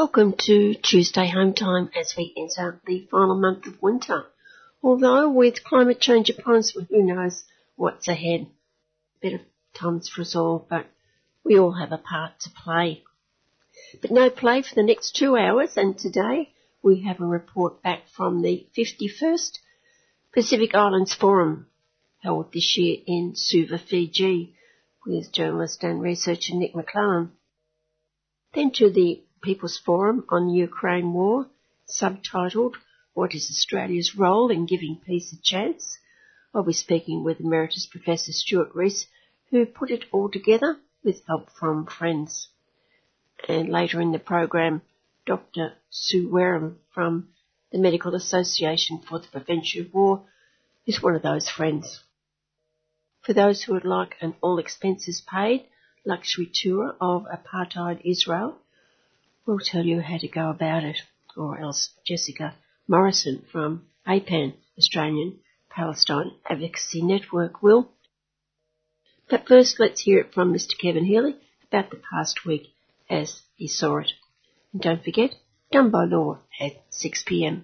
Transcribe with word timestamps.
Welcome 0.00 0.34
to 0.46 0.74
Tuesday 0.74 1.28
Home 1.28 1.54
Time 1.54 1.90
as 1.98 2.14
we 2.16 2.32
enter 2.36 2.80
the 2.86 3.08
final 3.10 3.34
month 3.34 3.66
of 3.66 3.82
winter. 3.82 4.26
Although 4.80 5.28
with 5.28 5.64
climate 5.64 6.00
change 6.00 6.30
upon 6.30 6.58
us, 6.58 6.70
who 6.70 7.02
knows 7.02 7.42
what's 7.74 8.06
ahead. 8.06 8.46
Better 9.20 9.40
times 9.74 10.08
for 10.08 10.20
us 10.20 10.36
all, 10.36 10.64
but 10.70 10.86
we 11.42 11.58
all 11.58 11.72
have 11.72 11.90
a 11.90 11.98
part 11.98 12.38
to 12.42 12.50
play. 12.50 13.02
But 14.00 14.12
no 14.12 14.30
play 14.30 14.62
for 14.62 14.72
the 14.76 14.84
next 14.84 15.16
two 15.16 15.36
hours, 15.36 15.76
and 15.76 15.98
today 15.98 16.52
we 16.80 17.00
have 17.00 17.20
a 17.20 17.26
report 17.26 17.82
back 17.82 18.02
from 18.16 18.40
the 18.40 18.68
51st 18.78 19.58
Pacific 20.32 20.76
Islands 20.76 21.12
Forum 21.12 21.66
held 22.22 22.52
this 22.52 22.76
year 22.78 22.98
in 23.04 23.32
Suva, 23.34 23.78
Fiji, 23.78 24.54
with 25.04 25.32
journalist 25.32 25.82
and 25.82 26.00
researcher 26.00 26.54
Nick 26.54 26.76
Maclellan. 26.76 27.32
Then 28.54 28.70
to 28.76 28.90
the 28.90 29.24
People's 29.42 29.78
Forum 29.78 30.24
on 30.28 30.48
the 30.48 30.54
Ukraine 30.54 31.12
War, 31.12 31.46
subtitled 31.88 32.74
What 33.14 33.34
is 33.34 33.48
Australia's 33.50 34.16
Role 34.16 34.50
in 34.50 34.66
Giving 34.66 35.00
Peace 35.04 35.32
a 35.32 35.40
Chance? 35.42 35.98
I'll 36.54 36.62
be 36.62 36.72
speaking 36.72 37.24
with 37.24 37.40
Emeritus 37.40 37.86
Professor 37.86 38.32
Stuart 38.32 38.74
Rees, 38.74 39.06
who 39.50 39.64
put 39.66 39.90
it 39.90 40.04
all 40.12 40.30
together 40.30 40.78
with 41.04 41.24
help 41.26 41.50
from 41.50 41.86
friends. 41.86 42.48
And 43.46 43.68
later 43.68 44.00
in 44.00 44.12
the 44.12 44.18
program, 44.18 44.82
Dr. 45.26 45.74
Sue 45.90 46.28
Wareham 46.30 46.80
from 46.92 47.28
the 47.70 47.78
Medical 47.78 48.14
Association 48.14 48.98
for 48.98 49.18
the 49.18 49.28
Prevention 49.28 49.86
of 49.86 49.94
War 49.94 50.24
is 50.86 51.02
one 51.02 51.14
of 51.14 51.22
those 51.22 51.48
friends. 51.48 52.02
For 53.20 53.34
those 53.34 53.62
who 53.62 53.74
would 53.74 53.84
like 53.84 54.16
an 54.20 54.34
all 54.40 54.58
expenses 54.58 55.20
paid 55.20 55.66
luxury 56.04 56.50
tour 56.52 56.96
of 57.00 57.26
apartheid 57.26 58.00
Israel, 58.04 58.56
we'll 59.48 59.58
tell 59.58 59.84
you 59.84 60.02
how 60.02 60.18
to 60.18 60.28
go 60.28 60.50
about 60.50 60.84
it, 60.84 60.98
or 61.34 61.58
else 61.58 61.88
Jessica 62.06 62.54
Morrison 62.86 63.42
from 63.50 63.86
APAN, 64.06 64.52
Australian 64.76 65.38
Palestine 65.70 66.32
Advocacy 66.48 67.00
Network 67.02 67.62
will. 67.62 67.88
But 69.30 69.48
first, 69.48 69.80
let's 69.80 70.02
hear 70.02 70.18
it 70.18 70.34
from 70.34 70.52
Mr. 70.52 70.78
Kevin 70.78 71.06
Healy 71.06 71.34
about 71.66 71.90
the 71.90 71.96
past 71.96 72.44
week 72.44 72.68
as 73.08 73.40
he 73.56 73.68
saw 73.68 73.96
it. 73.98 74.12
And 74.74 74.82
don't 74.82 75.02
forget, 75.02 75.30
done 75.72 75.90
by 75.90 76.04
law 76.04 76.40
at 76.60 76.72
6pm. 76.90 77.62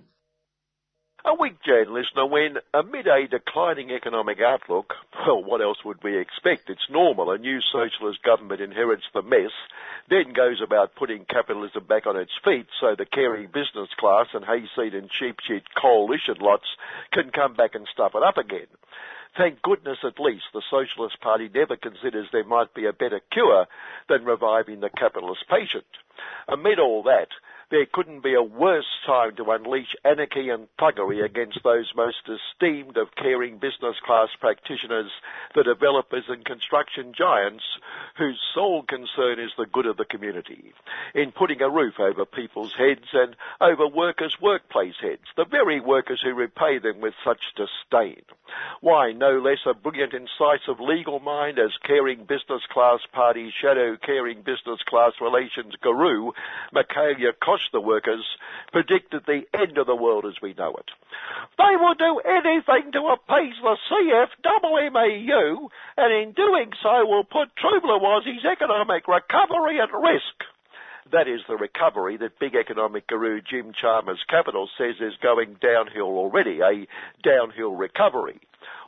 A 1.26 1.32
weak 1.32 1.54
weekday 1.54 1.90
listener, 1.90 2.26
when 2.26 2.58
amid 2.74 3.06
a 3.06 3.26
declining 3.26 3.90
economic 3.90 4.42
outlook, 4.42 4.92
well, 5.26 5.42
what 5.42 5.62
else 5.62 5.82
would 5.82 6.02
we 6.04 6.18
expect? 6.18 6.68
It's 6.68 6.90
normal. 6.90 7.30
A 7.30 7.38
new 7.38 7.62
socialist 7.62 8.22
government 8.22 8.60
inherits 8.60 9.04
the 9.14 9.22
mess, 9.22 9.52
then 10.10 10.34
goes 10.34 10.60
about 10.60 10.96
putting 10.96 11.24
capitalism 11.24 11.84
back 11.84 12.06
on 12.06 12.18
its 12.18 12.32
feet 12.44 12.66
so 12.78 12.94
the 12.94 13.06
caring 13.06 13.46
business 13.46 13.88
class 13.96 14.26
and 14.34 14.44
hayseed 14.44 14.94
and 14.94 15.08
cheap 15.08 15.40
shit 15.40 15.62
coalition 15.74 16.36
lots 16.42 16.76
can 17.10 17.30
come 17.30 17.54
back 17.54 17.74
and 17.74 17.88
stuff 17.90 18.14
it 18.14 18.22
up 18.22 18.36
again. 18.36 18.68
Thank 19.34 19.62
goodness 19.62 20.04
at 20.04 20.20
least 20.20 20.44
the 20.52 20.62
Socialist 20.70 21.22
Party 21.22 21.48
never 21.52 21.76
considers 21.76 22.28
there 22.32 22.44
might 22.44 22.74
be 22.74 22.84
a 22.84 22.92
better 22.92 23.22
cure 23.32 23.66
than 24.10 24.26
reviving 24.26 24.80
the 24.80 24.90
capitalist 24.90 25.48
patient. 25.48 25.86
Amid 26.48 26.78
all 26.78 27.02
that, 27.04 27.28
there 27.70 27.86
couldn't 27.92 28.22
be 28.22 28.34
a 28.34 28.42
worse 28.42 28.86
time 29.06 29.36
to 29.36 29.50
unleash 29.50 29.94
anarchy 30.04 30.48
and 30.50 30.68
thuggery 30.78 31.24
against 31.24 31.60
those 31.64 31.92
most 31.96 32.28
esteemed 32.28 32.96
of 32.96 33.14
caring 33.16 33.58
business 33.58 33.96
class 34.04 34.28
practitioners, 34.40 35.10
the 35.54 35.62
developers 35.62 36.24
and 36.28 36.44
construction 36.44 37.12
giants, 37.16 37.64
whose 38.16 38.40
sole 38.54 38.82
concern 38.82 39.38
is 39.38 39.50
the 39.56 39.66
good 39.66 39.86
of 39.86 39.96
the 39.96 40.04
community, 40.04 40.72
in 41.14 41.32
putting 41.32 41.60
a 41.62 41.70
roof 41.70 41.94
over 41.98 42.24
people's 42.24 42.74
heads 42.74 43.08
and 43.12 43.36
over 43.60 43.86
workers' 43.86 44.36
workplace 44.40 44.94
heads, 45.00 45.24
the 45.36 45.44
very 45.44 45.80
workers 45.80 46.20
who 46.22 46.34
repay 46.34 46.78
them 46.78 47.00
with 47.00 47.14
such 47.24 47.40
disdain. 47.56 48.22
Why, 48.80 49.12
no 49.12 49.38
less 49.38 49.60
a 49.66 49.74
brilliant 49.74 50.12
incisive 50.12 50.78
legal 50.80 51.18
mind 51.18 51.58
as 51.58 51.72
caring 51.84 52.24
business 52.24 52.62
class 52.70 53.00
party 53.12 53.52
shadow 53.60 53.96
caring 53.96 54.42
business 54.42 54.80
class 54.86 55.12
relations 55.20 55.74
guru, 55.80 56.32
Michaelia 56.72 57.32
The 57.72 57.80
workers, 57.80 58.24
predicted 58.72 59.24
the 59.26 59.42
end 59.54 59.78
of 59.78 59.86
the 59.86 59.94
world 59.94 60.26
as 60.26 60.40
we 60.42 60.54
know 60.54 60.74
it. 60.74 60.90
They 61.56 61.76
will 61.76 61.94
do 61.94 62.18
anything 62.18 62.92
to 62.92 63.14
appease 63.14 63.54
the 63.62 63.76
CFMMEU, 63.90 65.68
and 65.96 66.12
in 66.12 66.32
doing 66.32 66.72
so 66.82 67.06
will 67.06 67.24
put 67.24 67.54
Trublawazi's 67.56 68.44
economic 68.44 69.06
recovery 69.06 69.80
at 69.80 69.92
risk. 69.92 70.44
That 71.12 71.28
is 71.28 71.40
the 71.48 71.56
recovery 71.56 72.16
that 72.18 72.38
big 72.38 72.54
economic 72.54 73.06
guru 73.06 73.40
Jim 73.40 73.72
Chalmers 73.78 74.24
Capital 74.28 74.68
says 74.78 74.96
is 75.00 75.14
going 75.22 75.56
downhill 75.60 76.16
already, 76.16 76.60
a 76.60 76.86
downhill 77.22 77.74
recovery 77.74 78.40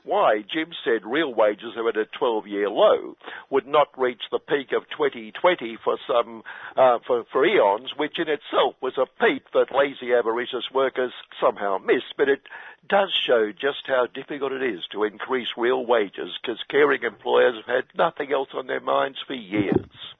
why 0.07 0.41
Jim 0.41 0.71
said 0.85 1.05
real 1.05 1.35
wages 1.35 1.77
are 1.77 1.89
at 1.89 1.97
a 1.97 2.07
12-year 2.19 2.71
low, 2.71 3.17
would 3.51 3.67
not 3.67 3.89
reach 3.99 4.23
the 4.31 4.39
peak 4.39 4.71
of 4.73 4.89
2020 4.91 5.77
for 5.83 5.99
some 6.07 6.43
uh, 6.77 6.99
for, 7.07 7.25
for 7.33 7.45
eons, 7.45 7.91
which 7.97 8.19
in 8.19 8.29
itself 8.29 8.77
was 8.81 8.97
a 8.97 9.07
peak 9.21 9.43
that 9.53 9.75
lazy 9.75 10.15
avaricious 10.15 10.71
workers 10.73 11.13
somehow 11.41 11.79
missed. 11.79 12.15
But 12.17 12.29
it 12.29 12.43
does 12.89 13.13
show 13.13 13.51
just 13.51 13.87
how 13.87 14.07
difficult 14.07 14.53
it 14.53 14.63
is 14.63 14.87
to 14.93 15.03
increase 15.03 15.49
real 15.57 15.85
wages 15.85 16.39
because 16.41 16.63
caring 16.71 17.03
employers 17.03 17.57
have 17.67 17.85
had 17.85 17.85
nothing 17.97 18.33
else 18.33 18.51
on 18.55 18.69
their 18.69 18.81
minds 18.81 19.19
for 19.27 19.35
years 19.35 20.15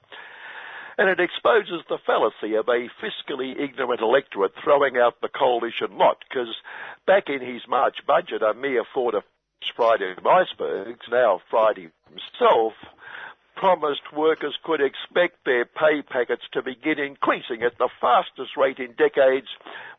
and 0.97 1.09
it 1.09 1.19
exposes 1.19 1.81
the 1.87 1.99
fallacy 2.05 2.55
of 2.55 2.67
a 2.67 2.89
fiscally 3.01 3.59
ignorant 3.59 4.01
electorate 4.01 4.53
throwing 4.63 4.97
out 4.97 5.21
the 5.21 5.29
coalition 5.29 5.97
lot, 5.97 6.17
because 6.27 6.55
back 7.05 7.29
in 7.29 7.41
his 7.41 7.61
March 7.67 7.97
budget, 8.05 8.41
a 8.41 8.53
mere 8.53 8.83
four 8.93 9.11
to 9.11 9.23
Friday 9.75 10.15
Icebergs, 10.25 11.05
now 11.11 11.41
Friday 11.49 11.89
himself, 12.09 12.73
promised 13.55 14.13
workers 14.15 14.55
could 14.63 14.81
expect 14.81 15.43
their 15.45 15.65
pay 15.65 16.01
packets 16.01 16.43
to 16.53 16.61
begin 16.61 16.99
increasing 16.99 17.63
at 17.63 17.77
the 17.77 17.89
fastest 17.99 18.55
rate 18.55 18.79
in 18.79 18.93
decades 18.93 19.47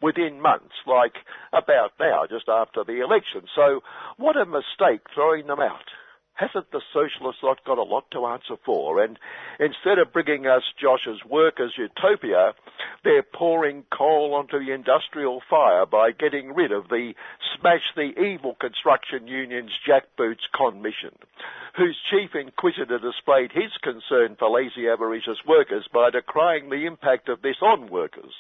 within 0.01 0.41
months, 0.41 0.75
like 0.87 1.17
about 1.53 1.93
now, 1.99 2.25
just 2.29 2.49
after 2.49 2.85
the 2.85 3.01
election. 3.01 3.43
So 3.55 3.83
what 4.17 4.37
a 4.37 4.47
mistake 4.47 5.03
throwing 5.15 5.49
them 5.49 5.61
out 5.61 5.91
hasn't 6.39 6.71
the 6.71 6.81
socialist 6.93 7.43
lot 7.43 7.59
got 7.65 7.79
a 7.79 7.83
lot 7.83 8.11
to 8.13 8.27
answer 8.27 8.55
for? 8.65 9.03
And 9.03 9.19
instead 9.59 9.99
of 9.99 10.13
bringing 10.13 10.47
us 10.47 10.63
Josh's 10.81 11.25
workers 11.29 11.75
utopia, 11.77 12.55
they're 13.03 13.25
pouring 13.25 13.85
coal 13.91 14.35
onto 14.35 14.59
the 14.65 14.73
industrial 14.73 15.43
fire 15.51 15.85
by 15.85 16.13
getting 16.13 16.55
rid 16.55 16.71
of 16.71 16.89
the 16.89 17.13
smash 17.59 17.83
the 17.97 18.15
evil 18.23 18.57
construction 18.61 19.27
union's 19.27 19.73
jackboots 19.87 20.47
commission, 20.55 21.11
whose 21.77 21.99
chief 22.09 22.31
inquisitor 22.35 23.01
displayed 23.01 23.51
his 23.51 23.73
concern 23.83 24.37
for 24.39 24.49
lazy 24.49 24.89
avaricious 24.89 25.39
workers 25.47 25.89
by 25.93 26.11
decrying 26.11 26.71
the 26.71 26.87
impact 26.87 27.29
of 27.29 27.43
this 27.43 27.57
on 27.61 27.91
workers 27.91 28.35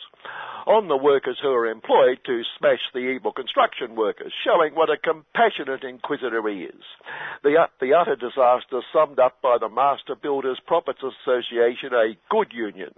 on 0.68 0.86
the 0.88 0.96
workers 0.96 1.38
who 1.40 1.48
are 1.48 1.66
employed 1.66 2.18
to 2.26 2.42
smash 2.58 2.80
the 2.92 3.00
evil 3.00 3.32
construction 3.32 3.96
workers, 3.96 4.32
showing 4.44 4.74
what 4.74 4.90
a 4.90 4.98
compassionate 4.98 5.82
inquisitor 5.82 6.46
he 6.46 6.64
is. 6.64 6.84
The, 7.42 7.56
the 7.80 7.87
utter 7.94 8.16
disaster 8.16 8.80
summed 8.92 9.18
up 9.18 9.40
by 9.42 9.56
the 9.60 9.68
Master 9.68 10.14
Builders 10.14 10.60
Profits 10.66 11.00
Association, 11.02 11.92
a 11.92 12.16
good 12.30 12.52
union. 12.52 12.90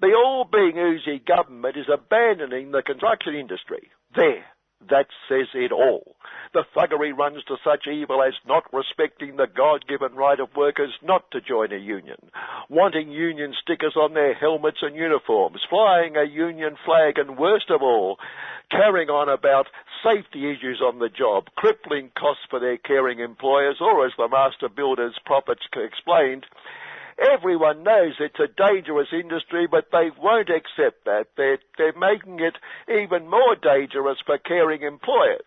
The 0.00 0.14
all-being 0.14 0.76
oozy 0.78 1.22
government 1.26 1.76
is 1.76 1.86
abandoning 1.92 2.70
the 2.70 2.82
construction 2.82 3.34
industry. 3.34 3.90
There. 4.14 4.44
That 4.88 5.06
says 5.28 5.48
it 5.54 5.72
all. 5.72 6.16
The 6.52 6.64
thuggery 6.76 7.16
runs 7.16 7.42
to 7.44 7.56
such 7.64 7.86
evil 7.86 8.22
as 8.22 8.34
not 8.46 8.72
respecting 8.72 9.36
the 9.36 9.46
God-given 9.46 10.14
right 10.14 10.38
of 10.38 10.54
workers 10.54 10.92
not 11.02 11.30
to 11.32 11.40
join 11.40 11.72
a 11.72 11.76
union, 11.76 12.30
wanting 12.68 13.10
union 13.10 13.54
stickers 13.60 13.96
on 13.96 14.14
their 14.14 14.34
helmets 14.34 14.78
and 14.82 14.94
uniforms, 14.94 15.60
flying 15.68 16.16
a 16.16 16.24
union 16.24 16.76
flag, 16.84 17.18
and 17.18 17.38
worst 17.38 17.70
of 17.70 17.82
all, 17.82 18.18
carrying 18.70 19.08
on 19.08 19.28
about 19.28 19.66
safety 20.04 20.50
issues 20.50 20.80
on 20.80 20.98
the 20.98 21.08
job, 21.08 21.46
crippling 21.56 22.10
costs 22.16 22.44
for 22.48 22.60
their 22.60 22.76
caring 22.78 23.18
employers, 23.20 23.78
or 23.80 24.06
as 24.06 24.12
the 24.16 24.28
master 24.28 24.68
builders 24.68 25.18
profits 25.24 25.66
explained, 25.74 26.46
Everyone 27.18 27.82
knows 27.82 28.14
it's 28.20 28.38
a 28.38 28.48
dangerous 28.48 29.08
industry, 29.12 29.66
but 29.70 29.88
they 29.90 30.10
won't 30.20 30.50
accept 30.50 31.04
that. 31.06 31.26
They're, 31.36 31.58
they're 31.78 31.98
making 31.98 32.40
it 32.40 32.56
even 32.88 33.30
more 33.30 33.56
dangerous 33.56 34.18
for 34.24 34.38
caring 34.38 34.82
employers. 34.82 35.40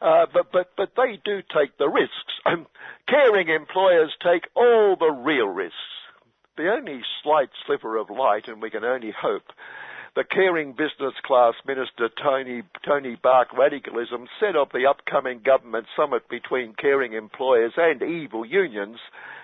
Uh, 0.00 0.26
but, 0.32 0.52
but, 0.52 0.70
but 0.76 0.92
they 0.96 1.18
do 1.24 1.42
take 1.54 1.76
the 1.78 1.88
risks. 1.88 2.34
caring 3.08 3.48
employers 3.48 4.12
take 4.22 4.44
all 4.54 4.96
the 4.98 5.10
real 5.10 5.48
risks. 5.48 5.76
The 6.56 6.70
only 6.70 7.02
slight 7.22 7.50
sliver 7.66 7.96
of 7.96 8.10
light, 8.10 8.46
and 8.46 8.60
we 8.60 8.70
can 8.70 8.84
only 8.84 9.12
hope, 9.16 9.50
the 10.14 10.24
caring 10.24 10.72
business 10.72 11.14
class 11.24 11.54
minister 11.66 12.10
Tony, 12.22 12.62
Tony 12.86 13.16
Bark 13.22 13.48
radicalism 13.56 14.26
said 14.38 14.56
of 14.56 14.68
the 14.72 14.86
upcoming 14.86 15.40
government 15.44 15.86
summit 15.96 16.28
between 16.28 16.74
caring 16.74 17.14
employers 17.14 17.72
and 17.76 18.02
evil 18.02 18.44
unions 18.44 18.98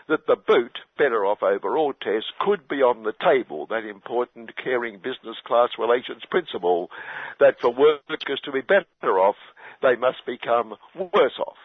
that 0.09 0.27
the 0.27 0.37
boot, 0.37 0.79
better 0.97 1.25
off 1.25 1.43
overall 1.43 1.93
test, 1.93 2.27
could 2.41 2.67
be 2.69 2.77
on 2.77 3.03
the 3.03 3.13
table, 3.23 3.67
that 3.67 3.85
important 3.85 4.51
caring 4.63 4.97
business 4.97 5.37
class 5.47 5.71
relations 5.79 6.23
principle, 6.31 6.91
that 7.41 7.61
for 7.61 7.71
workers 7.71 8.41
to 8.45 8.53
be 8.53 8.63
better 8.63 9.19
off, 9.19 9.37
they 9.83 9.97
must 9.97 10.25
become 10.27 10.75
worse 10.95 11.39
off. 11.39 11.57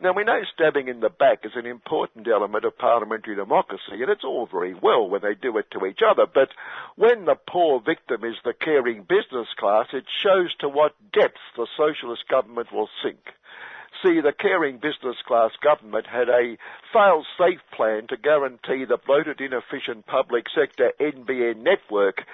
Now 0.00 0.12
we 0.12 0.24
know 0.24 0.42
stabbing 0.52 0.88
in 0.88 1.00
the 1.00 1.08
back 1.08 1.44
is 1.44 1.52
an 1.54 1.66
important 1.66 2.26
element 2.26 2.64
of 2.64 2.76
parliamentary 2.76 3.36
democracy 3.36 4.02
and 4.02 4.10
it's 4.10 4.24
all 4.24 4.46
very 4.46 4.74
well 4.74 5.08
when 5.08 5.22
they 5.22 5.34
do 5.34 5.56
it 5.56 5.70
to 5.70 5.86
each 5.86 6.00
other, 6.04 6.26
but 6.26 6.50
when 6.96 7.26
the 7.26 7.36
poor 7.36 7.80
victim 7.80 8.24
is 8.24 8.34
the 8.44 8.54
caring 8.54 9.02
business 9.02 9.48
class, 9.56 9.86
it 9.92 10.04
shows 10.22 10.52
to 10.56 10.68
what 10.68 10.96
depths 11.12 11.40
the 11.56 11.68
socialist 11.76 12.26
government 12.28 12.72
will 12.72 12.88
sink. 13.02 13.20
See, 14.02 14.20
the 14.20 14.32
caring 14.32 14.78
business 14.78 15.16
class 15.26 15.52
government 15.62 16.06
had 16.08 16.28
a 16.28 16.58
fail-safe 16.92 17.62
plan 17.72 18.08
to 18.08 18.16
guarantee 18.16 18.84
the 18.84 18.98
bloated, 18.98 19.40
inefficient 19.40 20.06
public 20.06 20.46
sector 20.52 20.92
NBN 21.00 21.62
network 21.62 22.24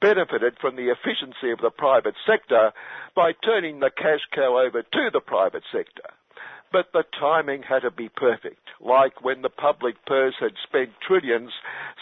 benefited 0.00 0.56
from 0.60 0.76
the 0.76 0.90
efficiency 0.90 1.50
of 1.50 1.58
the 1.58 1.70
private 1.70 2.14
sector 2.24 2.72
by 3.16 3.32
turning 3.32 3.80
the 3.80 3.90
cash 3.90 4.22
cow 4.32 4.56
over 4.64 4.82
to 4.82 5.10
the 5.12 5.20
private 5.20 5.64
sector. 5.72 6.14
But 6.70 6.92
the 6.92 7.04
timing 7.18 7.62
had 7.62 7.82
to 7.82 7.90
be 7.90 8.08
perfect, 8.08 8.68
like 8.80 9.24
when 9.24 9.42
the 9.42 9.48
public 9.48 10.04
purse 10.04 10.34
had 10.38 10.52
spent 10.62 11.00
trillions 11.00 11.52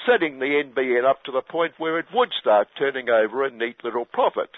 setting 0.05 0.39
the 0.39 0.63
NBN 0.65 1.05
up 1.05 1.23
to 1.25 1.33
the 1.33 1.43
point 1.43 1.75
where 1.79 1.99
it 1.99 2.07
would 2.13 2.33
start 2.33 2.69
turning 2.77 3.09
over 3.09 3.45
a 3.45 3.51
neat 3.51 3.83
little 3.85 4.05
profit. 4.05 4.51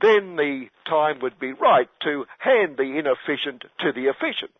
Then 0.00 0.36
the 0.36 0.68
time 0.86 1.20
would 1.20 1.38
be 1.38 1.52
right 1.52 1.88
to 2.00 2.26
hand 2.38 2.76
the 2.76 2.98
inefficient 2.98 3.64
to 3.80 3.92
the 3.92 4.06
efficient. 4.06 4.52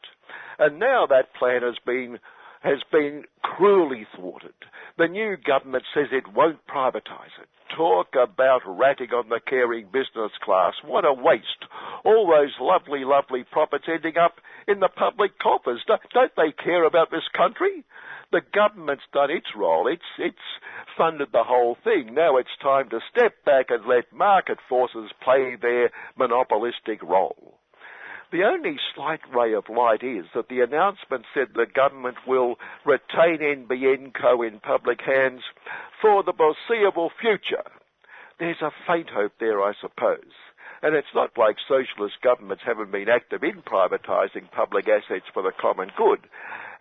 And 0.59 0.79
now 0.79 1.07
that 1.07 1.35
plan 1.35 1.63
has 1.63 1.79
been 1.85 2.19
has 2.63 2.79
been 2.91 3.25
cruelly 3.43 4.07
thwarted. 4.17 4.55
The 4.99 5.09
new 5.09 5.37
government 5.37 5.85
says 5.95 6.07
it 6.13 6.33
won't 6.33 6.67
privatise 6.67 7.35
it. 7.41 7.49
Talk 7.77 8.09
about 8.15 8.61
ratting 8.67 9.11
on 9.11 9.29
the 9.29 9.41
caring 9.41 9.87
business 9.87 10.33
class. 10.45 10.75
What 10.85 11.05
a 11.05 11.13
waste. 11.13 11.65
All 12.05 12.27
those 12.27 12.55
lovely, 12.61 13.05
lovely 13.05 13.45
profits 13.51 13.85
ending 13.89 14.19
up 14.19 14.35
in 14.69 14.81
the 14.81 14.89
public 14.89 15.39
coffers. 15.39 15.83
Don't 15.87 16.33
they 16.37 16.53
care 16.53 16.85
about 16.85 17.11
this 17.11 17.27
country? 17.37 17.85
The 18.31 18.43
government's 18.55 19.05
done 19.13 19.31
its 19.31 19.49
role. 19.57 19.89
It's, 19.89 20.03
it's 20.19 20.37
funded 20.97 21.29
the 21.33 21.45
whole 21.45 21.77
thing. 21.83 22.15
Now 22.15 22.37
it's 22.37 22.57
time 22.63 22.91
to 22.91 23.01
step 23.11 23.45
back 23.45 23.67
and 23.71 23.87
let 23.87 24.13
market 24.13 24.59
forces 24.69 25.11
play 25.23 25.57
their 25.61 25.91
monopolistic 26.17 27.03
role. 27.03 27.59
The 28.33 28.45
only 28.45 28.79
slight 28.95 29.21
ray 29.31 29.53
of 29.53 29.69
light 29.69 30.03
is 30.03 30.25
that 30.35 30.49
the 30.49 30.63
announcement 30.63 31.27
said 31.35 31.49
the 31.53 31.67
government 31.67 32.17
will 32.27 32.59
retain 32.87 33.41
NBN 33.41 34.15
Co 34.15 34.41
in 34.41 34.59
public 34.59 35.03
hands 35.03 35.43
for 36.01 36.23
the 36.23 36.33
foreseeable 36.33 37.13
future. 37.21 37.65
There's 38.39 38.63
a 38.63 38.73
faint 38.87 39.11
hope 39.11 39.35
there, 39.39 39.63
I 39.63 39.75
suppose. 39.79 40.33
And 40.83 40.97
it's 40.97 41.15
not 41.15 41.37
like 41.37 41.57
socialist 41.69 42.23
governments 42.23 42.65
haven't 42.65 42.91
been 42.91 43.11
active 43.11 43.45
in 43.45 43.61
privatising 43.61 44.51
public 44.51 44.89
assets 44.89 45.27
for 45.35 45.43
the 45.43 45.53
common 45.53 45.93
good 45.95 46.21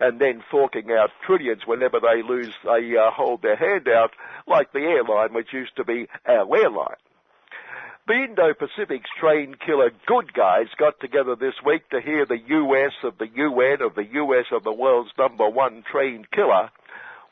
and 0.00 0.18
then 0.20 0.42
forking 0.50 0.90
out 0.90 1.10
trillions 1.24 1.66
whenever 1.66 2.00
they 2.00 2.22
lose, 2.22 2.54
they 2.64 2.96
uh, 2.96 3.10
hold 3.10 3.42
their 3.42 3.56
hand 3.56 3.88
out, 3.88 4.12
like 4.48 4.72
the 4.72 4.80
airline, 4.80 5.34
which 5.34 5.52
used 5.52 5.76
to 5.76 5.84
be 5.84 6.08
our 6.26 6.56
airline. 6.56 6.96
The 8.08 8.14
Indo-Pacific's 8.14 9.10
train 9.20 9.54
killer 9.64 9.92
good 10.06 10.34
guys 10.34 10.66
got 10.76 10.98
together 10.98 11.36
this 11.36 11.54
week 11.64 11.88
to 11.90 12.00
hear 12.00 12.26
the 12.26 12.40
US 12.48 12.92
of 13.04 13.16
the 13.18 13.28
UN 13.28 13.80
of 13.80 13.94
the 13.94 14.04
US 14.14 14.46
of 14.50 14.64
the 14.64 14.72
world's 14.72 15.12
number 15.16 15.48
one 15.48 15.84
train 15.88 16.26
killer. 16.34 16.70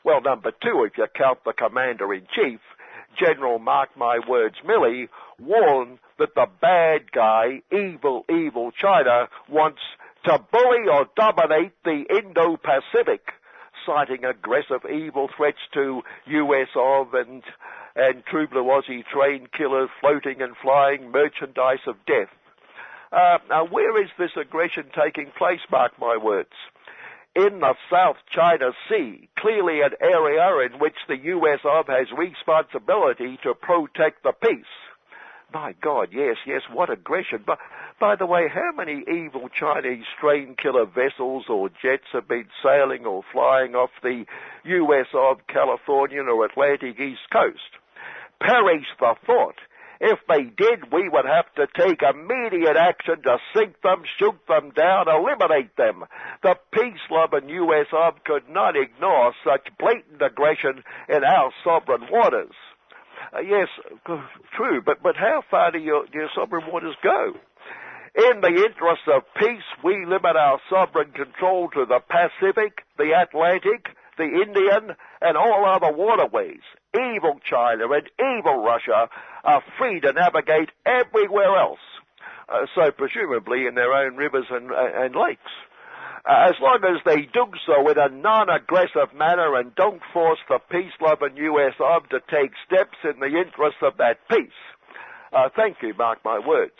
Well, 0.05 0.21
number 0.21 0.51
two 0.51 0.85
if 0.85 0.97
you 0.97 1.07
count 1.13 1.39
the 1.43 1.51
commander-in-chief, 1.51 2.61
General 3.19 3.59
Mark 3.59 3.89
My 3.97 4.19
Words 4.25 4.55
Milley, 4.65 5.09
warned 5.37 5.99
that 6.17 6.35
the 6.35 6.47
bad 6.61 7.11
guy, 7.11 7.63
evil, 7.69 8.23
evil 8.29 8.71
China, 8.71 9.27
wants 9.49 9.81
to 10.23 10.39
bully 10.53 10.87
or 10.89 11.05
dominate 11.17 11.73
the 11.83 12.05
Indo-Pacific, 12.09 13.33
citing 13.85 14.23
aggressive 14.23 14.89
evil 14.89 15.27
threats 15.35 15.59
to 15.73 16.01
US 16.27 16.69
of 16.77 17.13
and, 17.13 17.43
and 17.95 18.23
True 18.25 18.47
Aussie 18.47 19.05
train 19.05 19.47
killer, 19.55 19.87
floating 19.99 20.41
and 20.41 20.55
flying 20.61 21.11
merchandise 21.11 21.85
of 21.87 21.95
death. 22.05 22.29
Uh, 23.11 23.39
now, 23.49 23.65
where 23.65 24.01
is 24.01 24.09
this 24.17 24.31
aggression 24.39 24.85
taking 24.95 25.31
place, 25.37 25.59
mark 25.69 25.91
my 25.99 26.17
words? 26.17 26.53
In 27.35 27.59
the 27.59 27.75
South 27.89 28.17
China 28.29 28.71
Sea, 28.89 29.29
clearly 29.37 29.81
an 29.81 29.91
area 30.01 30.65
in 30.65 30.79
which 30.79 30.95
the 31.07 31.17
US 31.17 31.59
has 31.63 32.07
responsibility 32.17 33.37
to 33.43 33.53
protect 33.53 34.23
the 34.23 34.33
peace. 34.33 34.65
My 35.53 35.73
God, 35.81 36.09
yes, 36.13 36.37
yes, 36.45 36.61
what 36.71 36.89
aggression. 36.89 37.43
But 37.45 37.59
by 37.99 38.15
the 38.15 38.25
way, 38.25 38.47
how 38.47 38.71
many 38.75 39.03
evil 39.11 39.49
Chinese 39.49 40.05
train 40.19 40.55
killer 40.55 40.85
vessels 40.85 41.45
or 41.49 41.69
jets 41.69 42.07
have 42.13 42.27
been 42.27 42.47
sailing 42.63 43.05
or 43.05 43.23
flying 43.33 43.75
off 43.75 43.91
the 44.01 44.25
US 44.63 45.07
of 45.13 45.45
Californian 45.47 46.27
or 46.27 46.45
Atlantic 46.45 46.99
East 46.99 47.29
Coast? 47.31 47.80
Perish 48.41 48.87
the 48.99 49.15
thought. 49.25 49.55
If 50.03 50.17
they 50.27 50.43
did, 50.43 50.91
we 50.91 51.07
would 51.09 51.25
have 51.25 51.45
to 51.55 51.67
take 51.77 52.01
immediate 52.01 52.75
action 52.75 53.21
to 53.21 53.37
sink 53.53 53.79
them, 53.83 54.01
shoot 54.17 54.35
them 54.47 54.71
down, 54.71 55.05
eliminate 55.07 55.77
them. 55.77 56.05
The 56.41 56.55
peace-loving 56.73 57.47
US 57.47 57.85
of 57.93 58.23
could 58.23 58.49
not 58.49 58.75
ignore 58.75 59.33
such 59.45 59.69
blatant 59.77 60.19
aggression 60.19 60.83
in 61.07 61.23
our 61.23 61.51
sovereign 61.63 62.07
waters. 62.09 62.55
Uh, 63.31 63.41
yes, 63.41 63.67
true, 64.57 64.81
but, 64.83 65.03
but 65.03 65.15
how 65.15 65.43
far 65.51 65.71
do 65.71 65.77
your, 65.77 66.05
do 66.07 66.17
your 66.17 66.29
sovereign 66.33 66.65
waters 66.71 66.95
go? 67.03 67.33
In 68.15 68.41
the 68.41 68.49
interest 68.49 69.03
of 69.07 69.21
peace, 69.37 69.69
we 69.83 70.03
limit 70.05 70.35
our 70.35 70.59
sovereign 70.67 71.11
control 71.11 71.69
to 71.69 71.85
the 71.85 71.99
Pacific, 72.09 72.79
the 72.97 73.13
Atlantic, 73.13 73.85
the 74.17 74.25
Indian, 74.25 74.95
and 75.21 75.37
all 75.37 75.63
other 75.63 75.95
waterways. 75.95 76.59
Evil 76.95 77.39
China 77.43 77.89
and 77.91 78.09
evil 78.19 78.63
Russia 78.63 79.09
are 79.43 79.63
free 79.77 79.99
to 80.01 80.13
navigate 80.13 80.69
everywhere 80.85 81.57
else. 81.57 81.79
Uh, 82.49 82.65
so 82.75 82.91
presumably 82.91 83.65
in 83.65 83.75
their 83.75 83.93
own 83.93 84.17
rivers 84.17 84.45
and, 84.49 84.71
uh, 84.71 85.03
and 85.03 85.15
lakes. 85.15 85.51
Uh, 86.25 86.49
as 86.49 86.55
long 86.61 86.79
as 86.83 87.01
they 87.05 87.21
do 87.21 87.47
so 87.65 87.89
in 87.89 87.97
a 87.97 88.09
non-aggressive 88.09 89.13
manner 89.15 89.55
and 89.55 89.73
don't 89.75 90.01
force 90.13 90.39
the 90.49 90.59
peace-loving 90.69 91.37
US 91.37 91.73
of 91.79 92.07
to 92.09 92.19
take 92.29 92.51
steps 92.67 92.97
in 93.03 93.19
the 93.19 93.39
interest 93.39 93.77
of 93.81 93.97
that 93.97 94.19
peace. 94.29 94.51
Uh, 95.33 95.49
thank 95.55 95.77
you, 95.81 95.93
mark 95.97 96.19
my 96.25 96.39
words. 96.45 96.75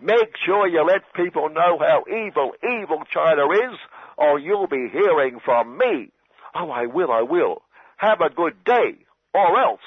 Make 0.00 0.34
sure 0.44 0.66
you 0.66 0.84
let 0.84 1.12
people 1.14 1.48
know 1.50 1.78
how 1.78 2.04
evil, 2.08 2.52
evil 2.62 3.02
China 3.12 3.48
is, 3.50 3.78
or 4.16 4.38
you'll 4.38 4.66
be 4.66 4.88
hearing 4.90 5.38
from 5.44 5.78
me. 5.78 6.10
Oh, 6.54 6.70
I 6.70 6.86
will, 6.86 7.12
I 7.12 7.22
will. 7.22 7.62
Have 7.96 8.20
a 8.20 8.30
good 8.30 8.64
day, 8.64 8.96
or 9.34 9.60
else. 9.60 9.80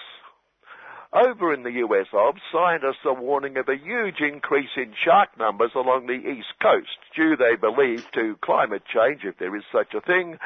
Over 1.14 1.54
in 1.54 1.64
the 1.64 1.72
US 1.72 2.08
of, 2.12 2.36
scientists 2.52 3.06
are 3.06 3.14
warning 3.14 3.56
of 3.58 3.70
a 3.70 3.78
huge 3.78 4.20
increase 4.20 4.76
in 4.76 4.94
shark 4.94 5.30
numbers 5.40 5.72
along 5.74 6.08
the 6.08 6.30
east 6.30 6.54
coast, 6.62 6.98
due, 7.16 7.38
they 7.38 7.56
believe, 7.56 8.06
to 8.12 8.36
climate 8.42 8.84
change, 8.94 9.24
if 9.24 9.38
there 9.38 9.56
is 9.56 9.64
such 9.72 9.94
a 9.94 10.02
thing, 10.02 10.38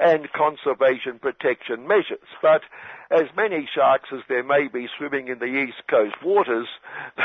and 0.00 0.32
conservation 0.32 1.18
protection 1.18 1.86
measures. 1.86 2.26
But 2.40 2.62
as 3.10 3.28
many 3.36 3.68
sharks 3.72 4.08
as 4.10 4.22
there 4.26 4.42
may 4.42 4.68
be 4.68 4.88
swimming 4.96 5.28
in 5.28 5.38
the 5.38 5.44
east 5.44 5.86
coast 5.88 6.16
waters, 6.24 6.68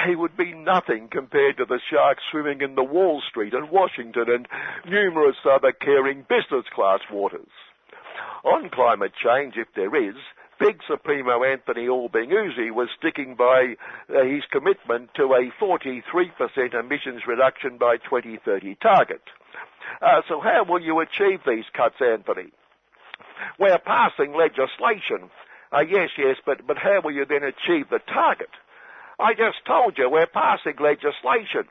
they 0.06 0.16
would 0.16 0.36
be 0.36 0.54
nothing 0.54 1.08
compared 1.10 1.58
to 1.58 1.66
the 1.66 1.80
sharks 1.90 2.24
swimming 2.30 2.62
in 2.62 2.76
the 2.76 2.84
Wall 2.84 3.22
Street 3.22 3.54
and 3.54 3.72
Washington 3.72 4.26
and 4.28 4.48
numerous 4.86 5.38
other 5.50 5.72
caring 5.72 6.26
business 6.28 6.66
class 6.76 7.00
waters. 7.10 7.50
On 8.44 8.70
climate 8.70 9.14
change, 9.16 9.56
if 9.56 9.68
there 9.76 9.96
is, 9.96 10.16
Big 10.62 10.78
Supremo 10.88 11.44
Anthony 11.44 11.90
Albanese 11.90 12.70
was 12.70 12.88
sticking 12.96 13.34
by 13.34 13.74
uh, 14.14 14.24
his 14.24 14.44
commitment 14.52 15.10
to 15.16 15.34
a 15.34 15.50
43% 15.60 16.04
emissions 16.80 17.24
reduction 17.26 17.80
by 17.80 17.98
2030 17.98 18.76
target. 18.76 19.24
Uh, 20.04 20.22
so 20.30 20.40
how 20.40 20.64
will 20.70 20.80
you 20.80 21.00
achieve 21.00 21.40
these 21.48 21.66
cuts, 21.76 21.96
Anthony? 22.00 22.52
We're 23.58 23.80
passing 23.80 24.38
legislation. 24.38 25.32
Uh, 25.74 25.82
yes, 25.82 26.10
yes, 26.16 26.38
but, 26.46 26.68
but 26.68 26.78
how 26.78 27.02
will 27.04 27.12
you 27.12 27.26
then 27.26 27.42
achieve 27.42 27.90
the 27.90 28.00
target? 28.14 28.54
I 29.20 29.34
just 29.34 29.66
told 29.66 29.98
you 29.98 30.12
we're 30.12 30.28
passing 30.28 30.76
legislation 30.80 31.66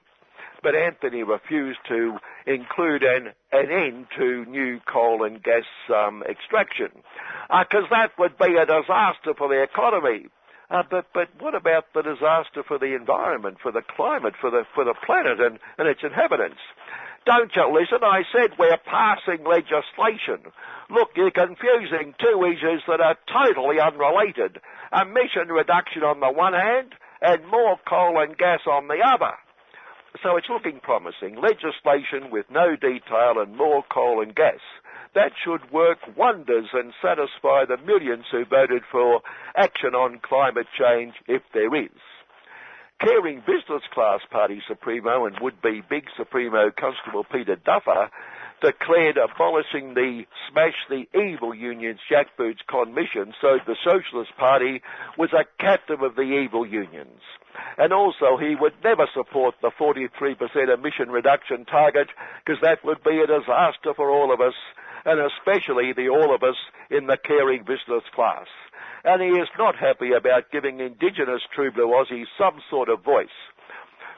but 0.63 0.75
Anthony 0.75 1.23
refused 1.23 1.81
to 1.89 2.19
include 2.47 3.03
an, 3.03 3.33
an 3.53 3.71
end 3.71 4.07
to 4.19 4.45
new 4.47 4.81
coal 4.87 5.25
and 5.25 5.43
gas 5.43 5.65
um, 5.95 6.23
extraction, 6.29 6.91
because 7.49 7.85
uh, 7.91 7.97
that 7.97 8.19
would 8.19 8.37
be 8.39 8.57
a 8.57 8.67
disaster 8.67 9.35
for 9.37 9.49
the 9.49 9.63
economy. 9.63 10.29
Uh, 10.71 10.85
but 10.89 11.07
but 11.13 11.29
what 11.41 11.55
about 11.55 11.87
the 11.95 12.03
disaster 12.03 12.63
for 12.63 12.79
the 12.79 12.95
environment, 12.95 13.59
for 13.61 13.73
the 13.73 13.83
climate, 13.83 14.35
for 14.41 14.51
the 14.51 14.65
for 14.75 14.85
the 14.85 14.95
planet 15.05 15.41
and, 15.41 15.59
and 15.79 15.89
its 15.89 16.01
inhabitants? 16.05 16.61
Don't 17.27 17.51
you 17.55 17.67
listen? 17.73 17.99
I 18.03 18.23
said 18.33 18.53
we're 18.59 18.79
passing 18.79 19.45
legislation. 19.45 20.53
Look, 20.89 21.11
you're 21.17 21.31
confusing 21.31 22.15
two 22.19 22.45
issues 22.45 22.83
that 22.89 23.01
are 23.01 23.17
totally 23.31 23.79
unrelated. 23.81 24.61
Emission 24.93 25.49
reduction 25.49 26.03
on 26.03 26.21
the 26.21 26.33
one 26.33 26.55
hand 26.55 26.95
and 27.21 27.47
more 27.47 27.77
coal 27.87 28.19
and 28.21 28.37
gas 28.37 28.61
on 28.67 28.89
the 28.89 29.01
other. 29.05 29.35
So 30.23 30.37
it's 30.37 30.49
looking 30.51 30.81
promising. 30.83 31.37
Legislation 31.37 32.31
with 32.31 32.47
no 32.51 32.75
detail 32.75 33.39
and 33.39 33.57
more 33.57 33.85
coal 33.93 34.23
and 34.23 34.35
gas. 34.35 34.61
That 35.15 35.33
should 35.43 35.71
work 35.73 35.99
wonders 36.17 36.69
and 36.73 36.93
satisfy 37.03 37.65
the 37.65 37.79
millions 37.85 38.25
who 38.31 38.45
voted 38.45 38.83
for 38.91 39.23
action 39.57 39.95
on 39.95 40.21
climate 40.23 40.67
change 40.79 41.15
if 41.27 41.43
there 41.55 41.75
is. 41.75 41.91
Caring 43.01 43.41
Business 43.41 43.83
Class 43.95 44.21
Party 44.31 44.61
Supremo 44.69 45.25
and 45.25 45.37
would-be 45.41 45.83
Big 45.89 46.05
Supremo 46.17 46.71
Constable 46.79 47.25
Peter 47.25 47.57
Duffer 47.57 48.11
declared 48.61 49.17
abolishing 49.17 49.95
the 49.95 50.25
Smash 50.49 50.75
the 50.89 51.07
Evil 51.19 51.55
Unions 51.55 52.01
jackboots 52.11 52.61
commission 52.69 53.35
so 53.41 53.59
the 53.67 53.77
Socialist 53.85 54.37
Party 54.39 54.83
was 55.19 55.31
a 55.33 55.45
captive 55.63 56.03
of 56.03 56.17
the 56.17 56.23
evil 56.23 56.67
unions. 56.67 57.21
And 57.79 57.93
also 57.93 58.37
he 58.39 58.55
would 58.55 58.75
never 58.85 59.07
support 59.15 59.55
the 59.61 59.71
43% 59.71 60.09
emission 60.73 61.11
reduction 61.11 61.65
target 61.65 62.09
because 62.45 62.61
that 62.63 62.85
would 62.85 63.03
be 63.03 63.19
a 63.21 63.27
disaster 63.27 63.95
for 63.95 64.11
all 64.11 64.33
of 64.33 64.41
us 64.41 64.55
and 65.05 65.19
especially 65.21 65.93
the 65.93 66.09
all 66.09 66.35
of 66.35 66.43
us 66.43 66.57
in 66.91 67.07
the 67.07 67.17
caring 67.17 67.63
business 67.63 68.05
class. 68.15 68.47
And 69.05 69.23
he 69.23 69.29
is 69.29 69.49
not 69.59 69.77
happy 69.77 70.13
about 70.13 70.51
giving 70.53 70.81
indigenous 70.81 71.43
true 71.55 71.73
blue 71.73 71.89
Aussies 71.89 72.27
some 72.39 72.61
sort 72.69 72.89
of 72.89 73.03
voice 73.03 73.29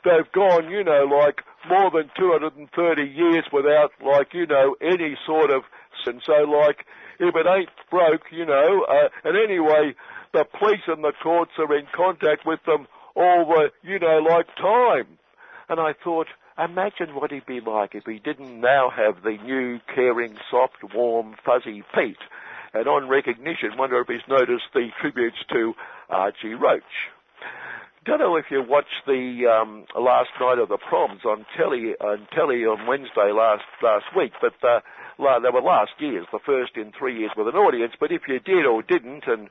they've 0.05 0.31
gone, 0.33 0.71
you 0.71 0.85
know, 0.85 1.05
like 1.05 1.43
more 1.69 1.91
than 1.91 2.11
230 2.17 3.03
years 3.03 3.45
without, 3.53 3.93
like, 4.05 4.35
you 4.35 4.47
know, 4.47 4.77
any 4.81 5.17
sort 5.27 5.51
of, 5.51 5.63
and 6.07 6.23
so 6.25 6.45
like, 6.45 6.85
if 7.19 7.35
it 7.37 7.47
ain't 7.47 7.71
broke, 7.91 8.23
you 8.31 8.45
know, 8.45 8.85
uh, 8.89 9.09
and 9.25 9.37
anyway, 9.37 9.95
the 10.33 10.45
police 10.59 10.83
and 10.87 11.05
the 11.05 11.13
courts 11.23 11.53
are 11.59 11.77
in 11.77 11.87
contact 11.95 12.47
with 12.47 12.61
them 12.67 12.87
all 13.15 13.45
the, 13.47 13.71
you 13.83 13.99
know, 13.99 14.19
like 14.19 14.47
time. 14.57 15.19
And 15.69 15.79
I 15.79 15.93
thought, 15.93 16.27
imagine 16.59 17.15
what 17.15 17.31
he'd 17.31 17.47
be 17.47 17.61
like 17.61 17.95
if 17.95 18.05
he 18.05 18.19
didn't 18.19 18.61
now 18.61 18.91
have 18.91 19.23
the 19.23 19.39
new, 19.45 19.79
caring, 19.95 20.37
soft, 20.51 20.95
warm, 20.95 21.35
fuzzy 21.45 21.83
feet. 21.95 22.19
And 22.75 22.89
on 22.89 23.09
recognition, 23.09 23.77
wonder 23.77 24.01
if 24.01 24.09
he's 24.09 24.27
noticed 24.29 24.65
the 24.73 24.89
tributes 25.01 25.37
to 25.53 25.75
Archie 26.09 26.55
Roach 26.55 26.83
don't 28.05 28.19
know 28.19 28.37
if 28.37 28.47
you 28.51 28.63
watched 28.67 29.07
the 29.07 29.47
um, 29.47 29.87
last 29.95 30.31
night 30.41 30.59
of 30.59 30.69
the 30.69 30.79
proms 30.79 31.21
on 31.25 31.47
telly 31.57 31.95
on 32.01 32.27
telly 32.35 32.67
on 32.67 32.87
Wednesday 32.87 33.31
last 33.31 33.65
last 33.83 34.07
week, 34.17 34.33
but 34.41 34.55
uh, 34.67 34.81
they 35.19 35.51
were 35.51 35.63
last 35.63 35.93
year's, 35.99 36.27
the 36.33 36.41
first 36.45 36.73
in 36.77 36.93
three 36.99 37.19
years 37.21 37.31
with 37.37 37.47
an 37.47 37.55
audience. 37.55 37.95
But 37.99 38.11
if 38.11 38.23
you 38.27 38.41
did 38.41 38.67
or 38.67 38.83
didn't, 38.83 39.25
and 39.27 39.49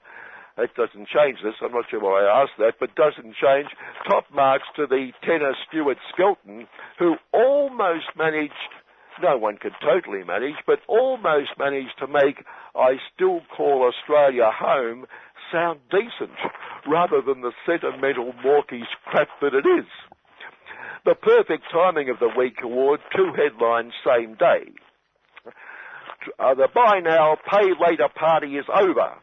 it 0.58 0.76
doesn't 0.76 1.08
change 1.08 1.40
this, 1.44 1.56
I'm 1.62 1.72
not 1.72 1.86
sure 1.90 2.02
why 2.02 2.26
I 2.26 2.44
asked 2.44 2.60
that, 2.60 2.74
but 2.80 2.96
doesn't 2.96 3.36
change. 3.40 3.70
Top 4.08 4.26
marks 4.34 4.68
to 4.76 4.86
the 4.86 5.12
tenor 5.24 5.56
Stuart 5.68 5.98
Skelton, 6.14 6.68
who 7.00 7.16
almost 7.34 8.12
managed. 8.18 8.54
No 9.22 9.38
one 9.38 9.58
could 9.58 9.74
totally 9.84 10.24
manage, 10.24 10.56
but 10.66 10.80
almost 10.88 11.52
managed 11.60 12.00
to 12.00 12.08
make 12.08 12.44
I 12.76 12.96
Still 13.14 13.42
Call 13.56 13.88
Australia 13.88 14.50
Home 14.52 15.06
sound 15.52 15.80
decent 15.90 16.38
rather 16.88 17.22
than 17.22 17.42
the 17.42 17.52
sentimental 17.66 18.34
mawkish 18.44 18.90
crap 19.06 19.28
that 19.42 19.54
it 19.54 19.66
is. 19.66 19.86
The 21.06 21.16
perfect 21.16 21.64
timing 21.72 22.10
of 22.10 22.20
the 22.20 22.30
week 22.38 22.62
award, 22.64 23.00
two 23.16 23.34
headlines 23.36 23.94
same 24.06 24.36
day. 24.36 24.72
Uh, 26.38 26.54
the 26.54 26.68
buy 26.74 27.00
now, 27.00 27.38
pay 27.50 27.74
later 27.80 28.08
party 28.14 28.58
is 28.58 28.66
over. 28.70 29.16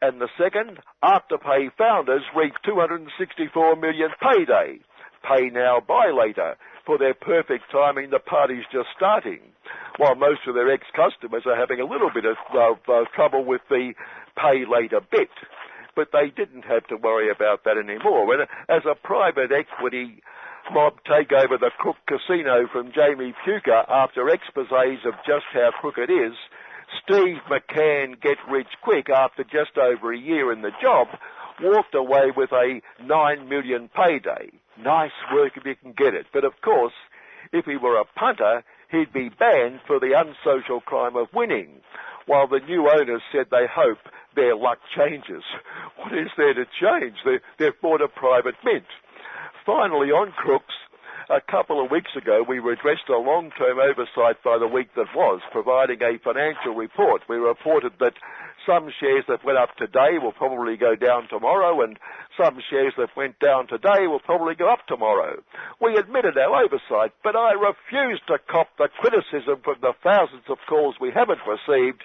And 0.00 0.20
the 0.20 0.28
second, 0.38 0.78
Afterpay 1.02 1.70
founders 1.76 2.22
reap 2.36 2.52
264 2.64 3.76
million 3.76 4.10
payday. 4.20 4.78
Pay 5.26 5.50
now, 5.50 5.80
buy 5.80 6.12
later. 6.16 6.56
For 6.84 6.98
their 6.98 7.14
perfect 7.14 7.64
timing, 7.72 8.10
the 8.10 8.20
party's 8.20 8.64
just 8.70 8.88
starting. 8.94 9.40
While 9.96 10.14
most 10.14 10.40
of 10.46 10.54
their 10.54 10.70
ex-customers 10.70 11.42
are 11.46 11.56
having 11.56 11.80
a 11.80 11.86
little 11.86 12.10
bit 12.14 12.24
of 12.24 12.36
uh, 12.54 13.04
trouble 13.14 13.44
with 13.44 13.62
the 13.68 13.94
pay 14.36 14.64
later 14.68 15.00
bit 15.10 15.30
but 15.96 16.12
they 16.12 16.28
didn't 16.28 16.66
have 16.66 16.86
to 16.88 16.96
worry 16.96 17.30
about 17.30 17.64
that 17.64 17.78
anymore. 17.78 18.26
When, 18.26 18.40
as 18.68 18.82
a 18.84 18.94
private 18.94 19.50
equity 19.50 20.22
mob 20.72 20.94
take 21.10 21.32
over 21.32 21.56
the 21.58 21.70
Crook 21.78 21.96
Casino 22.06 22.68
from 22.70 22.92
Jamie 22.92 23.34
Puker 23.46 23.84
after 23.88 24.24
exposés 24.24 25.06
of 25.06 25.14
just 25.26 25.46
how 25.52 25.70
crook 25.80 25.96
it 25.96 26.10
is, 26.10 26.34
Steve 27.02 27.38
McCann 27.50 28.20
get 28.20 28.36
rich 28.48 28.68
quick 28.82 29.08
after 29.08 29.42
just 29.42 29.76
over 29.76 30.12
a 30.12 30.18
year 30.18 30.52
in 30.52 30.62
the 30.62 30.70
job, 30.82 31.08
walked 31.60 31.94
away 31.94 32.30
with 32.36 32.52
a 32.52 32.80
nine 33.02 33.48
million 33.48 33.88
payday. 33.88 34.50
Nice 34.78 35.16
work 35.32 35.52
if 35.56 35.64
you 35.64 35.74
can 35.74 35.92
get 35.92 36.14
it. 36.14 36.26
But 36.32 36.44
of 36.44 36.52
course, 36.62 36.92
if 37.52 37.64
he 37.64 37.76
were 37.76 37.98
a 37.98 38.04
punter, 38.04 38.62
he'd 38.90 39.12
be 39.12 39.30
banned 39.30 39.80
for 39.86 39.98
the 39.98 40.12
unsocial 40.12 40.80
crime 40.80 41.16
of 41.16 41.28
winning. 41.32 41.80
While 42.26 42.48
the 42.48 42.60
new 42.60 42.88
owners 42.88 43.22
said 43.32 43.46
they 43.50 43.66
hope 43.70 43.98
their 44.34 44.54
luck 44.54 44.78
changes. 44.96 45.42
What 45.96 46.16
is 46.16 46.28
there 46.36 46.54
to 46.54 46.66
change? 46.66 47.16
They, 47.24 47.38
they've 47.58 47.80
bought 47.80 48.00
a 48.00 48.06
private 48.06 48.54
mint. 48.62 48.84
Finally, 49.64 50.12
on 50.12 50.30
Crooks, 50.30 50.74
a 51.28 51.40
couple 51.40 51.84
of 51.84 51.90
weeks 51.90 52.14
ago, 52.16 52.44
we 52.46 52.60
redressed 52.60 53.08
a 53.08 53.18
long-term 53.18 53.78
oversight 53.80 54.42
by 54.44 54.58
the 54.58 54.68
week 54.68 54.94
that 54.94 55.08
was, 55.14 55.40
providing 55.50 56.00
a 56.02 56.18
financial 56.22 56.74
report. 56.74 57.22
We 57.28 57.36
reported 57.36 57.94
that 57.98 58.14
some 58.66 58.90
shares 59.00 59.24
that 59.28 59.44
went 59.44 59.58
up 59.58 59.76
today 59.76 60.18
will 60.20 60.32
probably 60.32 60.76
go 60.76 60.96
down 60.96 61.28
tomorrow, 61.28 61.82
and 61.82 61.98
some 62.36 62.58
shares 62.68 62.92
that 62.98 63.16
went 63.16 63.38
down 63.38 63.68
today 63.68 64.06
will 64.06 64.20
probably 64.20 64.54
go 64.54 64.68
up 64.68 64.86
tomorrow. 64.86 65.40
We 65.80 65.96
admitted 65.96 66.36
our 66.36 66.64
oversight, 66.64 67.12
but 67.22 67.36
I 67.36 67.52
refuse 67.52 68.20
to 68.26 68.38
cop 68.50 68.68
the 68.76 68.88
criticism 69.00 69.62
from 69.62 69.76
the 69.80 69.94
thousands 70.02 70.44
of 70.48 70.58
calls 70.68 70.96
we 71.00 71.12
haven't 71.14 71.40
received 71.46 72.02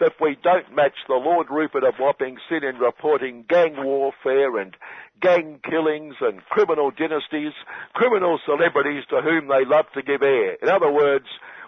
that 0.00 0.14
we 0.20 0.36
don't 0.42 0.74
match 0.74 0.96
the 1.06 1.14
Lord 1.14 1.48
Rupert 1.50 1.84
of 1.84 1.94
Wapping 2.00 2.38
Sin 2.48 2.64
in 2.64 2.76
reporting 2.76 3.44
gang 3.48 3.76
warfare 3.76 4.58
and 4.58 4.74
gang 5.20 5.60
killings 5.62 6.14
and 6.20 6.42
criminal 6.46 6.90
dynasties, 6.90 7.52
criminal 7.92 8.40
celebrities 8.46 9.04
to 9.10 9.20
whom 9.20 9.48
they 9.48 9.64
love 9.66 9.84
to 9.94 10.02
give 10.02 10.22
air. 10.22 10.56
In 10.62 10.68
other 10.70 10.90
words, 10.90 11.26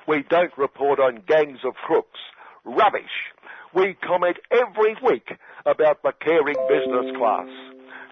we 0.09 0.25
don't 0.29 0.57
report 0.57 0.99
on 0.99 1.23
gangs 1.27 1.61
of 1.65 1.75
crooks. 1.75 2.19
Rubbish. 2.65 3.32
We 3.75 3.95
comment 3.95 4.37
every 4.50 4.97
week 5.02 5.33
about 5.64 6.02
the 6.02 6.12
caring 6.21 6.57
business 6.69 7.17
class. 7.17 7.49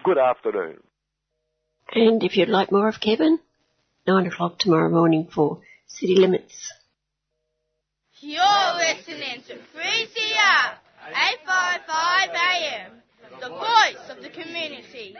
Good 0.03 0.17
afternoon. 0.17 0.79
And 1.93 2.23
if 2.23 2.35
you'd 2.35 2.49
like 2.49 2.71
more 2.71 2.87
of 2.87 2.99
Kevin, 2.99 3.39
9 4.07 4.25
o'clock 4.27 4.57
tomorrow 4.57 4.89
morning 4.89 5.27
for 5.33 5.59
City 5.85 6.15
Limits. 6.15 6.73
You're 8.21 8.73
listening 8.77 9.43
to 9.47 9.53
3CR 9.53 10.77
855 11.09 12.29
AM, 12.33 12.91
the 13.39 13.49
voice 13.49 14.09
of 14.09 14.23
the 14.23 14.29
community. 14.29 15.15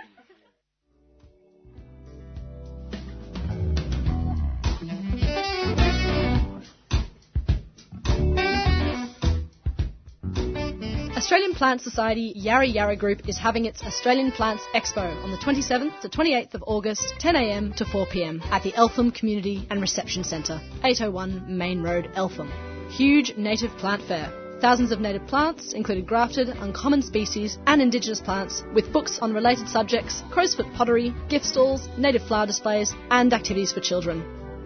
Australian 11.32 11.56
Plant 11.56 11.80
Society 11.80 12.34
Yarra 12.36 12.66
Yarra 12.66 12.98
Group 12.98 13.30
is 13.30 13.38
having 13.38 13.64
its 13.64 13.82
Australian 13.84 14.34
Plants 14.34 14.64
Expo 14.76 15.16
on 15.24 15.32
the 15.32 15.38
27th 15.38 16.02
to 16.02 16.10
28th 16.10 16.56
of 16.56 16.64
August, 16.68 17.14
10am 17.22 17.74
to 17.78 17.86
4pm 17.86 18.46
at 18.48 18.64
the 18.64 18.76
Eltham 18.76 19.12
Community 19.12 19.66
and 19.70 19.80
Reception 19.80 20.26
Centre, 20.26 20.60
801 20.84 21.46
Main 21.48 21.82
Road, 21.82 22.12
Eltham 22.16 22.52
huge 22.90 23.34
native 23.38 23.72
plant 23.78 24.02
fair. 24.10 24.30
Thousands 24.60 24.92
of 24.92 25.00
native 25.00 25.26
plants, 25.26 25.72
including 25.72 26.04
grafted, 26.04 26.50
uncommon 26.50 27.02
species, 27.02 27.58
and 27.66 27.82
indigenous 27.82 28.20
plants, 28.20 28.66
with 28.74 28.92
books 28.92 29.18
on 29.20 29.34
related 29.34 29.70
subjects, 29.70 30.24
crowsfoot 30.32 30.74
pottery, 30.74 31.16
gift 31.30 31.46
stalls, 31.46 31.88
native 31.98 32.24
flower 32.24 32.46
displays, 32.46 32.94
and 33.10 33.32
activities 33.32 33.72
for 33.72 33.80
children. 33.80 34.22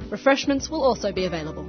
Refreshments 0.10 0.68
will 0.68 0.84
also 0.84 1.12
be 1.12 1.26
available. 1.26 1.66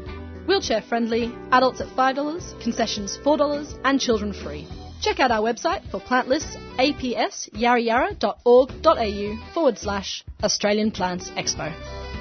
Wheelchair 0.47 0.81
friendly, 0.81 1.31
adults 1.53 1.83
at 1.83 1.89
$5, 1.89 2.63
concessions 2.63 3.19
$4, 3.19 3.79
and 3.85 4.01
children 4.01 4.33
free. 4.33 4.67
Check 5.07 5.21
out 5.21 5.31
our 5.31 5.41
website 5.41 5.89
for 5.89 6.01
plant 6.01 6.27
lists 6.27 6.57
apsyarrayarra.org.au 6.81 9.53
forward 9.55 9.79
slash 9.79 10.25
Australian 10.43 10.91
Plants 10.91 11.31
Expo. 11.31 11.73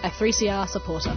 A 0.04 0.12
3CR 0.12 0.70
supporter. 0.70 1.16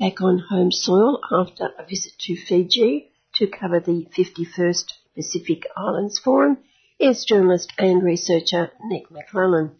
back 0.00 0.22
on 0.22 0.38
home 0.48 0.72
soil 0.72 1.20
after 1.30 1.68
a 1.78 1.84
visit 1.84 2.14
to 2.20 2.34
Fiji 2.34 3.10
to 3.34 3.46
cover 3.46 3.80
the 3.80 4.06
51st 4.16 4.94
Pacific 5.14 5.66
Islands 5.76 6.18
Forum. 6.18 6.56
is 6.98 7.26
journalist 7.26 7.70
and 7.76 8.02
researcher 8.02 8.72
Nick 8.82 9.10
Maclellan. 9.10 9.72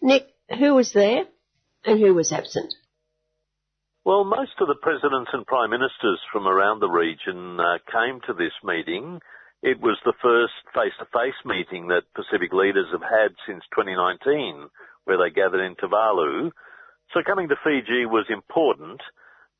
Nick, 0.00 0.26
who 0.58 0.74
was 0.74 0.92
there 0.92 1.26
and 1.84 2.00
who 2.00 2.14
was 2.14 2.32
absent? 2.32 2.74
Well, 4.04 4.24
most 4.24 4.58
of 4.58 4.66
the 4.66 4.82
presidents 4.82 5.30
and 5.32 5.46
prime 5.46 5.70
ministers 5.70 6.18
from 6.32 6.48
around 6.48 6.80
the 6.80 6.90
region 6.90 7.60
uh, 7.60 7.78
came 7.86 8.18
to 8.26 8.34
this 8.34 8.52
meeting. 8.64 9.20
It 9.62 9.78
was 9.78 9.96
the 10.02 10.18
first 10.20 10.58
face-to-face 10.74 11.38
meeting 11.44 11.86
that 11.86 12.10
Pacific 12.12 12.52
leaders 12.52 12.90
have 12.90 13.06
had 13.06 13.30
since 13.46 13.62
2019, 13.70 14.66
where 15.04 15.18
they 15.18 15.30
gathered 15.30 15.62
in 15.62 15.76
Tuvalu. 15.76 16.50
So 17.14 17.22
coming 17.24 17.46
to 17.46 17.62
Fiji 17.62 18.02
was 18.04 18.26
important, 18.26 18.98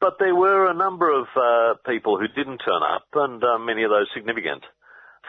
but 0.01 0.19
there 0.19 0.35
were 0.35 0.67
a 0.67 0.75
number 0.75 1.07
of 1.07 1.31
uh, 1.39 1.79
people 1.87 2.19
who 2.19 2.27
didn't 2.27 2.67
turn 2.67 2.83
up, 2.83 3.07
and 3.15 3.39
uh, 3.45 3.63
many 3.63 3.85
of 3.85 3.95
those 3.95 4.11
significant. 4.13 4.65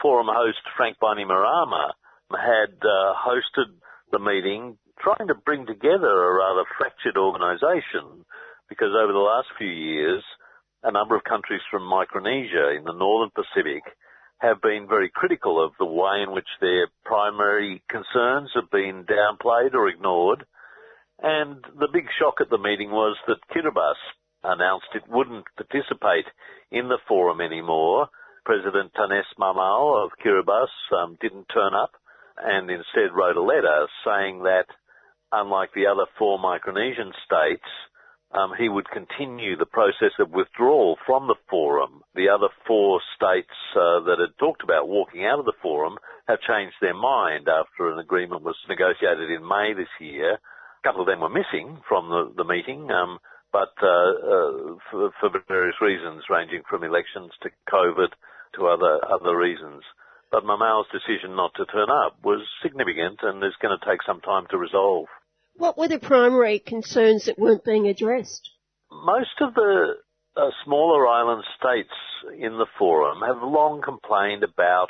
Forum 0.02 0.26
host 0.26 0.58
Frank 0.76 0.98
Bainimarama 0.98 1.94
had 2.34 2.82
uh, 2.82 3.14
hosted 3.14 3.78
the 4.10 4.18
meeting, 4.18 4.76
trying 4.98 5.28
to 5.28 5.38
bring 5.38 5.66
together 5.66 6.10
a 6.10 6.34
rather 6.34 6.66
fractured 6.76 7.16
organisation 7.16 8.26
because 8.68 8.92
over 8.94 9.12
the 9.12 9.18
last 9.18 9.48
few 9.58 9.68
years, 9.68 10.22
a 10.82 10.92
number 10.92 11.16
of 11.16 11.24
countries 11.24 11.62
from 11.70 11.82
Micronesia 11.82 12.76
in 12.76 12.84
the 12.84 12.92
northern 12.92 13.30
Pacific 13.34 13.82
have 14.38 14.60
been 14.60 14.86
very 14.88 15.10
critical 15.12 15.62
of 15.64 15.72
the 15.78 15.86
way 15.86 16.22
in 16.22 16.32
which 16.32 16.48
their 16.60 16.88
primary 17.04 17.82
concerns 17.88 18.50
have 18.54 18.70
been 18.70 19.04
downplayed 19.04 19.74
or 19.74 19.88
ignored. 19.88 20.44
And 21.22 21.64
the 21.78 21.88
big 21.92 22.06
shock 22.18 22.34
at 22.40 22.50
the 22.50 22.58
meeting 22.58 22.90
was 22.90 23.16
that 23.26 23.38
Kiribati 23.50 23.94
announced 24.42 24.88
it 24.94 25.08
wouldn't 25.08 25.46
participate 25.56 26.26
in 26.70 26.88
the 26.88 26.98
forum 27.08 27.40
anymore. 27.40 28.08
President 28.44 28.92
Taneti 28.92 29.24
Maamau 29.38 30.04
of 30.04 30.10
Kiribati 30.22 30.66
um, 30.92 31.16
didn't 31.20 31.46
turn 31.54 31.72
up 31.72 31.92
and 32.36 32.68
instead 32.68 33.14
wrote 33.14 33.36
a 33.36 33.42
letter 33.42 33.86
saying 34.04 34.42
that 34.42 34.66
unlike 35.32 35.70
the 35.74 35.86
other 35.86 36.06
four 36.18 36.38
Micronesian 36.38 37.12
states, 37.24 37.64
um, 38.34 38.52
he 38.58 38.68
would 38.68 38.90
continue 38.90 39.56
the 39.56 39.66
process 39.66 40.10
of 40.18 40.30
withdrawal 40.30 40.98
from 41.06 41.28
the 41.28 41.38
forum. 41.48 42.02
The 42.14 42.28
other 42.28 42.48
four 42.66 43.00
states 43.14 43.54
uh, 43.76 44.02
that 44.10 44.18
had 44.18 44.36
talked 44.38 44.64
about 44.64 44.88
walking 44.88 45.24
out 45.24 45.38
of 45.38 45.44
the 45.44 45.58
forum 45.62 45.96
have 46.26 46.40
changed 46.40 46.74
their 46.80 46.94
mind 46.94 47.46
after 47.48 47.92
an 47.92 47.98
agreement 47.98 48.42
was 48.42 48.56
negotiated 48.68 49.30
in 49.30 49.46
May 49.46 49.72
this 49.74 49.92
year. 50.00 50.34
A 50.34 50.82
couple 50.82 51.02
of 51.02 51.06
them 51.06 51.20
were 51.20 51.28
missing 51.28 51.78
from 51.88 52.08
the, 52.08 52.42
the 52.42 52.48
meeting, 52.48 52.90
um, 52.90 53.18
but 53.52 53.72
uh, 53.80 53.86
uh, 53.86 54.50
for, 54.90 55.10
for, 55.20 55.30
various 55.46 55.76
reasons, 55.80 56.24
ranging 56.28 56.62
from 56.68 56.82
elections 56.82 57.30
to 57.42 57.50
COVID 57.70 58.10
to 58.56 58.66
other 58.66 58.98
other 59.06 59.36
reasons. 59.36 59.82
But 60.32 60.42
Maamau's 60.42 60.90
decision 60.90 61.36
not 61.36 61.54
to 61.54 61.66
turn 61.66 61.88
up 61.88 62.18
was 62.24 62.42
significant 62.62 63.20
and 63.22 63.38
is 63.44 63.54
going 63.62 63.78
to 63.78 63.86
take 63.86 64.02
some 64.02 64.20
time 64.20 64.46
to 64.50 64.58
resolve. 64.58 65.06
What 65.56 65.78
were 65.78 65.88
the 65.88 66.00
primary 66.00 66.58
concerns 66.58 67.26
that 67.26 67.38
weren't 67.38 67.64
being 67.64 67.86
addressed? 67.86 68.50
Most 68.90 69.40
of 69.40 69.54
the 69.54 69.94
uh, 70.36 70.50
smaller 70.64 71.06
island 71.06 71.44
states 71.58 71.94
in 72.38 72.58
the 72.58 72.66
forum 72.78 73.22
have 73.26 73.42
long 73.42 73.80
complained 73.82 74.42
about 74.42 74.88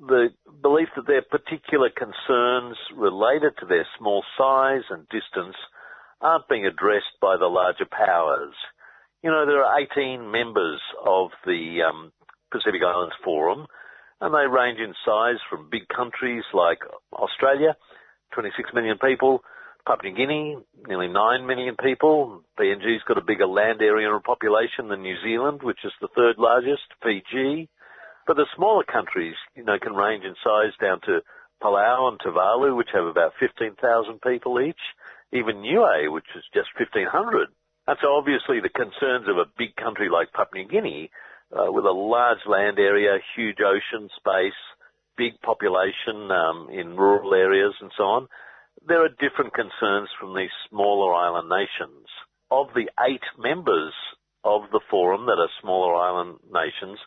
the 0.00 0.28
belief 0.60 0.88
that 0.96 1.06
their 1.06 1.22
particular 1.22 1.88
concerns 1.88 2.76
related 2.94 3.56
to 3.58 3.66
their 3.66 3.86
small 3.98 4.24
size 4.36 4.82
and 4.90 5.08
distance 5.08 5.56
aren't 6.20 6.48
being 6.48 6.66
addressed 6.66 7.16
by 7.20 7.36
the 7.36 7.46
larger 7.46 7.86
powers. 7.86 8.54
You 9.22 9.30
know, 9.30 9.46
there 9.46 9.64
are 9.64 9.80
18 9.80 10.30
members 10.30 10.80
of 11.04 11.30
the 11.44 11.82
um, 11.88 12.12
Pacific 12.50 12.80
Islands 12.84 13.14
Forum, 13.24 13.66
and 14.20 14.34
they 14.34 14.46
range 14.46 14.78
in 14.80 14.94
size 15.04 15.38
from 15.48 15.70
big 15.70 15.88
countries 15.88 16.44
like 16.52 16.78
Australia, 17.12 17.76
26 18.34 18.70
million 18.74 18.98
people, 18.98 19.42
Papua 19.86 20.10
New 20.10 20.16
Guinea, 20.16 20.56
nearly 20.88 21.06
9 21.06 21.46
million 21.46 21.76
people. 21.76 22.42
PNG's 22.58 23.04
got 23.06 23.18
a 23.18 23.24
bigger 23.24 23.46
land 23.46 23.80
area 23.80 24.12
and 24.12 24.24
population 24.24 24.88
than 24.88 25.02
New 25.02 25.14
Zealand, 25.22 25.62
which 25.62 25.84
is 25.84 25.92
the 26.00 26.08
third 26.08 26.38
largest, 26.38 26.82
Fiji. 27.04 27.68
But 28.26 28.36
the 28.36 28.46
smaller 28.56 28.82
countries, 28.82 29.36
you 29.54 29.62
know, 29.62 29.78
can 29.78 29.94
range 29.94 30.24
in 30.24 30.34
size 30.42 30.72
down 30.80 31.00
to 31.02 31.20
Palau 31.62 32.08
and 32.08 32.18
Tuvalu, 32.18 32.76
which 32.76 32.88
have 32.92 33.04
about 33.06 33.34
15,000 33.38 34.20
people 34.20 34.60
each. 34.60 34.80
Even 35.32 35.62
Niue, 35.62 36.10
which 36.10 36.26
is 36.34 36.42
just 36.52 36.68
1,500. 36.76 37.48
And 37.86 37.98
so 38.02 38.14
obviously 38.14 38.58
the 38.58 38.68
concerns 38.68 39.28
of 39.28 39.38
a 39.38 39.46
big 39.56 39.76
country 39.76 40.08
like 40.08 40.32
Papua 40.32 40.64
New 40.64 40.68
Guinea, 40.68 41.10
uh, 41.52 41.70
with 41.70 41.84
a 41.84 41.92
large 41.92 42.44
land 42.46 42.80
area, 42.80 43.18
huge 43.36 43.58
ocean 43.60 44.08
space, 44.16 44.58
big 45.16 45.40
population 45.42 46.32
um, 46.32 46.68
in 46.72 46.96
rural 46.96 47.34
areas 47.34 47.74
and 47.80 47.92
so 47.96 48.02
on, 48.02 48.28
there 48.86 49.04
are 49.04 49.08
different 49.08 49.52
concerns 49.54 50.08
from 50.18 50.34
these 50.34 50.54
smaller 50.70 51.12
island 51.14 51.48
nations. 51.48 52.06
Of 52.50 52.68
the 52.74 52.88
eight 53.06 53.24
members 53.38 53.92
of 54.44 54.62
the 54.70 54.80
forum 54.88 55.26
that 55.26 55.42
are 55.42 55.50
smaller 55.60 55.94
island 55.96 56.38
nations, 56.46 56.98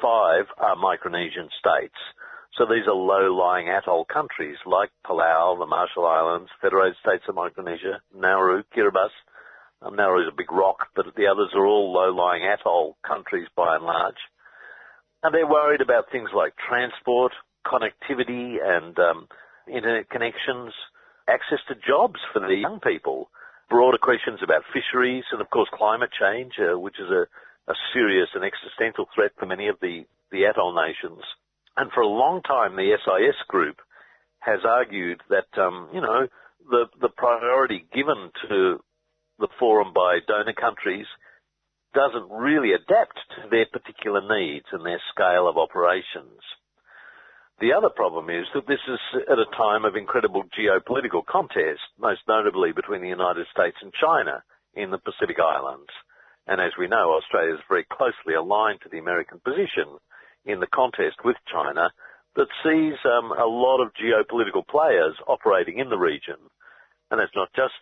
five 0.00 0.46
are 0.58 0.76
Micronesian 0.76 1.50
states. 1.58 1.98
So 2.56 2.66
these 2.66 2.86
are 2.86 2.94
low-lying 2.94 3.68
atoll 3.68 4.04
countries 4.04 4.56
like 4.64 4.90
Palau, 5.04 5.58
the 5.58 5.66
Marshall 5.66 6.06
Islands, 6.06 6.50
Federated 6.62 6.94
States 7.02 7.24
of 7.28 7.34
Micronesia, 7.34 8.00
Nauru, 8.14 8.62
Kiribati. 8.70 9.10
Um, 9.82 9.96
Nauru 9.96 10.22
is 10.22 10.28
a 10.32 10.36
big 10.36 10.52
rock, 10.52 10.86
but 10.94 11.06
the 11.16 11.26
others 11.26 11.50
are 11.54 11.66
all 11.66 11.92
low-lying 11.92 12.44
atoll 12.44 12.96
countries 13.04 13.48
by 13.56 13.74
and 13.74 13.84
large. 13.84 14.22
And 15.24 15.34
they're 15.34 15.48
worried 15.48 15.80
about 15.80 16.12
things 16.12 16.30
like 16.32 16.54
transport, 16.68 17.32
connectivity, 17.66 18.62
and 18.62 18.96
um, 19.00 19.26
internet 19.66 20.08
connections, 20.10 20.72
access 21.28 21.60
to 21.68 21.74
jobs 21.74 22.20
for 22.32 22.40
the 22.40 22.54
young 22.54 22.80
people, 22.80 23.30
broader 23.70 23.98
questions 23.98 24.40
about 24.42 24.62
fisheries, 24.72 25.24
and 25.32 25.40
of 25.40 25.50
course 25.50 25.68
climate 25.72 26.10
change, 26.12 26.52
uh, 26.58 26.78
which 26.78 26.96
is 27.00 27.10
a, 27.10 27.26
a 27.70 27.74
serious 27.92 28.28
and 28.34 28.44
existential 28.44 29.06
threat 29.14 29.32
for 29.38 29.46
many 29.46 29.68
of 29.68 29.76
the, 29.80 30.04
the 30.30 30.44
atoll 30.44 30.74
nations. 30.74 31.22
And 31.76 31.90
for 31.92 32.02
a 32.02 32.06
long 32.06 32.42
time, 32.42 32.76
the 32.76 32.96
SIS 33.04 33.36
group 33.48 33.76
has 34.40 34.60
argued 34.64 35.20
that, 35.30 35.48
um, 35.60 35.88
you 35.92 36.00
know, 36.00 36.28
the, 36.70 36.86
the 37.00 37.08
priority 37.08 37.86
given 37.92 38.30
to 38.48 38.78
the 39.38 39.48
forum 39.58 39.92
by 39.94 40.18
donor 40.26 40.52
countries 40.52 41.06
doesn't 41.94 42.30
really 42.30 42.72
adapt 42.72 43.18
to 43.36 43.48
their 43.50 43.66
particular 43.66 44.20
needs 44.20 44.66
and 44.72 44.84
their 44.84 45.00
scale 45.12 45.48
of 45.48 45.56
operations. 45.56 46.42
The 47.60 47.72
other 47.72 47.88
problem 47.88 48.30
is 48.30 48.46
that 48.54 48.66
this 48.66 48.82
is 48.88 48.98
at 49.30 49.38
a 49.38 49.56
time 49.56 49.84
of 49.84 49.94
incredible 49.94 50.42
geopolitical 50.58 51.24
contest, 51.24 51.80
most 51.98 52.20
notably 52.26 52.72
between 52.72 53.00
the 53.00 53.08
United 53.08 53.46
States 53.52 53.76
and 53.80 53.92
China 53.94 54.42
in 54.74 54.90
the 54.90 54.98
Pacific 54.98 55.38
Islands. 55.38 55.90
And 56.46 56.60
as 56.60 56.72
we 56.78 56.88
know, 56.88 57.14
Australia 57.14 57.54
is 57.54 57.60
very 57.68 57.84
closely 57.84 58.34
aligned 58.34 58.80
to 58.82 58.88
the 58.90 58.98
American 58.98 59.40
position 59.40 59.86
in 60.44 60.60
the 60.60 60.66
contest 60.66 61.24
with 61.24 61.36
China 61.50 61.90
that 62.36 62.50
sees 62.62 62.98
um, 63.06 63.30
a 63.30 63.46
lot 63.46 63.80
of 63.80 63.94
geopolitical 63.94 64.66
players 64.66 65.14
operating 65.28 65.78
in 65.78 65.88
the 65.88 65.96
region. 65.96 66.36
And 67.10 67.20
it's 67.20 67.36
not 67.36 67.48
just 67.54 67.74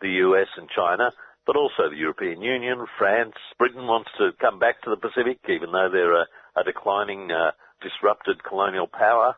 the 0.00 0.10
US 0.26 0.48
and 0.56 0.68
China, 0.68 1.12
but 1.46 1.56
also 1.56 1.88
the 1.88 1.96
European 1.96 2.42
Union, 2.42 2.84
France, 2.98 3.34
Britain 3.58 3.86
wants 3.86 4.10
to 4.18 4.30
come 4.40 4.58
back 4.58 4.82
to 4.82 4.90
the 4.90 4.96
Pacific, 4.96 5.38
even 5.48 5.72
though 5.72 5.88
they're 5.90 6.22
a, 6.22 6.26
a 6.56 6.64
declining 6.64 7.30
uh, 7.30 7.52
disrupted 7.80 8.44
colonial 8.44 8.86
power. 8.86 9.34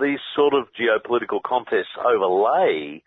These 0.00 0.18
sort 0.34 0.54
of 0.54 0.66
geopolitical 0.74 1.42
contests 1.42 1.94
overlay 1.98 3.02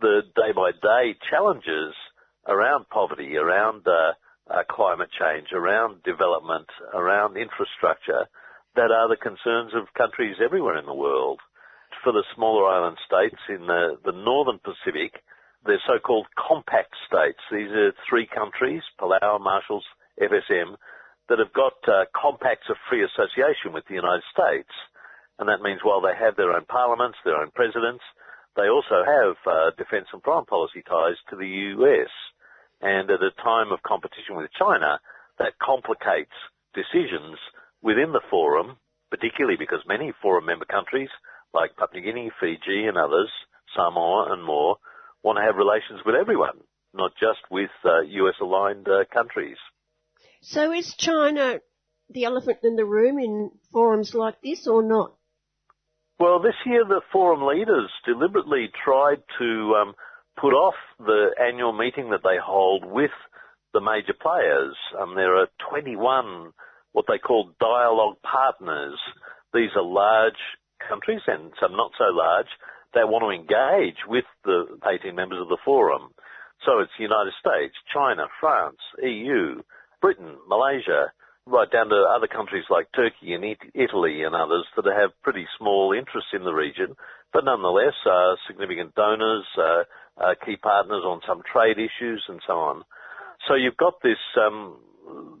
the 0.00 0.22
day 0.36 0.52
by 0.54 0.70
day 0.72 1.18
challenges 1.30 1.94
around 2.46 2.88
poverty, 2.88 3.36
around 3.36 3.86
uh, 3.86 4.12
uh, 4.50 4.62
climate 4.70 5.10
change, 5.18 5.48
around 5.52 6.02
development, 6.04 6.66
around 6.94 7.36
infrastructure 7.36 8.26
that 8.76 8.90
are 8.94 9.08
the 9.08 9.16
concerns 9.16 9.74
of 9.74 9.92
countries 9.96 10.36
everywhere 10.42 10.78
in 10.78 10.86
the 10.86 10.94
world. 10.94 11.40
For 12.04 12.12
the 12.12 12.24
smaller 12.34 12.66
island 12.68 12.96
states 13.04 13.40
in 13.48 13.66
the, 13.66 13.98
the 14.04 14.12
northern 14.12 14.60
Pacific, 14.62 15.20
they're 15.66 15.82
so-called 15.86 16.26
compact 16.38 16.94
states. 17.06 17.40
These 17.50 17.70
are 17.74 17.92
three 18.08 18.26
countries, 18.26 18.82
Palau, 19.00 19.40
Marshalls, 19.40 19.84
FSM, 20.20 20.76
that 21.28 21.38
have 21.38 21.52
got 21.52 21.76
uh, 21.86 22.04
compacts 22.16 22.68
of 22.68 22.76
free 22.88 23.04
association 23.04 23.72
with 23.72 23.84
the 23.88 23.94
United 23.94 24.24
States. 24.32 24.72
And 25.38 25.48
that 25.48 25.62
means 25.62 25.80
while 25.84 26.00
they 26.00 26.16
have 26.18 26.36
their 26.36 26.52
own 26.52 26.64
parliaments, 26.66 27.18
their 27.24 27.36
own 27.36 27.50
presidents, 27.54 28.02
they 28.56 28.68
also 28.68 29.04
have 29.06 29.36
uh, 29.46 29.70
defence 29.76 30.08
and 30.12 30.22
foreign 30.22 30.46
policy 30.46 30.82
ties 30.82 31.20
to 31.30 31.36
the 31.36 31.76
US. 31.78 32.10
And 32.80 33.10
at 33.10 33.22
a 33.22 33.30
time 33.42 33.70
of 33.72 33.82
competition 33.82 34.36
with 34.36 34.50
China, 34.58 35.00
that 35.38 35.58
complicates 35.62 36.34
decisions 36.74 37.38
within 37.82 38.12
the 38.12 38.24
forum, 38.30 38.76
particularly 39.10 39.56
because 39.56 39.80
many 39.86 40.12
forum 40.20 40.46
member 40.46 40.64
countries 40.64 41.10
like 41.54 41.76
Papua 41.76 42.00
New 42.00 42.06
Guinea, 42.06 42.30
Fiji 42.40 42.86
and 42.86 42.98
others, 42.98 43.30
Samoa 43.74 44.32
and 44.32 44.44
more, 44.44 44.76
want 45.22 45.38
to 45.38 45.42
have 45.42 45.56
relations 45.56 46.00
with 46.04 46.14
everyone, 46.14 46.58
not 46.94 47.12
just 47.18 47.40
with 47.50 47.70
uh, 47.84 48.00
US 48.00 48.34
aligned 48.40 48.88
uh, 48.88 49.04
countries. 49.12 49.56
So 50.40 50.72
is 50.72 50.94
China 50.94 51.60
the 52.10 52.24
elephant 52.24 52.58
in 52.62 52.76
the 52.76 52.84
room 52.84 53.18
in 53.18 53.50
forums 53.72 54.14
like 54.14 54.40
this 54.42 54.66
or 54.66 54.82
not? 54.82 55.14
Well, 56.18 56.40
this 56.40 56.54
year 56.66 56.84
the 56.84 57.02
forum 57.12 57.46
leaders 57.46 57.90
deliberately 58.04 58.70
tried 58.84 59.22
to 59.38 59.74
um, 59.80 59.94
put 60.40 60.52
off 60.52 60.74
the 60.98 61.30
annual 61.40 61.72
meeting 61.72 62.10
that 62.10 62.22
they 62.24 62.36
hold 62.42 62.84
with 62.84 63.12
the 63.72 63.80
major 63.80 64.14
players. 64.20 64.74
Um, 64.98 65.14
there 65.14 65.36
are 65.36 65.48
21 65.70 66.52
what 66.92 67.04
they 67.06 67.18
call 67.18 67.52
dialogue 67.60 68.16
partners. 68.22 68.98
These 69.52 69.70
are 69.76 69.82
large 69.82 70.40
countries 70.88 71.20
and 71.26 71.52
some 71.60 71.72
not 71.72 71.92
so 71.98 72.04
large 72.10 72.48
they 72.94 73.04
want 73.04 73.22
to 73.22 73.36
engage 73.36 74.00
with 74.08 74.24
the 74.44 74.64
18 74.86 75.14
members 75.14 75.40
of 75.40 75.48
the 75.48 75.58
forum. 75.64 76.10
So 76.64 76.80
it's 76.80 76.92
the 76.96 77.04
United 77.04 77.34
States, 77.38 77.74
China, 77.92 78.26
France, 78.40 78.80
EU, 79.02 79.60
Britain, 80.00 80.36
Malaysia, 80.48 81.12
right 81.46 81.70
down 81.70 81.88
to 81.88 82.06
other 82.14 82.26
countries 82.26 82.64
like 82.70 82.86
Turkey 82.94 83.32
and 83.32 83.44
Italy 83.74 84.22
and 84.22 84.34
others 84.34 84.66
that 84.76 84.84
have 84.86 85.10
pretty 85.22 85.46
small 85.58 85.92
interests 85.92 86.30
in 86.32 86.44
the 86.44 86.52
region, 86.52 86.94
but 87.32 87.44
nonetheless 87.44 87.94
are 88.06 88.36
significant 88.46 88.94
donors, 88.94 89.44
uh, 89.56 89.84
uh, 90.20 90.34
key 90.44 90.56
partners 90.56 91.02
on 91.04 91.20
some 91.26 91.42
trade 91.50 91.78
issues 91.78 92.22
and 92.28 92.40
so 92.46 92.54
on. 92.54 92.84
So 93.46 93.54
you've 93.54 93.76
got 93.76 94.02
this 94.02 94.18
um, 94.36 94.78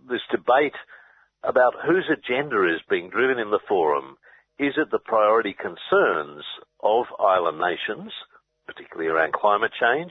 this 0.08 0.22
debate 0.30 0.76
about 1.42 1.74
whose 1.84 2.08
agenda 2.10 2.64
is 2.74 2.80
being 2.88 3.10
driven 3.10 3.38
in 3.38 3.50
the 3.50 3.60
forum. 3.68 4.16
Is 4.58 4.74
it 4.76 4.90
the 4.90 4.98
priority 4.98 5.54
concerns 5.54 6.42
of 6.82 7.06
island 7.20 7.58
nations, 7.58 8.12
particularly 8.66 9.08
around 9.08 9.32
climate 9.32 9.72
change, 9.78 10.10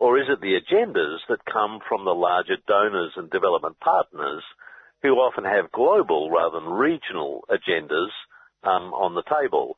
or 0.00 0.18
is 0.18 0.26
it 0.28 0.40
the 0.40 0.58
agendas 0.58 1.18
that 1.28 1.44
come 1.44 1.80
from 1.88 2.04
the 2.04 2.14
larger 2.14 2.56
donors 2.66 3.12
and 3.16 3.30
development 3.30 3.78
partners 3.80 4.42
who 5.02 5.14
often 5.14 5.44
have 5.44 5.72
global 5.72 6.30
rather 6.30 6.60
than 6.60 6.70
regional 6.70 7.44
agendas 7.50 8.10
um, 8.62 8.94
on 8.94 9.14
the 9.14 9.22
table? 9.22 9.76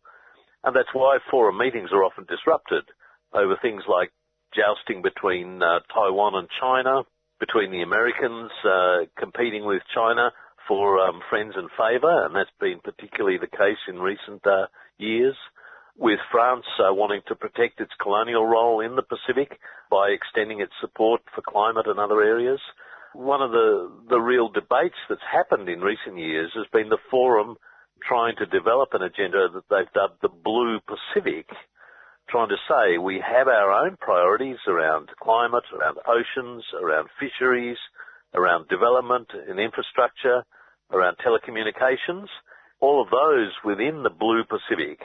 And 0.63 0.77
that's 0.77 0.93
why 0.93 1.19
forum 1.31 1.59
meetings 1.59 1.91
are 1.93 2.05
often 2.05 2.27
disrupted 2.29 2.85
over 3.33 3.57
things 3.61 3.83
like 3.89 4.13
jousting 4.55 5.03
between 5.03 5.63
uh, 5.63 5.81
Taiwan 5.93 6.35
and 6.35 6.49
China, 6.61 7.03
between 7.39 7.71
the 7.71 7.83
Americans 7.83 8.51
uh, 8.65 9.07
competing 9.19 9.65
with 9.65 9.83
China 9.95 10.33
for 10.69 10.99
um, 10.99 11.21
friends 11.31 11.55
and 11.57 11.71
favour, 11.71 12.27
and 12.27 12.35
that's 12.35 12.51
been 12.61 12.81
particularly 12.85 13.39
the 13.39 13.47
case 13.47 13.81
in 13.89 13.99
recent 13.99 14.47
uh, 14.47 14.67
years 14.99 15.35
with 16.01 16.19
France 16.33 16.65
uh, 16.81 16.93
wanting 16.95 17.21
to 17.29 17.35
protect 17.37 17.79
its 17.79 17.93
colonial 18.01 18.47
role 18.47 18.81
in 18.81 18.97
the 18.97 19.05
Pacific 19.05 19.61
by 19.91 20.09
extending 20.09 20.63
its 20.63 20.73
support 20.81 21.21
for 21.35 21.43
climate 21.43 21.87
and 21.87 22.01
other 22.01 22.23
areas. 22.23 22.59
One 23.13 23.43
of 23.43 23.51
the, 23.51 23.93
the 24.09 24.19
real 24.19 24.49
debates 24.49 24.97
that's 25.11 25.21
happened 25.31 25.69
in 25.69 25.81
recent 25.81 26.17
years 26.17 26.51
has 26.55 26.65
been 26.73 26.89
the 26.89 27.05
forum 27.11 27.57
trying 28.09 28.35
to 28.39 28.47
develop 28.47 28.95
an 28.95 29.03
agenda 29.03 29.49
that 29.53 29.69
they've 29.69 29.93
dubbed 29.93 30.23
the 30.23 30.33
Blue 30.33 30.81
Pacific, 30.89 31.45
trying 32.31 32.49
to 32.49 32.57
say 32.65 32.97
we 32.97 33.21
have 33.21 33.47
our 33.47 33.71
own 33.71 33.99
priorities 34.01 34.57
around 34.67 35.11
climate, 35.23 35.65
around 35.77 35.99
oceans, 36.09 36.65
around 36.81 37.09
fisheries, 37.21 37.77
around 38.33 38.69
development 38.69 39.29
and 39.35 39.61
infrastructure, 39.61 40.45
around 40.91 41.17
telecommunications, 41.21 42.29
all 42.81 43.03
of 43.03 43.11
those 43.11 43.53
within 43.67 44.03
the 44.03 44.09
Blue 44.09 44.45
Pacific 44.49 45.01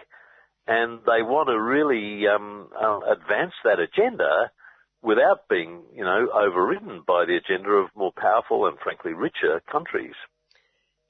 and 0.67 0.99
they 1.05 1.21
want 1.21 1.49
to 1.49 1.59
really 1.59 2.27
um, 2.27 2.69
uh, 2.75 2.99
advance 3.11 3.53
that 3.63 3.79
agenda 3.79 4.51
without 5.01 5.47
being, 5.47 5.83
you 5.93 6.03
know, 6.03 6.27
overridden 6.33 7.03
by 7.05 7.25
the 7.25 7.35
agenda 7.35 7.69
of 7.69 7.89
more 7.95 8.11
powerful 8.15 8.67
and 8.67 8.77
frankly 8.79 9.13
richer 9.13 9.61
countries. 9.71 10.15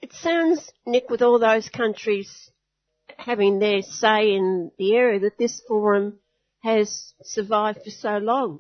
It 0.02 0.12
sounds, 0.14 0.72
Nick, 0.86 1.10
with 1.10 1.22
all 1.22 1.40
those 1.40 1.70
countries 1.70 2.52
having 3.18 3.60
their 3.60 3.82
say 3.82 4.34
in 4.34 4.72
the 4.78 4.96
area, 4.96 5.20
that 5.22 5.38
this 5.38 5.62
forum 5.68 6.20
has 6.64 7.14
survived 7.24 7.80
for 7.84 7.92
so 7.92 8.18
long. 8.18 8.60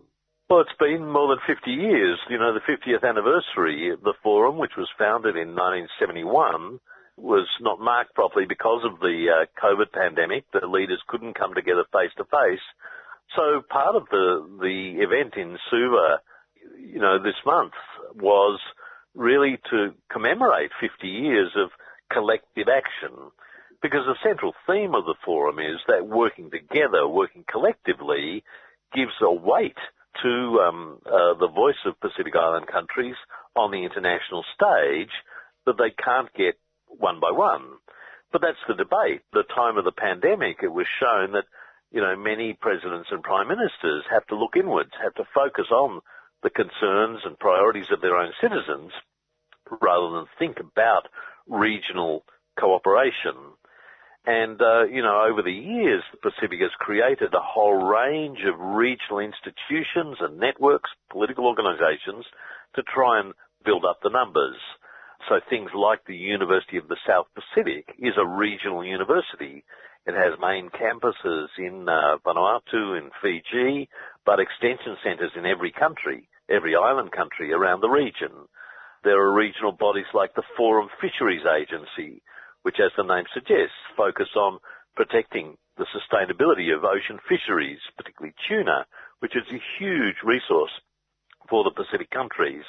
Well, 0.50 0.62
it's 0.62 0.78
been 0.80 1.10
more 1.10 1.30
than 1.30 1.56
50 1.56 1.72
years. 1.72 2.20
You 2.30 2.38
know, 2.38 2.54
the 2.54 2.60
50th 2.60 3.08
anniversary 3.08 3.92
of 3.92 4.02
the 4.02 4.14
forum, 4.22 4.58
which 4.58 4.78
was 4.78 4.88
founded 4.98 5.36
in 5.36 5.56
1971, 5.56 6.80
was 7.17 7.47
not 7.62 7.80
marked 7.80 8.13
properly 8.13 8.45
because 8.45 8.84
of 8.84 8.99
the 8.99 9.28
uh, 9.32 9.45
COVID 9.63 9.91
pandemic. 9.91 10.45
The 10.51 10.67
leaders 10.67 11.01
couldn't 11.08 11.38
come 11.38 11.54
together 11.54 11.86
face 11.91 12.12
to 12.17 12.25
face. 12.25 12.63
So 13.36 13.62
part 13.69 13.95
of 13.95 14.04
the 14.12 14.47
the 14.62 15.01
event 15.01 15.36
in 15.36 15.58
Suva, 15.69 16.21
you 16.80 16.99
know, 16.99 17.21
this 17.21 17.39
month 17.45 17.73
was 18.15 18.60
really 19.13 19.58
to 19.71 19.93
commemorate 20.12 20.71
50 20.80 21.08
years 21.08 21.51
of 21.56 21.69
collective 22.12 22.67
action. 22.67 23.32
Because 23.82 24.06
the 24.06 24.15
central 24.23 24.54
theme 24.65 24.95
of 24.95 25.06
the 25.06 25.15
forum 25.23 25.60
is 25.60 25.80
that 25.88 26.08
working 26.08 26.49
together, 26.49 27.08
working 27.08 27.45
collectively, 27.49 28.43
gives 28.93 29.13
a 29.21 29.32
weight 29.32 29.78
to 30.23 30.60
um, 30.60 30.99
uh, 31.06 31.34
the 31.39 31.49
voice 31.54 31.80
of 31.86 31.99
Pacific 31.99 32.34
Island 32.36 32.67
countries 32.67 33.15
on 33.56 33.71
the 33.71 33.84
international 33.84 34.43
stage 34.56 35.12
that 35.65 35.78
they 35.78 35.91
can't 35.91 36.34
get 36.34 36.56
one 36.98 37.20
by 37.20 37.32
one. 37.32 37.64
But 38.32 38.42
that's 38.42 38.62
the 38.68 38.76
debate. 38.76 39.22
The 39.34 39.44
time 39.44 39.78
of 39.78 39.86
the 39.86 39.92
pandemic, 39.92 40.58
it 40.62 40.74
was 40.74 40.88
shown 41.00 41.34
that, 41.34 41.46
you 41.92 42.02
know, 42.02 42.16
many 42.16 42.54
presidents 42.54 43.10
and 43.12 43.24
prime 43.24 43.48
ministers 43.48 44.04
have 44.10 44.26
to 44.28 44.36
look 44.36 44.58
inwards, 44.58 44.92
have 45.02 45.16
to 45.16 45.24
focus 45.34 45.68
on 45.72 46.02
the 46.44 46.50
concerns 46.50 47.22
and 47.24 47.40
priorities 47.40 47.92
of 47.92 48.02
their 48.02 48.18
own 48.18 48.32
citizens 48.42 48.92
rather 49.82 50.12
than 50.12 50.26
think 50.38 50.60
about 50.60 51.08
regional 51.48 52.24
cooperation. 52.60 53.36
And, 54.26 54.60
uh, 54.60 54.86
you 54.86 55.02
know, 55.04 55.26
over 55.30 55.42
the 55.44 55.54
years, 55.54 56.04
the 56.12 56.32
Pacific 56.32 56.60
has 56.62 56.72
created 56.80 57.34
a 57.34 57.42
whole 57.42 57.76
range 57.76 58.40
of 58.46 58.60
regional 58.60 59.20
institutions 59.20 60.18
and 60.20 60.40
networks, 60.40 60.90
political 61.12 61.46
organizations, 61.46 62.26
to 62.76 62.84
try 62.84 63.20
and 63.20 63.34
build 63.64 63.86
up 63.86 64.00
the 64.02 64.10
numbers. 64.10 64.58
So 65.28 65.40
things 65.50 65.72
like 65.74 66.06
the 66.06 66.16
University 66.16 66.78
of 66.78 66.88
the 66.88 66.98
South 67.08 67.26
Pacific 67.34 67.96
is 67.98 68.14
a 68.18 68.26
regional 68.26 68.86
university. 68.86 69.64
It 70.06 70.14
has 70.14 70.38
main 70.40 70.70
campuses 70.70 71.48
in 71.58 71.90
uh, 71.90 72.18
Vanuatu, 72.24 72.96
in 72.98 73.10
Fiji, 73.22 73.90
but 74.24 74.40
extension 74.40 74.98
centres 75.04 75.32
in 75.36 75.48
every 75.48 75.72
country, 75.72 76.30
every 76.48 76.76
island 76.76 77.12
country 77.12 77.52
around 77.54 77.82
the 77.82 77.90
region. 77.90 78.30
There 79.04 79.20
are 79.20 79.34
regional 79.34 79.72
bodies 79.72 80.10
like 80.14 80.36
the 80.36 80.46
Forum 80.56 80.90
Fisheries 81.02 81.46
Agency, 81.46 82.22
which 82.62 82.78
as 82.80 82.92
the 82.96 83.04
name 83.04 83.26
suggests, 83.34 83.78
focus 83.98 84.30
on 84.36 84.60
protecting 84.96 85.58
the 85.78 85.88
sustainability 85.90 86.76
of 86.76 86.86
ocean 86.86 87.20
fisheries, 87.28 87.80
particularly 87.98 88.34
tuna, 88.48 88.86
which 89.20 89.36
is 89.36 89.44
a 89.50 89.62
huge 89.80 90.16
resource 90.24 90.72
for 91.50 91.64
the 91.64 91.72
Pacific 91.72 92.12
countries. 92.12 92.64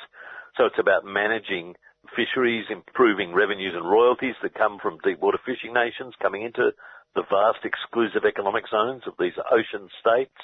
So 0.57 0.65
it's 0.65 0.79
about 0.79 1.05
managing 1.05 1.75
fisheries, 2.15 2.67
improving 2.71 3.33
revenues 3.33 3.75
and 3.75 3.89
royalties 3.89 4.35
that 4.43 4.55
come 4.55 4.79
from 4.81 4.99
deep 5.03 5.21
water 5.21 5.39
fishing 5.45 5.73
nations 5.73 6.15
coming 6.21 6.43
into 6.43 6.71
the 7.15 7.25
vast 7.31 7.65
exclusive 7.65 8.25
economic 8.29 8.65
zones 8.71 9.03
of 9.07 9.15
these 9.19 9.37
ocean 9.51 9.89
states. 10.01 10.41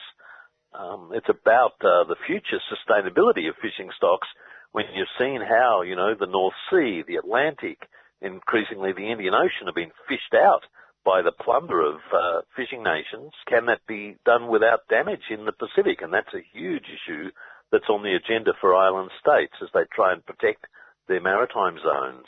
Um, 0.72 1.10
it's 1.12 1.28
about 1.28 1.76
uh, 1.84 2.08
the 2.08 2.16
future 2.26 2.58
sustainability 2.72 3.48
of 3.48 3.60
fishing 3.60 3.90
stocks 3.96 4.28
when 4.72 4.86
you've 4.94 5.18
seen 5.18 5.40
how, 5.44 5.82
you 5.82 5.94
know, 5.94 6.14
the 6.18 6.26
North 6.26 6.56
Sea, 6.70 7.04
the 7.06 7.16
Atlantic, 7.16 7.78
increasingly 8.22 8.92
the 8.92 9.12
Indian 9.12 9.34
Ocean 9.34 9.66
have 9.66 9.74
been 9.74 9.92
fished 10.08 10.32
out 10.34 10.64
by 11.04 11.20
the 11.20 11.32
plunder 11.32 11.82
of 11.82 12.00
uh, 12.14 12.40
fishing 12.56 12.82
nations. 12.82 13.32
Can 13.48 13.66
that 13.66 13.84
be 13.86 14.16
done 14.24 14.48
without 14.48 14.88
damage 14.88 15.28
in 15.30 15.44
the 15.44 15.52
Pacific? 15.52 16.00
And 16.00 16.12
that's 16.12 16.32
a 16.32 16.46
huge 16.56 16.86
issue 16.88 17.30
that's 17.70 17.90
on 17.90 18.02
the 18.02 18.14
agenda 18.14 18.52
for 18.60 18.74
island 18.74 19.10
states 19.20 19.54
as 19.60 19.68
they 19.74 19.84
try 19.92 20.12
and 20.12 20.24
protect 20.24 20.66
their 21.12 21.20
maritime 21.20 21.76
zones. 21.76 22.24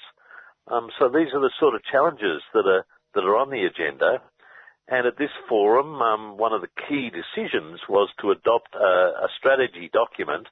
Um, 0.68 0.88
so 0.98 1.08
these 1.08 1.32
are 1.32 1.40
the 1.40 1.52
sort 1.58 1.74
of 1.74 1.80
challenges 1.88 2.44
that 2.52 2.68
are 2.68 2.84
that 3.14 3.24
are 3.24 3.36
on 3.36 3.48
the 3.48 3.64
agenda. 3.64 4.20
And 4.88 5.06
at 5.06 5.16
this 5.16 5.32
forum, 5.48 6.02
um, 6.02 6.36
one 6.36 6.52
of 6.52 6.60
the 6.60 6.74
key 6.88 7.08
decisions 7.08 7.80
was 7.88 8.10
to 8.20 8.32
adopt 8.32 8.74
a, 8.74 9.24
a 9.24 9.28
strategy 9.38 9.88
document 9.88 10.46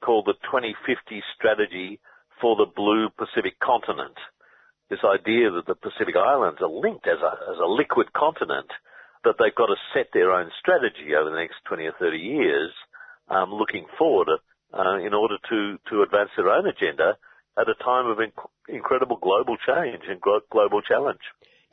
called 0.00 0.24
the 0.24 0.38
2050 0.48 1.20
Strategy 1.36 2.00
for 2.40 2.56
the 2.56 2.64
Blue 2.64 3.08
Pacific 3.18 3.60
Continent. 3.60 4.16
This 4.88 5.04
idea 5.04 5.50
that 5.50 5.66
the 5.66 5.74
Pacific 5.74 6.16
Islands 6.16 6.62
are 6.62 6.70
linked 6.70 7.06
as 7.06 7.20
a, 7.20 7.32
as 7.52 7.58
a 7.60 7.68
liquid 7.68 8.12
continent, 8.14 8.70
that 9.24 9.34
they've 9.36 9.54
got 9.54 9.66
to 9.66 9.76
set 9.92 10.08
their 10.14 10.32
own 10.32 10.48
strategy 10.60 11.12
over 11.12 11.28
the 11.28 11.36
next 11.36 11.60
20 11.68 11.84
or 11.84 11.96
30 11.98 12.16
years, 12.16 12.70
um, 13.28 13.52
looking 13.52 13.84
forward 13.98 14.30
uh, 14.72 14.98
in 15.04 15.12
order 15.12 15.36
to, 15.50 15.76
to 15.90 16.02
advance 16.02 16.30
their 16.36 16.48
own 16.48 16.66
agenda 16.66 17.18
at 17.58 17.68
a 17.68 17.74
time 17.82 18.06
of 18.06 18.18
inc- 18.18 18.50
incredible 18.68 19.16
global 19.16 19.56
change 19.56 20.02
and 20.08 20.20
global 20.20 20.82
challenge. 20.82 21.20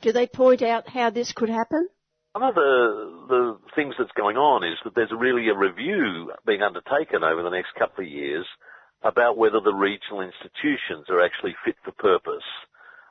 Do 0.00 0.12
they 0.12 0.26
point 0.26 0.62
out 0.62 0.88
how 0.88 1.10
this 1.10 1.32
could 1.32 1.48
happen? 1.48 1.88
One 2.32 2.42
of 2.42 2.54
the, 2.54 3.24
the 3.28 3.58
things 3.76 3.94
that's 3.98 4.10
going 4.16 4.36
on 4.36 4.64
is 4.64 4.78
that 4.84 4.94
there's 4.94 5.12
really 5.16 5.48
a 5.48 5.56
review 5.56 6.32
being 6.44 6.62
undertaken 6.62 7.22
over 7.22 7.42
the 7.42 7.50
next 7.54 7.74
couple 7.78 8.04
of 8.04 8.10
years 8.10 8.44
about 9.04 9.36
whether 9.36 9.60
the 9.60 9.72
regional 9.72 10.20
institutions 10.20 11.06
are 11.10 11.22
actually 11.22 11.54
fit 11.64 11.76
for 11.84 11.92
purpose. 11.92 12.42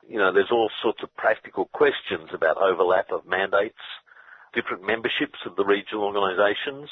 You 0.09 0.17
know, 0.17 0.33
there's 0.33 0.51
all 0.51 0.69
sorts 0.81 0.99
of 1.03 1.15
practical 1.15 1.65
questions 1.71 2.29
about 2.33 2.57
overlap 2.57 3.12
of 3.12 3.25
mandates, 3.25 3.79
different 4.53 4.86
memberships 4.86 5.39
of 5.45 5.55
the 5.55 5.63
regional 5.63 6.03
organisations. 6.03 6.89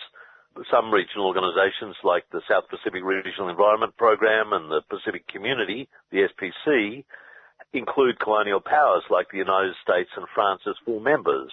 Some 0.69 0.91
regional 0.91 1.27
organisations 1.27 1.95
like 2.03 2.29
the 2.31 2.41
South 2.49 2.67
Pacific 2.69 3.03
Regional 3.03 3.49
Environment 3.49 3.95
Program 3.95 4.51
and 4.51 4.69
the 4.69 4.81
Pacific 4.89 5.27
Community, 5.27 5.87
the 6.11 6.27
SPC, 6.27 7.05
include 7.73 8.19
colonial 8.19 8.59
powers 8.59 9.03
like 9.09 9.31
the 9.31 9.37
United 9.37 9.73
States 9.81 10.09
and 10.17 10.27
France 10.35 10.61
as 10.67 10.75
full 10.85 10.99
members. 10.99 11.51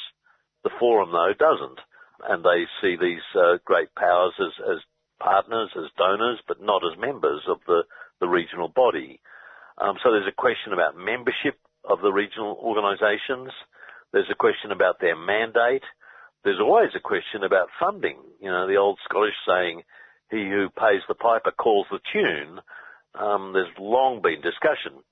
The 0.64 0.70
Forum, 0.78 1.12
though, 1.12 1.32
doesn't. 1.38 1.78
And 2.28 2.42
they 2.42 2.66
see 2.82 2.96
these 2.96 3.22
uh, 3.36 3.58
great 3.64 3.94
powers 3.94 4.34
as, 4.40 4.52
as 4.68 4.78
partners, 5.20 5.70
as 5.76 5.90
donors, 5.96 6.40
but 6.48 6.60
not 6.60 6.82
as 6.82 6.98
members 6.98 7.42
of 7.48 7.58
the, 7.66 7.82
the 8.20 8.26
regional 8.28 8.68
body. 8.68 9.20
Um, 9.78 9.96
so 10.02 10.10
there's 10.10 10.26
a 10.26 10.34
question 10.34 10.72
about 10.72 10.96
membership 10.96 11.58
of 11.84 12.00
the 12.00 12.12
regional 12.12 12.58
organisations. 12.60 13.50
There's 14.12 14.30
a 14.30 14.34
question 14.34 14.72
about 14.72 15.00
their 15.00 15.16
mandate. 15.16 15.84
There's 16.44 16.60
always 16.60 16.90
a 16.94 17.00
question 17.00 17.42
about 17.44 17.68
funding. 17.80 18.18
You 18.40 18.50
know, 18.50 18.66
the 18.66 18.76
old 18.76 18.98
Scottish 19.04 19.36
saying, 19.46 19.82
he 20.30 20.44
who 20.48 20.68
pays 20.70 21.02
the 21.08 21.14
piper 21.14 21.50
calls 21.50 21.86
the 21.90 22.00
tune. 22.12 22.60
Um, 23.18 23.52
there's 23.52 23.72
long 23.78 24.20
been 24.22 24.40
discussion 24.40 25.02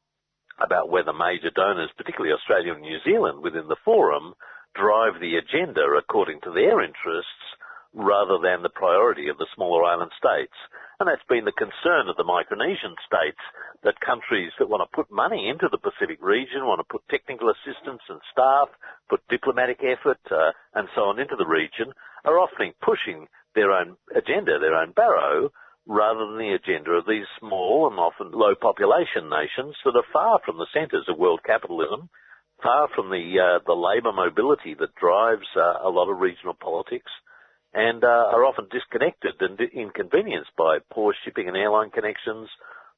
about 0.62 0.88
whether 0.88 1.12
major 1.12 1.50
donors, 1.50 1.90
particularly 1.96 2.32
Australia 2.32 2.72
and 2.72 2.82
New 2.82 2.98
Zealand 3.04 3.42
within 3.42 3.68
the 3.68 3.80
forum, 3.84 4.34
drive 4.74 5.20
the 5.20 5.36
agenda 5.36 5.84
according 5.98 6.40
to 6.42 6.52
their 6.52 6.80
interests 6.80 7.44
rather 7.92 8.38
than 8.42 8.62
the 8.62 8.68
priority 8.72 9.28
of 9.28 9.38
the 9.38 9.48
smaller 9.54 9.84
island 9.84 10.12
states. 10.16 10.56
And 10.98 11.09
that's 11.09 11.24
been 11.28 11.44
the 11.44 11.52
concern 11.52 12.09
of 12.09 12.16
the 12.16 12.24
Micronesian 12.24 12.96
states, 13.04 13.40
that 13.85 14.00
countries 14.00 14.52
that 14.59 14.68
want 14.68 14.80
to 14.80 14.96
put 14.96 15.12
money 15.12 15.48
into 15.48 15.68
the 15.70 15.78
Pacific 15.78 16.18
region, 16.24 16.64
want 16.64 16.80
to 16.80 16.88
put 16.88 17.06
technical 17.09 17.52
assistance 17.52 18.00
and 18.09 18.20
staff, 18.32 18.68
put 19.09 19.20
diplomatic 19.28 19.85
effort 19.85 20.18
uh, 20.32 20.52
and 20.74 20.88
so 20.94 21.12
on 21.12 21.20
into 21.20 21.37
the 21.37 21.46
region, 21.46 21.92
are 22.24 22.40
often 22.40 22.72
pushing 22.80 23.28
their 23.54 23.72
own 23.72 23.96
agenda, 24.16 24.59
their 24.59 24.74
own 24.74 24.92
barrow, 24.92 25.52
rather 25.87 26.26
than 26.26 26.38
the 26.38 26.56
agenda 26.56 26.90
of 26.92 27.06
these 27.06 27.28
small 27.38 27.88
and 27.90 28.00
often 28.00 28.32
low 28.32 28.54
population 28.56 29.28
nations 29.30 29.76
that 29.85 29.94
are 29.94 30.12
far 30.12 30.40
from 30.44 30.59
the 30.59 30.66
centres 30.72 31.06
of 31.09 31.18
world 31.18 31.40
capitalism, 31.44 32.09
far 32.62 32.88
from 32.94 33.11
the 33.11 33.37
uh, 33.38 33.61
the 33.66 33.76
labour 33.76 34.12
mobility 34.12 34.74
that 34.74 34.94
drives 34.96 35.46
uh, 35.54 35.87
a 35.87 35.90
lot 35.90 36.11
of 36.11 36.18
regional 36.18 36.54
politics, 36.54 37.12
and 37.76 38.02
uh, 38.02 38.32
are 38.32 38.48
often 38.48 38.66
disconnected 38.72 39.34
and 39.40 39.60
inconvenienced 39.60 40.56
by 40.56 40.78
poor 40.90 41.14
shipping 41.24 41.46
and 41.46 41.56
airline 41.56 41.90
connections, 41.90 42.48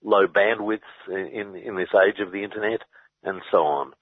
low 0.05 0.29
bandwidths 0.29 0.95
in, 1.09 1.57
in 1.57 1.75
this 1.75 1.91
age 2.07 2.21
of 2.25 2.31
the 2.31 2.45
internet, 2.45 2.81
and 3.25 3.43
so 3.51 3.59
on. 3.59 3.93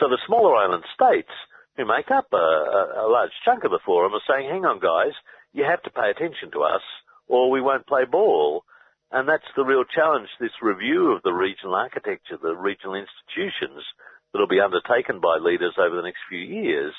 So 0.00 0.08
the 0.08 0.16
smaller 0.26 0.56
island 0.56 0.84
states, 0.94 1.28
who 1.76 1.84
make 1.84 2.10
up 2.10 2.28
a, 2.32 2.36
a, 2.36 3.04
a 3.04 3.12
large 3.12 3.32
chunk 3.44 3.64
of 3.64 3.70
the 3.70 3.84
forum, 3.84 4.12
are 4.14 4.24
saying, 4.26 4.48
hang 4.48 4.64
on 4.64 4.80
guys, 4.80 5.12
you 5.52 5.64
have 5.64 5.82
to 5.82 5.90
pay 5.90 6.08
attention 6.08 6.50
to 6.52 6.62
us 6.62 6.82
or 7.28 7.50
we 7.50 7.60
won't 7.60 7.86
play 7.86 8.04
ball. 8.10 8.64
And 9.10 9.28
that's 9.28 9.44
the 9.54 9.64
real 9.64 9.84
challenge, 9.84 10.28
this 10.40 10.56
review 10.62 11.12
of 11.12 11.22
the 11.22 11.32
regional 11.32 11.74
architecture, 11.74 12.38
the 12.40 12.56
regional 12.56 12.96
institutions 12.96 13.84
that 14.32 14.38
will 14.38 14.48
be 14.48 14.60
undertaken 14.60 15.20
by 15.20 15.36
leaders 15.36 15.74
over 15.76 15.96
the 15.96 16.08
next 16.08 16.24
few 16.28 16.40
years 16.40 16.94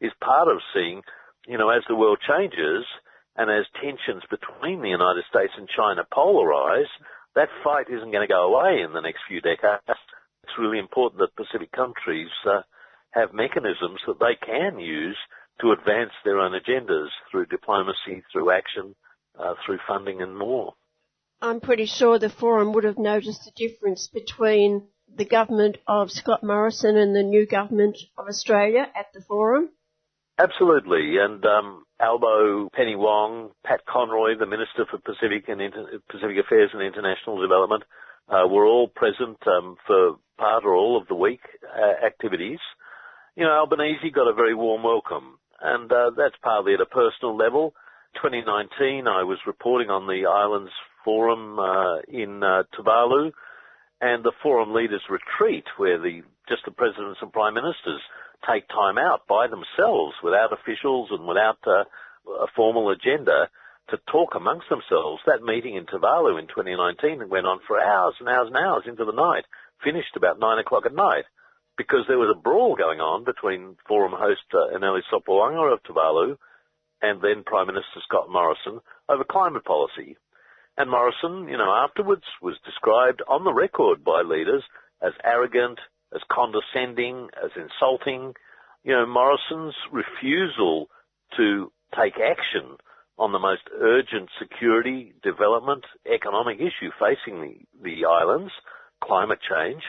is 0.00 0.12
part 0.22 0.46
of 0.46 0.62
seeing, 0.72 1.02
you 1.46 1.58
know, 1.58 1.70
as 1.70 1.82
the 1.88 1.94
world 1.94 2.18
changes 2.26 2.84
and 3.36 3.50
as 3.50 3.66
tensions 3.80 4.22
between 4.30 4.82
the 4.82 4.90
United 4.90 5.24
States 5.30 5.52
and 5.56 5.68
China 5.68 6.02
polarize, 6.12 6.90
that 7.34 7.48
fight 7.62 7.86
isn't 7.88 8.10
going 8.10 8.26
to 8.26 8.32
go 8.32 8.52
away 8.52 8.82
in 8.82 8.92
the 8.92 9.00
next 9.00 9.20
few 9.28 9.40
decades. 9.40 9.82
It's 10.42 10.58
really 10.58 10.78
important 10.78 11.20
that 11.20 11.36
Pacific 11.36 11.70
countries 11.72 12.30
uh, 12.48 12.62
have 13.10 13.32
mechanisms 13.32 14.00
that 14.06 14.18
they 14.18 14.36
can 14.40 14.78
use 14.78 15.16
to 15.60 15.72
advance 15.72 16.12
their 16.24 16.40
own 16.40 16.52
agendas 16.52 17.08
through 17.30 17.46
diplomacy, 17.46 18.22
through 18.32 18.50
action, 18.50 18.94
uh, 19.38 19.54
through 19.64 19.78
funding 19.86 20.22
and 20.22 20.36
more. 20.36 20.74
I'm 21.40 21.60
pretty 21.60 21.86
sure 21.86 22.18
the 22.18 22.30
forum 22.30 22.72
would 22.72 22.84
have 22.84 22.98
noticed 22.98 23.44
the 23.44 23.52
difference 23.68 24.08
between 24.08 24.88
the 25.14 25.24
government 25.24 25.78
of 25.86 26.10
Scott 26.10 26.42
Morrison 26.42 26.96
and 26.96 27.14
the 27.14 27.22
new 27.22 27.46
government 27.46 27.98
of 28.16 28.26
Australia 28.26 28.86
at 28.94 29.06
the 29.12 29.20
forum. 29.20 29.70
Absolutely, 30.38 31.16
and 31.18 31.42
um, 31.46 31.84
Albo 31.98 32.68
Penny 32.74 32.94
Wong, 32.94 33.52
Pat 33.64 33.86
Conroy, 33.86 34.36
the 34.38 34.44
Minister 34.44 34.84
for 34.90 34.98
Pacific 34.98 35.48
and 35.48 35.62
Inter- 35.62 35.98
Pacific 36.10 36.36
Affairs 36.44 36.70
and 36.74 36.82
International 36.82 37.40
Development, 37.40 37.82
uh, 38.28 38.46
were 38.46 38.66
all 38.66 38.88
present 38.88 39.38
um, 39.46 39.76
for 39.86 40.16
part 40.36 40.64
or 40.64 40.74
all 40.74 41.00
of 41.00 41.08
the 41.08 41.14
week 41.14 41.40
uh, 41.64 42.04
activities. 42.04 42.58
You 43.34 43.44
know, 43.44 43.52
Albanese 43.52 44.10
got 44.14 44.28
a 44.28 44.34
very 44.34 44.54
warm 44.54 44.82
welcome, 44.82 45.38
and 45.62 45.90
uh, 45.90 46.10
that's 46.14 46.36
partly 46.42 46.74
at 46.74 46.82
a 46.82 46.86
personal 46.86 47.34
level. 47.34 47.72
2019, 48.16 49.06
I 49.08 49.22
was 49.22 49.38
reporting 49.46 49.88
on 49.88 50.06
the 50.06 50.26
Islands 50.28 50.72
Forum 51.02 51.58
uh, 51.58 52.00
in 52.08 52.42
uh, 52.42 52.64
Tuvalu 52.76 53.32
and 54.02 54.22
the 54.22 54.32
Forum 54.42 54.74
Leaders 54.74 55.02
Retreat, 55.08 55.64
where 55.78 55.98
the 55.98 56.20
just 56.46 56.64
the 56.66 56.70
presidents 56.72 57.18
and 57.22 57.32
prime 57.32 57.54
ministers 57.54 58.02
take 58.48 58.68
time 58.68 58.98
out 58.98 59.26
by 59.28 59.46
themselves, 59.46 60.14
without 60.22 60.52
officials 60.52 61.08
and 61.10 61.26
without 61.26 61.58
uh, 61.66 61.84
a 62.42 62.46
formal 62.54 62.90
agenda, 62.90 63.48
to 63.90 63.98
talk 64.10 64.34
amongst 64.34 64.68
themselves. 64.68 65.22
That 65.26 65.42
meeting 65.42 65.76
in 65.76 65.86
Tuvalu 65.86 66.38
in 66.38 66.48
2019 66.48 67.28
went 67.28 67.46
on 67.46 67.60
for 67.66 67.80
hours 67.80 68.14
and 68.18 68.28
hours 68.28 68.48
and 68.48 68.56
hours 68.56 68.84
into 68.86 69.04
the 69.04 69.12
night, 69.12 69.44
finished 69.84 70.16
about 70.16 70.40
nine 70.40 70.58
o'clock 70.58 70.86
at 70.86 70.94
night, 70.94 71.24
because 71.76 72.04
there 72.08 72.18
was 72.18 72.34
a 72.34 72.40
brawl 72.40 72.74
going 72.74 73.00
on 73.00 73.24
between 73.24 73.76
Forum 73.86 74.12
host 74.16 74.42
uh, 74.52 74.76
Enele 74.76 75.02
Sopoaga 75.12 75.72
of 75.72 75.82
Tuvalu 75.82 76.36
and 77.02 77.20
then 77.20 77.44
Prime 77.44 77.66
Minister 77.66 78.00
Scott 78.04 78.30
Morrison 78.30 78.80
over 79.08 79.24
climate 79.24 79.64
policy. 79.64 80.16
And 80.78 80.90
Morrison, 80.90 81.48
you 81.48 81.56
know, 81.56 81.72
afterwards 81.72 82.24
was 82.42 82.56
described 82.64 83.22
on 83.28 83.44
the 83.44 83.52
record 83.52 84.04
by 84.04 84.22
leaders 84.22 84.62
as 85.02 85.12
arrogant, 85.24 85.78
as 86.16 86.22
condescending, 86.32 87.28
as 87.36 87.50
insulting. 87.54 88.32
You 88.82 88.92
know, 88.92 89.06
Morrison's 89.06 89.76
refusal 89.92 90.88
to 91.36 91.70
take 91.94 92.14
action 92.16 92.76
on 93.18 93.32
the 93.32 93.38
most 93.38 93.62
urgent 93.80 94.28
security, 94.38 95.14
development, 95.22 95.84
economic 96.12 96.58
issue 96.58 96.90
facing 96.98 97.40
the, 97.40 97.54
the 97.82 98.04
islands, 98.04 98.52
climate 99.04 99.38
change, 99.44 99.82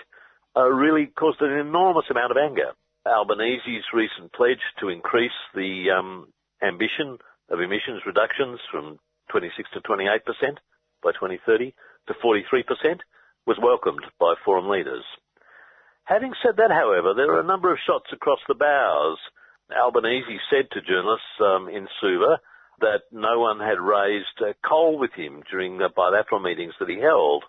uh, 0.55 0.67
really 0.67 1.07
caused 1.07 1.41
an 1.41 1.51
enormous 1.51 2.05
amount 2.09 2.31
of 2.31 2.37
anger. 2.37 2.71
Albanese's 3.05 3.85
recent 3.93 4.33
pledge 4.33 4.63
to 4.79 4.89
increase 4.89 5.35
the 5.55 5.87
um, 5.97 6.27
ambition 6.61 7.17
of 7.49 7.59
emissions 7.59 8.01
reductions 8.05 8.59
from 8.71 8.99
26 9.31 9.69
to 9.73 9.81
28% 9.81 10.19
by 11.03 11.11
2030 11.11 11.73
to 12.07 12.13
43% 12.13 12.99
was 13.45 13.57
welcomed 13.61 14.03
by 14.19 14.33
forum 14.43 14.69
leaders. 14.69 15.03
Having 16.07 16.33
said 16.41 16.55
that, 16.55 16.71
however, 16.71 17.13
there 17.13 17.35
are 17.35 17.41
a 17.41 17.51
number 17.51 17.69
of 17.69 17.83
shots 17.85 18.07
across 18.13 18.39
the 18.47 18.55
bows. 18.55 19.19
Albanese 19.75 20.39
said 20.49 20.71
to 20.71 20.79
journalists 20.79 21.35
um, 21.43 21.67
in 21.67 21.85
Suva 21.99 22.39
that 22.79 23.03
no 23.11 23.41
one 23.41 23.59
had 23.59 23.75
raised 23.75 24.39
uh, 24.39 24.53
coal 24.63 24.97
with 24.97 25.11
him 25.11 25.43
during 25.51 25.77
the 25.77 25.89
bilateral 25.93 26.39
meetings 26.39 26.73
that 26.79 26.87
he 26.87 26.99
held. 26.99 27.43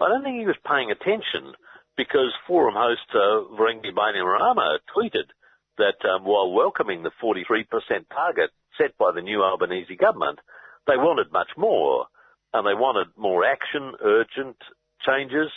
I 0.00 0.08
don't 0.08 0.24
think 0.24 0.40
he 0.40 0.46
was 0.46 0.56
paying 0.64 0.90
attention 0.90 1.52
because 1.98 2.32
forum 2.46 2.76
host 2.78 3.04
uh, 3.12 3.44
Voreqe 3.52 3.92
Bainimarama 3.92 4.78
tweeted 4.96 5.28
that 5.76 6.00
um, 6.08 6.24
while 6.24 6.50
welcoming 6.50 7.02
the 7.02 7.12
43% 7.22 7.66
target 8.08 8.50
set 8.78 8.96
by 8.96 9.12
the 9.12 9.20
new 9.20 9.42
Albanese 9.42 9.96
government, 9.96 10.38
they 10.86 10.96
wanted 10.96 11.30
much 11.30 11.50
more, 11.58 12.06
and 12.54 12.66
they 12.66 12.72
wanted 12.72 13.08
more 13.18 13.44
action, 13.44 13.92
urgent 14.00 14.56
changes, 15.04 15.50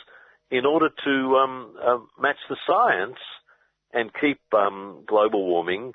in 0.51 0.65
order 0.65 0.89
to 0.89 1.35
um, 1.37 1.75
uh, 1.81 1.97
match 2.21 2.37
the 2.49 2.57
science 2.67 3.17
and 3.93 4.11
keep 4.19 4.39
um, 4.53 5.03
global 5.07 5.45
warming 5.45 5.93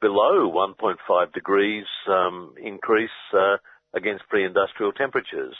below 0.00 0.50
1.5 0.52 1.32
degrees 1.32 1.86
um, 2.08 2.54
increase 2.62 3.10
uh, 3.34 3.56
against 3.94 4.28
pre-industrial 4.28 4.92
temperatures. 4.92 5.56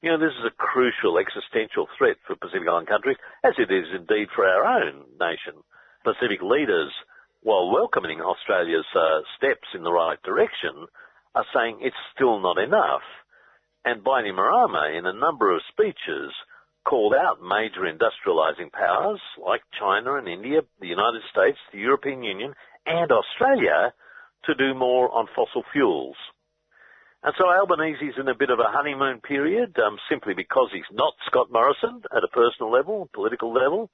You 0.00 0.10
know, 0.10 0.18
this 0.18 0.34
is 0.38 0.46
a 0.46 0.56
crucial 0.56 1.18
existential 1.18 1.88
threat 1.98 2.16
for 2.26 2.36
Pacific 2.36 2.68
Island 2.68 2.88
countries, 2.88 3.16
as 3.44 3.54
it 3.58 3.72
is 3.72 3.86
indeed 3.94 4.28
for 4.34 4.46
our 4.46 4.64
own 4.64 5.04
nation. 5.18 5.60
Pacific 6.04 6.40
leaders 6.42 6.92
while 7.44 7.70
welcoming 7.70 8.22
Australia's 8.22 8.88
uh, 8.96 9.20
steps 9.36 9.68
in 9.74 9.84
the 9.84 9.92
right 9.92 10.20
direction, 10.24 10.88
are 11.34 11.44
saying 11.54 11.78
it's 11.80 11.94
still 12.14 12.40
not 12.40 12.58
enough. 12.58 13.04
And 13.84 14.02
Bainimarama, 14.02 14.98
in 14.98 15.04
a 15.04 15.12
number 15.12 15.54
of 15.54 15.60
speeches, 15.68 16.32
called 16.84 17.14
out 17.14 17.40
major 17.42 17.82
industrialising 17.82 18.70
powers 18.72 19.20
like 19.44 19.62
China 19.78 20.16
and 20.16 20.28
India, 20.28 20.60
the 20.80 20.86
United 20.86 21.22
States, 21.30 21.58
the 21.72 21.78
European 21.78 22.22
Union, 22.22 22.54
and 22.86 23.10
Australia 23.10 23.92
to 24.44 24.54
do 24.54 24.74
more 24.74 25.10
on 25.12 25.26
fossil 25.34 25.64
fuels. 25.72 26.16
And 27.22 27.32
so 27.38 27.50
Albanese's 27.50 28.20
in 28.20 28.28
a 28.28 28.34
bit 28.34 28.50
of 28.50 28.58
a 28.58 28.68
honeymoon 28.68 29.20
period, 29.20 29.78
um, 29.78 29.96
simply 30.10 30.34
because 30.34 30.68
he's 30.72 30.84
not 30.92 31.14
Scott 31.26 31.48
Morrison 31.50 32.02
at 32.14 32.22
a 32.22 32.28
personal 32.28 32.70
level, 32.70 33.08
political 33.14 33.52
level, 33.52 33.90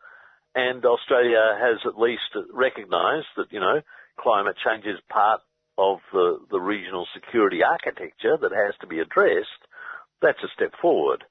and 0.56 0.84
Australia 0.84 1.56
has 1.60 1.78
at 1.86 1.96
least 1.96 2.34
recognised 2.52 3.30
that, 3.36 3.52
you 3.52 3.60
know, 3.60 3.82
climate 4.18 4.56
change 4.64 4.84
is 4.84 4.98
part 5.08 5.40
of 5.78 5.98
the, 6.12 6.40
the 6.50 6.60
regional 6.60 7.06
security 7.14 7.62
architecture 7.62 8.36
that 8.36 8.50
has 8.50 8.74
to 8.80 8.88
be 8.88 8.98
addressed, 8.98 9.62
that's 10.20 10.42
a 10.42 10.50
step 10.52 10.72
forward. 10.82 11.22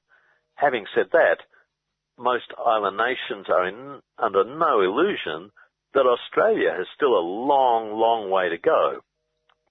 Having 0.54 0.86
said 0.94 1.06
that, 1.12 1.40
most 2.20 2.52
island 2.64 2.96
nations 2.96 3.46
are 3.48 3.66
in, 3.66 4.00
under 4.18 4.44
no 4.44 4.82
illusion 4.82 5.50
that 5.94 6.06
Australia 6.06 6.70
has 6.76 6.86
still 6.94 7.16
a 7.16 7.24
long, 7.24 7.92
long 7.98 8.30
way 8.30 8.48
to 8.48 8.58
go. 8.58 9.00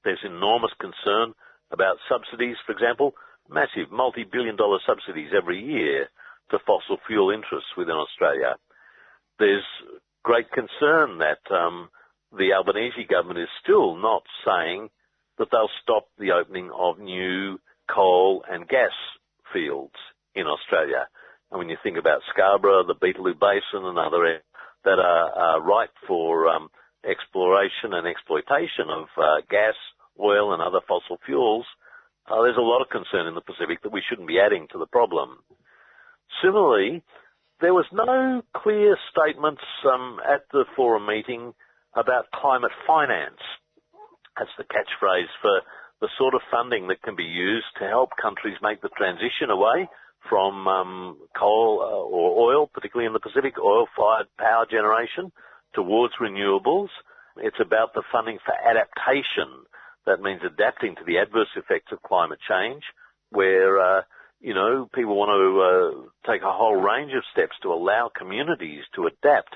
There's 0.04 0.20
enormous 0.26 0.72
concern 0.80 1.34
about 1.72 1.98
subsidies, 2.10 2.58
for 2.66 2.74
example, 2.74 3.14
massive 3.50 3.92
multi-billion 3.92 4.56
dollar 4.56 4.80
subsidies 4.86 5.30
every 5.36 5.64
year 5.64 6.10
to 6.52 6.60
fossil 6.66 6.98
fuel 7.08 7.30
interests 7.30 7.70
within 7.78 7.96
Australia. 7.96 8.56
There's 9.38 9.64
great 10.24 10.52
concern 10.52 11.20
that 11.20 11.40
um, 11.52 11.90
the 12.36 12.54
Albanese 12.54 13.06
government 13.10 13.40
is 13.40 13.50
still 13.64 13.96
not 13.96 14.24
saying 14.46 14.90
that 15.38 15.48
they'll 15.52 15.70
stop 15.82 16.08
the 16.18 16.32
opening 16.32 16.70
of 16.74 17.00
new 17.00 17.60
coal 17.90 18.44
and 18.50 18.68
gas 18.68 18.92
fields 19.54 19.96
in 20.36 20.46
Australia. 20.46 21.08
And 21.52 21.60
when 21.60 21.70
you 21.70 21.78
think 21.82 21.98
about 21.98 22.22
Scarborough, 22.30 22.86
the 22.86 22.96
Beetaloo 22.96 23.34
Basin 23.40 23.86
and 23.86 23.98
other 23.98 24.24
areas 24.26 24.44
that 24.86 25.00
are, 25.00 25.62
ripe 25.62 25.94
for 26.08 26.48
um, 26.48 26.70
exploration 27.04 27.94
and 27.94 28.08
exploitation 28.08 28.88
of 28.90 29.08
uh, 29.18 29.42
gas, 29.50 29.76
oil 30.20 30.54
and 30.54 30.62
other 30.62 30.80
fossil 30.88 31.18
fuels, 31.26 31.66
uh, 32.30 32.42
there's 32.44 32.58
a 32.58 32.62
lot 32.62 32.82
of 32.82 32.90
concern 32.90 33.28
in 33.28 33.36
the 33.36 33.42
Pacific 33.42 33.82
that 33.84 33.92
we 33.92 34.04
shouldn't 34.08 34.28
be 34.28 34.40
adding 34.40 34.68
to 34.72 34.78
the 34.78 34.86
problem. 34.86 35.40
Similarly, 36.44 37.02
there 37.60 37.74
was 37.74 37.86
no 37.92 38.42
clear 38.56 38.96
statements 39.12 39.62
um, 39.84 40.20
at 40.24 40.46
the 40.52 40.66
forum 40.76 41.08
meeting 41.08 41.54
about 41.96 42.32
climate 42.32 42.72
finance. 42.86 43.42
That's 44.38 44.54
the 44.58 44.64
catchphrase 44.64 45.34
for 45.42 45.62
the 46.00 46.10
sort 46.18 46.36
of 46.36 46.42
funding 46.52 46.88
that 46.88 47.02
can 47.02 47.16
be 47.16 47.28
used 47.28 47.68
to 47.80 47.88
help 47.88 48.12
countries 48.22 48.56
make 48.62 48.82
the 48.82 48.94
transition 48.96 49.50
away 49.50 49.90
from 50.30 50.68
um, 50.68 51.18
coal 51.38 51.82
uh, 51.82 52.16
or 52.16 52.54
oil, 52.54 52.68
particularly 52.68 53.08
in 53.08 53.14
the 53.14 53.20
Pacific, 53.20 53.56
oil-fired 53.60 54.28
power 54.38 54.66
generation 54.70 55.32
towards 55.74 56.14
renewables. 56.22 56.90
It's 57.38 57.60
about 57.60 57.94
the 57.94 58.04
funding 58.12 58.38
for 58.46 58.54
adaptation. 58.54 59.66
That 60.06 60.22
means 60.22 60.42
adapting 60.46 60.96
to 60.96 61.04
the 61.06 61.18
adverse 61.18 61.50
effects 61.56 61.92
of 61.92 62.02
climate 62.02 62.40
change, 62.48 62.84
where 63.32 63.80
uh, 63.80 64.02
you 64.40 64.54
know 64.54 64.88
people 64.94 65.16
want 65.16 65.34
to 65.34 65.48
uh, 65.62 66.32
take 66.32 66.42
a 66.42 66.52
whole 66.52 66.76
range 66.76 67.12
of 67.14 67.24
steps 67.32 67.56
to 67.64 67.74
allow 67.74 68.10
communities 68.16 68.84
to 68.96 69.08
adapt. 69.08 69.56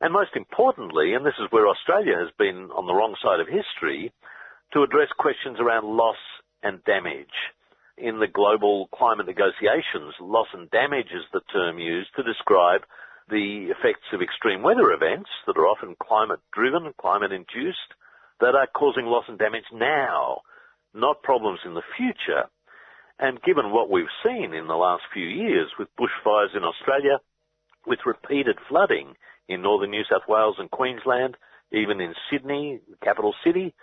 And 0.00 0.12
most 0.12 0.30
importantly, 0.34 1.12
and 1.14 1.26
this 1.26 1.38
is 1.38 1.50
where 1.50 1.68
Australia 1.68 2.16
has 2.18 2.30
been 2.38 2.70
on 2.72 2.86
the 2.86 2.94
wrong 2.94 3.16
side 3.22 3.40
of 3.40 3.48
history, 3.48 4.12
to 4.72 4.82
address 4.82 5.08
questions 5.18 5.58
around 5.60 5.84
loss 5.84 6.16
and 6.62 6.82
damage 6.84 7.36
in 8.00 8.18
the 8.18 8.26
global 8.26 8.88
climate 8.94 9.26
negotiations, 9.26 10.14
loss 10.20 10.48
and 10.52 10.70
damage 10.70 11.12
is 11.12 11.24
the 11.32 11.40
term 11.52 11.78
used 11.78 12.10
to 12.16 12.22
describe 12.22 12.82
the 13.28 13.70
effects 13.70 14.08
of 14.12 14.22
extreme 14.22 14.62
weather 14.62 14.90
events 14.90 15.30
that 15.46 15.56
are 15.56 15.68
often 15.68 15.94
climate 16.02 16.40
driven, 16.52 16.92
climate 17.00 17.32
induced, 17.32 17.94
that 18.40 18.54
are 18.54 18.66
causing 18.74 19.06
loss 19.06 19.24
and 19.28 19.38
damage 19.38 19.68
now, 19.72 20.40
not 20.94 21.22
problems 21.22 21.60
in 21.64 21.74
the 21.74 21.86
future. 21.96 22.48
And 23.18 23.42
given 23.42 23.70
what 23.70 23.90
we've 23.90 24.12
seen 24.24 24.54
in 24.54 24.66
the 24.66 24.80
last 24.80 25.02
few 25.12 25.26
years 25.26 25.68
with 25.78 25.88
bushfires 25.96 26.56
in 26.56 26.64
Australia, 26.64 27.20
with 27.86 28.00
repeated 28.06 28.58
flooding 28.68 29.14
in 29.48 29.62
northern 29.62 29.90
New 29.90 30.02
South 30.10 30.26
Wales 30.26 30.56
and 30.58 30.70
Queensland, 30.70 31.36
even 31.70 32.00
in 32.00 32.14
Sydney, 32.30 32.80
the 32.88 32.96
capital 33.04 33.34
city, 33.44 33.74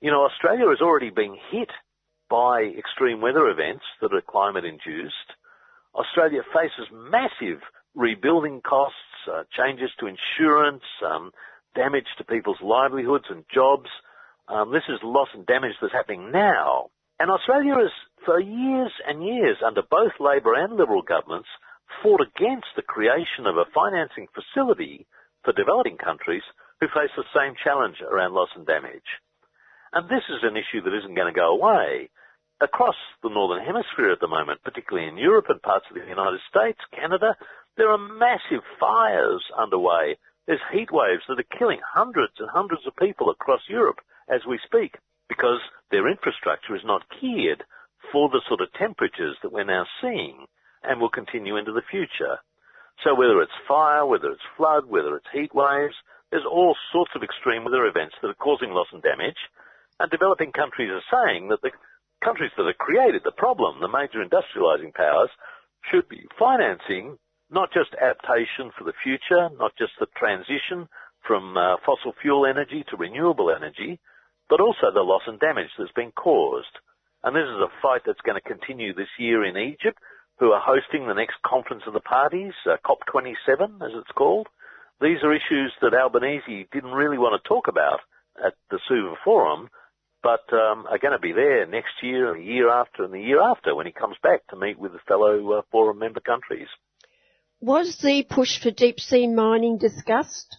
you 0.00 0.10
know, 0.10 0.24
Australia 0.24 0.70
is 0.70 0.80
already 0.80 1.10
being 1.10 1.38
hit 1.50 1.70
by 2.30 2.62
extreme 2.78 3.20
weather 3.20 3.48
events 3.48 3.84
that 4.00 4.14
are 4.14 4.22
climate 4.22 4.64
induced, 4.64 5.34
Australia 5.94 6.42
faces 6.54 6.86
massive 6.92 7.60
rebuilding 7.94 8.60
costs, 8.62 8.96
uh, 9.30 9.42
changes 9.50 9.90
to 9.98 10.06
insurance, 10.06 10.84
um, 11.04 11.32
damage 11.74 12.06
to 12.16 12.24
people's 12.24 12.60
livelihoods 12.62 13.26
and 13.28 13.44
jobs. 13.52 13.90
Um, 14.48 14.72
this 14.72 14.86
is 14.88 14.98
loss 15.02 15.28
and 15.34 15.44
damage 15.46 15.74
that's 15.80 15.92
happening 15.92 16.30
now. 16.32 16.90
And 17.18 17.30
Australia 17.30 17.74
has, 17.74 17.90
for 18.24 18.40
years 18.40 18.92
and 19.06 19.22
years, 19.22 19.58
under 19.66 19.82
both 19.82 20.12
Labor 20.20 20.54
and 20.54 20.76
Liberal 20.76 21.02
governments, 21.02 21.48
fought 22.02 22.22
against 22.22 22.72
the 22.76 22.82
creation 22.82 23.46
of 23.46 23.56
a 23.56 23.68
financing 23.74 24.26
facility 24.32 25.06
for 25.44 25.52
developing 25.52 25.98
countries 25.98 26.42
who 26.80 26.86
face 26.88 27.12
the 27.16 27.28
same 27.34 27.54
challenge 27.62 27.96
around 28.00 28.32
loss 28.32 28.48
and 28.56 28.66
damage. 28.66 29.20
And 29.92 30.08
this 30.08 30.24
is 30.30 30.42
an 30.42 30.56
issue 30.56 30.80
that 30.82 30.96
isn't 30.96 31.14
going 31.14 31.32
to 31.32 31.36
go 31.36 31.50
away 31.50 32.08
across 32.60 32.96
the 33.22 33.30
Northern 33.30 33.64
Hemisphere 33.64 34.12
at 34.12 34.20
the 34.20 34.28
moment, 34.28 34.62
particularly 34.62 35.08
in 35.08 35.16
Europe 35.16 35.46
and 35.48 35.60
parts 35.62 35.86
of 35.88 35.96
the 35.96 36.06
United 36.06 36.40
States, 36.48 36.78
Canada, 36.94 37.36
there 37.76 37.90
are 37.90 37.98
massive 37.98 38.62
fires 38.78 39.44
underway. 39.56 40.16
There's 40.46 40.60
heat 40.72 40.92
waves 40.92 41.22
that 41.28 41.40
are 41.40 41.58
killing 41.58 41.80
hundreds 41.84 42.34
and 42.38 42.50
hundreds 42.50 42.86
of 42.86 42.96
people 42.96 43.30
across 43.30 43.60
Europe 43.68 44.00
as 44.28 44.42
we 44.46 44.58
speak 44.64 44.96
because 45.28 45.60
their 45.90 46.08
infrastructure 46.08 46.76
is 46.76 46.84
not 46.84 47.06
geared 47.20 47.64
for 48.12 48.28
the 48.28 48.42
sort 48.48 48.60
of 48.60 48.72
temperatures 48.74 49.36
that 49.42 49.52
we're 49.52 49.64
now 49.64 49.86
seeing 50.00 50.46
and 50.82 51.00
will 51.00 51.10
continue 51.10 51.56
into 51.56 51.72
the 51.72 51.86
future. 51.90 52.38
So 53.04 53.14
whether 53.14 53.40
it's 53.40 53.66
fire, 53.68 54.04
whether 54.04 54.30
it's 54.30 54.52
flood, 54.56 54.84
whether 54.86 55.16
it's 55.16 55.32
heat 55.32 55.54
waves, 55.54 55.94
there's 56.30 56.44
all 56.44 56.76
sorts 56.92 57.12
of 57.14 57.22
extreme 57.22 57.64
weather 57.64 57.86
events 57.86 58.14
that 58.20 58.28
are 58.28 58.42
causing 58.42 58.70
loss 58.70 58.88
and 58.92 59.02
damage. 59.02 59.38
And 59.98 60.10
developing 60.10 60.52
countries 60.52 60.90
are 60.90 61.04
saying 61.12 61.48
that 61.48 61.60
the 61.62 61.72
countries 62.24 62.52
that 62.56 62.66
have 62.66 62.78
created 62.78 63.22
the 63.24 63.32
problem, 63.32 63.80
the 63.80 63.88
major 63.88 64.22
industrializing 64.24 64.94
powers, 64.94 65.30
should 65.90 66.08
be 66.08 66.28
financing 66.38 67.18
not 67.50 67.72
just 67.72 67.90
adaptation 67.98 68.70
for 68.76 68.84
the 68.84 68.96
future, 69.02 69.50
not 69.58 69.72
just 69.76 69.92
the 69.98 70.06
transition 70.16 70.88
from 71.26 71.56
uh, 71.56 71.76
fossil 71.84 72.14
fuel 72.22 72.46
energy 72.46 72.84
to 72.88 72.96
renewable 72.96 73.50
energy, 73.50 73.98
but 74.48 74.60
also 74.60 74.90
the 74.92 75.02
loss 75.02 75.22
and 75.26 75.40
damage 75.40 75.70
that's 75.78 75.92
been 75.92 76.12
caused. 76.12 76.78
And 77.22 77.36
this 77.36 77.44
is 77.44 77.60
a 77.60 77.74
fight 77.82 78.02
that's 78.06 78.20
going 78.24 78.40
to 78.40 78.48
continue 78.48 78.94
this 78.94 79.12
year 79.18 79.44
in 79.44 79.56
Egypt, 79.56 79.98
who 80.38 80.52
are 80.52 80.62
hosting 80.62 81.06
the 81.06 81.14
next 81.14 81.36
conference 81.44 81.82
of 81.86 81.92
the 81.92 82.00
parties, 82.00 82.54
uh, 82.64 82.76
COP27 82.86 83.82
as 83.82 83.92
it's 83.94 84.16
called. 84.16 84.48
These 85.00 85.22
are 85.22 85.34
issues 85.34 85.72
that 85.82 85.94
Albanese 85.94 86.68
didn't 86.72 86.92
really 86.92 87.18
want 87.18 87.40
to 87.40 87.48
talk 87.48 87.68
about 87.68 88.00
at 88.44 88.54
the 88.70 88.78
Suva 88.88 89.14
Forum, 89.24 89.68
but 90.22 90.44
um, 90.52 90.86
are 90.90 90.98
going 90.98 91.12
to 91.12 91.18
be 91.18 91.32
there 91.32 91.66
next 91.66 91.92
year, 92.02 92.32
and 92.32 92.42
the 92.42 92.46
year 92.46 92.70
after, 92.70 93.04
and 93.04 93.12
the 93.12 93.20
year 93.20 93.40
after 93.40 93.74
when 93.74 93.86
he 93.86 93.92
comes 93.92 94.16
back 94.22 94.46
to 94.48 94.56
meet 94.56 94.78
with 94.78 94.92
the 94.92 94.98
fellow 95.08 95.52
uh, 95.52 95.62
forum 95.70 95.98
member 95.98 96.20
countries. 96.20 96.68
Was 97.60 97.98
the 98.02 98.24
push 98.28 98.60
for 98.62 98.70
deep 98.70 99.00
sea 99.00 99.26
mining 99.26 99.78
discussed? 99.78 100.56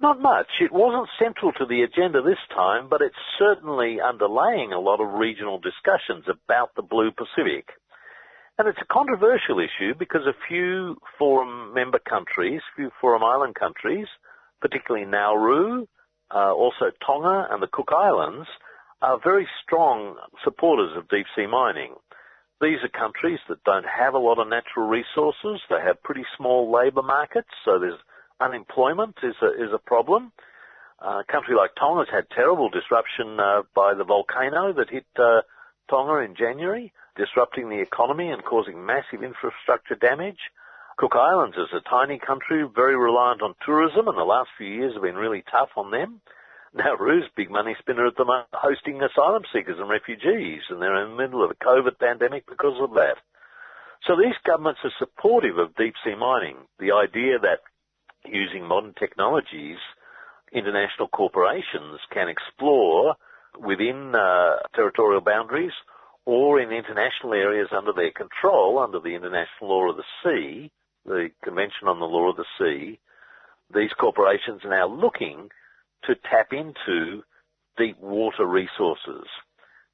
Not 0.00 0.20
much. 0.20 0.48
It 0.60 0.72
wasn't 0.72 1.08
central 1.16 1.52
to 1.52 1.64
the 1.64 1.82
agenda 1.82 2.22
this 2.22 2.42
time, 2.54 2.88
but 2.90 3.02
it's 3.02 3.14
certainly 3.38 3.98
underlaying 4.02 4.72
a 4.74 4.80
lot 4.80 5.00
of 5.00 5.18
regional 5.18 5.60
discussions 5.60 6.24
about 6.28 6.74
the 6.74 6.82
Blue 6.82 7.10
Pacific. 7.12 7.68
And 8.58 8.68
it's 8.68 8.82
a 8.82 8.92
controversial 8.92 9.60
issue 9.60 9.94
because 9.96 10.22
a 10.26 10.34
few 10.48 10.96
forum 11.18 11.72
member 11.72 12.00
countries, 12.00 12.60
few 12.76 12.90
forum 13.00 13.22
island 13.22 13.54
countries, 13.54 14.06
particularly 14.60 15.06
Nauru, 15.06 15.86
uh, 16.34 16.52
also 16.52 16.90
Tonga 17.06 17.46
and 17.50 17.62
the 17.62 17.68
Cook 17.72 17.90
Islands, 17.96 18.48
are 19.02 19.18
very 19.22 19.48
strong 19.62 20.16
supporters 20.44 20.96
of 20.96 21.08
deep 21.08 21.26
sea 21.34 21.46
mining. 21.46 21.94
These 22.60 22.78
are 22.84 22.88
countries 22.88 23.40
that 23.48 23.64
don't 23.64 23.84
have 23.84 24.14
a 24.14 24.18
lot 24.18 24.38
of 24.38 24.46
natural 24.46 24.86
resources. 24.86 25.60
They 25.68 25.82
have 25.84 26.02
pretty 26.04 26.24
small 26.36 26.70
labour 26.72 27.02
markets, 27.02 27.50
so 27.64 27.80
there's 27.80 27.98
unemployment 28.40 29.16
is 29.24 29.34
a, 29.42 29.50
is 29.58 29.74
a 29.74 29.78
problem. 29.78 30.30
Uh, 31.04 31.22
a 31.26 31.32
country 31.32 31.56
like 31.56 31.74
Tonga 31.74 32.06
has 32.06 32.14
had 32.14 32.30
terrible 32.30 32.70
disruption 32.70 33.40
uh, 33.40 33.62
by 33.74 33.94
the 33.94 34.04
volcano 34.04 34.72
that 34.72 34.90
hit 34.90 35.06
uh, 35.18 35.42
Tonga 35.90 36.22
in 36.22 36.36
January, 36.36 36.92
disrupting 37.16 37.68
the 37.68 37.82
economy 37.82 38.30
and 38.30 38.44
causing 38.44 38.86
massive 38.86 39.24
infrastructure 39.24 39.96
damage. 39.96 40.38
Cook 40.96 41.16
Islands 41.16 41.56
is 41.56 41.74
a 41.74 41.88
tiny 41.90 42.20
country, 42.24 42.62
very 42.72 42.96
reliant 42.96 43.42
on 43.42 43.54
tourism, 43.66 44.06
and 44.06 44.16
the 44.16 44.22
last 44.22 44.50
few 44.56 44.68
years 44.68 44.94
have 44.94 45.02
been 45.02 45.16
really 45.16 45.42
tough 45.50 45.70
on 45.76 45.90
them. 45.90 46.20
Nauru's 46.74 47.28
big 47.36 47.50
money 47.50 47.76
spinner 47.78 48.06
at 48.06 48.16
the 48.16 48.24
moment, 48.24 48.48
hosting 48.52 49.02
asylum 49.02 49.42
seekers 49.52 49.78
and 49.78 49.90
refugees, 49.90 50.62
and 50.70 50.80
they're 50.80 51.04
in 51.04 51.10
the 51.10 51.22
middle 51.22 51.44
of 51.44 51.50
a 51.50 51.64
COVID 51.64 51.98
pandemic 51.98 52.46
because 52.48 52.80
of 52.80 52.94
that. 52.94 53.16
So 54.06 54.16
these 54.16 54.34
governments 54.44 54.80
are 54.84 54.92
supportive 54.98 55.58
of 55.58 55.76
deep 55.76 55.94
sea 56.04 56.14
mining. 56.14 56.56
The 56.78 56.92
idea 56.92 57.38
that 57.38 57.60
using 58.24 58.66
modern 58.66 58.94
technologies, 58.98 59.78
international 60.52 61.08
corporations 61.08 62.00
can 62.10 62.28
explore 62.28 63.16
within 63.58 64.14
uh, 64.14 64.56
territorial 64.74 65.20
boundaries 65.20 65.72
or 66.24 66.60
in 66.60 66.70
international 66.70 67.34
areas 67.34 67.68
under 67.76 67.92
their 67.92 68.12
control, 68.12 68.78
under 68.78 69.00
the 69.00 69.14
international 69.14 69.68
law 69.68 69.90
of 69.90 69.96
the 69.96 70.04
sea, 70.24 70.70
the 71.04 71.30
Convention 71.42 71.88
on 71.88 71.98
the 71.98 72.06
Law 72.06 72.30
of 72.30 72.36
the 72.36 72.46
Sea, 72.58 72.98
these 73.74 73.90
corporations 73.98 74.64
are 74.64 74.70
now 74.70 74.86
looking 74.86 75.50
to 76.04 76.14
tap 76.30 76.52
into 76.52 77.22
deep 77.76 77.98
water 78.00 78.46
resources. 78.46 79.26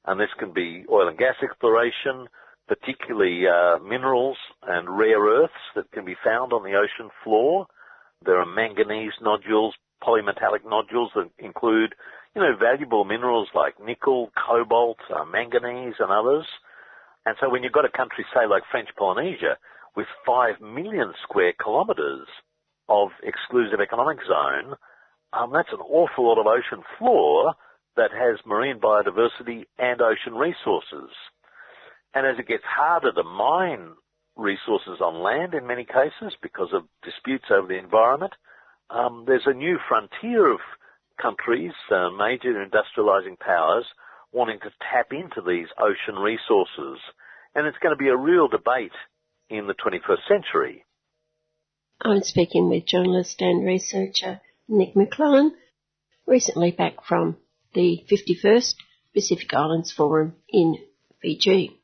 And 0.05 0.19
this 0.19 0.29
can 0.37 0.53
be 0.53 0.85
oil 0.91 1.07
and 1.07 1.17
gas 1.17 1.35
exploration, 1.43 2.27
particularly 2.67 3.43
uh, 3.47 3.79
minerals 3.79 4.37
and 4.67 4.97
rare 4.97 5.21
earths 5.21 5.53
that 5.75 5.91
can 5.91 6.05
be 6.05 6.15
found 6.23 6.53
on 6.53 6.63
the 6.63 6.75
ocean 6.75 7.09
floor. 7.23 7.67
There 8.25 8.39
are 8.39 8.45
manganese 8.45 9.13
nodules, 9.21 9.75
polymetallic 10.03 10.65
nodules 10.65 11.11
that 11.15 11.29
include, 11.37 11.95
you 12.35 12.41
know, 12.41 12.55
valuable 12.59 13.05
minerals 13.05 13.49
like 13.53 13.75
nickel, 13.83 14.31
cobalt, 14.35 14.97
uh, 15.13 15.25
manganese 15.25 15.95
and 15.99 16.11
others. 16.11 16.45
And 17.25 17.35
so 17.39 17.49
when 17.49 17.63
you've 17.63 17.73
got 17.73 17.85
a 17.85 17.97
country, 17.97 18.25
say, 18.33 18.47
like 18.49 18.63
French 18.71 18.89
Polynesia, 18.97 19.57
with 19.95 20.07
5 20.25 20.61
million 20.61 21.13
square 21.23 21.53
kilometres 21.61 22.27
of 22.87 23.09
exclusive 23.23 23.79
economic 23.81 24.19
zone, 24.27 24.75
um, 25.33 25.51
that's 25.53 25.71
an 25.71 25.79
awful 25.79 26.27
lot 26.27 26.39
of 26.39 26.47
ocean 26.47 26.83
floor 26.97 27.53
that 27.95 28.11
has 28.11 28.39
marine 28.45 28.79
biodiversity 28.79 29.65
and 29.77 30.01
ocean 30.01 30.33
resources. 30.33 31.11
And 32.13 32.25
as 32.25 32.39
it 32.39 32.47
gets 32.47 32.63
harder 32.63 33.11
to 33.11 33.23
mine 33.23 33.93
resources 34.35 35.01
on 35.01 35.21
land 35.21 35.53
in 35.53 35.67
many 35.67 35.85
cases 35.85 36.35
because 36.41 36.69
of 36.73 36.83
disputes 37.03 37.45
over 37.51 37.67
the 37.67 37.77
environment, 37.77 38.33
um, 38.89 39.25
there's 39.27 39.45
a 39.45 39.53
new 39.53 39.77
frontier 39.87 40.51
of 40.51 40.59
countries, 41.21 41.73
uh, 41.91 42.09
major 42.09 42.53
industrializing 42.53 43.37
powers, 43.37 43.85
wanting 44.31 44.59
to 44.59 44.71
tap 44.91 45.11
into 45.11 45.41
these 45.45 45.67
ocean 45.77 46.15
resources. 46.15 46.99
And 47.53 47.67
it's 47.67 47.77
going 47.79 47.95
to 47.95 48.01
be 48.01 48.09
a 48.09 48.17
real 48.17 48.47
debate 48.47 48.95
in 49.49 49.67
the 49.67 49.73
21st 49.73 50.27
century. 50.27 50.85
I'm 52.01 52.21
speaking 52.21 52.69
with 52.69 52.85
journalist 52.85 53.41
and 53.41 53.65
researcher 53.65 54.39
Nick 54.69 54.95
Maclellan, 54.95 55.55
recently 56.27 56.69
back 56.69 57.03
from 57.03 57.37
the 57.73 58.05
51st 58.07 58.75
Pacific 59.15 59.51
Islands 59.51 59.91
Forum 59.91 60.35
in 60.47 60.77
Fiji. 61.23 61.81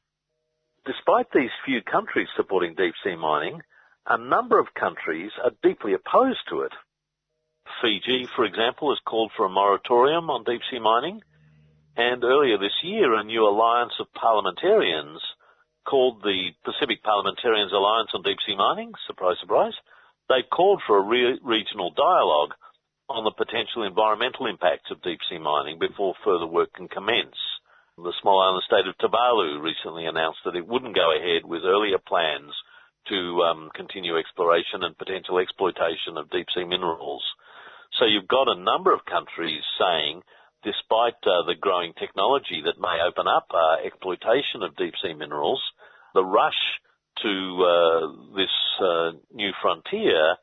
Despite 0.85 1.31
these 1.33 1.49
few 1.65 1.81
countries 1.81 2.27
supporting 2.37 2.75
deep 2.75 2.93
sea 3.03 3.15
mining, 3.15 3.61
a 4.05 4.19
number 4.19 4.59
of 4.59 4.75
countries 4.79 5.31
are 5.43 5.51
deeply 5.63 5.93
opposed 5.93 6.41
to 6.49 6.61
it. 6.61 6.73
Fiji, 7.81 8.27
for 8.35 8.45
example, 8.45 8.91
has 8.91 8.99
called 9.03 9.31
for 9.35 9.47
a 9.47 9.49
moratorium 9.49 10.29
on 10.29 10.43
deep 10.43 10.61
sea 10.69 10.79
mining, 10.79 11.23
and 11.97 12.23
earlier 12.23 12.59
this 12.59 12.83
year 12.83 13.15
a 13.15 13.23
new 13.23 13.47
alliance 13.47 13.93
of 13.99 14.13
parliamentarians 14.13 15.21
called 15.87 16.21
the 16.21 16.49
Pacific 16.63 17.01
Parliamentarians 17.01 17.71
Alliance 17.71 18.11
on 18.13 18.21
Deep 18.21 18.37
Sea 18.45 18.55
Mining, 18.55 18.91
surprise, 19.07 19.37
surprise, 19.39 19.73
they 20.29 20.41
called 20.51 20.81
for 20.85 20.97
a 20.97 21.01
re- 21.01 21.39
regional 21.43 21.91
dialogue 21.91 22.53
on 23.09 23.23
the 23.23 23.31
potential 23.31 23.83
environmental 23.83 24.47
impacts 24.47 24.89
of 24.89 25.01
deep 25.01 25.19
sea 25.29 25.37
mining 25.37 25.77
before 25.77 26.15
further 26.23 26.47
work 26.47 26.73
can 26.73 26.87
commence. 26.87 27.37
The 27.97 28.13
small 28.21 28.41
island 28.41 28.63
state 28.65 28.87
of 28.87 28.97
Tuvalu 28.97 29.61
recently 29.61 30.05
announced 30.05 30.39
that 30.43 30.55
it 30.55 30.67
wouldn't 30.67 30.95
go 30.95 31.15
ahead 31.15 31.45
with 31.45 31.63
earlier 31.63 31.99
plans 31.99 32.51
to 33.07 33.41
um, 33.43 33.69
continue 33.75 34.17
exploration 34.17 34.83
and 34.83 34.97
potential 34.97 35.39
exploitation 35.39 36.17
of 36.17 36.29
deep 36.31 36.47
sea 36.53 36.65
minerals. 36.65 37.23
So 37.99 38.05
you've 38.05 38.27
got 38.27 38.49
a 38.49 38.59
number 38.59 38.91
of 38.91 39.05
countries 39.05 39.61
saying, 39.79 40.23
despite 40.63 41.21
uh, 41.23 41.45
the 41.45 41.55
growing 41.55 41.93
technology 41.93 42.61
that 42.65 42.81
may 42.81 42.99
open 43.05 43.27
up 43.29 43.47
uh, 43.53 43.85
exploitation 43.85 44.63
of 44.63 44.75
deep 44.75 44.95
sea 45.01 45.13
minerals, 45.13 45.61
the 46.13 46.25
rush 46.25 46.81
to 47.21 47.31
uh, 47.63 48.35
this 48.35 48.55
uh, 48.81 49.11
new 49.31 49.51
frontier 49.61 50.35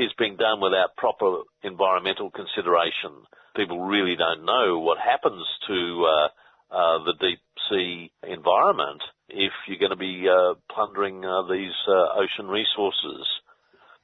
is 0.00 0.12
being 0.18 0.36
done 0.36 0.60
without 0.60 0.96
proper 0.96 1.42
environmental 1.62 2.30
consideration. 2.30 3.12
People 3.54 3.80
really 3.80 4.16
don't 4.16 4.44
know 4.44 4.78
what 4.78 4.98
happens 4.98 5.44
to 5.68 6.06
uh, 6.06 6.28
uh, 6.74 7.04
the 7.04 7.14
deep 7.20 7.40
sea 7.68 8.10
environment 8.22 9.02
if 9.28 9.52
you're 9.68 9.78
going 9.78 9.94
to 9.94 10.00
be 10.00 10.26
uh, 10.26 10.54
plundering 10.72 11.24
uh, 11.24 11.42
these 11.50 11.76
uh, 11.86 12.18
ocean 12.18 12.48
resources. 12.48 13.26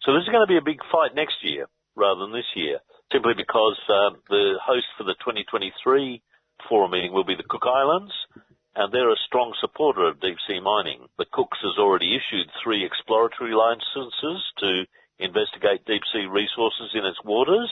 So 0.03 0.13
this 0.13 0.23
is 0.23 0.31
going 0.31 0.47
to 0.47 0.53
be 0.53 0.59
a 0.59 0.65
big 0.65 0.79
fight 0.93 1.15
next 1.15 1.43
year 1.43 1.67
rather 1.97 2.21
than 2.21 2.33
this 2.33 2.51
year, 2.55 2.79
simply 3.11 3.33
because 3.37 3.79
uh, 3.89 4.15
the 4.29 4.61
host 4.63 4.87
for 4.99 5.05
the 5.05 5.17
2023 5.25 6.23
forum 6.69 6.91
meeting 6.91 7.13
will 7.13 7.25
be 7.25 7.35
the 7.35 7.49
Cook 7.49 7.65
Islands, 7.65 8.13
and 8.77 8.93
they're 8.93 9.11
a 9.11 9.27
strong 9.27 9.55
supporter 9.61 10.07
of 10.07 10.21
deep 10.21 10.37
sea 10.47 10.61
mining. 10.61 11.09
The 11.19 11.31
Cooks 11.33 11.59
has 11.63 11.79
already 11.79 12.15
issued 12.15 12.47
three 12.63 12.85
exploratory 12.85 13.55
licenses 13.55 14.45
to 14.61 14.85
investigate 15.19 15.87
deep 15.87 16.03
sea 16.13 16.27
resources 16.27 16.91
in 16.95 17.05
its 17.05 17.23
waters, 17.25 17.71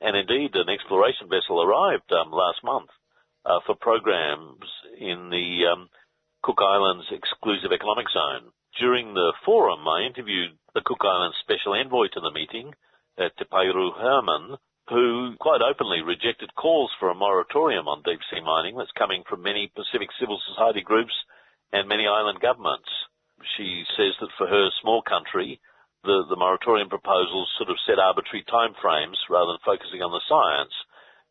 and 0.00 0.16
indeed 0.16 0.54
an 0.54 0.68
exploration 0.68 1.28
vessel 1.28 1.62
arrived 1.62 2.10
um, 2.12 2.30
last 2.30 2.62
month 2.62 2.90
uh, 3.44 3.60
for 3.66 3.74
programs 3.74 4.66
in 4.98 5.30
the 5.30 5.66
um, 5.72 5.88
Cook 6.42 6.58
Islands 6.60 7.06
exclusive 7.10 7.72
economic 7.72 8.06
zone. 8.12 8.52
During 8.78 9.14
the 9.14 9.32
forum, 9.44 9.88
I 9.88 10.06
interviewed 10.06 10.58
the 10.74 10.82
Cook 10.84 11.00
Islands 11.02 11.36
special 11.40 11.74
envoy 11.74 12.08
to 12.12 12.20
the 12.20 12.30
meeting, 12.30 12.74
uh, 13.18 13.30
Tepaeru 13.40 13.96
Herman, 13.96 14.58
who 14.88 15.34
quite 15.40 15.62
openly 15.62 16.02
rejected 16.02 16.54
calls 16.54 16.90
for 17.00 17.10
a 17.10 17.14
moratorium 17.14 17.88
on 17.88 18.02
deep 18.04 18.20
sea 18.30 18.40
mining 18.40 18.76
that's 18.76 18.92
coming 18.98 19.24
from 19.28 19.42
many 19.42 19.72
Pacific 19.74 20.08
civil 20.20 20.38
society 20.46 20.82
groups 20.82 21.14
and 21.72 21.88
many 21.88 22.06
island 22.06 22.38
governments. 22.40 22.88
She 23.56 23.84
says 23.96 24.14
that 24.20 24.30
for 24.38 24.46
her 24.46 24.68
small 24.80 25.02
country, 25.02 25.60
the, 26.06 26.24
the 26.30 26.38
moratorium 26.38 26.88
proposals 26.88 27.52
sort 27.58 27.70
of 27.70 27.82
set 27.84 27.98
arbitrary 27.98 28.44
timeframes 28.46 29.18
rather 29.28 29.52
than 29.52 29.66
focusing 29.66 30.00
on 30.00 30.14
the 30.14 30.24
science. 30.30 30.72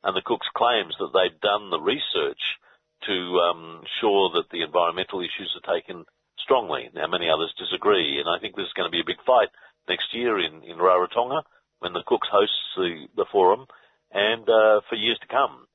And 0.04 0.16
the 0.16 0.22
Cooks 0.22 0.48
claims 0.54 0.94
that 1.00 1.16
they've 1.16 1.42
done 1.42 1.72
the 1.72 1.82
research 1.82 2.60
to 3.08 3.16
um, 3.42 3.82
ensure 3.82 4.30
that 4.38 4.52
the 4.52 4.62
environmental 4.62 5.22
issues 5.22 5.56
are 5.58 5.66
taken 5.66 6.06
strongly. 6.38 6.90
Now, 6.94 7.08
many 7.08 7.30
others 7.30 7.54
disagree, 7.58 8.20
and 8.20 8.30
I 8.30 8.38
think 8.38 8.56
there's 8.56 8.74
going 8.76 8.88
to 8.88 8.94
be 8.94 9.02
a 9.02 9.08
big 9.08 9.24
fight 9.26 9.50
next 9.90 10.14
year 10.14 10.38
in, 10.38 10.62
in 10.64 10.78
Rarotonga 10.78 11.42
when 11.80 11.94
the 11.94 12.04
Cooks 12.06 12.28
hosts 12.32 12.76
the, 12.78 13.08
the 13.16 13.26
forum 13.32 13.66
and 14.12 14.48
uh, 14.48 14.82
for 14.88 14.96
years 14.96 15.20
to 15.22 15.28
come, 15.28 15.68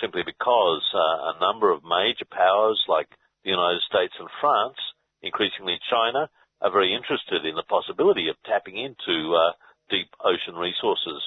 simply 0.00 0.22
because 0.24 0.84
uh, 0.94 1.32
a 1.32 1.40
number 1.40 1.72
of 1.72 1.82
major 1.82 2.26
powers 2.30 2.82
like 2.88 3.08
the 3.44 3.50
United 3.50 3.82
States 3.82 4.14
and 4.18 4.28
France, 4.40 4.76
increasingly 5.22 5.78
China, 5.90 6.28
are 6.60 6.72
very 6.72 6.94
interested 6.94 7.44
in 7.44 7.54
the 7.54 7.66
possibility 7.68 8.28
of 8.28 8.36
tapping 8.44 8.76
into 8.76 9.34
uh, 9.34 9.52
deep 9.90 10.08
ocean 10.20 10.54
resources. 10.54 11.22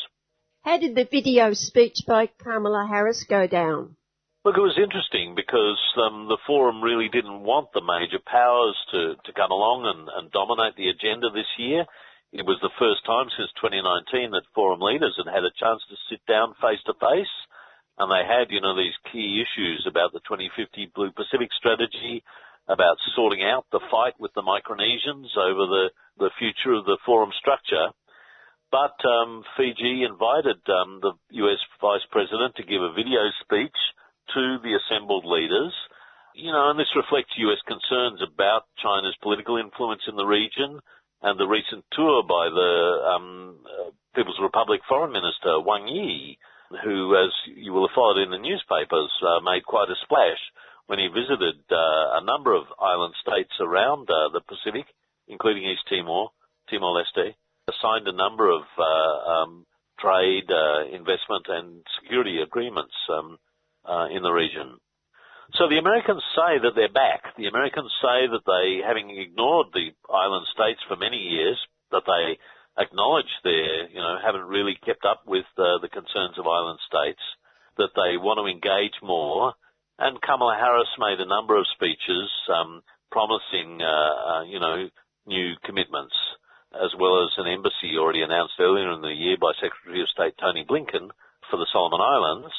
How 0.64 0.78
did 0.78 0.96
the 0.96 1.08
video 1.10 1.54
speech 1.54 2.06
by 2.08 2.28
Kamala 2.28 2.88
Harris 2.90 3.26
go 3.28 3.48
down? 3.48 3.96
Look, 4.44 4.58
it 4.58 4.66
was 4.66 4.78
interesting 4.82 5.38
because 5.38 5.78
um, 6.02 6.26
the 6.26 6.42
forum 6.50 6.82
really 6.82 7.10
didn't 7.14 7.46
want 7.46 7.70
the 7.74 7.86
major 7.86 8.18
powers 8.26 8.74
to, 8.90 9.14
to 9.22 9.38
come 9.38 9.54
along 9.54 9.86
and, 9.86 10.10
and 10.10 10.34
dominate 10.34 10.74
the 10.76 10.90
agenda 10.90 11.30
this 11.30 11.50
year. 11.62 11.86
It 12.34 12.46
was 12.50 12.58
the 12.62 12.74
first 12.82 13.06
time 13.06 13.30
since 13.38 13.54
2019 13.62 14.32
that 14.34 14.50
forum 14.56 14.82
leaders 14.82 15.14
had 15.14 15.30
had 15.30 15.46
a 15.46 15.54
chance 15.62 15.86
to 15.90 15.96
sit 16.10 16.26
down 16.26 16.58
face 16.58 16.82
to 16.90 16.98
face, 16.98 17.36
and 18.02 18.10
they 18.10 18.26
had, 18.26 18.50
you 18.50 18.66
know, 18.66 18.74
these 18.74 18.98
key 19.14 19.46
issues 19.46 19.86
about 19.86 20.10
the 20.10 20.26
2050 20.26 20.90
Blue 20.96 21.14
Pacific 21.14 21.54
strategy, 21.54 22.26
about 22.68 22.98
sorting 23.16 23.44
out 23.44 23.66
the 23.72 23.82
fight 23.90 24.14
with 24.20 24.32
the 24.34 24.46
Micronesians 24.46 25.34
over 25.38 25.66
the, 25.66 25.86
the 26.18 26.32
future 26.38 26.74
of 26.74 26.86
the 26.86 26.98
forum 27.06 27.32
structure. 27.40 27.90
But 28.72 28.96
um, 29.04 29.44
Fiji 29.58 30.08
invited 30.08 30.64
um, 30.72 31.04
the 31.04 31.14
US 31.44 31.60
Vice 31.82 32.06
President 32.10 32.56
to 32.56 32.64
give 32.64 32.82
a 32.82 32.96
video 32.96 33.28
speech 33.44 33.76
to 34.34 34.58
the 34.64 34.80
assembled 34.80 35.26
leaders. 35.26 35.74
You 36.34 36.52
know, 36.52 36.72
and 36.72 36.80
this 36.80 36.96
reflects 36.96 37.36
US 37.36 37.60
concerns 37.68 38.24
about 38.24 38.64
China's 38.80 39.18
political 39.22 39.58
influence 39.58 40.02
in 40.08 40.16
the 40.16 40.26
region 40.26 40.80
and 41.22 41.38
the 41.38 41.48
recent 41.48 41.84
tour 41.92 42.24
by 42.24 42.48
the 42.50 42.72
um, 43.12 43.60
uh, 43.68 43.92
People's 44.16 44.40
Republic 44.42 44.82
Foreign 44.88 45.12
Minister 45.12 45.60
Wang 45.60 45.88
Yi, 45.88 46.38
who, 46.84 47.16
as 47.16 47.32
you 47.56 47.74
will 47.74 47.88
have 47.88 47.96
followed 47.96 48.24
in 48.24 48.32
the 48.32 48.40
newspapers, 48.40 49.12
uh, 49.22 49.44
made 49.44 49.66
quite 49.68 49.92
a 49.92 50.00
splash 50.04 50.40
when 50.92 51.00
he 51.00 51.08
visited 51.08 51.56
uh, 51.72 52.20
a 52.20 52.22
number 52.28 52.52
of 52.52 52.68
island 52.76 53.16
states 53.24 53.56
around 53.64 54.12
uh, 54.12 54.28
the 54.36 54.44
Pacific, 54.44 54.84
including 55.32 55.64
East 55.64 55.88
Timor, 55.88 56.36
Timor-Leste, 56.68 57.32
signed 57.80 58.12
a 58.12 58.12
number 58.12 58.52
of 58.52 58.68
uh, 58.76 58.84
um, 59.32 59.66
trade, 60.04 60.52
uh, 60.52 60.92
investment, 60.92 61.48
and 61.48 61.80
security 61.96 62.44
agreements 62.44 62.92
um, 63.08 63.40
uh, 63.88 64.12
in 64.12 64.20
the 64.20 64.36
region. 64.36 64.76
So 65.56 65.72
the 65.72 65.80
Americans 65.80 66.20
say 66.36 66.60
that 66.60 66.76
they're 66.76 66.92
back. 66.92 67.40
The 67.40 67.48
Americans 67.48 67.88
say 68.04 68.28
that 68.28 68.44
they, 68.44 68.84
having 68.84 69.16
ignored 69.16 69.72
the 69.72 69.96
island 70.12 70.44
states 70.52 70.84
for 70.92 71.00
many 71.00 71.24
years, 71.24 71.56
that 71.96 72.04
they 72.04 72.36
acknowledge 72.76 73.32
they, 73.48 73.96
you 73.96 74.04
know, 74.04 74.20
haven't 74.20 74.44
really 74.44 74.76
kept 74.84 75.08
up 75.08 75.24
with 75.24 75.48
uh, 75.56 75.80
the 75.80 75.88
concerns 75.88 76.36
of 76.36 76.52
island 76.52 76.84
states, 76.84 77.24
that 77.80 77.96
they 77.96 78.20
want 78.20 78.44
to 78.44 78.52
engage 78.52 79.00
more, 79.00 79.56
and 80.02 80.22
Kamala 80.22 80.58
Harris 80.58 80.90
made 80.98 81.22
a 81.22 81.30
number 81.30 81.58
of 81.58 81.70
speeches 81.78 82.26
um, 82.50 82.82
promising, 83.12 83.78
uh, 83.82 83.86
uh, 83.86 84.44
you 84.50 84.60
know, 84.60 84.90
new 85.28 85.54
commitments, 85.64 86.18
as 86.74 86.90
well 86.98 87.22
as 87.22 87.30
an 87.38 87.46
embassy 87.46 88.02
already 88.02 88.26
announced 88.26 88.58
earlier 88.60 88.92
in 88.92 89.02
the 89.02 89.14
year 89.14 89.38
by 89.40 89.54
Secretary 89.62 90.02
of 90.02 90.10
State 90.10 90.34
Tony 90.42 90.66
Blinken 90.66 91.14
for 91.50 91.58
the 91.58 91.70
Solomon 91.72 92.02
Islands. 92.02 92.54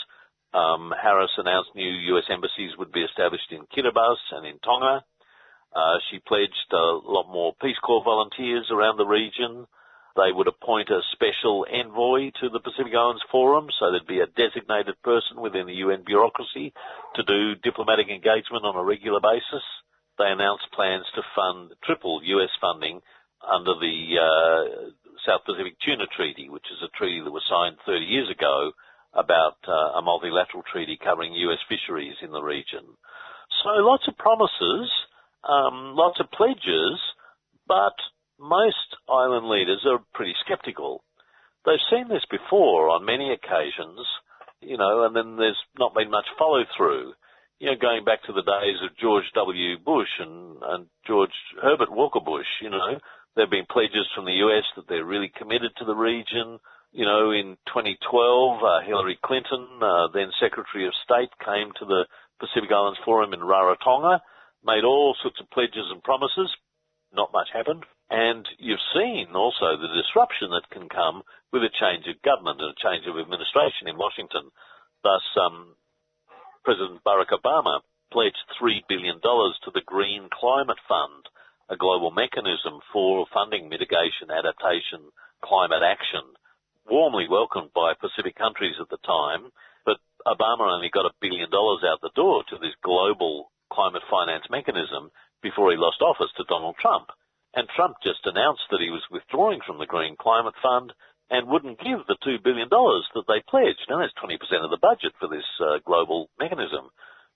Um, 0.55 0.95
Harris 0.95 1.34
announced 1.36 1.74
new 1.74 2.14
US 2.14 2.30
embassies 2.30 2.78
would 2.78 2.93
be 2.93 3.03
established 3.03 3.51
in 3.51 3.66
Kiribati 3.74 4.38
and 4.38 4.47
in 4.47 4.61
Tonga. 4.61 5.03
Uh, 5.74 5.97
she 6.11 6.20
pledged 6.20 6.70
a 6.70 7.01
lot 7.03 7.26
more 7.26 7.57
Peace 7.61 7.80
Corps 7.82 8.05
volunteers 8.05 8.70
around 8.70 8.99
the 8.99 9.09
region. 9.09 9.66
They 10.17 10.33
would 10.33 10.49
appoint 10.49 10.91
a 10.91 11.01
special 11.13 11.65
envoy 11.65 12.31
to 12.41 12.49
the 12.51 12.61
Pacific 12.61 12.93
Islands 12.93 13.25
Forum, 13.31 13.69
so 13.79 13.91
there'd 13.91 14.07
be 14.07 14.21
a 14.21 14.27
designated 14.27 15.01
person 15.03 15.41
within 15.41 15.67
the 15.67 15.81
UN 15.87 16.05
bureaucracy 16.05 16.73
to 17.17 17.23
do 17.23 17.55
diplomatic 17.57 18.09
engagement 18.09 18.65
on 18.65 18.77
a 18.77 18.85
regular 18.85 19.21
basis. 19.21 19.65
They 20.19 20.29
announced 20.29 20.69
plans 20.75 21.07
to 21.15 21.23
fund 21.35 21.73
triple 21.85 22.21
US 22.23 22.53
funding 22.61 23.01
under 23.41 23.73
the 23.81 23.97
uh, 24.21 24.63
South 25.27 25.45
Pacific 25.47 25.81
Tuna 25.81 26.05
Treaty, 26.15 26.49
which 26.49 26.67
is 26.71 26.83
a 26.85 26.93
treaty 26.97 27.23
that 27.25 27.33
was 27.33 27.45
signed 27.49 27.77
30 27.87 28.05
years 28.05 28.29
ago 28.31 28.73
about 29.15 29.57
uh, 29.67 29.99
a 29.99 30.03
multilateral 30.03 30.63
treaty 30.71 30.99
covering 31.03 31.33
US 31.33 31.59
fisheries 31.69 32.17
in 32.23 32.33
the 32.33 32.43
region. 32.43 32.85
So 33.65 33.71
lots 33.81 34.09
of 34.09 34.17
promises, 34.17 34.89
um, 35.45 35.95
lots 35.97 36.21
of 36.21 36.31
pledges, 36.31 37.01
but 37.67 37.97
most 38.43 38.99
island 39.09 39.47
leaders 39.47 39.86
are 39.86 40.03
pretty 40.14 40.34
sceptical. 40.49 41.05
They've 41.64 41.88
seen 41.90 42.09
this 42.09 42.26
before 42.28 42.90
on 42.90 43.07
many 43.07 43.30
occasions, 43.30 44.03
you 44.61 44.76
know, 44.76 45.07
and 45.07 45.14
then 45.14 45.36
there's 45.36 45.59
not 45.78 45.95
been 45.95 46.11
much 46.11 46.26
follow 46.36 46.64
through. 46.76 47.14
You 47.61 47.70
know, 47.70 47.78
going 47.78 48.05
back 48.05 48.26
to 48.26 48.32
the 48.34 48.43
days 48.43 48.82
of 48.82 48.99
George 48.99 49.30
W. 49.34 49.78
Bush 49.78 50.11
and, 50.18 50.59
and 50.61 50.86
George 51.07 51.30
Herbert 51.62 51.93
Walker 51.93 52.18
Bush, 52.18 52.51
you 52.61 52.70
know, 52.70 52.99
there 53.36 53.47
have 53.47 53.55
been 53.55 53.70
pledges 53.70 54.11
from 54.14 54.26
the 54.26 54.43
US 54.43 54.66
that 54.74 54.88
they're 54.88 55.07
really 55.07 55.30
committed 55.38 55.70
to 55.78 55.84
the 55.84 55.95
region. 55.95 56.59
You 56.90 57.07
know, 57.07 57.30
in 57.30 57.57
2012, 57.70 57.95
uh, 58.03 58.82
Hillary 58.84 59.18
Clinton, 59.24 59.78
uh, 59.80 60.11
then 60.12 60.34
Secretary 60.43 60.90
of 60.90 60.99
State, 61.07 61.30
came 61.38 61.70
to 61.78 61.86
the 61.86 62.05
Pacific 62.43 62.74
Islands 62.74 62.99
Forum 63.05 63.32
in 63.32 63.40
Rarotonga, 63.40 64.18
made 64.66 64.82
all 64.82 65.14
sorts 65.22 65.38
of 65.40 65.49
pledges 65.51 65.86
and 65.95 66.03
promises. 66.03 66.51
Not 67.14 67.32
much 67.32 67.49
happened. 67.55 67.84
And 68.13 68.45
you've 68.61 68.93
seen 68.93 69.33
also 69.33 69.81
the 69.81 69.89
disruption 69.89 70.53
that 70.53 70.69
can 70.69 70.93
come 70.93 71.25
with 71.49 71.65
a 71.65 71.73
change 71.73 72.05
of 72.05 72.21
government 72.21 72.61
and 72.61 72.77
a 72.77 72.83
change 72.85 73.09
of 73.09 73.17
administration 73.17 73.89
in 73.89 73.97
Washington. 73.97 74.53
Thus, 75.01 75.25
um, 75.41 75.81
President 76.61 77.01
Barack 77.09 77.33
Obama 77.33 77.81
pledged 78.13 78.45
$3 78.61 78.85
billion 78.85 79.17
to 79.25 79.71
the 79.73 79.81
Green 79.89 80.29
Climate 80.29 80.77
Fund, 80.85 81.25
a 81.73 81.77
global 81.81 82.13
mechanism 82.13 82.85
for 82.93 83.25
funding 83.33 83.73
mitigation, 83.73 84.29
adaptation, 84.29 85.09
climate 85.41 85.81
action, 85.81 86.37
warmly 86.85 87.33
welcomed 87.33 87.73
by 87.73 87.97
Pacific 87.97 88.37
countries 88.37 88.77
at 88.77 88.93
the 88.93 89.01
time. 89.09 89.49
But 89.89 89.97
Obama 90.29 90.69
only 90.69 90.93
got 90.93 91.09
a 91.09 91.17
billion 91.25 91.49
dollars 91.49 91.81
out 91.81 92.05
the 92.05 92.13
door 92.13 92.45
to 92.53 92.61
this 92.61 92.77
global 92.85 93.49
climate 93.73 94.05
finance 94.13 94.45
mechanism 94.53 95.09
before 95.41 95.73
he 95.73 95.81
lost 95.81 96.05
office 96.05 96.31
to 96.37 96.45
Donald 96.45 96.77
Trump. 96.77 97.09
And 97.55 97.69
Trump 97.69 97.97
just 98.03 98.25
announced 98.25 98.65
that 98.71 98.81
he 98.81 98.91
was 98.91 99.05
withdrawing 99.11 99.61
from 99.67 99.79
the 99.79 99.87
Green 99.87 100.17
Climate 100.17 100.55
Fund 100.63 100.93
and 101.31 101.49
wouldn't 101.49 101.81
give 101.81 102.05
the 102.09 102.17
$2 102.25 102.43
billion 102.43 102.69
that 102.69 103.25
they 103.29 103.43
pledged. 103.49 103.85
Now 103.89 104.01
that's 104.01 104.17
20% 104.21 104.37
of 104.65 104.71
the 104.71 104.81
budget 104.81 105.13
for 105.21 105.29
this 105.29 105.47
uh, 105.61 105.79
global 105.85 106.29
mechanism. 106.39 106.89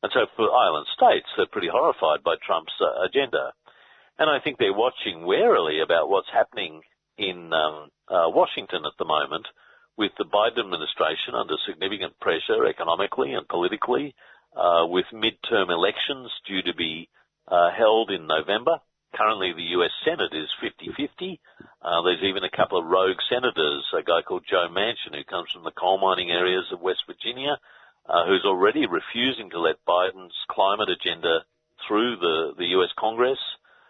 And 0.03 0.13
so 0.13 0.27
for 0.37 0.53
island 0.53 0.87
states, 0.93 1.29
they're 1.37 1.51
pretty 1.51 1.73
horrified 1.73 2.23
by 2.25 2.37
Trump's 2.45 2.77
uh, 2.81 3.05
agenda. 3.05 3.53
And 4.19 4.31
I 4.31 4.41
think 4.41 4.59
they're 4.59 4.73
watching 4.73 5.25
warily 5.25 5.81
about 5.81 6.09
what's 6.09 6.29
happening 6.33 6.81
in 7.19 7.53
um, 7.53 7.89
uh, 8.09 8.29
Washington 8.29 8.85
at 8.85 8.97
the 8.99 9.05
moment 9.05 9.47
with 9.97 10.13
the 10.19 10.25
Biden 10.25 10.61
administration 10.61 11.35
under 11.35 11.57
significant 11.67 12.19
pressure 12.21 12.67
economically 12.69 13.33
and 13.33 13.49
politically, 13.49 14.15
uh, 14.55 14.85
with 14.87 15.07
midterm 15.13 15.71
elections 15.71 16.31
due 16.47 16.63
to 16.63 16.75
be 16.75 17.09
uh, 17.49 17.71
held 17.77 18.11
in 18.11 18.27
November. 18.27 18.81
Currently, 19.17 19.55
the 19.57 19.73
US 19.81 19.91
Senate 20.05 20.33
is 20.37 20.49
50-50. 20.61 21.41
Uh, 21.81 22.03
there's 22.03 22.23
even 22.23 22.45
a 22.45 22.53
couple 22.53 22.79
of 22.79 22.85
rogue 22.85 23.17
senators, 23.33 23.85
a 23.97 24.03
guy 24.03 24.21
called 24.21 24.45
Joe 24.49 24.69
Manchin 24.69 25.17
who 25.17 25.25
comes 25.25 25.49
from 25.53 25.65
the 25.65 25.73
coal 25.73 25.97
mining 25.99 26.31
areas 26.31 26.67
of 26.71 26.81
West 26.85 27.01
Virginia, 27.07 27.57
uh, 28.09 28.27
who's 28.27 28.45
already 28.45 28.87
refusing 28.87 29.49
to 29.51 29.61
let 29.61 29.85
Biden's 29.89 30.37
climate 30.51 30.91
agenda 30.91 31.49
through 31.89 32.17
the, 32.17 32.53
the 32.59 32.77
US 32.77 32.93
Congress. 32.99 33.39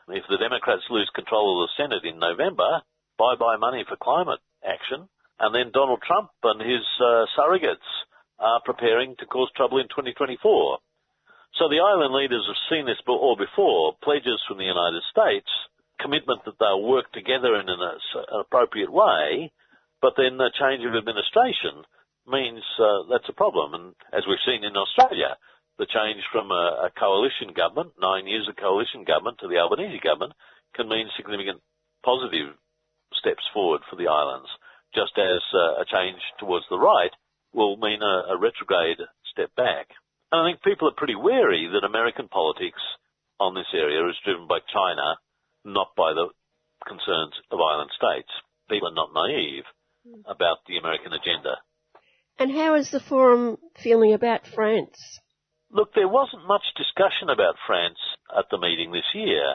If 0.08 0.22
the 0.30 0.38
Democrats 0.38 0.86
lose 0.90 1.10
control 1.14 1.58
of 1.58 1.66
the 1.66 1.82
Senate 1.82 2.04
in 2.04 2.20
November, 2.20 2.82
bye-bye 3.18 3.56
money 3.56 3.84
for 3.88 3.96
climate 3.96 4.38
action. 4.62 5.08
And 5.40 5.52
then 5.52 5.74
Donald 5.74 6.02
Trump 6.06 6.30
and 6.44 6.60
his 6.60 6.86
uh, 7.02 7.26
surrogates 7.36 7.90
are 8.38 8.60
preparing 8.64 9.16
to 9.18 9.26
cause 9.26 9.50
trouble 9.56 9.78
in 9.78 9.88
2024. 9.88 10.78
So 11.58 11.68
the 11.68 11.80
island 11.80 12.12
leaders 12.12 12.44
have 12.46 12.68
seen 12.68 12.84
this 12.84 13.00
all 13.08 13.36
before, 13.36 13.96
pledges 14.02 14.40
from 14.46 14.58
the 14.58 14.68
United 14.68 15.02
States, 15.08 15.48
commitment 15.98 16.44
that 16.44 16.58
they'll 16.60 16.84
work 16.84 17.10
together 17.12 17.56
in 17.56 17.68
an, 17.68 17.80
an 17.80 18.40
appropriate 18.40 18.92
way, 18.92 19.50
but 20.02 20.14
then 20.16 20.36
the 20.36 20.52
change 20.52 20.84
of 20.84 20.94
administration 20.94 21.80
means 22.28 22.60
uh, 22.78 23.08
that's 23.08 23.28
a 23.28 23.40
problem. 23.40 23.72
And 23.72 23.94
as 24.12 24.28
we've 24.28 24.42
seen 24.44 24.64
in 24.64 24.76
Australia, 24.76 25.40
the 25.78 25.88
change 25.88 26.20
from 26.30 26.50
a, 26.50 26.88
a 26.88 26.90
coalition 26.92 27.56
government, 27.56 27.96
nine 28.00 28.26
years 28.26 28.48
of 28.48 28.56
coalition 28.56 29.04
government, 29.04 29.38
to 29.40 29.48
the 29.48 29.56
Albanese 29.56 30.04
government 30.04 30.36
can 30.74 30.88
mean 30.88 31.08
significant 31.16 31.60
positive 32.04 32.52
steps 33.16 33.44
forward 33.54 33.80
for 33.88 33.96
the 33.96 34.08
islands, 34.08 34.48
just 34.94 35.16
as 35.16 35.40
uh, 35.56 35.80
a 35.80 35.84
change 35.88 36.20
towards 36.38 36.66
the 36.68 36.78
right 36.78 37.12
will 37.52 37.76
mean 37.76 38.02
a, 38.02 38.36
a 38.36 38.38
retrograde 38.38 39.00
step 39.32 39.48
back. 39.56 39.88
And 40.32 40.42
I 40.42 40.50
think 40.50 40.62
people 40.62 40.88
are 40.88 40.96
pretty 40.96 41.14
wary 41.14 41.68
that 41.72 41.86
American 41.86 42.28
politics 42.28 42.80
on 43.38 43.54
this 43.54 43.70
area 43.74 44.08
is 44.08 44.16
driven 44.24 44.46
by 44.48 44.58
China, 44.72 45.16
not 45.64 45.94
by 45.96 46.12
the 46.12 46.28
concerns 46.86 47.34
of 47.50 47.60
island 47.60 47.90
states. 47.94 48.30
People 48.68 48.88
are 48.88 48.94
not 48.94 49.14
naive 49.14 49.64
hmm. 50.06 50.20
about 50.26 50.58
the 50.66 50.78
American 50.78 51.12
agenda. 51.12 51.56
And 52.38 52.50
how 52.50 52.74
is 52.74 52.90
the 52.90 53.00
forum 53.00 53.56
feeling 53.82 54.12
about 54.12 54.46
France? 54.46 54.98
Look, 55.70 55.94
there 55.94 56.08
wasn't 56.08 56.46
much 56.46 56.62
discussion 56.76 57.30
about 57.30 57.56
France 57.66 57.98
at 58.36 58.46
the 58.50 58.58
meeting 58.58 58.92
this 58.92 59.08
year. 59.14 59.54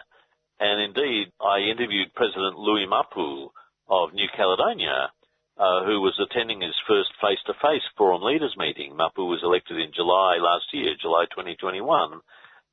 And 0.60 0.82
indeed, 0.82 1.32
I 1.40 1.60
interviewed 1.60 2.14
President 2.16 2.58
Louis 2.58 2.86
Mapou 2.86 3.50
of 3.90 4.14
New 4.14 4.28
Caledonia 4.36 5.12
uh, 5.62 5.86
who 5.86 6.02
was 6.02 6.18
attending 6.18 6.58
his 6.58 6.74
first 6.90 7.14
face-to-face 7.22 7.86
Forum 7.94 8.26
Leaders 8.26 8.58
meeting. 8.58 8.98
Mapou 8.98 9.30
was 9.30 9.46
elected 9.46 9.78
in 9.78 9.94
July 9.94 10.42
last 10.42 10.66
year, 10.74 10.98
July 10.98 11.30
2021. 11.30 12.18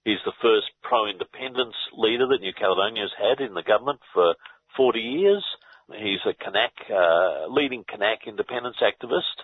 He's 0.09 0.25
the 0.25 0.33
first 0.41 0.73
pro-independence 0.81 1.77
leader 1.93 2.25
that 2.33 2.41
New 2.41 2.57
Caledonia's 2.57 3.13
had 3.13 3.45
in 3.45 3.53
the 3.53 3.63
government 3.63 4.01
for 4.17 4.33
40 4.81 5.01
years. 5.05 5.45
He's 5.93 6.25
a 6.25 6.33
Kanak, 6.33 6.73
uh, 6.89 7.53
leading 7.53 7.85
Kanak 7.85 8.25
independence 8.25 8.81
activist. 8.81 9.37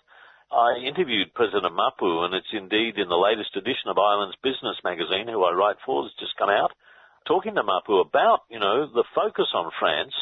I 0.49 0.81
interviewed 0.81 1.37
President 1.37 1.77
Mapou, 1.77 2.25
and 2.25 2.33
it's 2.33 2.53
indeed 2.57 2.97
in 2.97 3.13
the 3.13 3.21
latest 3.21 3.53
edition 3.61 3.93
of 3.93 4.01
Islands 4.01 4.41
Business 4.41 4.81
magazine, 4.85 5.29
who 5.29 5.45
I 5.45 5.53
write 5.53 5.77
for, 5.85 6.05
has 6.05 6.17
just 6.17 6.37
come 6.41 6.49
out, 6.49 6.73
talking 7.29 7.57
to 7.57 7.63
Mapou 7.63 8.01
about, 8.01 8.49
you 8.49 8.59
know, 8.59 8.89
the 8.89 9.05
focus 9.13 9.53
on 9.53 9.69
France. 9.77 10.17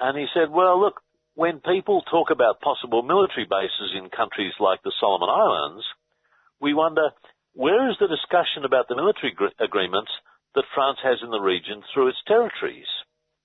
And 0.00 0.16
he 0.16 0.26
said, 0.32 0.48
well, 0.48 0.80
look, 0.80 1.02
when 1.38 1.62
people 1.62 2.02
talk 2.10 2.34
about 2.34 2.58
possible 2.66 3.06
military 3.06 3.46
bases 3.46 3.94
in 3.94 4.10
countries 4.10 4.58
like 4.58 4.82
the 4.82 4.90
Solomon 4.98 5.30
Islands, 5.30 5.86
we 6.58 6.74
wonder 6.74 7.14
where 7.54 7.86
is 7.86 7.94
the 8.02 8.10
discussion 8.10 8.66
about 8.66 8.90
the 8.90 8.98
military 8.98 9.30
agreements 9.62 10.10
that 10.58 10.66
France 10.74 10.98
has 11.06 11.22
in 11.22 11.30
the 11.30 11.38
region 11.38 11.86
through 11.94 12.10
its 12.10 12.18
territories? 12.26 12.90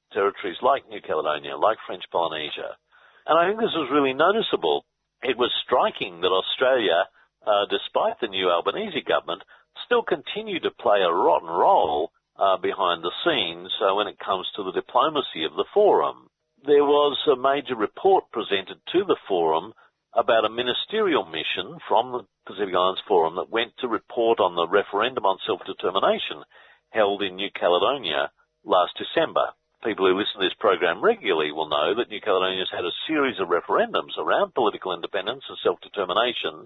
Territories 0.10 0.58
like 0.66 0.90
New 0.90 1.06
Caledonia, 1.06 1.54
like 1.54 1.78
French 1.86 2.02
Polynesia. 2.10 2.82
And 3.30 3.38
I 3.38 3.46
think 3.46 3.62
this 3.62 3.78
was 3.78 3.94
really 3.94 4.18
noticeable. 4.18 4.90
It 5.22 5.38
was 5.38 5.54
striking 5.62 6.18
that 6.26 6.34
Australia, 6.34 7.06
uh, 7.46 7.70
despite 7.70 8.18
the 8.18 8.34
new 8.34 8.50
Albanese 8.50 9.06
government, 9.06 9.46
still 9.86 10.02
continued 10.02 10.66
to 10.66 10.82
play 10.82 11.06
a 11.06 11.14
rotten 11.14 11.46
role 11.48 12.10
uh, 12.42 12.58
behind 12.58 13.06
the 13.06 13.14
scenes 13.22 13.70
uh, 13.86 13.94
when 13.94 14.10
it 14.10 14.18
comes 14.18 14.50
to 14.58 14.66
the 14.66 14.74
diplomacy 14.74 15.46
of 15.46 15.54
the 15.54 15.70
forum 15.78 16.33
there 16.66 16.84
was 16.88 17.20
a 17.28 17.36
major 17.36 17.76
report 17.76 18.32
presented 18.32 18.80
to 18.96 19.04
the 19.04 19.20
forum 19.28 19.74
about 20.16 20.46
a 20.46 20.50
ministerial 20.50 21.26
mission 21.26 21.76
from 21.88 22.12
the 22.12 22.24
Pacific 22.48 22.72
Islands 22.72 23.04
Forum 23.08 23.36
that 23.36 23.52
went 23.52 23.76
to 23.80 23.92
report 23.92 24.40
on 24.40 24.56
the 24.56 24.68
referendum 24.68 25.26
on 25.26 25.40
self-determination 25.44 26.44
held 26.92 27.22
in 27.22 27.36
New 27.36 27.50
Caledonia 27.52 28.32
last 28.64 28.96
December. 28.96 29.52
People 29.84 30.08
who 30.08 30.16
listen 30.16 30.40
to 30.40 30.48
this 30.48 30.56
program 30.64 31.04
regularly 31.04 31.52
will 31.52 31.68
know 31.68 32.00
that 32.00 32.08
New 32.08 32.22
Caledonia 32.24 32.64
has 32.64 32.72
had 32.72 32.88
a 32.88 33.02
series 33.08 33.36
of 33.44 33.52
referendums 33.52 34.16
around 34.16 34.56
political 34.56 34.96
independence 34.96 35.44
and 35.50 35.58
self-determination, 35.64 36.64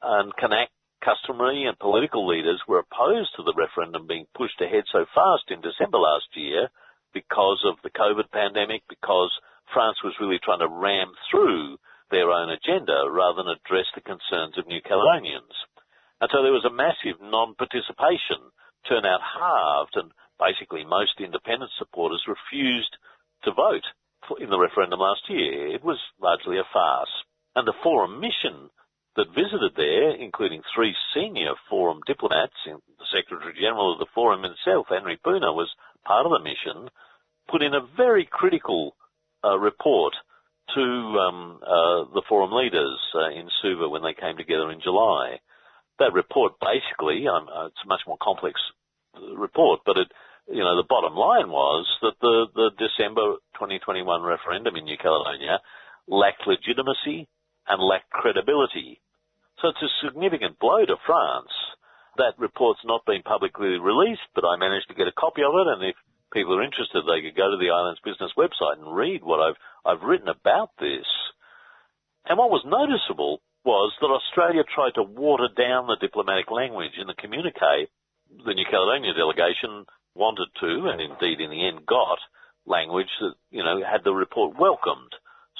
and 0.00 0.32
Kanak 0.40 0.72
customary 1.04 1.68
and 1.68 1.76
political 1.78 2.24
leaders 2.24 2.62
were 2.64 2.80
opposed 2.80 3.36
to 3.36 3.44
the 3.44 3.52
referendum 3.52 4.06
being 4.06 4.24
pushed 4.32 4.56
ahead 4.64 4.84
so 4.88 5.04
fast 5.12 5.44
in 5.52 5.60
December 5.60 5.98
last 6.00 6.32
year 6.32 6.72
because 7.16 7.64
of 7.64 7.80
the 7.80 7.88
COVID 7.88 8.28
pandemic, 8.28 8.84
because 8.92 9.32
France 9.72 9.96
was 10.04 10.20
really 10.20 10.36
trying 10.36 10.60
to 10.60 10.68
ram 10.68 11.16
through 11.30 11.80
their 12.12 12.28
own 12.28 12.52
agenda 12.52 13.08
rather 13.08 13.40
than 13.40 13.56
address 13.56 13.88
the 13.96 14.04
concerns 14.04 14.60
of 14.60 14.68
New 14.68 14.84
Caledonians. 14.84 15.56
And 16.20 16.28
so 16.28 16.44
there 16.44 16.52
was 16.52 16.68
a 16.68 16.72
massive 16.72 17.16
non-participation, 17.24 18.52
turnout 18.84 19.24
halved, 19.24 19.96
and 19.96 20.12
basically 20.36 20.84
most 20.84 21.16
independent 21.18 21.72
supporters 21.80 22.28
refused 22.28 22.92
to 23.44 23.56
vote 23.56 23.84
in 24.40 24.50
the 24.52 24.60
referendum 24.60 25.00
last 25.00 25.24
year. 25.28 25.72
It 25.72 25.84
was 25.84 25.98
largely 26.20 26.58
a 26.60 26.68
farce. 26.72 27.12
And 27.56 27.66
the 27.66 27.80
forum 27.82 28.20
mission 28.20 28.68
that 29.16 29.32
visited 29.32 29.72
there, 29.76 30.12
including 30.12 30.60
three 30.74 30.94
senior 31.14 31.56
forum 31.68 32.00
diplomats, 32.06 32.56
the 32.66 33.08
Secretary 33.08 33.56
General 33.56 33.92
of 33.92 33.98
the 33.98 34.12
forum 34.14 34.44
himself, 34.44 34.86
Henry 34.88 35.16
Puna, 35.16 35.52
was 35.52 35.72
part 36.06 36.26
of 36.26 36.32
the 36.32 36.44
mission, 36.44 36.88
put 37.50 37.62
in 37.62 37.74
a 37.74 37.86
very 37.96 38.28
critical 38.30 38.94
uh, 39.44 39.58
report 39.58 40.14
to 40.74 40.82
um, 40.82 41.58
uh, 41.62 42.04
the 42.14 42.22
forum 42.28 42.52
leaders 42.52 42.98
uh, 43.14 43.30
in 43.30 43.48
Suva 43.62 43.88
when 43.88 44.02
they 44.02 44.14
came 44.14 44.36
together 44.36 44.70
in 44.70 44.80
July. 44.80 45.38
That 45.98 46.12
report 46.12 46.54
basically, 46.60 47.26
um, 47.28 47.48
uh, 47.48 47.66
it's 47.66 47.84
a 47.84 47.88
much 47.88 48.02
more 48.06 48.18
complex 48.20 48.60
uh, 49.16 49.34
report, 49.36 49.80
but 49.86 49.96
it, 49.96 50.08
you 50.48 50.62
know, 50.62 50.76
the 50.76 50.86
bottom 50.88 51.14
line 51.14 51.50
was 51.50 51.86
that 52.02 52.14
the, 52.20 52.46
the 52.54 52.70
December 52.78 53.38
2021 53.54 54.22
referendum 54.22 54.76
in 54.76 54.84
New 54.84 54.98
Caledonia 54.98 55.60
lacked 56.06 56.46
legitimacy 56.46 57.26
and 57.68 57.82
lacked 57.82 58.10
credibility. 58.10 59.00
So 59.60 59.68
it's 59.68 59.82
a 59.82 60.06
significant 60.06 60.58
blow 60.58 60.84
to 60.84 60.96
France. 61.06 61.50
That 62.16 62.38
report's 62.38 62.84
not 62.84 63.04
been 63.04 63.22
publicly 63.22 63.76
released, 63.76 64.24
but 64.34 64.44
I 64.44 64.56
managed 64.56 64.88
to 64.88 64.94
get 64.94 65.08
a 65.08 65.20
copy 65.20 65.42
of 65.42 65.52
it, 65.52 65.68
and 65.68 65.84
if 65.84 65.96
people 66.32 66.56
are 66.56 66.64
interested, 66.64 67.04
they 67.04 67.20
could 67.20 67.36
go 67.36 67.50
to 67.50 67.60
the 67.60 67.70
Islands 67.70 68.00
Business 68.04 68.32
website 68.36 68.80
and 68.80 68.96
read 68.96 69.22
what 69.22 69.40
I've, 69.40 69.58
I've 69.84 70.06
written 70.06 70.28
about 70.28 70.70
this. 70.80 71.04
And 72.24 72.38
what 72.38 72.50
was 72.50 72.64
noticeable 72.64 73.40
was 73.64 73.92
that 74.00 74.08
Australia 74.08 74.64
tried 74.64 74.94
to 74.94 75.02
water 75.02 75.48
down 75.52 75.86
the 75.86 76.00
diplomatic 76.00 76.50
language 76.50 76.96
in 76.98 77.06
the 77.06 77.18
communique. 77.20 77.90
The 78.44 78.54
New 78.54 78.66
Caledonia 78.70 79.12
delegation 79.12 79.84
wanted 80.14 80.48
to, 80.60 80.88
and 80.88 81.00
indeed 81.00 81.40
in 81.40 81.50
the 81.50 81.68
end 81.68 81.84
got, 81.84 82.18
language 82.64 83.10
that, 83.20 83.34
you 83.50 83.62
know, 83.62 83.82
had 83.84 84.02
the 84.04 84.14
report 84.14 84.58
welcomed, 84.58 85.12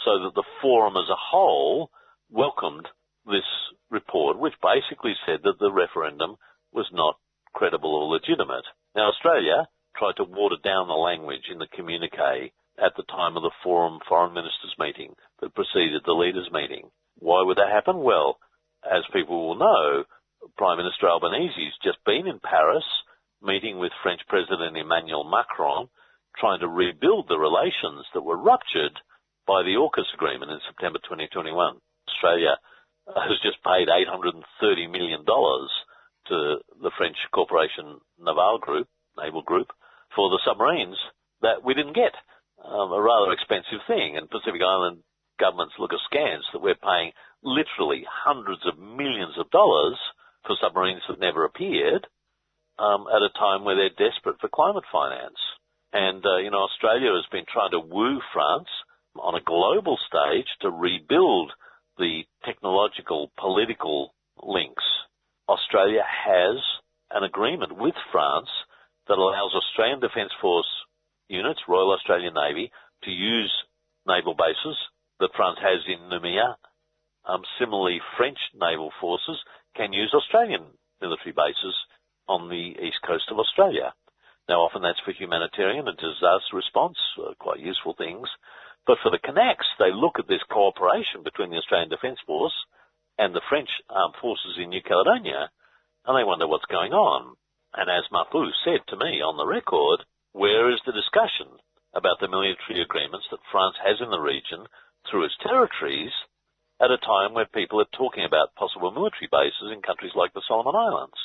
so 0.05 0.25
that 0.25 0.35
the 0.35 0.47
forum 0.63 0.97
as 0.97 1.09
a 1.11 1.19
whole 1.19 1.91
welcomed 2.31 2.89
this 3.27 3.47
report, 3.91 4.39
which 4.39 4.55
basically 4.63 5.15
said 5.27 5.41
that 5.45 5.59
the 5.59 5.73
referendum 5.73 6.37
was 6.73 6.87
not 6.93 7.19
credible 7.55 7.95
or 7.95 8.09
legitimate. 8.09 8.65
Now 8.95 9.09
Australia 9.09 9.69
tried 9.97 10.17
to 10.17 10.25
water 10.25 10.57
down 10.63 10.89
the 10.89 10.95
language 10.95 11.49
in 11.51 11.59
the 11.59 11.69
communique 11.75 12.53
at 12.79 12.93
the 12.97 13.09
time 13.09 13.37
of 13.37 13.43
the 13.43 13.55
forum 13.65 13.99
foreign 14.09 14.35
ministers 14.35 14.75
meeting 14.79 15.15
that 15.41 15.55
preceded 15.55 16.03
the 16.05 16.13
leaders 16.13 16.49
meeting. 16.53 16.91
Why 17.19 17.43
would 17.43 17.57
that 17.57 17.73
happen? 17.73 18.03
Well, 18.03 18.39
as 18.85 19.03
people 19.13 19.49
will 19.49 19.59
know, 19.59 20.05
Prime 20.57 20.77
Minister 20.77 21.09
Albanese 21.09 21.57
has 21.57 21.83
just 21.83 22.05
been 22.05 22.27
in 22.27 22.39
Paris 22.41 22.85
meeting 23.43 23.79
with 23.79 23.93
French 24.03 24.21
President 24.29 24.77
Emmanuel 24.77 25.25
Macron, 25.25 25.89
trying 26.39 26.61
to 26.61 26.69
rebuild 26.69 27.29
the 27.29 27.39
relations 27.39 28.05
that 28.13 28.23
were 28.23 28.37
ruptured 28.37 28.93
by 29.47 29.63
the 29.63 29.77
AUKUS 29.81 30.13
agreement 30.15 30.51
in 30.51 30.61
September 30.69 30.99
2021. 31.05 31.81
Australia 32.09 32.57
has 33.07 33.39
just 33.43 33.63
paid 33.63 33.89
$830 33.89 34.91
million 34.91 35.25
to 35.25 36.37
the 36.83 36.91
French 36.99 37.17
corporation 37.33 38.01
Naval 38.19 38.59
Group, 38.59 38.89
Naval 39.17 39.43
Group, 39.43 39.69
for 40.15 40.31
the 40.31 40.41
submarines 40.47 40.97
that 41.43 41.63
we 41.65 41.75
didn't 41.75 41.95
get. 41.95 42.15
Um, 42.65 42.91
a 42.91 43.01
rather 43.01 43.33
expensive 43.33 43.85
thing, 43.87 44.17
and 44.17 44.31
Pacific 44.31 44.61
Island 44.65 45.05
governments 45.39 45.75
look 45.79 45.93
askance 45.93 46.45
that 46.53 46.63
we're 46.63 46.81
paying 46.81 47.13
literally 47.45 48.03
hundreds 48.09 48.65
of 48.67 48.79
millions 48.79 49.37
of 49.39 49.51
dollars 49.51 49.99
for 50.47 50.57
submarines 50.61 51.03
that 51.09 51.21
never 51.21 51.45
appeared 51.45 52.07
um, 52.79 53.07
at 53.13 53.23
a 53.23 53.39
time 53.39 53.65
where 53.65 53.77
they're 53.77 54.09
desperate 54.09 54.41
for 54.41 54.49
climate 54.49 54.85
finance. 54.91 55.39
And, 55.93 56.25
uh, 56.25 56.39
you 56.39 56.51
know, 56.51 56.67
Australia 56.67 57.13
has 57.15 57.29
been 57.31 57.47
trying 57.47 57.71
to 57.71 57.81
woo 57.81 58.21
France 58.33 58.69
on 59.17 59.35
a 59.35 59.45
global 59.45 59.99
stage 60.09 60.49
to 60.61 60.71
rebuild 60.71 61.53
the 61.99 62.23
technological, 62.45 63.31
political 63.39 64.15
links. 64.43 64.85
Australia 65.49 66.03
has 66.03 66.59
an 67.11 67.23
agreement 67.25 67.77
with 67.77 67.95
France 68.13 68.49
that 69.09 69.19
allows 69.19 69.55
Australian 69.55 70.01
Defence 70.01 70.33
Force 70.41 70.69
units, 71.29 71.61
Royal 71.69 71.93
Australian 71.93 72.35
Navy, 72.35 72.71
to 73.05 73.11
use 73.11 73.53
naval 74.07 74.35
bases 74.35 74.77
that 75.21 75.35
France 75.37 75.59
has 75.61 75.81
in 75.87 76.11
Noumea. 76.11 76.57
Um, 77.25 77.43
similarly, 77.59 78.01
French 78.17 78.39
naval 78.55 78.93
forces 79.01 79.39
can 79.77 79.93
use 79.93 80.13
Australian 80.15 80.63
military 81.01 81.33
bases 81.33 81.75
on 82.29 82.49
the 82.49 82.75
east 82.83 82.99
coast 83.07 83.25
of 83.31 83.39
Australia. 83.39 83.93
Now, 84.49 84.63
often 84.63 84.83
that's 84.83 85.01
for 85.05 85.13
humanitarian 85.13 85.89
and 85.89 85.97
disaster 85.97 86.55
response, 86.55 86.99
uh, 87.19 87.35
quite 87.39 87.59
useful 87.59 87.95
things. 87.99 88.29
But 88.87 88.99
for 89.03 89.11
the 89.11 89.19
Kanaks, 89.19 89.67
they 89.79 89.91
look 89.93 90.19
at 90.19 90.29
this 90.29 90.43
cooperation 90.49 91.23
between 91.25 91.51
the 91.51 91.59
Australian 91.59 91.91
Defence 91.91 92.21
Force 92.25 92.55
and 93.19 93.35
the 93.35 93.43
French 93.49 93.69
armed 93.91 94.15
forces 94.21 94.59
in 94.59 94.71
New 94.71 94.83
Caledonia, 94.83 95.51
and 96.07 96.17
they 96.17 96.23
wonder 96.23 96.47
what's 96.47 96.71
going 96.71 96.93
on. 96.93 97.35
And 97.75 97.91
as 97.91 98.07
Mapou 98.13 98.47
said 98.65 98.87
to 98.89 98.97
me 98.97 99.21
on 99.21 99.37
the 99.37 99.47
record, 99.47 100.07
where 100.33 100.71
is 100.71 100.81
the 100.87 100.93
discussion 100.93 101.59
about 101.95 102.21
the 102.21 102.29
military 102.29 102.81
agreements 102.81 103.27
that 103.31 103.43
France 103.51 103.75
has 103.83 103.99
in 104.01 104.11
the 104.11 104.21
region 104.21 104.69
through 105.11 105.25
its 105.25 105.37
territories 105.43 106.13
at 106.79 106.93
a 106.93 106.99
time 106.99 107.35
where 107.35 107.49
people 107.51 107.81
are 107.81 107.97
talking 107.97 108.25
about 108.25 108.55
possible 108.55 108.93
military 108.93 109.29
bases 109.33 109.73
in 109.73 109.83
countries 109.83 110.15
like 110.15 110.33
the 110.33 110.45
Solomon 110.47 110.77
Islands? 110.77 111.19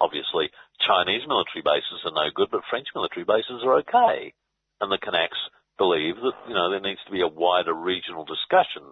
Obviously, 0.00 0.50
Chinese 0.80 1.26
military 1.28 1.62
bases 1.62 2.00
are 2.06 2.14
no 2.14 2.30
good, 2.34 2.48
but 2.50 2.64
French 2.70 2.88
military 2.94 3.26
bases 3.26 3.62
are 3.66 3.82
okay. 3.84 4.32
And 4.80 4.90
the 4.90 4.98
Kanaks 4.98 5.38
believe 5.78 6.16
that, 6.16 6.36
you 6.48 6.54
know, 6.54 6.70
there 6.70 6.80
needs 6.80 7.00
to 7.06 7.12
be 7.12 7.22
a 7.22 7.28
wider 7.28 7.74
regional 7.74 8.24
discussion 8.24 8.82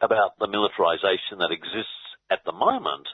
about 0.00 0.38
the 0.38 0.48
militarization 0.48 1.38
that 1.38 1.52
exists 1.52 2.02
at 2.30 2.44
the 2.44 2.52
moment, 2.52 3.06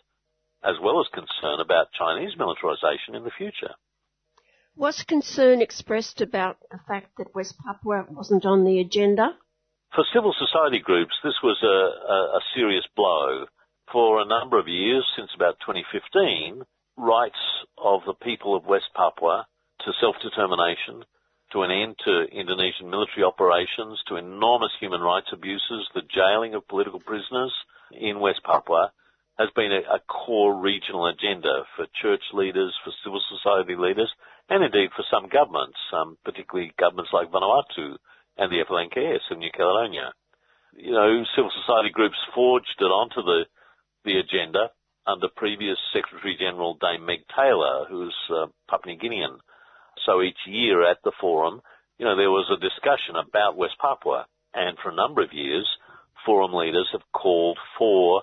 as 0.65 0.75
well 0.83 1.01
as 1.01 1.07
concern 1.13 1.61
about 1.61 1.93
Chinese 1.93 2.37
militarization 2.37 3.15
in 3.15 3.25
the 3.25 3.37
future. 3.37 3.75
Was 4.77 5.05
concern 5.07 5.61
expressed 5.61 6.21
about 6.21 6.57
the 6.71 6.81
fact 6.89 7.13
that 7.19 7.35
West 7.35 7.55
Papua 7.65 8.07
wasn't 8.09 8.47
on 8.47 8.65
the 8.65 8.81
agenda? 8.81 9.37
For 9.95 10.05
civil 10.15 10.35
society 10.39 10.79
groups, 10.79 11.13
this 11.23 11.37
was 11.43 11.59
a, 11.63 11.67
a, 11.67 12.39
a 12.39 12.41
serious 12.55 12.87
blow. 12.97 13.45
For 13.93 14.21
a 14.21 14.25
number 14.25 14.59
of 14.59 14.69
years, 14.69 15.05
since 15.15 15.29
about 15.37 15.61
2015, 15.61 16.63
rights 16.97 17.37
of 17.77 18.01
the 18.07 18.15
people 18.15 18.57
of 18.57 18.65
West 18.65 18.89
Papua 18.97 19.47
to 19.85 19.93
self-determination, 20.01 21.05
to 21.53 21.63
an 21.63 21.71
end 21.71 21.97
to 22.05 22.25
Indonesian 22.33 22.89
military 22.91 23.25
operations, 23.25 24.01
to 24.09 24.17
enormous 24.17 24.73
human 24.81 25.01
rights 25.01 25.29
abuses, 25.33 25.89
the 25.95 26.03
jailing 26.09 26.55
of 26.55 26.67
political 26.69 27.01
prisoners 27.01 27.53
in 27.93 28.21
West 28.21 28.41
Papua 28.45 28.93
has 29.39 29.49
been 29.57 29.73
a, 29.73 29.81
a 29.97 30.01
core 30.09 30.59
regional 30.61 31.07
agenda 31.07 31.65
for 31.77 31.87
church 32.01 32.23
leaders, 32.33 32.75
for 32.85 32.93
civil 33.05 33.21
society 33.29 33.77
leaders, 33.77 34.11
and 34.49 34.65
indeed 34.65 34.91
for 34.97 35.05
some 35.11 35.29
governments, 35.29 35.79
um, 35.93 36.17
particularly 36.25 36.73
governments 36.79 37.13
like 37.13 37.31
Vanuatu 37.31 37.97
and 38.37 38.51
the 38.51 38.65
FLNKS 38.69 39.31
in 39.31 39.39
New 39.39 39.51
Caledonia. 39.57 40.13
You 40.77 40.93
know, 40.93 41.25
civil 41.37 41.51
society 41.65 41.91
groups 41.93 42.17
forged 42.35 42.77
it 42.81 42.93
onto 42.93 43.23
the, 43.23 43.45
the 44.05 44.19
agenda 44.19 44.71
under 45.07 45.29
previous 45.37 45.77
Secretary 45.93 46.37
General 46.39 46.79
Dame 46.81 47.05
Meg 47.05 47.21
Taylor, 47.35 47.87
who's 47.89 48.15
uh, 48.31 48.47
Papua 48.69 48.95
New 48.95 49.01
Guinean. 49.01 49.37
So 50.07 50.23
each 50.23 50.39
year 50.47 50.89
at 50.89 50.99
the 51.05 51.13
forum, 51.21 51.63
you 51.99 52.05
know, 52.05 52.17
there 52.17 52.31
was 52.31 52.51
a 52.51 52.61
discussion 52.61 53.17
about 53.17 53.57
West 53.57 53.75
Papua, 53.81 54.27
and 54.55 54.77
for 54.83 54.91
a 54.91 54.95
number 54.95 55.23
of 55.23 55.33
years, 55.33 55.69
forum 56.27 56.53
leaders 56.53 56.89
have 56.93 57.03
called 57.13 57.59
for 57.79 58.23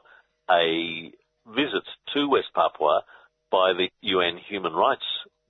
a 0.50 1.12
visit 1.48 1.84
to 2.14 2.30
West 2.30 2.50
Papua 2.54 3.04
by 3.52 3.74
the 3.74 3.90
UN 4.02 4.38
Human 4.50 4.74
Rights 4.74 5.06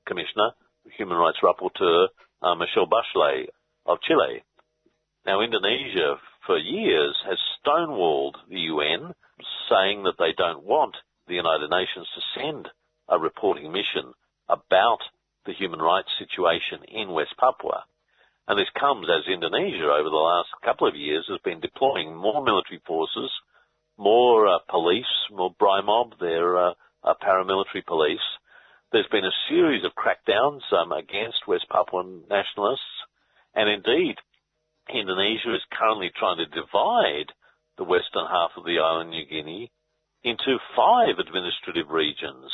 Commissioner, 0.05 0.51
Human 0.97 1.17
Rights 1.17 1.39
Rapporteur, 1.43 2.07
uh, 2.41 2.55
Michelle 2.55 2.87
Bachelet 2.87 3.47
of 3.85 4.01
Chile. 4.01 4.43
Now, 5.25 5.41
Indonesia 5.41 6.15
for 6.45 6.57
years 6.57 7.15
has 7.27 7.37
stonewalled 7.59 8.35
the 8.49 8.59
UN, 8.71 9.13
saying 9.69 10.03
that 10.03 10.17
they 10.17 10.33
don't 10.37 10.63
want 10.63 10.95
the 11.27 11.35
United 11.35 11.69
Nations 11.69 12.07
to 12.15 12.39
send 12.39 12.69
a 13.07 13.19
reporting 13.19 13.71
mission 13.71 14.13
about 14.47 14.99
the 15.49 15.57
human 15.57 15.81
rights 15.81 16.09
situation 16.21 16.85
in 16.87 17.09
West 17.09 17.33
Papua. 17.39 17.81
And 18.47 18.57
this 18.57 18.69
comes 18.79 19.07
as 19.09 19.25
Indonesia 19.25 19.89
over 19.89 20.09
the 20.09 20.25
last 20.29 20.49
couple 20.63 20.87
of 20.87 20.95
years 20.95 21.25
has 21.27 21.41
been 21.43 21.59
deploying 21.59 22.15
more 22.15 22.45
military 22.45 22.81
forces, 22.85 23.31
more 23.97 24.47
uh, 24.47 24.59
police, 24.69 25.09
more 25.31 25.53
BRIMOB, 25.59 26.19
their 26.19 26.57
uh, 26.57 26.73
uh, 27.03 27.13
paramilitary 27.17 27.85
police. 27.85 28.25
There's 28.91 29.09
been 29.11 29.25
a 29.25 29.41
series 29.49 29.83
of 29.83 29.97
crackdowns 29.97 30.61
um, 30.73 30.91
against 30.91 31.47
West 31.47 31.65
Papuan 31.69 32.21
nationalists, 32.29 32.93
and 33.55 33.69
indeed, 33.69 34.15
Indonesia 34.93 35.53
is 35.53 35.73
currently 35.73 36.11
trying 36.17 36.37
to 36.37 36.45
divide 36.45 37.33
the 37.77 37.83
western 37.83 38.25
half 38.29 38.51
of 38.57 38.65
the 38.65 38.77
island 38.77 39.09
of 39.09 39.13
New 39.13 39.25
Guinea 39.25 39.71
into 40.23 40.57
five 40.75 41.17
administrative 41.17 41.89
regions. 41.89 42.49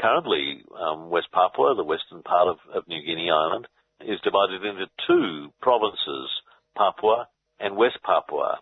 Currently, 0.00 0.64
um, 0.80 1.10
West 1.10 1.28
Papua, 1.30 1.74
the 1.76 1.84
western 1.84 2.22
part 2.22 2.48
of, 2.48 2.56
of 2.74 2.88
New 2.88 3.04
Guinea 3.04 3.30
Island, 3.30 3.68
is 4.00 4.18
divided 4.24 4.64
into 4.64 4.88
two 5.06 5.52
provinces, 5.60 6.30
Papua 6.74 7.28
and 7.60 7.76
West 7.76 7.98
Papua. 8.02 8.60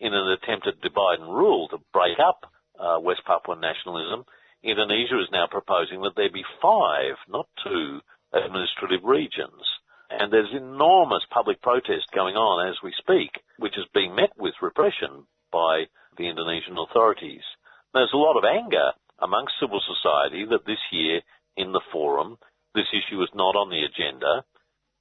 In 0.00 0.12
an 0.12 0.34
attempt 0.34 0.66
to 0.66 0.72
divide 0.82 1.20
and 1.20 1.30
rule 1.30 1.68
to 1.68 1.78
break 1.92 2.18
up 2.18 2.50
uh, 2.74 2.98
West 2.98 3.20
Papuan 3.24 3.60
nationalism, 3.60 4.24
Indonesia 4.64 5.20
is 5.22 5.30
now 5.30 5.46
proposing 5.48 6.02
that 6.02 6.16
there 6.16 6.32
be 6.32 6.42
five, 6.60 7.14
not 7.28 7.46
two, 7.62 8.00
administrative 8.32 9.04
regions. 9.04 9.62
And 10.10 10.32
there's 10.32 10.50
enormous 10.52 11.22
public 11.30 11.62
protest 11.62 12.10
going 12.12 12.34
on 12.34 12.68
as 12.68 12.82
we 12.82 12.92
speak, 12.98 13.30
which 13.58 13.78
is 13.78 13.86
being 13.94 14.16
met 14.16 14.34
with 14.36 14.54
repression 14.60 15.26
by 15.52 15.86
the 16.18 16.26
Indonesian 16.26 16.76
authorities. 16.78 17.46
There's 17.92 18.12
a 18.12 18.18
lot 18.18 18.36
of 18.36 18.44
anger 18.44 18.90
amongst 19.24 19.54
civil 19.58 19.80
society 19.80 20.44
that 20.44 20.66
this 20.66 20.80
year 20.92 21.20
in 21.56 21.72
the 21.72 21.80
forum, 21.90 22.36
this 22.74 22.88
issue 22.92 23.22
is 23.22 23.30
not 23.34 23.56
on 23.56 23.70
the 23.70 23.82
agenda. 23.82 24.44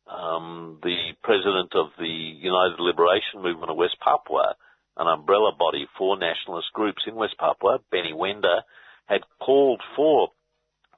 Um, 0.08 0.80
the 0.82 1.14
president 1.24 1.76
of 1.76 1.92
the 2.00 2.08
United 2.08 2.80
Liberation 2.80 3.44
Movement 3.44 3.72
of 3.72 3.78
West 3.78 3.98
Papua, 4.00 4.56
an 4.98 5.08
umbrella 5.08 5.52
body 5.58 5.88
for 5.98 6.18
nationalist 6.18 6.72
groups 6.74 7.04
in 7.08 7.16
West 7.16 7.36
Papua, 7.38 7.80
Benny 7.92 8.14
Wenda, 8.14 8.62
had 9.08 9.22
called 9.40 9.82
for 9.96 10.30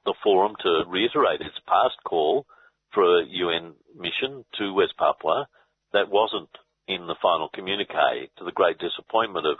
the 0.04 0.14
forum 0.22 0.54
to 0.62 0.84
reiterate 0.86 1.40
its 1.40 1.58
past 1.66 1.96
call 2.06 2.46
for 2.94 3.02
a 3.02 3.26
UN 3.26 3.74
mission 3.96 4.44
to 4.58 4.74
West 4.74 4.94
Papua. 4.98 5.48
That 5.92 6.10
wasn't 6.10 6.50
in 6.86 7.06
the 7.06 7.16
final 7.20 7.48
communique 7.52 8.30
to 8.38 8.44
the 8.44 8.52
great 8.52 8.78
disappointment 8.78 9.46
of 9.46 9.56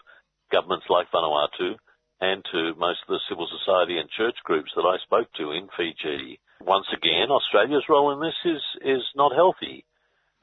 governments 0.52 0.86
like 0.88 1.10
Vanuatu 1.10 1.74
and 2.20 2.44
to 2.52 2.74
most 2.78 3.04
of 3.04 3.12
the 3.12 3.20
civil 3.28 3.46
society 3.46 3.98
and 3.98 4.08
church 4.16 4.36
groups 4.44 4.72
that 4.74 4.88
I 4.88 4.96
spoke 5.04 5.28
to 5.36 5.52
in 5.52 5.68
Fiji. 5.76 6.40
Once 6.64 6.86
again, 6.92 7.28
Australia's 7.28 7.84
role 7.88 8.12
in 8.12 8.20
this 8.20 8.40
is, 8.44 8.62
is 8.80 9.04
not 9.14 9.36
healthy. 9.36 9.84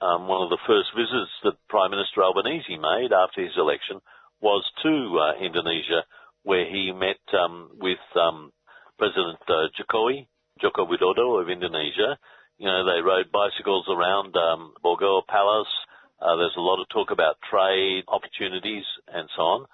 Um, 0.01 0.27
one 0.27 0.43
of 0.43 0.49
the 0.49 0.61
first 0.67 0.93
visits 0.93 1.33
that 1.43 1.57
Prime 1.69 1.89
Minister 1.89 2.21
Albanese 2.21 2.77
made 2.77 3.09
after 3.09 3.41
his 3.41 3.57
election 3.57 4.01
was 4.41 4.61
to 4.83 4.93
uh, 5.17 5.39
Indonesia, 5.41 6.05
where 6.43 6.67
he 6.67 6.91
met 6.91 7.23
um, 7.33 7.71
with 7.79 8.03
um, 8.19 8.51
President 8.99 9.39
uh, 9.47 9.71
Jokowi, 9.73 10.27
Joko 10.61 10.85
Widodo 10.85 11.41
of 11.41 11.49
Indonesia. 11.49 12.19
You 12.59 12.67
know, 12.67 12.85
they 12.85 13.01
rode 13.01 13.31
bicycles 13.31 13.87
around 13.89 14.35
um, 14.35 14.73
Bogor 14.83 15.25
Palace. 15.25 15.73
Uh, 16.21 16.35
there's 16.35 16.57
a 16.57 16.61
lot 16.61 16.81
of 16.81 16.87
talk 16.89 17.09
about 17.09 17.41
trade 17.49 18.03
opportunities 18.07 18.85
and 19.07 19.27
so 19.35 19.41
on 19.41 19.65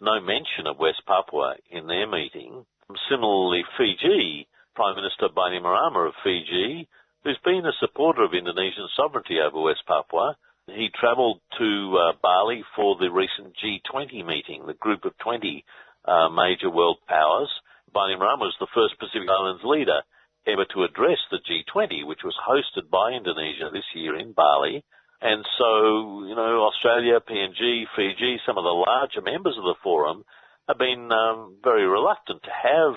no 0.00 0.20
mention 0.20 0.66
of 0.66 0.78
West 0.78 1.02
Papua 1.06 1.56
in 1.70 1.86
their 1.86 2.06
meeting. 2.06 2.64
Similarly, 3.10 3.64
Fiji, 3.76 4.48
Prime 4.74 4.96
Minister 4.96 5.28
Bainimarama 5.34 6.08
of 6.08 6.14
Fiji, 6.22 6.88
who's 7.24 7.38
been 7.44 7.64
a 7.66 7.72
supporter 7.80 8.22
of 8.22 8.34
Indonesian 8.34 8.88
sovereignty 8.96 9.40
over 9.40 9.60
West 9.60 9.82
Papua, 9.86 10.36
he 10.66 10.90
travelled 10.98 11.40
to 11.58 11.98
uh, 11.98 12.12
Bali 12.22 12.62
for 12.74 12.96
the 12.98 13.10
recent 13.10 13.54
G20 13.62 14.26
meeting, 14.26 14.66
the 14.66 14.74
group 14.74 15.04
of 15.04 15.16
20 15.18 15.64
uh, 16.04 16.28
major 16.28 16.70
world 16.70 16.98
powers. 17.08 17.50
Bainimarama 17.94 18.50
was 18.50 18.56
the 18.60 18.70
first 18.74 18.98
Pacific 18.98 19.28
Islands 19.30 19.62
leader 19.64 20.02
ever 20.46 20.64
to 20.74 20.84
address 20.84 21.18
the 21.30 21.38
G20, 21.42 22.06
which 22.06 22.22
was 22.22 22.34
hosted 22.46 22.90
by 22.90 23.12
Indonesia 23.12 23.70
this 23.72 23.86
year 23.94 24.18
in 24.18 24.32
Bali. 24.32 24.84
And 25.20 25.44
so, 25.58 26.24
you 26.28 26.34
know, 26.34 26.68
Australia, 26.68 27.20
PNG, 27.20 27.84
Fiji, 27.96 28.38
some 28.46 28.58
of 28.58 28.64
the 28.64 28.84
larger 28.86 29.22
members 29.22 29.56
of 29.56 29.64
the 29.64 29.80
forum 29.82 30.24
have 30.68 30.78
been 30.78 31.10
um, 31.10 31.56
very 31.62 31.86
reluctant 31.86 32.42
to 32.42 32.50
have 32.50 32.94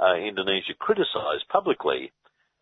uh, 0.00 0.16
Indonesia 0.16 0.74
criticised 0.78 1.46
publicly. 1.48 2.12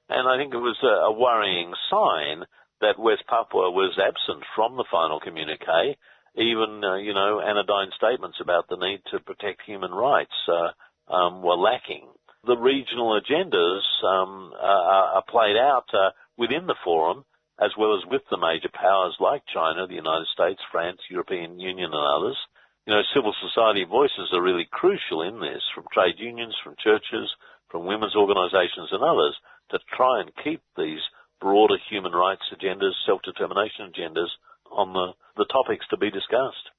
And 0.08 0.28
I 0.28 0.36
think 0.36 0.52
it 0.52 0.58
was 0.58 0.76
a, 0.82 1.08
a 1.08 1.12
worrying 1.12 1.72
sign 1.90 2.44
that 2.80 2.98
West 2.98 3.24
Papua 3.28 3.70
was 3.70 3.98
absent 3.98 4.44
from 4.54 4.76
the 4.76 4.84
final 4.90 5.20
communique. 5.20 5.96
Even, 6.36 6.82
uh, 6.84 6.96
you 6.96 7.14
know, 7.14 7.40
anodyne 7.40 7.90
statements 7.96 8.38
about 8.40 8.68
the 8.68 8.76
need 8.76 9.00
to 9.10 9.20
protect 9.20 9.62
human 9.66 9.90
rights 9.90 10.34
uh, 10.46 11.12
um, 11.12 11.42
were 11.42 11.56
lacking. 11.56 12.06
The 12.46 12.56
regional 12.56 13.18
agendas 13.20 13.82
um, 14.04 14.52
are, 14.60 15.18
are, 15.18 15.24
played 15.28 15.56
out 15.56 15.86
uh, 15.92 16.10
within 16.36 16.66
the 16.66 16.76
forum 16.84 17.24
as 17.60 17.74
well 17.76 17.98
as 17.98 18.06
with 18.06 18.22
the 18.30 18.38
major 18.38 18.70
powers 18.72 19.16
like 19.18 19.42
China, 19.52 19.86
the 19.86 19.98
United 19.98 20.26
States, 20.32 20.60
France, 20.70 21.00
European 21.10 21.58
Union 21.58 21.90
and 21.92 22.06
others. 22.06 22.38
You 22.86 22.94
know, 22.94 23.02
civil 23.14 23.34
society 23.42 23.84
voices 23.84 24.30
are 24.32 24.42
really 24.42 24.66
crucial 24.70 25.22
in 25.22 25.40
this, 25.40 25.62
from 25.74 25.84
trade 25.92 26.16
unions, 26.18 26.56
from 26.62 26.76
churches, 26.82 27.28
from 27.68 27.84
women's 27.84 28.16
organisations 28.16 28.88
and 28.92 29.02
others, 29.02 29.36
to 29.70 29.78
try 29.94 30.20
and 30.20 30.30
keep 30.42 30.62
these 30.76 31.02
broader 31.40 31.76
human 31.90 32.12
rights 32.12 32.46
agendas, 32.54 32.96
self-determination 33.04 33.92
agendas 33.92 34.30
on 34.72 34.92
the, 34.92 35.12
the 35.36 35.44
topics 35.52 35.86
to 35.90 35.98
be 35.98 36.10
discussed. 36.10 36.70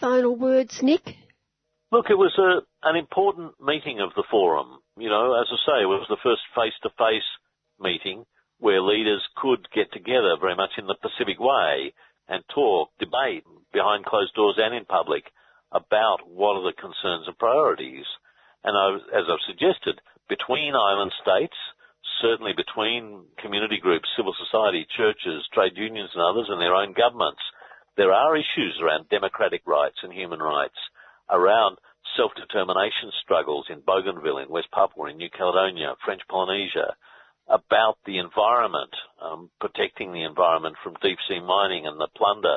Final 0.00 0.34
words, 0.34 0.82
Nick? 0.82 1.16
Look, 1.92 2.06
it 2.10 2.18
was 2.18 2.34
a, 2.38 2.88
an 2.88 2.96
important 2.96 3.52
meeting 3.60 4.00
of 4.00 4.10
the 4.16 4.24
forum. 4.30 4.80
You 4.96 5.08
know, 5.08 5.38
as 5.40 5.46
I 5.52 5.58
say, 5.66 5.82
it 5.82 5.86
was 5.86 6.06
the 6.08 6.18
first 6.22 6.42
face-to-face 6.56 7.30
meeting 7.78 8.24
where 8.64 8.80
leaders 8.80 9.20
could 9.36 9.68
get 9.76 9.92
together 9.92 10.40
very 10.40 10.56
much 10.56 10.80
in 10.80 10.88
the 10.88 10.96
Pacific 10.96 11.36
way 11.36 11.92
and 12.32 12.40
talk, 12.48 12.88
debate 12.96 13.44
behind 13.76 14.08
closed 14.08 14.32
doors 14.32 14.56
and 14.56 14.72
in 14.72 14.88
public 14.88 15.28
about 15.68 16.24
what 16.24 16.56
are 16.56 16.64
the 16.64 16.80
concerns 16.80 17.28
and 17.28 17.36
priorities. 17.36 18.08
And 18.64 18.72
I, 18.72 19.20
as 19.20 19.28
I've 19.28 19.44
suggested, 19.44 20.00
between 20.32 20.72
island 20.72 21.12
states, 21.20 21.52
certainly 22.24 22.56
between 22.56 23.28
community 23.36 23.76
groups, 23.76 24.08
civil 24.16 24.32
society, 24.32 24.88
churches, 24.96 25.44
trade 25.52 25.76
unions 25.76 26.16
and 26.16 26.24
others 26.24 26.48
and 26.48 26.56
their 26.56 26.72
own 26.72 26.96
governments, 26.96 27.44
there 28.00 28.16
are 28.16 28.32
issues 28.32 28.80
around 28.80 29.12
democratic 29.12 29.60
rights 29.68 30.00
and 30.00 30.08
human 30.08 30.40
rights, 30.40 30.80
around 31.28 31.76
self-determination 32.16 33.12
struggles 33.20 33.68
in 33.68 33.84
Bougainville, 33.84 34.40
in 34.40 34.48
West 34.48 34.72
Papua, 34.72 35.12
in 35.12 35.20
New 35.20 35.28
Caledonia, 35.28 36.00
French 36.00 36.24
Polynesia, 36.32 36.96
about 37.48 37.98
the 38.06 38.18
environment, 38.18 38.90
um, 39.20 39.50
protecting 39.60 40.12
the 40.12 40.24
environment 40.24 40.76
from 40.82 40.96
deep 41.02 41.18
sea 41.28 41.40
mining 41.40 41.86
and 41.86 42.00
the 42.00 42.08
plunder 42.16 42.56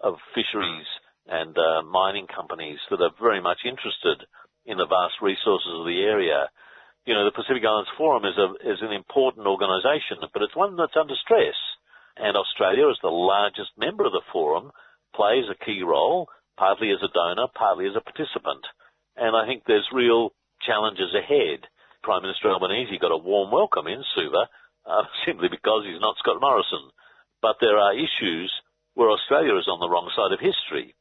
of 0.00 0.16
fisheries 0.34 0.88
and 1.28 1.56
uh, 1.56 1.82
mining 1.82 2.26
companies 2.26 2.78
that 2.90 3.00
are 3.00 3.14
very 3.20 3.40
much 3.40 3.60
interested 3.64 4.26
in 4.66 4.78
the 4.78 4.86
vast 4.86 5.20
resources 5.22 5.70
of 5.74 5.86
the 5.86 6.02
area. 6.02 6.48
You 7.04 7.14
know, 7.14 7.24
the 7.24 7.34
Pacific 7.34 7.62
Islands 7.66 7.90
Forum 7.98 8.24
is 8.24 8.38
a 8.38 8.48
is 8.62 8.78
an 8.80 8.92
important 8.92 9.46
organisation, 9.46 10.22
but 10.32 10.42
it's 10.42 10.56
one 10.56 10.76
that's 10.76 10.98
under 10.98 11.14
stress. 11.18 11.58
And 12.16 12.36
Australia, 12.36 12.88
as 12.90 13.00
the 13.02 13.10
largest 13.10 13.72
member 13.76 14.04
of 14.04 14.12
the 14.12 14.26
forum, 14.32 14.70
plays 15.14 15.44
a 15.50 15.64
key 15.64 15.82
role, 15.82 16.28
partly 16.56 16.90
as 16.90 17.02
a 17.02 17.12
donor, 17.12 17.48
partly 17.54 17.86
as 17.86 17.96
a 17.96 18.04
participant. 18.04 18.62
And 19.16 19.34
I 19.34 19.46
think 19.46 19.64
there's 19.66 19.88
real 19.92 20.30
challenges 20.64 21.14
ahead. 21.14 21.66
Prime 22.02 22.22
Minister 22.22 22.50
Albanese 22.50 22.98
got 22.98 23.14
a 23.14 23.16
warm 23.16 23.50
welcome 23.50 23.86
in 23.86 24.02
Suva 24.14 24.50
uh, 24.86 25.04
simply 25.26 25.48
because 25.48 25.86
he's 25.86 26.02
not 26.02 26.18
Scott 26.18 26.40
Morrison. 26.40 26.90
But 27.40 27.56
there 27.60 27.78
are 27.78 27.94
issues 27.94 28.50
where 28.94 29.10
Australia 29.10 29.56
is 29.56 29.70
on 29.70 29.80
the 29.80 29.88
wrong 29.88 30.10
side 30.14 30.34
of 30.34 30.42
history. 30.42 30.94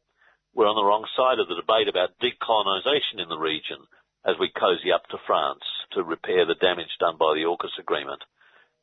We're 0.54 0.70
on 0.70 0.78
the 0.78 0.86
wrong 0.86 1.06
side 1.18 1.40
of 1.40 1.48
the 1.48 1.58
debate 1.58 1.88
about 1.88 2.18
decolonisation 2.22 3.22
in 3.22 3.30
the 3.30 3.40
region 3.40 3.82
as 4.26 4.38
we 4.38 4.54
cozy 4.54 4.92
up 4.94 5.06
to 5.10 5.18
France 5.26 5.64
to 5.94 6.04
repair 6.04 6.46
the 6.46 6.60
damage 6.60 6.92
done 7.00 7.18
by 7.18 7.34
the 7.34 7.50
AUKUS 7.50 7.80
agreement. 7.80 8.22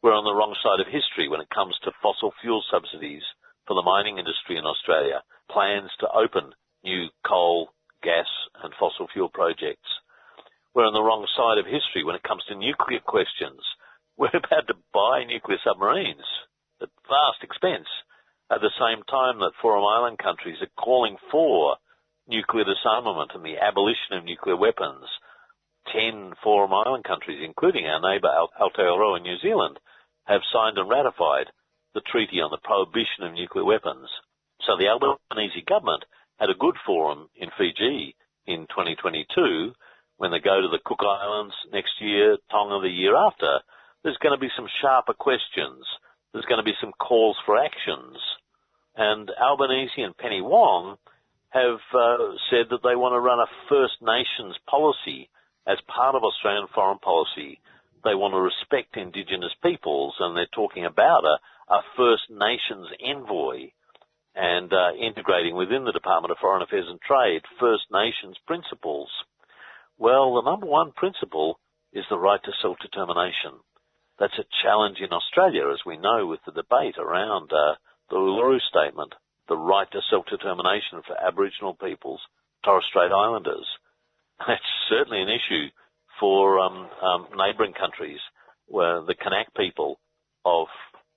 We're 0.03 0.17
on 0.17 0.25
the 0.25 0.35
wrong 0.35 0.55
side 0.63 0.81
of 0.81 0.91
history 0.91 1.29
when 1.29 1.41
it 1.41 1.51
comes 1.51 1.75
to 1.83 1.95
fossil 2.03 2.33
fuel 2.41 2.63
subsidies 2.71 3.23
for 3.67 3.75
the 3.75 3.87
mining 3.87 4.19
industry 4.19 4.57
in 4.57 4.65
Australia, 4.65 5.23
plans 5.51 5.91
to 6.01 6.11
open 6.11 6.55
new 6.83 7.09
coal, 7.27 7.71
gas 8.03 8.27
and 8.63 8.73
fossil 8.79 9.07
fuel 9.13 9.29
projects. 9.29 9.87
We're 10.75 10.87
on 10.87 10.95
the 10.95 11.03
wrong 11.03 11.27
side 11.37 11.59
of 11.59 11.67
history 11.67 12.05
when 12.05 12.15
it 12.15 12.23
comes 12.23 12.45
to 12.49 12.55
nuclear 12.55 13.01
questions. 13.01 13.61
We're 14.19 14.35
about 14.35 14.67
to 14.69 14.77
buy 14.93 15.25
nuclear 15.25 15.59
submarines 15.65 16.27
at 16.83 16.91
vast 17.09 17.43
expense 17.43 17.89
at 18.51 18.61
the 18.61 18.75
same 18.79 19.03
time 19.05 19.39
that 19.41 19.57
Forum 19.61 19.85
Island 19.85 20.19
countries 20.19 20.59
are 20.61 20.83
calling 20.83 21.17
for 21.31 21.77
nuclear 22.29 22.65
disarmament 22.65 23.33
and 23.35 23.45
the 23.45 23.59
abolition 23.59 24.17
of 24.17 24.25
nuclear 24.25 24.57
weapons. 24.57 25.07
Ten 25.93 26.35
Forum 26.45 26.73
Island 26.75 27.05
countries, 27.05 27.41
including 27.41 27.87
our 27.87 28.01
neighbour 28.01 28.29
Aotearoa 28.61 29.19
in 29.19 29.23
New 29.23 29.39
Zealand, 29.41 29.79
have 30.27 30.43
signed 30.53 30.77
and 30.77 30.89
ratified 30.89 31.49
the 31.95 32.05
treaty 32.05 32.41
on 32.41 32.51
the 32.51 32.61
prohibition 32.63 33.25
of 33.25 33.33
nuclear 33.33 33.65
weapons. 33.65 34.09
So 34.67 34.77
the 34.77 34.89
Albanese 34.89 35.65
government 35.67 36.05
had 36.39 36.51
a 36.51 36.61
good 36.61 36.77
forum 36.85 37.29
in 37.37 37.49
Fiji 37.57 38.15
in 38.47 38.67
2022 38.69 39.73
when 40.19 40.31
they 40.31 40.41
go 40.41 40.61
to 40.61 40.69
the 40.69 40.83
Cook 40.85 41.01
Islands 41.01 41.55
next 41.73 42.01
year, 42.01 42.37
Tonga 42.51 42.81
the 42.83 42.91
year 42.91 43.17
after, 43.17 43.61
there's 44.03 44.19
going 44.19 44.37
to 44.37 44.41
be 44.41 44.51
some 44.55 44.69
sharper 44.83 45.15
questions. 45.15 45.87
There's 46.33 46.45
going 46.45 46.59
to 46.59 46.71
be 46.71 46.77
some 46.81 46.93
calls 46.93 47.37
for 47.47 47.57
actions. 47.57 48.19
And 48.97 49.31
Albanese 49.41 50.03
and 50.03 50.17
Penny 50.17 50.43
Wong 50.43 50.99
have 51.51 51.81
uh, 51.95 52.35
said 52.51 52.67
that 52.71 52.83
they 52.83 52.97
want 52.97 53.15
to 53.15 53.21
run 53.21 53.39
a 53.39 53.49
First 53.69 54.03
Nations 54.03 54.57
policy 54.69 55.31
as 55.67 55.79
part 55.87 56.15
of 56.15 56.25
Australian 56.25 56.67
foreign 56.75 56.99
policy. 56.99 57.61
They 58.05 58.15
want 58.15 58.35
to 58.35 58.41
respect 58.41 58.97
Indigenous 58.97 59.55
peoples, 59.63 60.15
and 60.19 60.37
they're 60.37 60.51
talking 60.53 60.85
about 60.85 61.25
a, 61.25 61.39
a 61.73 61.81
First 61.97 62.31
Nations 62.31 62.89
envoy 63.01 63.71
and 64.35 64.73
uh, 64.73 64.95
integrating 64.99 65.57
within 65.57 65.85
the 65.85 65.93
Department 65.93 66.33
of 66.33 66.39
Foreign 66.39 66.63
Affairs 66.63 66.87
and 66.89 67.01
Trade 67.01 67.43
First 67.59 67.87
Nations 67.91 68.37
principles. 68.47 69.09
Well, 69.99 70.35
the 70.35 70.49
number 70.49 70.67
one 70.67 70.93
principle 70.93 71.59
is 71.93 72.05
the 72.09 72.19
right 72.19 72.41
to 72.45 72.53
self-determination. 72.63 73.59
That's 74.19 74.39
a 74.39 74.47
challenge 74.63 74.99
in 75.01 75.13
Australia, 75.13 75.71
as 75.73 75.81
we 75.85 75.97
know, 75.97 76.27
with 76.27 76.39
the 76.47 76.53
debate 76.53 76.95
around 76.99 77.51
uh, 77.53 77.75
the 78.09 78.17
Uluru 78.17 78.59
Statement, 78.71 79.15
the 79.49 79.57
right 79.57 79.91
to 79.91 80.01
self-determination 80.09 81.03
for 81.07 81.19
Aboriginal 81.19 81.75
peoples, 81.75 82.21
Torres 82.65 82.85
Strait 82.89 83.11
Islanders. 83.11 83.67
That's 84.47 84.63
certainly 84.89 85.21
an 85.21 85.29
issue 85.29 85.67
for 86.21 86.61
um, 86.61 86.89
um, 87.03 87.27
neighbouring 87.37 87.75
countries, 87.75 88.21
where 88.67 89.03
the 89.03 89.15
Kanak 89.15 89.55
people 89.57 89.99
of 90.45 90.69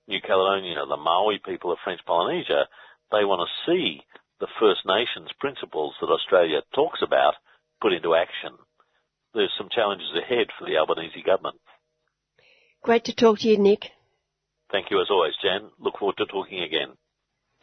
New 0.08 0.20
Caledonia, 0.20 0.82
the 0.88 0.96
Maori 0.96 1.40
people 1.44 1.70
of 1.70 1.78
French 1.84 2.00
Polynesia, 2.04 2.66
they 3.10 3.24
want 3.24 3.46
to 3.46 3.70
see 3.70 4.00
the 4.40 4.48
First 4.58 4.80
Nations 4.86 5.30
principles 5.38 5.94
that 6.00 6.10
Australia 6.10 6.62
talks 6.74 7.00
about 7.02 7.34
put 7.80 7.92
into 7.92 8.14
action. 8.14 8.58
There's 9.34 9.52
some 9.56 9.68
challenges 9.70 10.10
ahead 10.16 10.48
for 10.58 10.66
the 10.66 10.76
Albanese 10.76 11.22
government. 11.24 11.56
Great 12.82 13.04
to 13.04 13.14
talk 13.14 13.38
to 13.40 13.48
you, 13.48 13.58
Nick. 13.58 13.90
Thank 14.70 14.90
you 14.90 15.00
as 15.00 15.08
always, 15.10 15.34
Jan. 15.42 15.70
Look 15.78 15.98
forward 15.98 16.16
to 16.18 16.26
talking 16.26 16.60
again. 16.60 16.96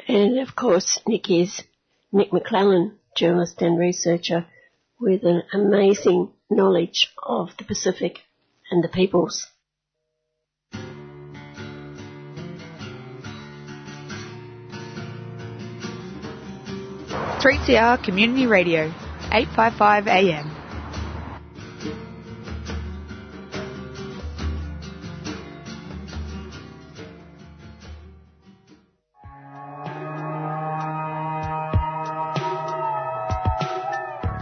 And 0.08 0.40
of 0.40 0.56
course, 0.56 1.00
Nick 1.08 1.30
is 1.30 1.62
Nick 2.12 2.34
Maclellan, 2.34 2.98
journalist 3.16 3.62
and 3.62 3.78
researcher 3.78 4.48
with 5.00 5.24
an 5.24 5.44
amazing 5.54 6.32
knowledge 6.50 7.10
of 7.22 7.50
the 7.58 7.64
Pacific 7.64 8.20
and 8.72 8.84
the 8.84 8.90
peoples. 8.90 9.46
3CR 17.40 18.04
Community 18.04 18.48
Radio, 18.48 18.94
855 19.32 20.08
AM. 20.08 20.59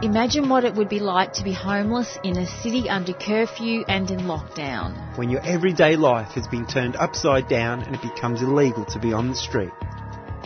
Imagine 0.08 0.48
what 0.48 0.64
it 0.64 0.74
would 0.74 0.88
be 0.88 1.02
like 1.02 1.34
to 1.34 1.44
be 1.44 1.52
homeless 1.52 2.18
in 2.24 2.38
a 2.38 2.48
city 2.48 2.88
under 2.88 3.12
curfew 3.12 3.84
and 3.90 4.10
in 4.10 4.22
lockdown. 4.22 5.18
When 5.18 5.30
your 5.30 5.42
everyday 5.42 5.98
life 5.98 6.30
has 6.30 6.48
been 6.48 6.66
turned 6.66 6.96
upside 6.96 7.50
down 7.50 7.82
and 7.82 7.94
it 7.94 8.02
becomes 8.02 8.42
illegal 8.42 8.86
to 8.86 9.00
be 9.00 9.12
on 9.12 9.28
the 9.28 9.36
street. 9.36 9.74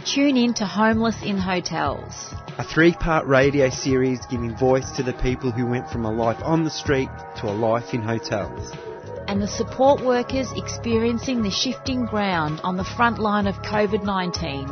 Tune 0.04 0.36
in 0.36 0.56
to 0.56 0.66
Homeless 0.66 1.22
in 1.22 1.38
Hotels. 1.38 2.34
A 2.58 2.64
three 2.64 2.94
part 2.94 3.28
radio 3.28 3.70
series 3.70 4.26
giving 4.26 4.58
voice 4.58 4.90
to 4.94 5.04
the 5.04 5.14
people 5.14 5.52
who 5.52 5.68
went 5.68 5.92
from 5.92 6.06
a 6.06 6.12
life 6.12 6.42
on 6.42 6.64
the 6.64 6.72
street 6.72 7.10
to 7.38 7.46
a 7.48 7.54
life 7.54 7.94
in 7.94 8.02
hotels. 8.02 8.74
And 9.28 9.40
the 9.40 9.48
support 9.48 10.04
workers 10.04 10.48
experiencing 10.56 11.44
the 11.44 11.52
shifting 11.52 12.06
ground 12.06 12.62
on 12.64 12.78
the 12.78 12.84
front 12.84 13.20
line 13.20 13.46
of 13.46 13.54
COVID 13.58 14.04
19. 14.04 14.66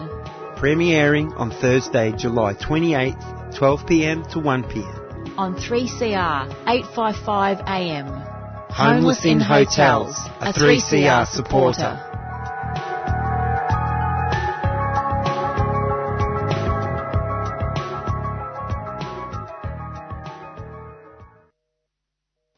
Premiering 0.58 1.32
on 1.40 1.52
Thursday, 1.52 2.12
July 2.12 2.56
28th, 2.56 3.39
12pm 3.52 4.30
to 4.32 4.39
1pm. 4.39 5.38
On 5.38 5.56
3CR, 5.56 6.50
855 6.68 7.60
AM. 7.68 8.06
Homeless, 8.08 9.24
Homeless 9.24 9.26
in 9.26 9.39
Hotels, 9.39 10.16
a 10.39 10.54
3CR 10.54 11.28
supporter. 11.28 12.06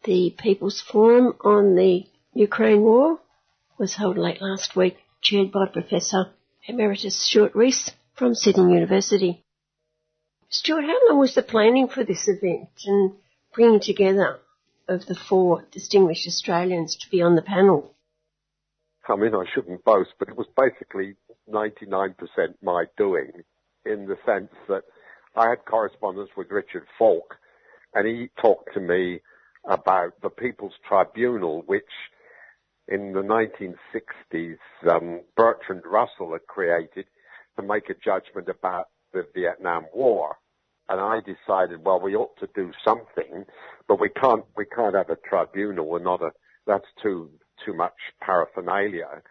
The 0.04 0.36
People's 0.38 0.82
Forum 0.82 1.36
on 1.42 1.76
the 1.76 2.06
Ukraine 2.34 2.82
War 2.82 3.20
was 3.78 3.96
held 3.96 4.18
late 4.18 4.42
last 4.42 4.76
week, 4.76 4.98
chaired 5.22 5.52
by 5.52 5.68
Professor 5.68 6.32
Emeritus 6.68 7.16
Stuart 7.16 7.56
Rees 7.56 7.92
from 8.14 8.36
Sydney 8.36 8.74
University. 8.74 9.44
Stuart, 10.52 10.84
how 10.84 11.10
long 11.10 11.20
was 11.20 11.34
the 11.34 11.42
planning 11.42 11.88
for 11.88 12.04
this 12.04 12.28
event 12.28 12.70
and 12.86 13.14
bringing 13.54 13.80
together 13.80 14.40
of 14.88 15.06
the 15.06 15.16
four 15.16 15.66
distinguished 15.72 16.28
Australians 16.28 16.96
to 16.98 17.10
be 17.10 17.22
on 17.22 17.36
the 17.36 17.42
panel? 17.42 17.96
I 19.08 19.16
mean, 19.16 19.34
I 19.34 19.46
shouldn't 19.54 19.84
boast, 19.84 20.12
but 20.20 20.30
it 20.30 20.38
was 20.38 20.48
basically 20.56 21.16
99% 21.50 22.16
my 22.62 22.86
doing 22.98 23.32
in 23.86 24.06
the 24.06 24.18
sense 24.26 24.52
that 24.68 24.84
I 25.36 25.50
had 25.50 25.66
correspondence 25.66 26.30
with 26.36 26.52
Richard 26.52 26.86
Falk 26.98 27.38
and 27.94 28.08
he 28.08 28.30
talked 28.42 28.74
to 28.74 28.80
me 28.80 29.22
about 29.66 30.14
the 30.22 30.30
People's 30.30 30.74
Tribunal, 30.88 31.64
which 31.66 31.84
in 32.88 33.14
the 33.14 33.22
1960s 33.22 34.58
um, 34.90 35.22
Bertrand 35.36 35.84
Russell 35.86 36.34
had 36.34 36.46
created 36.48 37.06
to 37.58 37.64
make 37.64 37.90
a 37.90 37.94
judgment 37.94 38.50
about 38.50 38.88
the 39.14 39.26
Vietnam 39.34 39.86
War. 39.94 40.38
And 40.92 41.00
I 41.00 41.22
decided, 41.22 41.86
well, 41.86 42.02
we 42.02 42.16
ought 42.18 42.38
to 42.42 42.50
do 42.54 42.74
something, 42.84 43.46
but 43.88 43.98
we 44.02 44.10
can't, 44.10 44.44
we 44.58 44.66
can't 44.66 44.94
have 44.94 45.10
a 45.10 45.16
tribunal. 45.16 45.88
We're 45.88 46.04
not 46.04 46.22
a, 46.22 46.32
that's 46.68 46.86
too, 47.02 47.30
too 47.66 47.74
much 47.74 47.94
paraphernalia. 48.20 49.22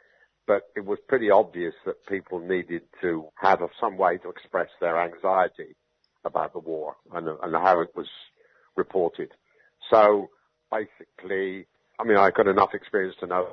But 0.47 0.63
it 0.75 0.87
was 0.87 0.99
pretty 1.07 1.31
obvious 1.31 1.75
that 1.85 2.07
people 2.07 2.39
needed 2.41 2.83
to 3.03 3.27
have 3.43 3.61
some 3.79 3.99
way 3.99 4.17
to 4.17 4.31
express 4.31 4.69
their 4.81 4.99
anxiety 4.99 5.77
about 6.25 6.55
the 6.55 6.61
war 6.61 6.97
and, 7.13 7.29
and 7.29 7.55
how 7.55 7.83
it 7.83 7.91
was 7.95 8.09
reported. 8.75 9.29
So 9.91 10.31
basically, 10.73 11.67
I 12.01 12.05
mean, 12.05 12.17
I 12.17 12.31
got 12.31 12.47
enough 12.47 12.71
experience 12.73 13.17
to 13.21 13.27
know 13.27 13.49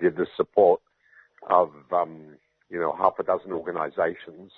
did 0.00 0.16
the 0.16 0.26
support 0.38 0.80
of, 1.50 1.70
um, 1.92 2.36
you 2.70 2.80
know, 2.80 2.96
half 2.96 3.18
a 3.18 3.24
dozen 3.24 3.52
organizations. 3.52 4.52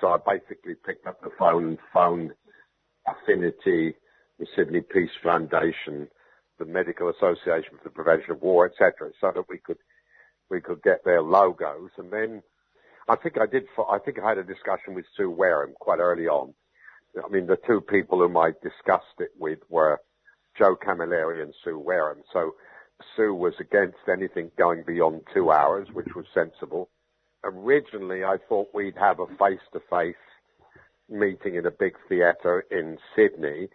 So 0.00 0.08
I 0.08 0.18
basically 0.18 0.74
picked 0.74 1.06
up 1.06 1.20
the 1.22 1.30
phone 1.38 1.64
and 1.64 1.78
phoned 1.92 2.32
Affinity, 3.06 3.94
the 4.38 4.46
Sydney 4.54 4.80
Peace 4.80 5.10
Foundation, 5.22 6.08
the 6.58 6.64
Medical 6.64 7.10
Association 7.10 7.78
for 7.78 7.84
the 7.84 7.90
Prevention 7.90 8.32
of 8.32 8.42
War, 8.42 8.66
etc., 8.66 9.10
so 9.20 9.32
that 9.34 9.48
we 9.48 9.58
could 9.58 9.78
we 10.50 10.60
could 10.60 10.82
get 10.82 11.04
their 11.04 11.22
logos. 11.22 11.90
And 11.98 12.10
then 12.12 12.42
I 13.08 13.16
think 13.16 13.38
I 13.40 13.46
did. 13.46 13.64
I 13.78 13.98
think 13.98 14.18
I 14.18 14.28
had 14.28 14.38
a 14.38 14.44
discussion 14.44 14.94
with 14.94 15.04
Sue 15.16 15.30
Wareham 15.30 15.74
quite 15.78 15.98
early 15.98 16.26
on. 16.26 16.54
I 17.24 17.28
mean, 17.28 17.46
the 17.46 17.58
two 17.66 17.80
people 17.80 18.18
whom 18.18 18.36
I 18.36 18.52
discussed 18.62 19.20
it 19.20 19.30
with 19.38 19.60
were 19.68 20.00
Joe 20.58 20.76
Camilleri 20.76 21.42
and 21.42 21.54
Sue 21.64 21.78
Wareham. 21.78 22.22
So 22.32 22.54
Sue 23.16 23.34
was 23.34 23.54
against 23.60 23.96
anything 24.10 24.50
going 24.58 24.84
beyond 24.86 25.22
two 25.32 25.50
hours, 25.50 25.88
which 25.92 26.14
was 26.14 26.26
sensible. 26.34 26.90
Originally, 27.46 28.24
I 28.24 28.36
thought 28.48 28.68
we'd 28.74 28.96
have 28.98 29.20
a 29.20 29.26
face-to-face 29.38 30.16
meeting 31.08 31.54
in 31.54 31.64
a 31.66 31.70
big 31.70 31.94
theatre 32.08 32.64
in 32.70 32.98
Sydney, 33.14 33.68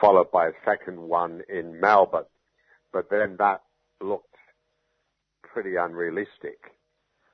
followed 0.00 0.30
by 0.30 0.46
a 0.48 0.52
second 0.64 0.98
one 0.98 1.42
in 1.48 1.78
Melbourne. 1.78 2.24
But 2.92 3.10
then 3.10 3.36
that 3.38 3.62
looked 4.00 4.34
pretty 5.42 5.76
unrealistic. 5.76 6.58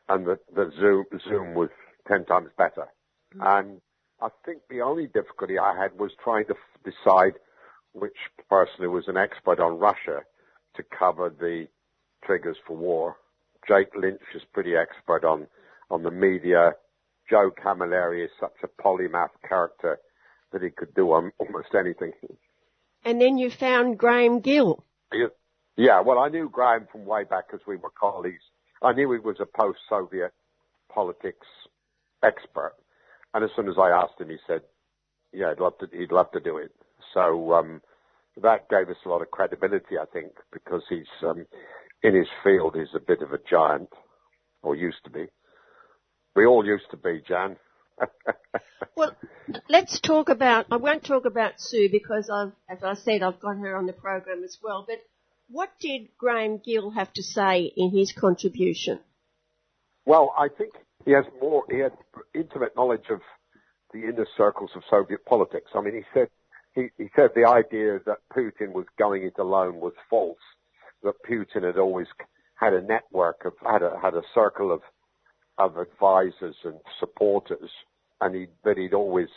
And 0.09 0.27
the, 0.27 0.39
the 0.55 0.73
Zoom, 0.81 1.05
Zoom 1.29 1.55
was 1.55 1.69
10 2.09 2.25
times 2.25 2.51
better. 2.57 2.89
Mm-hmm. 3.37 3.43
And 3.43 3.81
I 4.21 4.29
think 4.45 4.63
the 4.69 4.81
only 4.81 5.07
difficulty 5.07 5.59
I 5.59 5.81
had 5.81 5.99
was 5.99 6.11
trying 6.23 6.47
to 6.47 6.55
f- 6.55 6.83
decide 6.85 7.35
which 7.93 8.17
person 8.49 8.81
who 8.81 8.91
was 8.91 9.05
an 9.07 9.17
expert 9.17 9.61
on 9.61 9.79
Russia 9.79 10.23
to 10.77 10.83
cover 10.83 11.31
the 11.31 11.67
triggers 12.25 12.57
for 12.67 12.77
war. 12.77 13.17
Jake 13.67 13.95
Lynch 13.95 14.23
is 14.35 14.43
pretty 14.53 14.75
expert 14.77 15.25
on, 15.25 15.47
on 15.91 16.03
the 16.03 16.11
media. 16.11 16.73
Joe 17.29 17.51
Camilleri 17.51 18.25
is 18.25 18.31
such 18.41 18.57
a 18.63 18.83
polymath 18.83 19.31
character 19.47 19.99
that 20.53 20.63
he 20.63 20.71
could 20.71 20.95
do 20.95 21.09
almost 21.39 21.75
anything. 21.79 22.13
And 23.05 23.21
then 23.21 23.39
you 23.39 23.51
found 23.51 23.99
Graham 23.99 24.41
Gill. 24.41 24.85
Yeah, 25.77 26.01
well, 26.01 26.19
I 26.19 26.29
knew 26.29 26.49
Graham 26.51 26.89
from 26.91 27.07
way 27.07 27.23
back 27.23 27.51
because 27.51 27.65
we 27.67 27.77
were 27.77 27.91
colleagues. 27.91 28.43
I 28.83 28.93
knew 28.93 29.13
he 29.13 29.19
was 29.19 29.37
a 29.41 29.47
post-Soviet 29.47 30.33
politics 30.93 31.47
expert. 32.25 32.75
And 33.33 33.45
as 33.45 33.51
soon 33.55 33.69
as 33.69 33.77
I 33.79 33.91
asked 33.91 34.21
him, 34.21 34.29
he 34.29 34.39
said, 34.47 34.63
yeah, 35.33 35.51
he'd 35.51 35.63
love 35.63 35.79
to, 35.79 35.87
he'd 35.97 36.11
love 36.11 36.33
to 36.33 36.41
do 36.41 36.57
it. 36.57 36.73
So, 37.15 37.53
um, 37.55 37.81
that 38.43 38.69
gave 38.69 38.89
us 38.89 38.97
a 39.05 39.09
lot 39.09 39.23
of 39.23 39.31
credibility, 39.31 39.99
I 40.01 40.07
think, 40.13 40.33
because 40.53 40.83
he's, 40.89 41.07
um, 41.23 41.47
in 42.03 42.15
his 42.15 42.29
field, 42.43 42.77
he's 42.77 42.95
a 42.95 43.01
bit 43.01 43.23
of 43.23 43.33
a 43.33 43.39
giant, 43.49 43.91
or 44.63 44.75
used 44.75 45.05
to 45.05 45.11
be. 45.11 45.27
We 46.39 46.47
all 46.47 46.65
used 46.65 46.89
to 46.93 46.97
be, 46.97 47.21
Jan. 47.27 47.57
well, 48.97 49.11
let's 49.69 49.99
talk 49.99 50.29
about, 50.29 50.67
I 50.71 50.77
won't 50.77 51.05
talk 51.05 51.25
about 51.25 51.55
Sue 51.57 51.89
because 51.91 52.31
I've, 52.31 52.53
as 52.69 52.85
I 52.85 52.95
said, 52.95 53.25
I've 53.25 53.41
got 53.41 53.57
her 53.57 53.77
on 53.77 53.87
the 53.87 53.93
program 53.93 54.45
as 54.45 54.57
well, 54.63 54.85
but 54.87 54.99
what 55.51 55.71
did 55.81 56.17
Graham 56.17 56.59
Gill 56.65 56.91
have 56.91 57.13
to 57.15 57.25
say 57.25 57.73
in 57.77 57.91
his 57.91 58.13
contribution? 58.13 59.01
Well, 60.07 60.33
I 60.39 60.47
think 60.47 60.75
he 61.05 61.11
has 61.11 61.25
more, 61.43 61.65
he 61.69 61.79
had 61.79 61.95
intimate 62.33 62.77
knowledge 62.77 63.11
of 63.11 63.19
the 63.93 64.05
inner 64.05 64.29
circles 64.37 64.71
of 64.77 64.83
Soviet 64.89 65.25
politics. 65.27 65.73
I 65.75 65.81
mean, 65.81 65.95
he 65.95 66.03
said, 66.15 66.29
he, 66.73 66.91
he 66.99 67.11
said 67.17 67.31
the 67.35 67.49
idea 67.49 67.99
that 68.07 68.19
Putin 68.33 68.75
was 68.75 68.87
going 68.97 69.25
it 69.25 69.41
alone 69.41 69.81
was 69.81 69.95
false, 70.09 70.39
that 71.03 71.15
Putin 71.29 71.65
had 71.65 71.79
always 71.79 72.07
had 72.55 72.75
a 72.75 72.81
network 72.81 73.45
of, 73.45 73.55
had 73.69 73.83
a, 73.83 73.99
had 74.01 74.15
a 74.15 74.23
circle 74.33 74.71
of, 74.71 74.83
of 75.59 75.77
advisors 75.77 76.57
and 76.65 76.81
supporters, 77.01 77.71
and 78.21 78.35
he, 78.35 78.47
that 78.65 78.79
he'd 78.79 78.95
always 78.95 79.29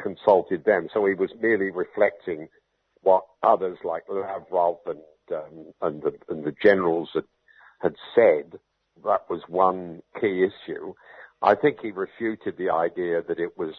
consulted 0.00 0.64
them. 0.64 0.88
So 0.92 1.04
he 1.06 1.14
was 1.14 1.30
merely 1.40 1.70
reflecting 1.70 2.48
what 3.02 3.24
others 3.42 3.78
like 3.84 4.04
Lavrov 4.08 4.78
and 4.86 4.98
um, 5.32 5.72
and, 5.80 6.02
the, 6.02 6.12
and 6.28 6.44
the 6.44 6.54
generals 6.62 7.10
had, 7.14 7.24
had 7.80 7.94
said. 8.14 8.58
That 9.04 9.28
was 9.30 9.40
one 9.48 10.02
key 10.20 10.44
issue. 10.44 10.92
I 11.40 11.54
think 11.54 11.78
he 11.80 11.90
refuted 11.90 12.56
the 12.58 12.70
idea 12.70 13.22
that 13.26 13.40
it 13.40 13.56
was 13.56 13.74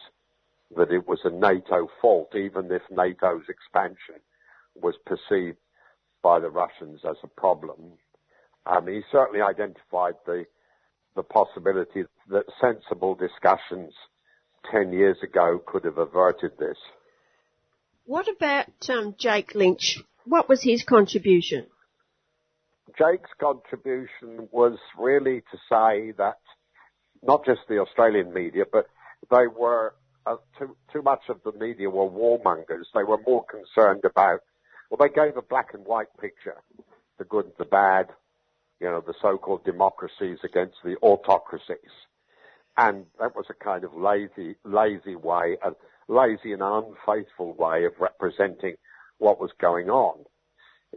that 0.76 0.90
it 0.90 1.06
was 1.06 1.20
a 1.24 1.30
NATO 1.30 1.88
fault, 2.00 2.34
even 2.34 2.70
if 2.72 2.82
NATO's 2.90 3.44
expansion 3.48 4.20
was 4.74 4.94
perceived 5.06 5.58
by 6.22 6.40
the 6.40 6.50
Russians 6.50 7.00
as 7.08 7.16
a 7.22 7.28
problem. 7.28 7.92
Um, 8.66 8.88
he 8.88 9.02
certainly 9.12 9.40
identified 9.42 10.14
the 10.26 10.46
the 11.16 11.22
possibility 11.22 12.04
that 12.30 12.44
sensible 12.60 13.14
discussions 13.14 13.92
ten 14.70 14.92
years 14.92 15.16
ago 15.22 15.60
could 15.66 15.84
have 15.84 15.98
averted 15.98 16.52
this. 16.58 16.76
What 18.06 18.26
about 18.28 18.66
um, 18.88 19.14
Jake 19.18 19.54
Lynch? 19.54 20.02
What 20.26 20.48
was 20.48 20.62
his 20.62 20.82
contribution? 20.82 21.66
Jake's 22.98 23.30
contribution 23.40 24.48
was 24.52 24.78
really 24.98 25.40
to 25.40 25.58
say 25.68 26.12
that 26.18 26.38
not 27.22 27.44
just 27.44 27.60
the 27.68 27.78
Australian 27.78 28.32
media, 28.32 28.64
but 28.70 28.86
they 29.30 29.46
were 29.46 29.94
uh, 30.26 30.36
too 30.58 30.76
too 30.92 31.02
much 31.02 31.22
of 31.28 31.40
the 31.44 31.52
media 31.52 31.88
were 31.90 32.08
warmongers. 32.08 32.84
They 32.94 33.04
were 33.04 33.18
more 33.26 33.44
concerned 33.44 34.04
about 34.04 34.40
well, 34.90 34.98
they 34.98 35.12
gave 35.12 35.36
a 35.36 35.42
black 35.42 35.74
and 35.74 35.84
white 35.84 36.14
picture, 36.20 36.56
the 37.18 37.24
good 37.24 37.52
the 37.58 37.64
bad, 37.64 38.08
you 38.80 38.88
know, 38.88 39.02
the 39.06 39.14
so-called 39.20 39.64
democracies 39.64 40.38
against 40.44 40.76
the 40.84 40.96
autocracies, 41.02 41.92
and 42.76 43.06
that 43.20 43.34
was 43.34 43.46
a 43.50 43.64
kind 43.64 43.84
of 43.84 43.94
lazy 43.94 44.56
lazy 44.64 45.16
way, 45.16 45.56
a 45.64 45.70
lazy 46.08 46.52
and 46.52 46.62
unfaithful 46.62 47.54
way 47.54 47.84
of 47.84 47.92
representing 47.98 48.74
what 49.18 49.40
was 49.40 49.50
going 49.60 49.88
on 49.88 50.24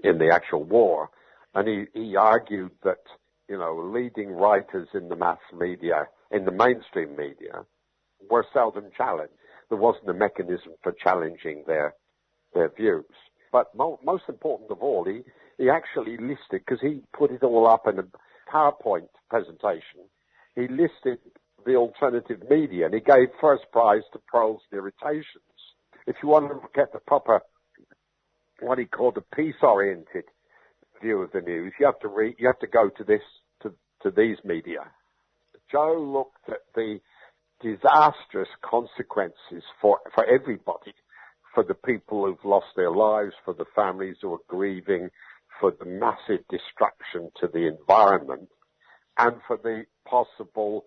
in 0.04 0.18
the 0.18 0.30
actual 0.34 0.64
war. 0.64 1.10
And 1.54 1.68
he, 1.68 1.86
he 2.00 2.16
argued 2.16 2.72
that, 2.84 3.04
you 3.50 3.58
know, 3.58 3.92
leading 3.94 4.32
writers 4.32 4.88
in 4.94 5.10
the 5.10 5.16
mass 5.16 5.40
media, 5.58 6.08
in 6.32 6.46
the 6.46 6.52
mainstream 6.52 7.16
media, 7.16 7.66
were 8.30 8.46
seldom 8.54 8.86
challenged. 8.96 9.34
There 9.70 9.78
wasn't 9.78 10.10
a 10.10 10.14
mechanism 10.14 10.74
for 10.84 10.92
challenging 10.92 11.64
their, 11.68 11.94
their 12.54 12.70
views. 12.70 13.06
But 13.52 13.74
mo- 13.76 14.00
most 14.04 14.24
important 14.28 14.72
of 14.72 14.80
all, 14.80 15.06
he, 15.06 15.22
he 15.58 15.70
actually 15.70 16.18
listed, 16.18 16.62
because 16.66 16.80
he 16.82 17.02
put 17.18 17.32
it 17.32 17.44
all 17.44 17.68
up 17.68 17.88
in 17.88 18.00
a 18.00 18.04
PowerPoint 18.52 19.10
presentation, 19.30 20.02
he 20.56 20.68
listed 20.68 21.20
the 21.66 21.76
alternative 21.76 22.42
media 22.50 22.86
and 22.86 22.94
he 22.94 23.02
gave 23.02 23.28
first 23.42 23.64
prize 23.72 24.04
to 24.14 24.20
Pearls 24.32 24.62
and 24.72 24.80
Irritations. 24.80 25.26
If 26.06 26.16
you 26.24 26.30
want 26.30 26.50
to 26.50 26.60
get 26.74 26.94
the 26.94 27.00
proper 27.00 27.42
what 28.60 28.80
he 28.80 28.86
called 28.86 29.18
a 29.18 29.36
peace-oriented 29.36 30.24
view 31.02 31.22
of 31.22 31.32
the 31.32 31.42
news. 31.42 31.74
You 31.80 31.86
have 31.86 32.00
to 32.00 32.08
read, 32.08 32.36
you 32.38 32.48
have 32.48 32.60
to 32.60 32.68
go 32.68 32.90
to 32.90 33.04
this, 33.04 33.22
to, 33.64 33.74
to 34.04 34.12
these 34.12 34.38
media. 34.44 34.80
Joe 35.72 36.00
looked 36.00 36.50
at 36.50 36.62
the 36.76 37.00
disastrous 37.62 38.48
consequences 38.64 39.64
for, 39.82 40.00
for 40.16 40.26
everybody, 40.26 40.94
for 41.54 41.64
the 41.64 41.74
people 41.74 42.26
who've 42.26 42.46
lost 42.46 42.68
their 42.76 42.92
lives, 42.92 43.34
for 43.44 43.54
the 43.54 43.66
families 43.76 44.16
who 44.22 44.34
are 44.34 44.40
grieving, 44.48 45.10
for 45.60 45.72
the 45.72 45.86
massive 45.86 46.46
destruction 46.50 47.32
to 47.40 47.48
the 47.48 47.68
environment, 47.68 48.50
and 49.18 49.36
for 49.48 49.58
the 49.58 49.86
possible 50.08 50.86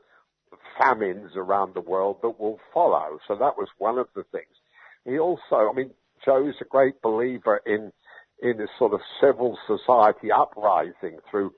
famines 0.78 1.30
around 1.36 1.74
the 1.74 1.80
world 1.80 2.18
that 2.22 2.40
will 2.40 2.58
follow. 2.72 3.18
So 3.28 3.34
that 3.36 3.56
was 3.56 3.68
one 3.78 3.98
of 3.98 4.08
the 4.14 4.24
things. 4.32 4.54
He 5.04 5.18
also, 5.18 5.70
I 5.70 5.72
mean, 5.74 5.90
Joe's 6.24 6.54
a 6.60 6.64
great 6.64 7.00
believer 7.02 7.60
in 7.66 7.92
in 8.42 8.60
a 8.60 8.66
sort 8.78 8.94
of 8.94 9.00
civil 9.20 9.58
society 9.66 10.32
uprising 10.32 11.18
through 11.30 11.52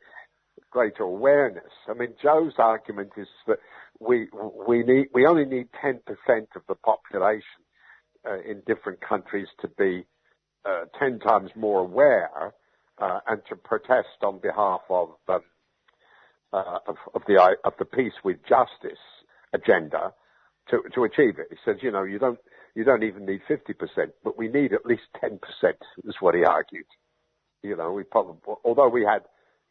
greater 0.70 1.04
awareness. 1.04 1.70
I 1.88 1.94
mean, 1.94 2.14
Joe's 2.20 2.54
argument 2.58 3.10
is 3.16 3.28
that 3.46 3.58
we 4.00 4.28
we 4.66 4.82
need 4.82 5.06
we 5.14 5.26
only 5.26 5.44
need 5.44 5.68
ten 5.80 6.00
percent 6.06 6.48
of 6.56 6.62
the 6.68 6.74
population 6.74 7.62
uh, 8.28 8.40
in 8.40 8.62
different 8.66 9.00
countries 9.00 9.48
to 9.60 9.68
be 9.68 10.04
uh, 10.64 10.84
ten 10.98 11.18
times 11.18 11.50
more 11.54 11.80
aware 11.80 12.54
uh, 12.99 13.20
and 13.28 13.43
to 13.49 13.57
protest 13.57 14.22
on 14.22 14.38
behalf 14.38 14.80
of, 14.90 15.11
um, 15.28 15.40
uh, 16.53 16.78
of 16.86 16.97
of 17.14 17.22
the 17.26 17.57
of 17.64 17.72
the 17.78 17.84
peace 17.84 18.12
with 18.24 18.36
justice 18.49 18.99
agenda 19.53 20.12
to 20.68 20.82
to 20.95 21.05
achieve 21.05 21.38
it. 21.38 21.47
He 21.51 21.57
says, 21.64 21.76
you 21.82 21.90
know, 21.90 22.03
you 22.05 22.18
don't 22.18 22.38
you 22.74 22.84
don't 22.84 23.03
even 23.03 23.26
need 23.26 23.40
50%, 23.49 23.76
but 24.24 24.38
we 24.38 24.49
need 24.49 24.72
at 24.72 24.86
least 24.86 25.03
10%, 25.22 25.38
is 26.05 26.14
what 26.20 26.34
he 26.34 26.45
argued. 26.45 26.86
You 27.62 27.76
know, 27.76 27.93
we 27.93 28.03
probably, 28.03 28.40
although 28.64 28.88
we 28.88 29.05
had 29.05 29.22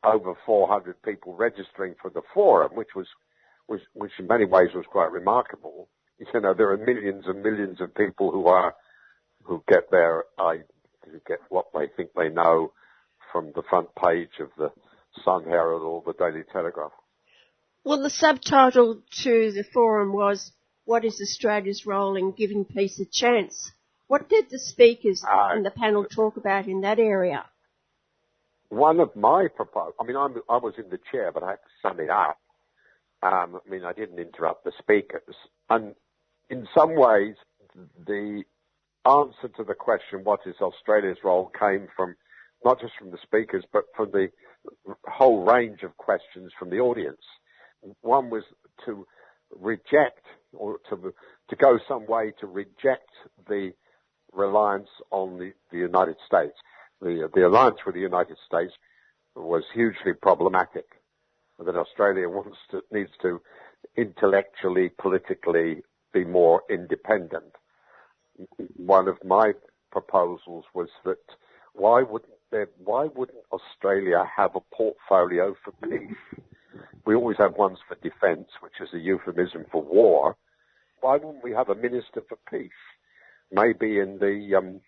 over 0.04 0.34
400 0.46 1.02
people 1.02 1.36
registering 1.36 1.96
for 2.02 2.10
the 2.12 2.22
forum, 2.34 2.72
which 2.76 2.90
was, 2.96 3.08
was, 3.68 3.80
which 3.94 4.12
in 4.20 4.28
many 4.28 4.46
ways 4.46 4.70
was 4.76 4.86
quite 4.90 5.12
remarkable. 5.12 5.88
You 6.20 6.40
know, 6.40 6.54
there 6.54 6.72
are 6.72 6.78
millions 6.78 7.26
and 7.28 7.42
millions 7.42 7.82
of 7.82 7.94
people 7.96 8.32
who 8.32 8.46
are, 8.48 8.76
who 9.44 9.64
get 9.68 9.90
their, 9.90 10.26
I, 10.38 10.60
get 11.28 11.40
what 11.50 11.66
they 11.74 11.88
think 11.98 12.12
they 12.16 12.30
know 12.30 12.72
from 13.32 13.52
the 13.56 13.64
front 13.64 13.90
page 13.96 14.40
of 14.40 14.50
the 14.58 14.72
Sun 15.24 15.46
Herald 15.46 15.82
or 15.84 16.04
the 16.06 16.18
Daily 16.18 16.44
Telegraph. 16.52 16.92
Well, 17.84 18.02
the 18.02 18.10
subtitle 18.10 19.02
to 19.24 19.52
the 19.52 19.64
forum 19.74 20.14
was 20.14 20.52
what 20.86 21.06
is 21.06 21.20
Australia's 21.22 21.86
role 21.86 22.16
in 22.16 22.32
giving 22.32 22.66
peace 22.66 23.00
a 23.00 23.06
chance? 23.06 23.72
What 24.08 24.30
did 24.30 24.50
the 24.50 24.60
speakers 24.60 25.24
uh, 25.24 25.56
in 25.56 25.64
the 25.64 25.72
panel 25.72 26.06
talk 26.06 26.38
about 26.38 26.68
in 26.68 26.82
that 26.82 27.00
area? 27.00 27.46
One 28.70 29.00
of 29.00 29.16
my 29.16 29.48
proposals, 29.54 29.96
I 30.00 30.04
mean, 30.04 30.16
I'm, 30.16 30.36
i 30.50 30.58
was 30.58 30.74
in 30.78 30.90
the 30.90 31.00
chair, 31.12 31.32
but 31.32 31.44
I 31.44 31.52
had 31.52 31.56
to 31.56 31.72
sum 31.82 32.00
it 32.00 32.10
up. 32.10 32.38
Um, 33.24 33.60
I 33.66 33.70
mean, 33.70 33.84
I 33.84 33.94
didn't 33.94 34.20
interrupt 34.20 34.64
the 34.64 34.72
speakers. 34.80 35.36
And 35.70 35.96
in 36.50 36.68
some 36.76 36.96
ways, 36.96 37.36
the 38.06 38.44
answer 39.06 39.48
to 39.58 39.64
the 39.64 39.74
question, 39.74 40.24
what 40.24 40.42
is 40.46 40.56
Australia's 40.62 41.18
role, 41.24 41.52
came 41.58 41.88
from 41.96 42.16
not 42.64 42.80
just 42.80 42.94
from 42.98 43.12
the 43.12 43.18
speakers, 43.24 43.64
but 43.74 43.84
from 43.96 44.12
the 44.12 44.30
whole 45.06 45.44
range 45.44 45.84
of 45.84 45.96
questions 45.98 46.52
from 46.58 46.70
the 46.70 46.80
audience. 46.80 47.22
One 48.02 48.30
was 48.30 48.44
to 48.86 49.06
reject 49.52 50.26
or 50.54 50.78
to 50.90 51.14
to 51.50 51.56
go 51.56 51.80
some 51.88 52.06
way 52.06 52.34
to 52.40 52.48
reject 52.48 53.10
the 53.48 53.72
reliance 54.32 54.90
on 55.12 55.38
the, 55.38 55.52
the 55.72 55.78
United 55.78 56.18
States. 56.26 56.54
The 57.02 57.30
the 57.34 57.48
alliance 57.48 57.78
with 57.86 57.96
the 57.96 58.02
United 58.02 58.38
States 58.46 58.74
was 59.36 59.64
hugely 59.74 60.14
problematic. 60.14 60.86
That 61.64 61.76
Australia 61.76 62.28
wants 62.28 62.58
to 62.72 62.82
needs 62.92 63.12
to 63.22 63.42
intellectually, 63.98 64.90
politically 65.00 65.82
be 66.14 66.24
more 66.24 66.64
independent. 66.70 67.54
One 68.78 69.08
of 69.08 69.18
my 69.24 69.54
proposals 69.92 70.66
was 70.74 70.90
that 71.06 71.18
why 71.74 72.02
wouldn't 72.02 72.32
there, 72.52 72.68
why 72.84 73.08
wouldn't 73.16 73.44
Australia 73.52 74.24
have 74.38 74.56
a 74.56 74.76
portfolio 74.76 75.56
for 75.64 75.72
peace? 75.88 76.44
We 77.06 77.16
always 77.16 77.38
have 77.38 77.54
ones 77.54 77.80
for 77.88 77.96
defence, 77.96 78.50
which 78.62 78.74
is 78.80 78.90
a 78.94 79.00
euphemism 79.00 79.66
for 79.72 79.82
war. 79.82 80.36
Why 81.00 81.14
wouldn't 81.14 81.44
we 81.44 81.52
have 81.54 81.70
a 81.70 81.76
minister 81.76 82.22
for 82.28 82.38
peace? 82.50 82.70
Maybe 83.52 84.00
in 84.00 84.20
the 84.20 84.56
um, 84.56 84.82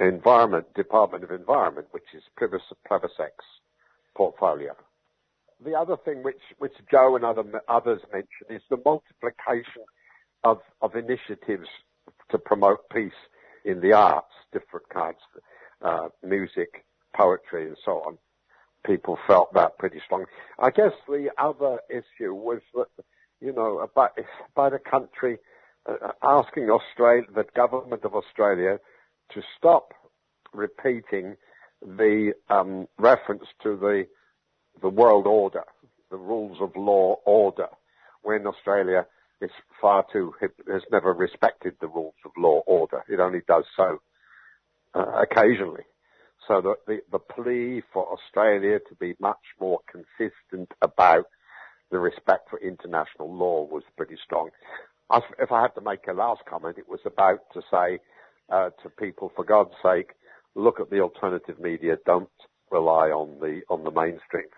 environment 0.00 0.66
department 0.74 1.24
of 1.24 1.30
environment, 1.30 1.88
which 1.92 2.14
is 2.14 2.22
Plibersek's 2.38 3.44
portfolio. 4.16 4.74
The 5.64 5.74
other 5.74 5.96
thing 5.96 6.22
which 6.22 6.40
which 6.58 6.74
Joe 6.90 7.16
and 7.16 7.24
other, 7.24 7.44
others 7.68 8.00
mentioned 8.12 8.50
is 8.50 8.62
the 8.68 8.76
multiplication 8.84 9.84
of 10.44 10.58
of 10.82 10.96
initiatives 10.96 11.68
to 12.30 12.38
promote 12.38 12.90
peace 12.90 13.12
in 13.64 13.80
the 13.80 13.92
arts, 13.92 14.32
different 14.52 14.88
kinds, 14.90 15.18
uh, 15.82 16.08
music, 16.22 16.84
poetry, 17.16 17.66
and 17.68 17.76
so 17.84 18.02
on 18.06 18.18
people 18.84 19.18
felt 19.26 19.52
that 19.52 19.76
pretty 19.78 19.98
strongly. 20.04 20.26
I 20.60 20.70
guess 20.70 20.92
the 21.08 21.30
other 21.38 21.80
issue 21.90 22.32
was 22.32 22.60
that 22.74 22.86
you 23.40 23.52
know, 23.52 23.78
about, 23.80 24.12
by 24.54 24.70
the 24.70 24.78
country 24.78 25.38
uh, 25.88 26.12
asking 26.22 26.70
Australia, 26.70 27.24
the 27.34 27.44
government 27.54 28.04
of 28.04 28.14
Australia 28.14 28.78
to 29.32 29.42
stop 29.58 29.92
repeating 30.52 31.36
the 31.82 32.32
um, 32.48 32.86
reference 32.98 33.44
to 33.62 33.76
the 33.76 34.06
the 34.82 34.88
world 34.88 35.26
order, 35.26 35.64
the 36.10 36.16
rules 36.16 36.58
of 36.60 36.70
law 36.76 37.16
order, 37.24 37.68
when 38.22 38.46
Australia 38.46 39.06
is 39.40 39.50
far 39.80 40.04
too 40.12 40.34
has 40.40 40.82
never 40.92 41.12
respected 41.12 41.74
the 41.80 41.88
rules 41.88 42.14
of 42.24 42.30
law 42.36 42.62
order. 42.66 43.02
It 43.08 43.20
only 43.20 43.40
does 43.46 43.64
so 43.76 44.00
uh, 44.94 45.22
occasionally. 45.22 45.84
So 46.48 46.60
the, 46.60 46.74
the, 46.86 46.98
the 47.12 47.18
plea 47.18 47.82
for 47.92 48.06
Australia 48.12 48.78
to 48.88 48.94
be 48.96 49.14
much 49.20 49.40
more 49.60 49.80
consistent 49.90 50.70
about 50.80 51.26
the 51.90 51.98
respect 51.98 52.50
for 52.50 52.58
international 52.60 53.34
law 53.34 53.66
was 53.70 53.82
pretty 53.96 54.16
strong. 54.24 54.50
If 55.38 55.52
I 55.52 55.62
had 55.62 55.74
to 55.76 55.80
make 55.80 56.06
a 56.08 56.12
last 56.12 56.42
comment, 56.48 56.78
it 56.78 56.88
was 56.88 57.00
about 57.04 57.40
to 57.54 57.62
say 57.70 58.00
uh, 58.50 58.70
to 58.82 58.90
people, 58.90 59.32
for 59.34 59.44
God's 59.44 59.74
sake, 59.82 60.12
look 60.54 60.80
at 60.80 60.90
the 60.90 61.00
alternative 61.00 61.60
media. 61.60 61.96
Don't 62.04 62.28
rely 62.70 63.10
on 63.10 63.38
the 63.40 63.62
on 63.68 63.84
the 63.84 63.90
mainstream. 63.90 64.48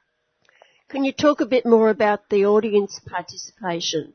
Can 0.89 1.05
you 1.05 1.13
talk 1.13 1.43
a 1.43 1.47
bit 1.47 1.67
more 1.67 1.91
about 1.91 2.31
the 2.31 2.47
audience 2.47 2.99
participation? 3.07 4.15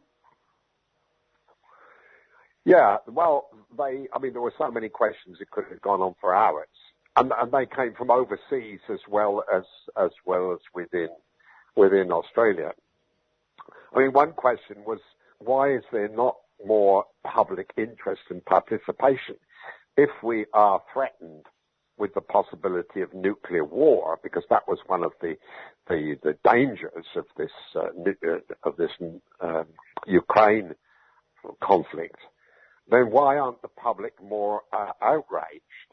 Yeah, 2.66 2.98
well, 3.08 3.50
they, 3.78 4.08
I 4.14 4.20
mean, 4.20 4.34
there 4.34 4.42
were 4.42 4.54
so 4.58 4.72
many 4.72 4.90
questions 4.90 5.38
it 5.40 5.52
could 5.52 5.66
have 5.70 5.82
gone 5.82 6.02
on 6.02 6.16
for 6.20 6.34
hours. 6.34 6.68
And, 7.16 7.32
and 7.40 7.52
they 7.52 7.66
came 7.66 7.94
from 7.94 8.10
overseas 8.10 8.80
as 8.90 9.00
well 9.08 9.44
as, 9.54 9.64
as 9.98 10.12
well 10.26 10.52
as 10.54 10.60
within, 10.74 11.10
within 11.76 12.12
Australia. 12.12 12.72
I 13.96 14.00
mean, 14.00 14.14
one 14.14 14.34
question 14.34 14.78
was, 14.86 15.00
why 15.40 15.76
is 15.76 15.84
there 15.92 16.08
not 16.08 16.38
more 16.66 17.06
public 17.24 17.72
interest 17.78 18.22
and 18.30 18.44
participation? 18.46 19.36
If 19.96 20.10
we 20.24 20.46
are 20.54 20.82
threatened 20.92 21.46
with 21.98 22.14
the 22.16 22.22
possibility 22.22 23.02
of 23.02 23.14
nuclear 23.14 23.64
war, 23.64 24.20
because 24.24 24.44
that 24.50 24.68
was 24.68 24.80
one 24.88 25.04
of 25.04 25.12
the 25.22 25.36
the, 25.90 26.18
the 26.24 26.36
dangers 26.50 27.06
of 27.16 27.26
this 27.38 27.52
uh, 27.76 27.82
uh 27.82 28.38
of 28.64 28.78
this 28.78 28.92
um, 29.42 29.66
Ukraine 30.08 30.74
conflict, 31.62 32.18
then 32.90 33.12
why 33.12 33.38
aren't 33.38 33.62
the 33.62 33.68
public 33.68 34.14
more 34.22 34.62
uh, 34.72 34.92
outraged? 35.02 35.93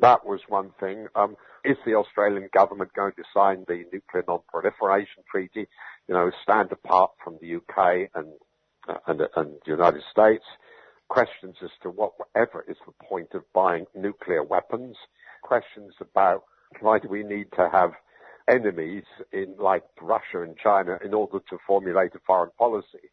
That 0.00 0.24
was 0.24 0.40
one 0.48 0.70
thing. 0.80 1.06
Um, 1.14 1.36
is 1.64 1.76
the 1.84 1.94
Australian 1.94 2.48
government 2.54 2.92
going 2.94 3.12
to 3.12 3.24
sign 3.34 3.64
the 3.66 3.84
nuclear 3.92 4.24
non-proliferation 4.26 5.24
treaty? 5.30 5.66
You 6.06 6.14
know, 6.14 6.30
stand 6.42 6.70
apart 6.72 7.12
from 7.22 7.38
the 7.40 7.56
UK 7.56 8.10
and 8.14 8.32
uh, 8.88 8.98
and, 9.06 9.20
and 9.36 9.54
the 9.64 9.70
United 9.72 10.02
States? 10.10 10.44
Questions 11.08 11.56
as 11.62 11.70
to 11.82 11.90
whatever 11.90 12.64
is 12.68 12.76
the 12.86 12.92
point 13.04 13.28
of 13.34 13.42
buying 13.54 13.86
nuclear 13.94 14.44
weapons. 14.44 14.96
Questions 15.42 15.94
about 16.00 16.44
why 16.80 16.98
do 16.98 17.08
we 17.08 17.22
need 17.22 17.46
to 17.56 17.68
have 17.72 17.92
enemies 18.48 19.04
in 19.32 19.54
like 19.58 19.84
Russia 20.00 20.42
and 20.42 20.56
China 20.56 20.98
in 21.04 21.14
order 21.14 21.38
to 21.50 21.58
formulate 21.66 22.14
a 22.14 22.20
foreign 22.26 22.50
policy. 22.58 23.10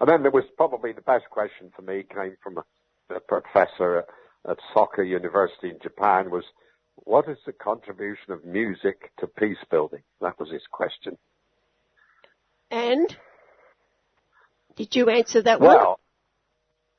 And 0.00 0.08
then 0.08 0.22
there 0.22 0.30
was 0.30 0.44
probably 0.56 0.92
the 0.92 1.00
best 1.00 1.24
question 1.30 1.72
for 1.74 1.82
me 1.82 2.04
came 2.14 2.36
from 2.42 2.58
a, 2.58 3.14
a 3.14 3.20
professor 3.20 4.04
at 4.48 4.58
Soka 4.74 5.06
University 5.06 5.70
in 5.70 5.78
Japan 5.82 6.30
was, 6.30 6.44
what 6.96 7.28
is 7.28 7.38
the 7.46 7.52
contribution 7.52 8.32
of 8.32 8.44
music 8.44 9.12
to 9.20 9.26
peace 9.26 9.58
building? 9.70 10.02
That 10.20 10.38
was 10.38 10.50
his 10.50 10.62
question. 10.70 11.16
And 12.70 13.14
did 14.76 14.94
you 14.94 15.08
answer 15.08 15.42
that 15.42 15.60
well, 15.60 15.68
one? 15.68 15.78
Well, 15.78 16.00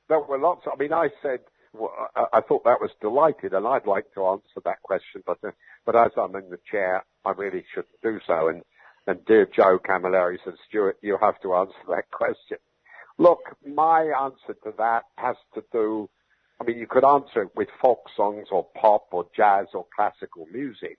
there 0.10 0.20
were 0.20 0.40
lots. 0.40 0.66
I 0.72 0.76
mean, 0.78 0.94
I 0.94 1.10
said 1.22 1.40
well, 1.74 1.94
I, 2.16 2.26
I, 2.34 2.42
thought 2.42 2.64
that 2.64 2.82
was 2.82 2.90
delighted, 3.02 3.54
and 3.54 3.68
I'd 3.68 3.86
like 3.86 4.12
to 4.16 4.26
answer 4.26 4.62
that 4.66 4.82
question, 4.82 5.24
but 5.26 5.38
uh, 5.46 5.52
but 5.86 5.96
as 5.96 6.12
I'm 6.18 6.36
in 6.36 6.50
the 6.50 6.60
chair, 6.70 7.06
I 7.26 7.32
really 7.32 7.64
shouldn't 7.74 8.02
do 8.02 8.20
so. 8.26 8.48
And 8.48 8.64
and 9.06 9.24
dear 9.26 9.48
Joe 9.56 9.80
Camilleri 9.80 10.38
said, 10.44 10.56
Stuart, 10.68 10.98
you 11.02 11.18
have 11.22 11.40
to 11.42 11.56
answer 11.56 11.74
that 11.90 12.10
question. 12.12 12.58
Look, 13.18 13.40
my 13.66 14.12
answer 14.22 14.58
to 14.64 14.74
that 14.78 15.04
has 15.18 15.36
to 15.56 15.64
do, 15.72 16.10
I 16.60 16.66
mean, 16.66 16.78
you 16.78 16.88
could 16.88 17.06
answer 17.06 17.44
it 17.44 17.50
with 17.56 17.70
folk 17.82 18.04
songs 18.16 18.48
or 18.52 18.68
pop 18.80 19.08
or 19.12 19.26
jazz 19.36 19.68
or 19.74 19.86
classical 19.96 20.46
music. 20.52 20.98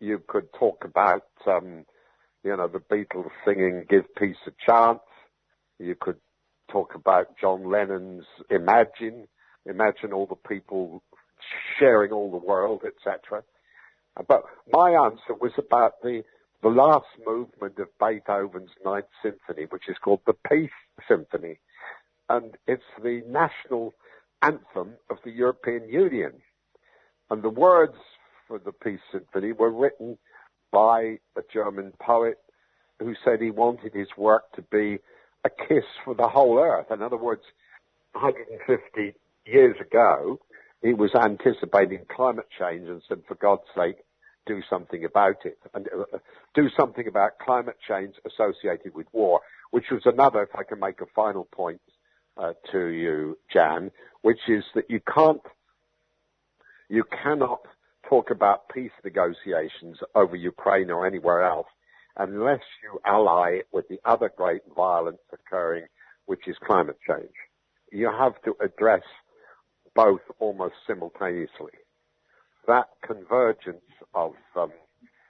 You 0.00 0.22
could 0.28 0.52
talk 0.58 0.84
about, 0.84 1.26
um, 1.46 1.84
you 2.44 2.56
know, 2.56 2.68
the 2.68 2.78
Beatles 2.78 3.30
singing 3.44 3.84
Give 3.88 4.04
Peace 4.16 4.36
a 4.46 4.52
Chance. 4.64 5.00
You 5.78 5.96
could 6.00 6.18
talk 6.70 6.94
about 6.94 7.36
John 7.40 7.70
Lennon's 7.70 8.26
Imagine. 8.50 9.26
Imagine 9.64 10.12
all 10.12 10.26
the 10.26 10.48
people 10.48 11.02
sharing 11.78 12.12
all 12.12 12.30
the 12.30 12.46
world, 12.46 12.82
etc. 12.86 13.42
But 14.28 14.44
my 14.72 14.90
answer 14.90 15.34
was 15.40 15.52
about 15.58 16.00
the 16.02 16.22
the 16.62 16.68
last 16.68 17.06
movement 17.24 17.78
of 17.78 17.88
Beethoven's 18.00 18.70
Ninth 18.84 19.06
Symphony, 19.22 19.66
which 19.68 19.88
is 19.88 19.96
called 20.02 20.22
the 20.26 20.34
Peace 20.48 20.70
Symphony. 21.06 21.58
And 22.28 22.56
it's 22.66 22.82
the 23.02 23.22
national 23.28 23.94
anthem 24.42 24.94
of 25.10 25.18
the 25.24 25.30
European 25.30 25.88
Union. 25.88 26.32
And 27.30 27.42
the 27.42 27.50
words 27.50 27.96
for 28.46 28.58
the 28.58 28.72
Peace 28.72 29.00
Symphony 29.12 29.52
were 29.52 29.70
written 29.70 30.18
by 30.72 31.18
a 31.36 31.42
German 31.52 31.92
poet 32.00 32.38
who 32.98 33.14
said 33.24 33.40
he 33.40 33.50
wanted 33.50 33.92
his 33.92 34.08
work 34.16 34.52
to 34.52 34.62
be 34.62 34.98
a 35.44 35.50
kiss 35.50 35.84
for 36.04 36.14
the 36.14 36.28
whole 36.28 36.58
earth. 36.58 36.86
In 36.90 37.02
other 37.02 37.16
words, 37.16 37.42
150 38.12 39.14
years 39.44 39.76
ago, 39.80 40.38
he 40.82 40.92
was 40.92 41.10
anticipating 41.14 42.04
climate 42.14 42.48
change 42.58 42.88
and 42.88 43.02
said, 43.08 43.22
for 43.26 43.34
God's 43.34 43.62
sake, 43.76 43.96
do 44.46 44.62
something 44.70 45.04
about 45.04 45.44
it 45.44 45.58
and 45.74 45.88
uh, 45.88 46.18
do 46.54 46.68
something 46.78 47.08
about 47.08 47.38
climate 47.38 47.76
change 47.86 48.14
associated 48.24 48.94
with 48.94 49.06
war, 49.12 49.40
which 49.72 49.86
was 49.90 50.02
another, 50.04 50.44
if 50.44 50.54
I 50.54 50.62
can 50.62 50.78
make 50.78 51.00
a 51.00 51.06
final 51.14 51.44
point 51.44 51.80
uh, 52.36 52.52
to 52.72 52.86
you, 52.86 53.38
Jan, 53.52 53.90
which 54.22 54.40
is 54.48 54.64
that 54.74 54.90
you 54.90 55.00
can't, 55.12 55.40
you 56.88 57.04
cannot 57.22 57.60
talk 58.08 58.30
about 58.30 58.68
peace 58.68 58.92
negotiations 59.04 59.98
over 60.14 60.36
Ukraine 60.36 60.90
or 60.90 61.06
anywhere 61.06 61.44
else 61.44 61.66
unless 62.18 62.60
you 62.82 62.98
ally 63.04 63.58
it 63.58 63.68
with 63.72 63.86
the 63.88 63.98
other 64.04 64.32
great 64.36 64.62
violence 64.74 65.18
occurring, 65.32 65.84
which 66.26 66.48
is 66.48 66.56
climate 66.64 66.98
change. 67.06 67.34
You 67.92 68.10
have 68.10 68.40
to 68.44 68.56
address 68.60 69.02
both 69.94 70.20
almost 70.38 70.74
simultaneously. 70.86 71.72
That 72.66 72.88
convergence 73.06 73.84
of 74.14 74.32
um, 74.56 74.72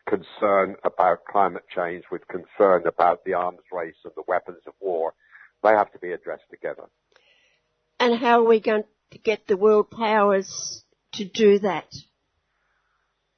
concern 0.09 0.77
about 0.85 1.25
climate 1.31 1.65
change 1.75 2.05
with 2.11 2.23
concern 2.29 2.87
about 2.87 3.25
the 3.25 3.35
arms 3.35 3.61
race 3.73 3.95
and 4.05 4.13
the 4.17 4.23
weapons 4.27 4.63
of 4.67 4.75
war, 4.81 5.13
they 5.67 5.77
have 5.77 5.93
to 5.93 5.99
be 5.99 6.13
addressed 6.13 6.49
together. 6.51 6.85
And 7.99 8.19
how 8.19 8.41
are 8.41 8.49
we 8.49 8.61
going 8.61 8.85
to 9.13 9.19
get 9.19 9.47
the 9.47 9.57
world 9.57 9.91
powers 9.91 10.85
to 11.15 11.25
do 11.25 11.59
that? 11.61 11.87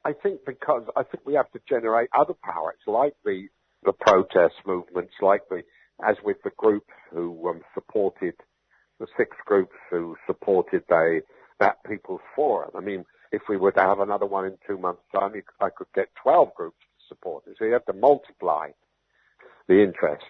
I 0.04 0.12
think 0.12 0.40
because 0.46 0.84
I 0.96 1.02
think 1.02 1.26
we 1.26 1.34
have 1.34 1.50
to 1.52 1.60
generate 1.68 2.08
other 2.16 2.34
powers 2.42 2.78
like 2.86 3.14
the 3.24 3.48
the 3.84 3.92
protest 3.92 4.54
movements, 4.66 5.12
like 5.20 5.42
the 5.48 5.62
as 6.06 6.16
with 6.24 6.38
the 6.44 6.50
group 6.56 6.84
who 7.10 7.48
um, 7.48 7.60
supported 7.74 8.34
the 8.98 9.06
six 9.16 9.36
groups 9.44 9.74
who 9.90 10.16
supported 10.26 10.82
the 10.88 11.20
that 11.60 11.82
People's 11.84 12.20
Forum. 12.36 12.70
I 12.76 12.80
mean, 12.80 13.04
if 13.32 13.42
we 13.48 13.56
were 13.56 13.72
to 13.72 13.80
have 13.80 14.00
another 14.00 14.26
one 14.26 14.46
in 14.46 14.56
two 14.66 14.78
months' 14.78 15.02
time, 15.14 15.32
I 15.60 15.68
could 15.76 15.88
get 15.94 16.08
12 16.22 16.54
groups 16.54 16.78
to 16.78 17.14
support 17.14 17.44
it. 17.46 17.56
So 17.58 17.64
you 17.64 17.72
have 17.72 17.84
to 17.86 17.92
multiply 17.92 18.70
the 19.66 19.82
interest. 19.82 20.24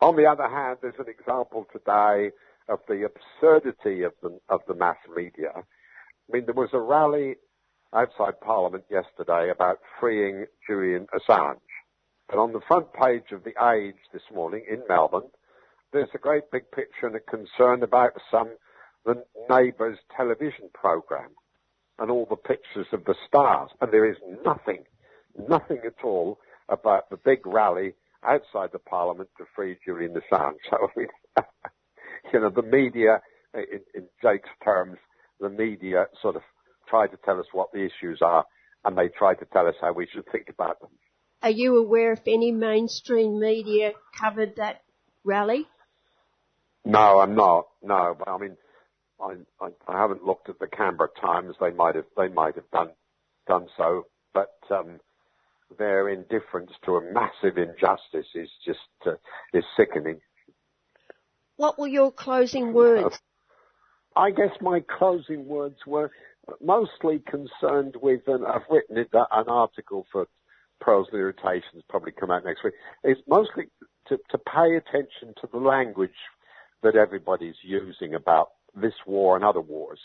On 0.00 0.16
the 0.16 0.26
other 0.26 0.48
hand, 0.48 0.78
there's 0.80 0.94
an 0.98 1.08
example 1.08 1.66
today 1.72 2.30
of 2.68 2.78
the 2.88 3.06
absurdity 3.06 4.02
of 4.02 4.12
the, 4.22 4.38
of 4.48 4.60
the 4.66 4.74
mass 4.74 4.96
media. 5.14 5.52
I 5.54 6.32
mean, 6.32 6.46
there 6.46 6.54
was 6.54 6.70
a 6.72 6.80
rally 6.80 7.36
outside 7.92 8.40
Parliament 8.40 8.84
yesterday 8.90 9.50
about 9.50 9.78
freeing 9.98 10.46
Julian 10.66 11.06
Assange. 11.14 11.58
And 12.30 12.40
on 12.40 12.52
the 12.52 12.60
front 12.66 12.92
page 12.92 13.32
of 13.32 13.44
The 13.44 13.54
Age 13.74 13.96
this 14.12 14.22
morning 14.32 14.64
in 14.70 14.82
Melbourne, 14.88 15.28
there's 15.92 16.08
a 16.14 16.18
great 16.18 16.50
big 16.52 16.70
picture 16.70 17.06
and 17.06 17.16
a 17.16 17.20
concern 17.20 17.82
about 17.82 18.12
some 18.30 18.50
the 19.04 19.22
neighbour's 19.48 19.98
television 20.16 20.68
program 20.72 21.30
and 21.98 22.10
all 22.10 22.26
the 22.28 22.36
pictures 22.36 22.86
of 22.92 23.04
the 23.04 23.14
stars. 23.26 23.70
And 23.80 23.92
there 23.92 24.08
is 24.08 24.16
nothing, 24.44 24.84
nothing 25.48 25.80
at 25.84 26.04
all 26.04 26.38
about 26.68 27.10
the 27.10 27.16
big 27.16 27.46
rally 27.46 27.94
outside 28.24 28.70
the 28.72 28.78
parliament 28.78 29.28
to 29.38 29.44
free 29.54 29.76
Julian 29.84 30.14
Assange. 30.14 30.54
So, 30.70 30.76
I 30.76 30.98
mean, 30.98 31.08
you 32.32 32.40
know, 32.40 32.50
the 32.50 32.62
media, 32.62 33.20
in, 33.54 33.80
in 33.94 34.08
Jake's 34.22 34.48
terms, 34.62 34.98
the 35.40 35.48
media 35.48 36.06
sort 36.20 36.36
of 36.36 36.42
try 36.88 37.06
to 37.06 37.16
tell 37.24 37.38
us 37.38 37.46
what 37.52 37.72
the 37.72 37.80
issues 37.80 38.20
are 38.22 38.44
and 38.84 38.96
they 38.96 39.08
try 39.08 39.34
to 39.34 39.44
tell 39.46 39.66
us 39.66 39.74
how 39.80 39.92
we 39.92 40.06
should 40.12 40.24
think 40.30 40.48
about 40.48 40.80
them. 40.80 40.90
Are 41.42 41.50
you 41.50 41.78
aware 41.78 42.12
if 42.12 42.20
any 42.26 42.52
mainstream 42.52 43.40
media 43.40 43.92
covered 44.18 44.56
that 44.56 44.82
rally? 45.24 45.66
No, 46.84 47.20
I'm 47.20 47.34
not. 47.34 47.66
No, 47.82 48.14
but 48.18 48.28
I 48.28 48.38
mean, 48.38 48.56
I, 49.20 49.34
I, 49.60 49.68
I 49.88 49.98
haven't 49.98 50.24
looked 50.24 50.48
at 50.48 50.58
the 50.58 50.66
Canberra 50.66 51.08
Times. 51.20 51.54
They 51.60 51.70
might 51.70 51.94
have 51.94 52.06
they 52.16 52.28
might 52.28 52.56
have 52.56 52.70
done 52.72 52.90
done 53.46 53.66
so, 53.76 54.06
but 54.34 54.52
um, 54.70 54.98
their 55.78 56.08
indifference 56.08 56.70
to 56.84 56.96
a 56.96 57.12
massive 57.12 57.58
injustice 57.58 58.26
is 58.34 58.48
just 58.64 58.78
uh, 59.06 59.12
is 59.52 59.64
sickening. 59.76 60.20
What 61.56 61.78
were 61.78 61.88
your 61.88 62.10
closing 62.10 62.72
words? 62.72 63.18
I 64.16 64.30
guess 64.30 64.50
my 64.60 64.80
closing 64.98 65.46
words 65.46 65.76
were 65.86 66.10
mostly 66.60 67.20
concerned 67.20 67.96
with, 68.00 68.22
and 68.26 68.44
I've 68.46 68.62
written 68.70 68.98
it, 68.98 69.08
an 69.12 69.48
article 69.48 70.06
for 70.10 70.26
Pearls 70.80 71.08
and 71.12 71.20
Irritations, 71.20 71.84
probably 71.88 72.12
come 72.12 72.30
out 72.30 72.44
next 72.44 72.64
week. 72.64 72.74
It's 73.04 73.20
mostly 73.28 73.64
to, 74.08 74.18
to 74.30 74.38
pay 74.38 74.76
attention 74.76 75.34
to 75.40 75.48
the 75.52 75.58
language 75.58 76.10
that 76.82 76.96
everybody's 76.96 77.56
using 77.62 78.14
about 78.14 78.48
this 78.74 78.94
war 79.06 79.36
and 79.36 79.44
other 79.44 79.60
wars. 79.60 80.00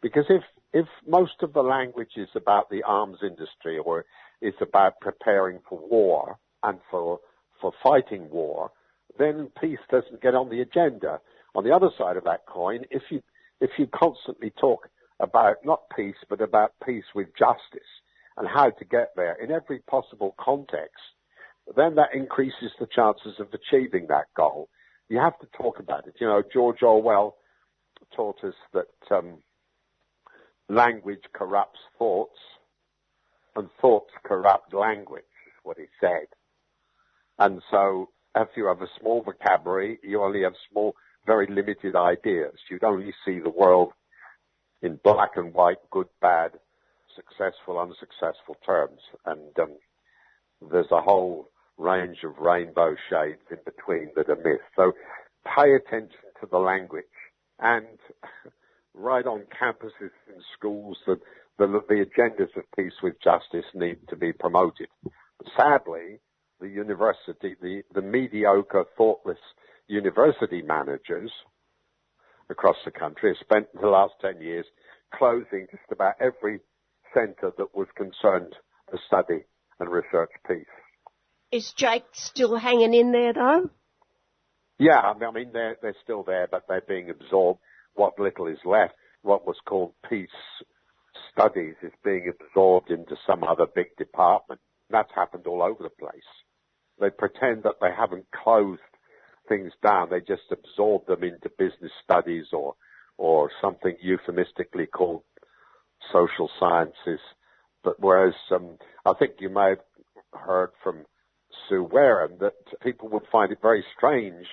Because 0.00 0.24
if, 0.28 0.42
if 0.72 0.86
most 1.06 1.42
of 1.42 1.52
the 1.52 1.62
language 1.62 2.12
is 2.16 2.28
about 2.34 2.70
the 2.70 2.82
arms 2.84 3.18
industry 3.22 3.78
or 3.78 4.04
is 4.42 4.54
about 4.60 5.00
preparing 5.00 5.60
for 5.68 5.78
war 5.88 6.36
and 6.62 6.78
for, 6.90 7.20
for 7.60 7.72
fighting 7.82 8.28
war, 8.28 8.70
then 9.18 9.50
peace 9.60 9.78
doesn't 9.90 10.20
get 10.20 10.34
on 10.34 10.50
the 10.50 10.60
agenda. 10.60 11.20
On 11.54 11.64
the 11.64 11.74
other 11.74 11.90
side 11.96 12.16
of 12.16 12.24
that 12.24 12.46
coin, 12.46 12.84
if 12.90 13.02
you, 13.10 13.22
if 13.60 13.70
you 13.78 13.86
constantly 13.86 14.52
talk 14.60 14.88
about 15.20 15.56
not 15.64 15.82
peace, 15.94 16.16
but 16.28 16.40
about 16.40 16.72
peace 16.84 17.04
with 17.14 17.28
justice 17.38 17.88
and 18.36 18.48
how 18.48 18.70
to 18.70 18.84
get 18.84 19.10
there 19.14 19.36
in 19.42 19.50
every 19.50 19.78
possible 19.80 20.34
context, 20.40 21.02
then 21.76 21.94
that 21.94 22.14
increases 22.14 22.72
the 22.80 22.88
chances 22.94 23.38
of 23.38 23.48
achieving 23.52 24.06
that 24.08 24.26
goal. 24.36 24.68
You 25.08 25.18
have 25.18 25.38
to 25.40 25.46
talk 25.56 25.78
about 25.78 26.06
it. 26.06 26.14
You 26.20 26.26
know, 26.26 26.42
George 26.52 26.82
Orwell 26.82 27.36
taught 28.16 28.42
us 28.42 28.54
that 28.72 29.14
um, 29.14 29.38
language 30.68 31.22
corrupts 31.32 31.78
thoughts 31.98 32.38
and 33.56 33.68
thoughts 33.80 34.10
corrupt 34.24 34.72
language, 34.74 35.22
is 35.46 35.52
what 35.62 35.78
he 35.78 35.86
said. 36.00 36.26
And 37.38 37.62
so 37.70 38.08
if 38.34 38.48
you 38.56 38.66
have 38.66 38.82
a 38.82 38.88
small 39.00 39.22
vocabulary, 39.22 39.98
you 40.02 40.22
only 40.22 40.42
have 40.42 40.54
small, 40.70 40.94
very 41.26 41.46
limited 41.46 41.94
ideas. 41.94 42.54
You'd 42.70 42.84
only 42.84 43.12
see 43.24 43.38
the 43.38 43.50
world 43.50 43.92
in 44.80 44.98
black 45.04 45.36
and 45.36 45.52
white, 45.54 45.78
good, 45.90 46.08
bad, 46.20 46.52
successful, 47.14 47.78
unsuccessful 47.78 48.56
terms. 48.64 49.00
And 49.26 49.58
um, 49.58 49.76
there's 50.70 50.90
a 50.90 51.00
whole 51.00 51.48
range 51.78 52.18
of 52.24 52.38
rainbow 52.38 52.96
shades 53.10 53.42
in 53.50 53.58
between 53.64 54.10
that 54.16 54.28
are 54.28 54.36
missed. 54.36 54.70
So 54.76 54.92
pay 55.44 55.74
attention 55.74 56.30
to 56.40 56.46
the 56.50 56.58
language 56.58 57.04
and 57.58 57.86
right 58.94 59.26
on 59.26 59.44
campuses 59.60 60.10
and 60.28 60.42
schools 60.56 60.98
the, 61.06 61.18
the, 61.58 61.66
the 61.88 62.06
agendas 62.06 62.56
of 62.56 62.64
peace 62.76 62.94
with 63.02 63.14
justice 63.22 63.66
need 63.74 63.98
to 64.08 64.16
be 64.16 64.32
promoted. 64.32 64.88
Sadly, 65.56 66.20
the 66.60 66.68
university, 66.68 67.56
the, 67.60 67.82
the 67.94 68.02
mediocre, 68.02 68.84
thoughtless 68.96 69.38
university 69.88 70.62
managers 70.62 71.30
across 72.48 72.76
the 72.84 72.90
country 72.90 73.30
have 73.30 73.44
spent 73.44 73.66
the 73.80 73.88
last 73.88 74.14
10 74.22 74.40
years 74.40 74.66
closing 75.14 75.66
just 75.70 75.82
about 75.90 76.14
every 76.20 76.60
centre 77.12 77.52
that 77.58 77.74
was 77.74 77.88
concerned 77.96 78.54
to 78.90 78.98
study 79.06 79.44
and 79.80 79.90
research 79.90 80.30
peace. 80.46 80.64
Is 81.50 81.72
Jake 81.72 82.04
still 82.12 82.56
hanging 82.56 82.94
in 82.94 83.12
there 83.12 83.32
though? 83.34 83.70
Yeah, 84.78 84.98
I 84.98 85.30
mean, 85.30 85.50
they're, 85.52 85.76
they're 85.82 85.96
still 86.02 86.22
there, 86.22 86.48
but 86.50 86.64
they're 86.68 86.82
being 86.86 87.10
absorbed. 87.10 87.60
What 87.94 88.18
little 88.18 88.46
is 88.46 88.58
left, 88.64 88.94
what 89.22 89.46
was 89.46 89.56
called 89.66 89.92
peace 90.08 90.28
studies 91.32 91.74
is 91.82 91.92
being 92.04 92.30
absorbed 92.30 92.90
into 92.90 93.16
some 93.26 93.44
other 93.44 93.66
big 93.66 93.96
department. 93.96 94.60
That's 94.90 95.10
happened 95.14 95.46
all 95.46 95.62
over 95.62 95.82
the 95.82 95.90
place. 95.90 96.22
They 97.00 97.10
pretend 97.10 97.62
that 97.64 97.76
they 97.80 97.90
haven't 97.96 98.26
closed 98.32 98.80
things 99.48 99.72
down. 99.82 100.10
They 100.10 100.20
just 100.20 100.50
absorb 100.50 101.06
them 101.06 101.24
into 101.24 101.50
business 101.58 101.92
studies 102.04 102.46
or, 102.52 102.74
or 103.18 103.50
something 103.60 103.96
euphemistically 104.00 104.86
called 104.86 105.22
social 106.12 106.50
sciences. 106.60 107.20
But 107.82 107.98
whereas, 107.98 108.34
um, 108.50 108.78
I 109.04 109.12
think 109.18 109.34
you 109.40 109.48
may 109.48 109.70
have 109.70 109.78
heard 110.32 110.70
from 110.82 111.04
Sue 111.68 111.82
Wareham 111.82 112.38
that 112.40 112.54
people 112.82 113.08
would 113.08 113.26
find 113.30 113.52
it 113.52 113.58
very 113.60 113.84
strange 113.96 114.46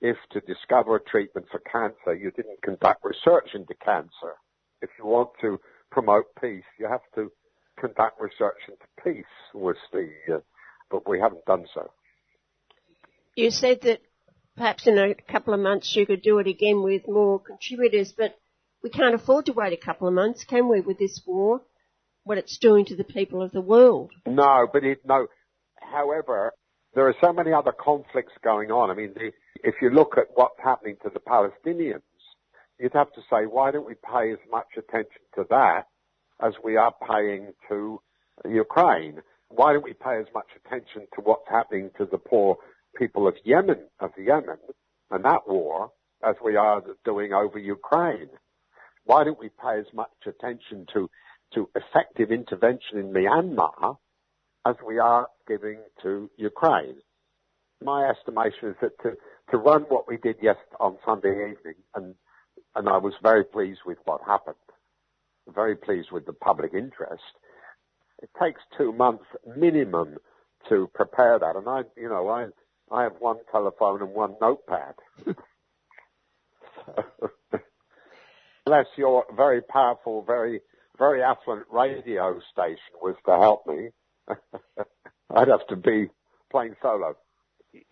if 0.00 0.16
to 0.32 0.40
discover 0.40 0.96
a 0.96 1.00
treatment 1.02 1.46
for 1.50 1.60
cancer 1.60 2.14
you 2.14 2.30
didn't 2.32 2.62
conduct 2.62 3.04
research 3.04 3.50
into 3.54 3.74
cancer. 3.84 4.34
If 4.82 4.90
you 4.98 5.06
want 5.06 5.30
to 5.40 5.58
promote 5.94 6.26
peace, 6.40 6.64
you 6.78 6.88
have 6.88 7.00
to 7.14 7.30
conduct 7.80 8.20
research 8.20 8.58
into 8.68 8.84
peace 9.02 9.24
was 9.54 9.76
the, 9.92 10.10
uh, 10.34 10.38
but 10.90 11.08
we 11.08 11.20
haven't 11.20 11.44
done 11.46 11.64
so. 11.72 11.88
You 13.36 13.50
said 13.50 13.80
that 13.82 14.00
perhaps 14.56 14.86
in 14.86 14.98
a 14.98 15.14
couple 15.14 15.54
of 15.54 15.60
months 15.60 15.94
you 15.94 16.04
could 16.04 16.22
do 16.22 16.38
it 16.38 16.48
again 16.48 16.82
with 16.82 17.02
more 17.08 17.38
contributors, 17.38 18.12
but 18.16 18.36
we 18.82 18.90
can't 18.90 19.14
afford 19.14 19.46
to 19.46 19.52
wait 19.52 19.72
a 19.72 19.82
couple 19.82 20.08
of 20.08 20.14
months, 20.14 20.44
can 20.44 20.68
we, 20.68 20.80
with 20.80 20.98
this 20.98 21.22
war? 21.26 21.62
What 22.24 22.38
it's 22.38 22.58
doing 22.58 22.86
to 22.86 22.96
the 22.96 23.04
people 23.04 23.40
of 23.42 23.52
the 23.52 23.60
world. 23.60 24.10
No, 24.26 24.66
but 24.72 24.82
it, 24.82 24.98
no. 25.04 25.26
However, 25.76 26.52
there 26.94 27.06
are 27.06 27.14
so 27.22 27.32
many 27.32 27.52
other 27.52 27.72
conflicts 27.72 28.32
going 28.42 28.70
on. 28.70 28.90
I 28.90 28.94
mean, 28.94 29.12
the, 29.14 29.30
if 29.62 29.76
you 29.80 29.90
look 29.90 30.14
at 30.16 30.28
what's 30.34 30.58
happening 30.62 30.96
to 31.02 31.10
the 31.10 31.20
Palestinians, 31.20 32.02
you'd 32.78 32.92
have 32.94 33.12
to 33.12 33.20
say, 33.30 33.46
why 33.46 33.70
don't 33.70 33.86
we 33.86 33.94
pay 33.94 34.32
as 34.32 34.38
much 34.50 34.66
attention 34.76 35.22
to 35.36 35.44
that 35.50 35.84
as 36.42 36.52
we 36.62 36.76
are 36.76 36.94
paying 37.08 37.52
to 37.68 38.00
Ukraine? 38.48 39.20
Why 39.48 39.72
don't 39.72 39.84
we 39.84 39.92
pay 39.94 40.18
as 40.18 40.26
much 40.34 40.48
attention 40.64 41.06
to 41.14 41.20
what's 41.22 41.48
happening 41.48 41.90
to 41.98 42.06
the 42.06 42.18
poor 42.18 42.56
people 42.96 43.28
of 43.28 43.34
Yemen, 43.44 43.86
of 44.00 44.10
Yemen, 44.18 44.58
and 45.10 45.24
that 45.24 45.46
war 45.46 45.92
as 46.26 46.36
we 46.44 46.56
are 46.56 46.82
doing 47.04 47.32
over 47.32 47.58
Ukraine? 47.58 48.30
Why 49.04 49.24
don't 49.24 49.38
we 49.38 49.50
pay 49.50 49.78
as 49.78 49.86
much 49.92 50.10
attention 50.26 50.86
to, 50.94 51.08
to 51.54 51.68
effective 51.76 52.32
intervention 52.32 52.98
in 52.98 53.12
Myanmar 53.12 53.98
as 54.66 54.76
we 54.84 54.98
are 54.98 55.28
giving 55.46 55.78
to 56.02 56.30
Ukraine? 56.36 56.96
My 57.82 58.08
estimation 58.08 58.70
is 58.70 58.76
that 58.80 58.98
to, 59.02 59.12
to 59.50 59.58
run 59.58 59.82
what 59.82 60.08
we 60.08 60.16
did 60.16 60.36
yesterday 60.42 60.76
on 60.80 60.96
Sunday 61.04 61.52
evening, 61.52 61.74
and, 61.94 62.14
and 62.74 62.88
I 62.88 62.98
was 62.98 63.14
very 63.22 63.44
pleased 63.44 63.80
with 63.86 63.98
what 64.04 64.20
happened, 64.26 64.56
very 65.54 65.76
pleased 65.76 66.10
with 66.12 66.26
the 66.26 66.32
public 66.32 66.72
interest. 66.74 67.22
It 68.22 68.30
takes 68.40 68.60
two 68.76 68.92
months 68.92 69.24
minimum 69.56 70.16
to 70.68 70.88
prepare 70.94 71.38
that, 71.38 71.56
and 71.56 71.68
I, 71.68 71.82
you 71.96 72.08
know, 72.08 72.28
I, 72.28 72.46
I 72.90 73.02
have 73.02 73.14
one 73.18 73.38
telephone 73.52 74.02
and 74.02 74.12
one 74.12 74.36
notepad. 74.40 74.94
unless 78.66 78.86
your 78.96 79.24
very 79.36 79.60
powerful, 79.62 80.22
very, 80.26 80.60
very 80.98 81.22
affluent 81.22 81.66
radio 81.70 82.40
station 82.52 82.78
was 83.02 83.16
to 83.26 83.32
help 83.32 83.66
me, 83.66 83.90
I'd 85.34 85.48
have 85.48 85.66
to 85.68 85.76
be 85.76 86.08
playing 86.50 86.76
solo. 86.80 87.16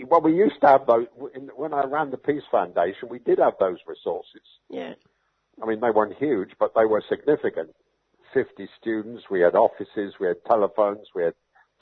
Well, 0.07 0.21
we 0.21 0.35
used 0.35 0.61
to 0.61 0.69
have 0.69 0.87
those, 0.87 1.07
when 1.57 1.75
I 1.75 1.85
ran 1.85 2.11
the 2.11 2.17
Peace 2.17 2.43
Foundation, 2.51 3.09
we 3.09 3.19
did 3.19 3.39
have 3.39 3.55
those 3.59 3.79
resources. 3.87 4.43
Yeah. 4.71 4.95
I 5.63 5.67
mean, 5.67 5.81
they 5.81 5.91
weren't 5.91 6.17
huge, 6.17 6.51
but 6.59 6.73
they 6.75 6.85
were 6.85 7.03
significant. 7.09 7.71
50 8.33 8.69
students, 8.81 9.25
we 9.31 9.41
had 9.41 9.55
offices, 9.55 10.15
we 10.19 10.27
had 10.27 10.37
telephones, 10.47 11.07
we 11.15 11.25
had 11.25 11.35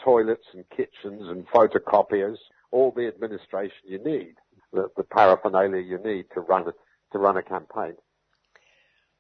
toilets 0.03 0.47
and 0.55 0.65
kitchens 0.71 1.29
and 1.29 1.47
photocopiers, 1.49 2.37
all 2.73 2.93
the 2.95 3.07
administration 3.07 3.79
you 3.85 4.03
need, 4.03 4.35
the, 4.73 4.89
the 4.97 5.05
paraphernalia 5.05 5.81
you 5.81 5.99
need 5.99 6.25
to 6.35 6.41
run 6.41 6.67
a, 6.67 6.73
to 7.13 7.19
run 7.19 7.37
a 7.37 7.43
campaign. 7.43 7.95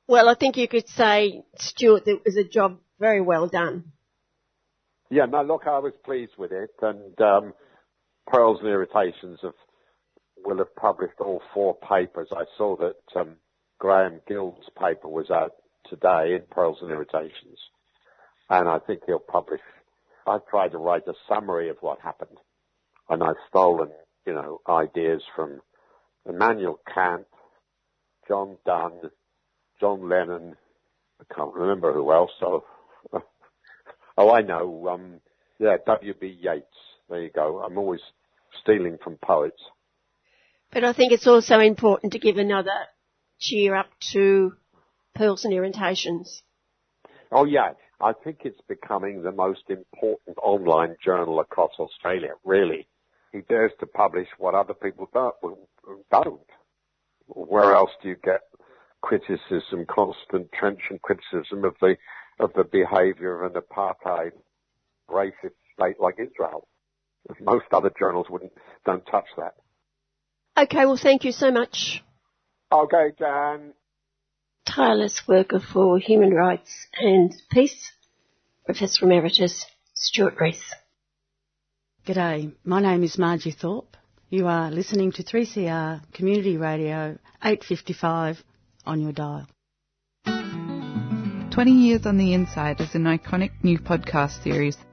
Well, 0.07 0.28
I 0.28 0.35
think 0.35 0.57
you 0.57 0.66
could 0.66 0.89
say, 0.89 1.44
Stuart, 1.59 2.05
that 2.07 2.12
it 2.12 2.23
was 2.24 2.36
a 2.36 2.44
job 2.44 2.81
very 2.98 3.20
well 3.20 3.47
done. 3.47 3.93
Yeah, 5.09 5.27
no, 5.27 5.43
look, 5.43 5.66
I 5.66 5.78
was 5.78 5.93
pleased 6.05 6.32
with 6.39 6.52
it, 6.52 6.70
and 6.82 7.20
um, 7.20 7.52
Pearls 8.31 8.59
and 8.61 8.69
Irritations 8.69 9.40
will 10.44 10.59
have 10.59 10.74
published 10.77 11.19
all 11.20 11.43
four 11.52 11.77
papers. 11.77 12.28
I 12.32 12.44
saw 12.57 12.77
that 12.77 13.20
um, 13.20 13.36
Graham 13.78 14.20
Gill's 14.28 14.65
paper 14.81 15.09
was 15.09 15.31
out 15.31 15.52
today 15.89 16.35
in 16.35 16.43
Pearls 16.51 16.78
and 16.81 16.90
Irritations, 16.90 17.59
and 18.48 18.69
I 18.69 18.78
think 18.78 19.02
he'll 19.07 19.19
publish. 19.19 19.61
I 20.27 20.39
tried 20.48 20.73
to 20.73 20.78
write 20.78 21.09
a 21.09 21.15
summary 21.28 21.70
of 21.70 21.78
what 21.81 22.01
happened, 22.01 22.39
and 23.09 23.23
I've 23.23 23.35
stolen, 23.48 23.90
you 24.27 24.35
know, 24.35 24.61
ideas 24.69 25.23
from 25.35 25.61
Immanuel 26.28 26.78
Kant, 26.93 27.27
John 28.28 28.59
Donne, 28.65 29.11
John 29.81 30.09
Lennon. 30.09 30.57
I 31.20 31.35
can't 31.35 31.55
remember 31.55 31.93
who 31.93 32.12
else. 32.12 32.31
So, 32.39 32.65
oh, 34.16 34.31
I 34.32 34.43
know. 34.43 34.89
Um, 34.89 35.20
yeah, 35.59 35.77
W.B. 35.85 36.39
Yeats. 36.40 36.66
There 37.09 37.23
you 37.23 37.31
go. 37.35 37.59
I'm 37.59 37.77
always 37.77 38.01
stealing 38.62 38.98
from 39.02 39.16
poets. 39.16 39.60
But 40.72 40.85
I 40.85 40.93
think 40.93 41.12
it's 41.12 41.27
also 41.27 41.59
important 41.59 42.12
to 42.12 42.18
give 42.18 42.36
another 42.36 42.86
cheer 43.39 43.74
up 43.74 43.89
to 44.12 44.52
Pearls 45.14 45.44
and 45.44 45.52
Irritations. 45.52 46.43
Oh 47.32 47.44
yeah, 47.44 47.72
I 48.01 48.12
think 48.12 48.40
it's 48.44 48.60
becoming 48.68 49.22
the 49.22 49.32
most 49.32 49.64
important 49.68 50.39
online 50.43 50.97
journal 51.05 51.40
across 51.40 51.72
Australia, 51.78 52.35
really. 52.44 52.86
He 53.32 53.40
dares 53.43 53.72
to 53.81 53.86
publish 53.86 54.27
what 54.39 54.55
other 54.55 54.74
people 54.74 55.09
don't. 55.12 55.35
don't. 56.10 56.40
Where 57.27 57.74
else 57.74 57.90
do 58.02 58.09
you 58.09 58.16
get 58.22 58.40
criticism, 59.02 59.86
constant 59.89 60.51
trenchant 60.52 61.02
criticism 61.02 61.64
of 61.64 61.74
the 61.81 61.97
of 62.40 62.52
the 62.55 62.64
behaviour 62.64 63.44
of 63.44 63.55
an 63.55 63.60
apartheid 63.60 64.32
racist 65.09 65.55
state 65.74 66.01
like 66.01 66.16
Israel? 66.18 66.66
Most 67.40 67.66
other 67.72 67.90
journals 67.98 68.26
wouldn't 68.28 68.52
don't 68.84 69.05
touch 69.06 69.26
that. 69.36 69.55
Okay, 70.56 70.86
well 70.86 70.98
thank 71.01 71.24
you 71.24 71.32
so 71.32 71.51
much. 71.51 72.02
Okay, 72.72 73.12
Jan. 73.18 73.74
Tireless 74.66 75.22
worker 75.26 75.60
for 75.60 75.98
human 75.98 76.32
rights 76.32 76.86
and 76.98 77.34
peace, 77.51 77.92
Professor 78.64 79.05
Emeritus 79.05 79.66
Stuart 79.94 80.34
Rees. 80.40 80.62
G'day, 82.06 82.52
my 82.64 82.80
name 82.80 83.02
is 83.02 83.18
Margie 83.18 83.51
Thorpe. 83.51 83.97
You 84.28 84.47
are 84.47 84.70
listening 84.70 85.12
to 85.12 85.24
3CR 85.24 86.12
Community 86.12 86.56
Radio 86.56 87.18
855 87.42 88.42
on 88.86 89.01
your 89.01 89.12
dial. 89.12 89.47
20 90.24 91.72
Years 91.72 92.06
on 92.06 92.16
the 92.16 92.32
Inside 92.32 92.80
is 92.80 92.94
an 92.94 93.05
iconic 93.05 93.51
new 93.62 93.78
podcast 93.78 94.42
series 94.44 94.76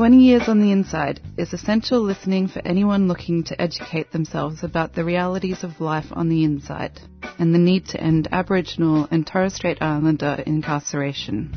20 0.00 0.16
Years 0.16 0.48
on 0.48 0.62
the 0.62 0.72
Inside 0.72 1.20
is 1.36 1.52
essential 1.52 2.00
listening 2.00 2.48
for 2.48 2.66
anyone 2.66 3.06
looking 3.06 3.44
to 3.44 3.60
educate 3.60 4.10
themselves 4.10 4.64
about 4.64 4.94
the 4.94 5.04
realities 5.04 5.62
of 5.62 5.78
life 5.78 6.06
on 6.12 6.30
the 6.30 6.42
inside 6.42 6.98
and 7.38 7.54
the 7.54 7.58
need 7.58 7.84
to 7.84 8.00
end 8.00 8.26
Aboriginal 8.32 9.06
and 9.10 9.26
Torres 9.26 9.52
Strait 9.52 9.76
Islander 9.82 10.42
incarceration. 10.46 11.52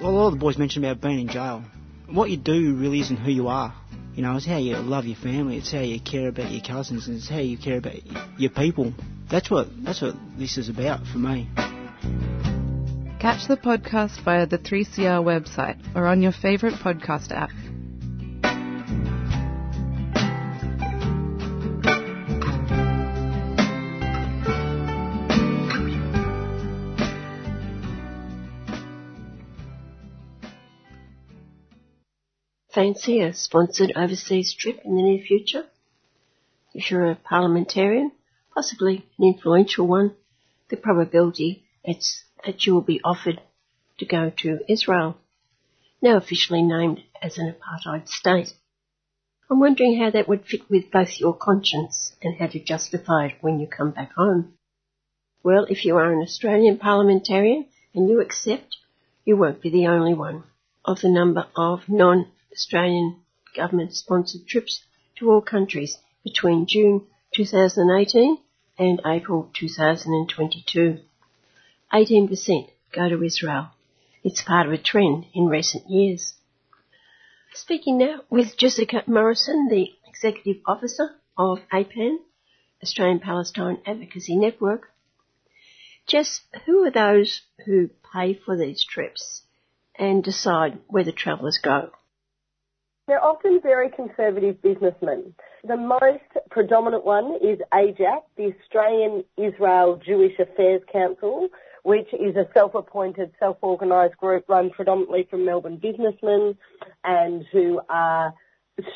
Well, 0.00 0.12
a 0.12 0.16
lot 0.16 0.26
of 0.28 0.32
the 0.32 0.38
boys 0.38 0.56
mentioned 0.56 0.86
about 0.86 1.02
being 1.02 1.20
in 1.20 1.28
jail. 1.28 1.62
What 2.08 2.30
you 2.30 2.38
do 2.38 2.74
really 2.74 3.00
isn't 3.00 3.18
who 3.18 3.30
you 3.30 3.48
are. 3.48 3.74
You 4.14 4.22
know, 4.22 4.36
it's 4.36 4.46
how 4.46 4.56
you 4.56 4.76
love 4.76 5.04
your 5.04 5.18
family, 5.18 5.58
it's 5.58 5.70
how 5.70 5.80
you 5.80 6.00
care 6.00 6.28
about 6.28 6.50
your 6.50 6.62
cousins, 6.62 7.06
and 7.06 7.18
it's 7.18 7.28
how 7.28 7.36
you 7.36 7.58
care 7.58 7.76
about 7.76 7.96
your 8.38 8.50
people. 8.50 8.94
That's 9.30 9.50
what 9.50 9.68
that's 9.84 10.00
what 10.00 10.14
this 10.38 10.56
is 10.56 10.70
about 10.70 11.06
for 11.06 11.18
me. 11.18 11.50
Catch 13.20 13.48
the 13.48 13.56
podcast 13.58 14.22
via 14.22 14.46
the 14.46 14.56
3CR 14.56 15.22
website 15.22 15.76
or 15.94 16.06
on 16.06 16.22
your 16.22 16.32
favourite 16.32 16.76
podcast 16.76 17.32
app. 17.32 17.50
Fancy 32.72 33.20
a 33.20 33.34
sponsored 33.34 33.92
overseas 33.94 34.54
trip 34.54 34.80
in 34.82 34.96
the 34.96 35.02
near 35.02 35.22
future? 35.22 35.66
If 36.72 36.90
you're 36.90 37.10
a 37.10 37.16
parliamentarian, 37.16 38.12
possibly 38.54 39.04
an 39.18 39.26
influential 39.26 39.86
one, 39.86 40.14
the 40.70 40.78
probability 40.78 41.64
it's 41.84 42.24
that 42.44 42.66
you 42.66 42.74
will 42.74 42.82
be 42.82 43.00
offered 43.04 43.40
to 43.98 44.04
go 44.06 44.30
to 44.38 44.60
Israel, 44.68 45.16
now 46.02 46.16
officially 46.16 46.62
named 46.62 47.02
as 47.22 47.38
an 47.38 47.52
apartheid 47.52 48.08
state. 48.08 48.52
I'm 49.50 49.60
wondering 49.60 49.98
how 49.98 50.10
that 50.10 50.28
would 50.28 50.46
fit 50.46 50.70
with 50.70 50.90
both 50.90 51.18
your 51.18 51.34
conscience 51.34 52.14
and 52.22 52.36
how 52.36 52.46
to 52.46 52.60
justify 52.62 53.26
it 53.26 53.34
when 53.40 53.58
you 53.58 53.66
come 53.66 53.90
back 53.90 54.12
home. 54.16 54.54
Well, 55.42 55.66
if 55.68 55.84
you 55.84 55.96
are 55.96 56.12
an 56.12 56.22
Australian 56.22 56.78
parliamentarian 56.78 57.66
and 57.94 58.08
you 58.08 58.20
accept, 58.20 58.76
you 59.24 59.36
won't 59.36 59.60
be 59.60 59.70
the 59.70 59.86
only 59.86 60.14
one 60.14 60.44
of 60.84 61.00
the 61.00 61.10
number 61.10 61.46
of 61.56 61.88
non-Australian 61.88 63.20
government 63.56 63.94
sponsored 63.94 64.46
trips 64.46 64.82
to 65.18 65.30
all 65.30 65.40
countries 65.40 65.98
between 66.24 66.66
June 66.66 67.06
2018 67.34 68.38
and 68.78 69.00
April 69.04 69.50
2022. 69.54 71.00
18% 71.92 72.68
go 72.92 73.08
to 73.08 73.22
Israel. 73.22 73.70
It's 74.22 74.42
part 74.42 74.66
of 74.66 74.72
a 74.72 74.78
trend 74.78 75.26
in 75.34 75.46
recent 75.46 75.88
years. 75.88 76.34
Speaking 77.54 77.98
now 77.98 78.20
with 78.30 78.56
Jessica 78.56 79.02
Morrison, 79.06 79.68
the 79.68 79.90
Executive 80.06 80.62
Officer 80.66 81.10
of 81.36 81.58
APAN, 81.72 82.18
Australian 82.82 83.20
Palestine 83.20 83.78
Advocacy 83.86 84.36
Network. 84.36 84.92
Jess, 86.06 86.40
who 86.66 86.84
are 86.84 86.90
those 86.90 87.42
who 87.66 87.90
pay 88.12 88.34
for 88.34 88.56
these 88.56 88.84
trips 88.84 89.42
and 89.98 90.22
decide 90.22 90.78
where 90.86 91.04
the 91.04 91.12
travellers 91.12 91.58
go? 91.62 91.90
They're 93.06 93.24
often 93.24 93.60
very 93.60 93.90
conservative 93.90 94.62
businessmen. 94.62 95.34
The 95.66 95.76
most 95.76 96.22
predominant 96.50 97.04
one 97.04 97.38
is 97.42 97.58
AIJAC, 97.72 98.22
the 98.36 98.54
Australian 98.62 99.24
Israel 99.36 100.00
Jewish 100.04 100.38
Affairs 100.38 100.82
Council, 100.92 101.48
which 101.82 102.08
is 102.12 102.36
a 102.36 102.46
self-appointed, 102.54 103.32
self-organised 103.38 104.16
group 104.16 104.44
run 104.48 104.70
predominantly 104.70 105.26
from 105.30 105.44
Melbourne 105.44 105.76
businessmen 105.80 106.56
and 107.04 107.44
who 107.52 107.80
are 107.88 108.34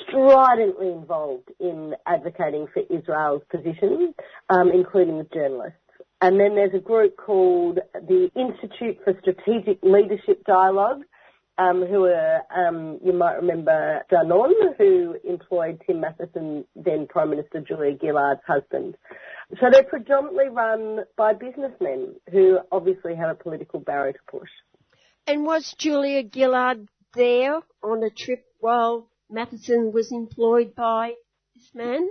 stridently 0.08 0.90
involved 0.90 1.50
in 1.60 1.94
advocating 2.06 2.66
for 2.72 2.82
Israel's 2.90 3.42
position, 3.50 4.14
um, 4.48 4.70
including 4.72 5.18
with 5.18 5.32
journalists. 5.32 5.78
And 6.20 6.40
then 6.40 6.54
there's 6.54 6.74
a 6.74 6.78
group 6.78 7.16
called 7.16 7.80
the 7.92 8.30
Institute 8.34 8.98
for 9.04 9.12
Strategic 9.20 9.82
Leadership 9.82 10.42
Dialogue, 10.46 11.02
um, 11.58 11.84
who 11.86 12.04
are, 12.04 12.42
um, 12.54 12.98
you 13.04 13.12
might 13.12 13.34
remember 13.34 14.02
Dadon, 14.10 14.52
who 14.76 15.16
employed 15.24 15.80
Tim 15.86 16.00
Mathieson, 16.00 16.64
then 16.74 17.06
Prime 17.06 17.30
Minister 17.30 17.60
Julia 17.60 17.96
Gillard's 17.96 18.40
husband. 18.46 18.96
So 19.60 19.66
they're 19.70 19.84
predominantly 19.84 20.48
run 20.48 21.00
by 21.16 21.32
businessmen 21.34 22.16
who 22.32 22.58
obviously 22.72 23.14
have 23.14 23.30
a 23.30 23.34
political 23.34 23.78
barrow 23.78 24.12
to 24.12 24.18
push. 24.28 24.50
And 25.26 25.44
was 25.44 25.74
Julia 25.78 26.22
Gillard 26.32 26.88
there 27.14 27.60
on 27.82 28.02
a 28.02 28.10
trip 28.10 28.44
while 28.60 29.08
Mathieson 29.30 29.92
was 29.92 30.12
employed 30.12 30.74
by 30.74 31.12
this 31.54 31.70
man? 31.74 32.08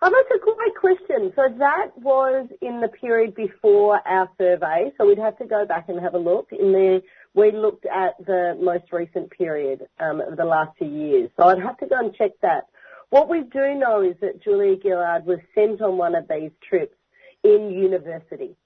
Oh, 0.00 0.10
that's 0.10 0.40
a 0.40 0.44
great 0.44 0.76
question. 0.76 1.32
So 1.36 1.42
that 1.58 1.90
was 1.96 2.48
in 2.60 2.80
the 2.80 2.88
period 2.88 3.34
before 3.34 4.00
our 4.06 4.28
survey. 4.36 4.92
So 4.98 5.06
we'd 5.06 5.18
have 5.18 5.38
to 5.38 5.46
go 5.46 5.64
back 5.64 5.88
and 5.88 6.00
have 6.00 6.14
a 6.14 6.18
look. 6.18 6.48
In 6.50 6.72
the 6.72 7.02
we 7.34 7.50
looked 7.50 7.86
at 7.86 8.14
the 8.24 8.56
most 8.60 8.92
recent 8.92 9.30
period 9.30 9.86
um, 10.00 10.20
of 10.20 10.36
the 10.36 10.44
last 10.44 10.70
two 10.78 10.86
years. 10.86 11.30
So 11.36 11.48
I'd 11.48 11.62
have 11.62 11.78
to 11.78 11.86
go 11.86 11.98
and 11.98 12.14
check 12.14 12.32
that. 12.42 12.64
What 13.10 13.28
we 13.28 13.42
do 13.42 13.74
know 13.74 14.02
is 14.02 14.16
that 14.20 14.42
Julia 14.42 14.76
Gillard 14.82 15.26
was 15.26 15.38
sent 15.54 15.80
on 15.80 15.96
one 15.96 16.14
of 16.14 16.28
these 16.28 16.50
trips 16.68 16.96
in 17.42 17.70
university. 17.70 18.56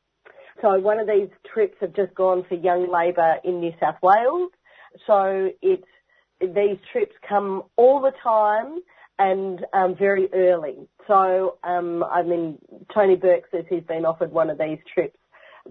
So 0.62 0.78
one 0.78 0.98
of 0.98 1.06
these 1.06 1.28
trips 1.52 1.76
have 1.80 1.94
just 1.94 2.14
gone 2.14 2.44
for 2.48 2.54
Young 2.54 2.90
Labour 2.90 3.36
in 3.44 3.60
New 3.60 3.72
South 3.80 3.96
Wales. 4.02 4.50
So 5.06 5.50
it's, 5.62 5.86
these 6.40 6.78
trips 6.92 7.14
come 7.28 7.64
all 7.76 8.00
the 8.00 8.12
time 8.22 8.80
and 9.18 9.64
um, 9.72 9.96
very 9.96 10.28
early. 10.32 10.88
So, 11.06 11.58
um, 11.64 12.04
I 12.04 12.22
mean, 12.22 12.58
Tony 12.92 13.16
Burke 13.16 13.44
says 13.50 13.64
he's 13.68 13.84
been 13.84 14.04
offered 14.04 14.32
one 14.32 14.50
of 14.50 14.58
these 14.58 14.78
trips 14.92 15.16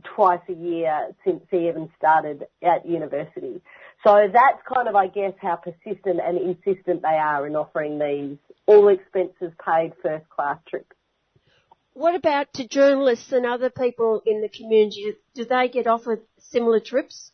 twice 0.03 0.41
a 0.49 0.53
year 0.53 1.15
since 1.25 1.41
he 1.49 1.67
even 1.67 1.89
started 1.97 2.45
at 2.63 2.85
university. 2.85 3.61
So 4.05 4.27
that's 4.31 4.61
kind 4.73 4.87
of, 4.87 4.95
I 4.95 5.07
guess, 5.07 5.33
how 5.41 5.55
persistent 5.55 6.19
and 6.23 6.37
insistent 6.37 7.01
they 7.01 7.17
are 7.17 7.47
in 7.47 7.55
offering 7.55 7.99
these 7.99 8.37
all 8.67 8.89
expenses 8.89 9.51
paid 9.63 9.93
first 10.01 10.29
class 10.29 10.57
trips. 10.69 10.95
What 11.93 12.13
about 12.13 12.53
to 12.55 12.67
journalists 12.67 13.31
and 13.31 13.45
other 13.45 13.69
people 13.69 14.21
in 14.25 14.41
the 14.41 14.49
community? 14.49 15.13
Do 15.33 15.45
they 15.45 15.69
get 15.69 15.87
offered 15.87 16.21
similar 16.39 16.79
trips? 16.79 17.31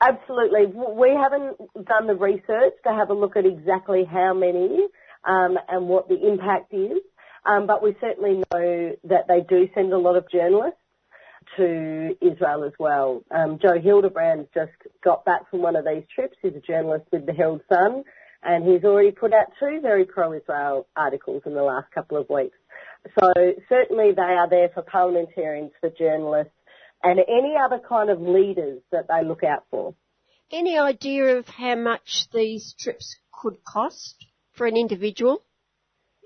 Absolutely. 0.00 0.66
We 0.66 1.10
haven't 1.10 1.56
done 1.86 2.06
the 2.06 2.14
research 2.14 2.74
to 2.84 2.92
have 2.92 3.10
a 3.10 3.14
look 3.14 3.36
at 3.36 3.46
exactly 3.46 4.04
how 4.04 4.34
many 4.34 4.86
um, 5.24 5.56
and 5.68 5.88
what 5.88 6.08
the 6.08 6.28
impact 6.28 6.72
is, 6.72 6.98
um, 7.44 7.66
but 7.66 7.82
we 7.82 7.96
certainly 8.00 8.42
know 8.52 8.96
that 9.04 9.26
they 9.28 9.40
do 9.48 9.68
send 9.74 9.92
a 9.92 9.98
lot 9.98 10.16
of 10.16 10.30
journalists 10.30 10.78
to 11.56 12.16
Israel 12.20 12.64
as 12.64 12.72
well. 12.78 13.24
Um, 13.30 13.58
Joe 13.60 13.80
Hildebrand 13.80 14.48
just 14.54 14.72
got 15.02 15.24
back 15.24 15.50
from 15.50 15.62
one 15.62 15.76
of 15.76 15.84
these 15.84 16.04
trips. 16.14 16.36
He's 16.42 16.54
a 16.54 16.60
journalist 16.60 17.06
with 17.12 17.26
the 17.26 17.32
Herald 17.32 17.62
Sun, 17.72 18.04
and 18.42 18.64
he's 18.64 18.84
already 18.84 19.10
put 19.10 19.32
out 19.32 19.46
two 19.58 19.80
very 19.80 20.04
pro-Israel 20.04 20.86
articles 20.96 21.42
in 21.46 21.54
the 21.54 21.62
last 21.62 21.90
couple 21.92 22.16
of 22.16 22.28
weeks. 22.28 22.56
So 23.18 23.32
certainly 23.68 24.12
they 24.14 24.22
are 24.22 24.48
there 24.48 24.70
for 24.74 24.82
parliamentarians, 24.82 25.72
for 25.80 25.90
journalists, 25.90 26.52
and 27.02 27.20
any 27.20 27.54
other 27.62 27.80
kind 27.86 28.10
of 28.10 28.20
leaders 28.20 28.80
that 28.92 29.06
they 29.08 29.26
look 29.26 29.44
out 29.44 29.64
for. 29.70 29.94
Any 30.50 30.78
idea 30.78 31.36
of 31.38 31.46
how 31.46 31.74
much 31.76 32.28
these 32.32 32.74
trips 32.78 33.16
could 33.32 33.62
cost 33.64 34.26
for 34.52 34.66
an 34.66 34.76
individual? 34.76 35.42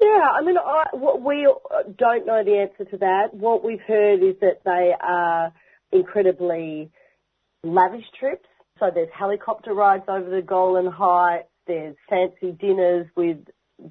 Yeah, 0.02 0.26
I 0.34 0.42
mean, 0.42 0.56
I, 0.58 0.84
we 0.96 1.46
uh, 1.46 1.82
don't 1.96 2.26
know 2.26 2.42
the 2.42 2.58
answer 2.58 2.90
to 2.90 2.96
that. 2.98 3.34
What 3.34 3.64
we've 3.64 3.80
heard 3.86 4.20
is 4.20 4.34
that 4.40 4.62
they 4.64 4.92
are 5.00 5.52
incredibly 5.92 6.90
lavish 7.62 8.04
trips. 8.18 8.48
So 8.80 8.90
there's 8.92 9.10
helicopter 9.16 9.72
rides 9.72 10.02
over 10.08 10.28
the 10.28 10.42
Golan 10.42 10.90
Heights. 10.90 11.46
There's 11.68 11.94
fancy 12.10 12.50
dinners 12.50 13.06
with 13.16 13.36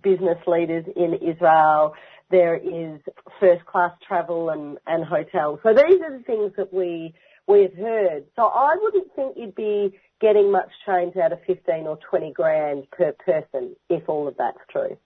business 0.04 0.38
leaders 0.48 0.84
in 0.98 1.14
Israel. 1.14 1.94
There 2.30 2.58
is 2.58 3.00
first 3.40 3.66
class 3.66 3.92
travel 4.06 4.50
and, 4.50 4.80
and 4.86 5.06
hotels. 5.06 5.60
So 5.64 5.70
these 5.74 6.02
are 6.02 6.18
the 6.18 6.24
things 6.26 6.52
that 6.58 6.74
we 6.74 7.14
we 7.48 7.64
have 7.64 7.74
heard. 7.74 8.26
So 8.36 8.44
I 8.44 8.76
wouldn't 8.82 9.16
think 9.16 9.36
you'd 9.38 9.56
be 9.56 9.98
getting 10.20 10.52
much 10.52 10.70
change 10.86 11.16
out 11.18 11.32
of 11.32 11.40
15 11.48 11.88
or 11.88 11.98
20 12.10 12.32
grand 12.34 12.90
per 12.92 13.14
person 13.14 13.76
if 13.90 14.08
all 14.08 14.28
of 14.28 14.36
that's 14.38 14.60
true. 14.70 14.98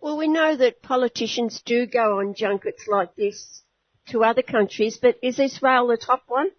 Well, 0.00 0.16
we 0.16 0.28
know 0.28 0.56
that 0.56 0.82
politicians 0.82 1.60
do 1.64 1.86
go 1.86 2.20
on 2.20 2.34
junkets 2.34 2.86
like 2.86 3.16
this 3.16 3.62
to 4.08 4.24
other 4.24 4.42
countries, 4.42 4.98
but 5.00 5.16
is 5.22 5.38
Israel 5.38 5.88
the 5.88 5.96
top 5.96 6.22
one? 6.28 6.50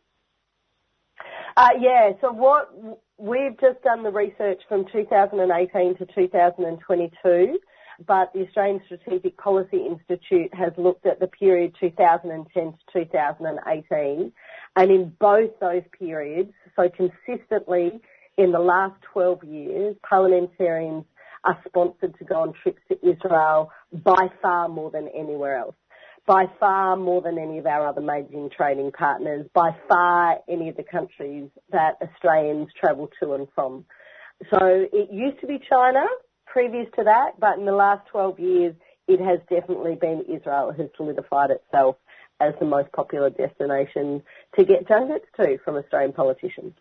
Uh, 1.55 1.69
yeah, 1.79 2.11
so 2.21 2.31
what 2.31 2.69
we've 3.17 3.59
just 3.59 3.81
done 3.83 4.03
the 4.03 4.11
research 4.11 4.61
from 4.67 4.85
2018 4.91 5.97
to 5.97 6.05
2022, 6.05 7.59
but 8.05 8.31
the 8.33 8.45
Australian 8.45 8.81
Strategic 8.85 9.37
Policy 9.37 9.85
Institute 9.85 10.53
has 10.53 10.71
looked 10.77 11.05
at 11.05 11.19
the 11.19 11.27
period 11.27 11.75
2010 11.79 12.73
to 12.93 13.05
2018, 13.05 14.31
and 14.75 14.91
in 14.91 15.13
both 15.19 15.51
those 15.59 15.83
periods, 15.97 16.51
so 16.75 16.89
consistently 16.89 17.99
in 18.37 18.51
the 18.51 18.59
last 18.59 18.95
12 19.13 19.43
years, 19.43 19.95
parliamentarians 20.07 21.03
are 21.43 21.57
sponsored 21.67 22.17
to 22.19 22.25
go 22.25 22.41
on 22.41 22.53
trips 22.63 22.81
to 22.89 22.97
Israel 23.07 23.71
by 23.91 24.27
far 24.41 24.69
more 24.69 24.91
than 24.91 25.07
anywhere 25.09 25.57
else. 25.57 25.75
By 26.27 26.45
far 26.59 26.95
more 26.95 27.21
than 27.21 27.39
any 27.39 27.57
of 27.57 27.65
our 27.65 27.87
other 27.87 28.01
major 28.01 28.47
trading 28.55 28.91
partners, 28.91 29.47
by 29.53 29.71
far 29.87 30.37
any 30.47 30.69
of 30.69 30.77
the 30.77 30.83
countries 30.83 31.49
that 31.71 31.95
Australians 32.01 32.67
travel 32.79 33.09
to 33.21 33.33
and 33.33 33.47
from. 33.55 33.85
So 34.51 34.59
it 34.61 35.11
used 35.11 35.39
to 35.41 35.47
be 35.47 35.59
China 35.69 36.03
previous 36.45 36.87
to 36.97 37.03
that, 37.03 37.39
but 37.39 37.57
in 37.57 37.65
the 37.65 37.71
last 37.71 38.07
12 38.11 38.39
years, 38.39 38.75
it 39.07 39.19
has 39.19 39.39
definitely 39.49 39.95
been 39.95 40.23
Israel 40.29 40.71
has 40.77 40.87
solidified 40.95 41.49
itself 41.49 41.95
as 42.39 42.53
the 42.59 42.65
most 42.65 42.91
popular 42.91 43.29
destination 43.29 44.21
to 44.57 44.65
get 44.65 44.87
junkets 44.87 45.25
to 45.39 45.57
from 45.65 45.75
Australian 45.75 46.13
politicians. 46.13 46.73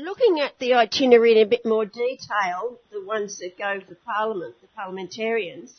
Looking 0.00 0.38
at 0.38 0.56
the 0.60 0.74
itinerary 0.74 1.32
in 1.32 1.38
a 1.38 1.50
bit 1.50 1.66
more 1.66 1.84
detail, 1.84 2.78
the 2.92 3.04
ones 3.04 3.40
that 3.40 3.58
go 3.58 3.80
for 3.80 3.96
Parliament, 3.96 4.54
the 4.60 4.68
parliamentarians, 4.68 5.74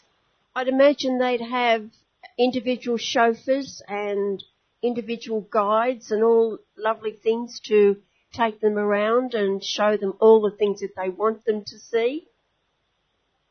I'd 0.53 0.67
imagine 0.67 1.19
they'd 1.19 1.39
have 1.39 1.89
individual 2.37 2.97
chauffeurs 2.97 3.81
and 3.87 4.43
individual 4.83 5.47
guides 5.49 6.11
and 6.11 6.21
all 6.21 6.57
lovely 6.77 7.13
things 7.13 7.61
to 7.67 7.95
take 8.33 8.59
them 8.59 8.77
around 8.77 9.35
and 9.35 9.63
show 9.63 9.95
them 9.95 10.13
all 10.19 10.41
the 10.41 10.55
things 10.57 10.81
that 10.81 10.95
they 10.97 11.07
want 11.07 11.45
them 11.45 11.63
to 11.65 11.79
see? 11.79 12.27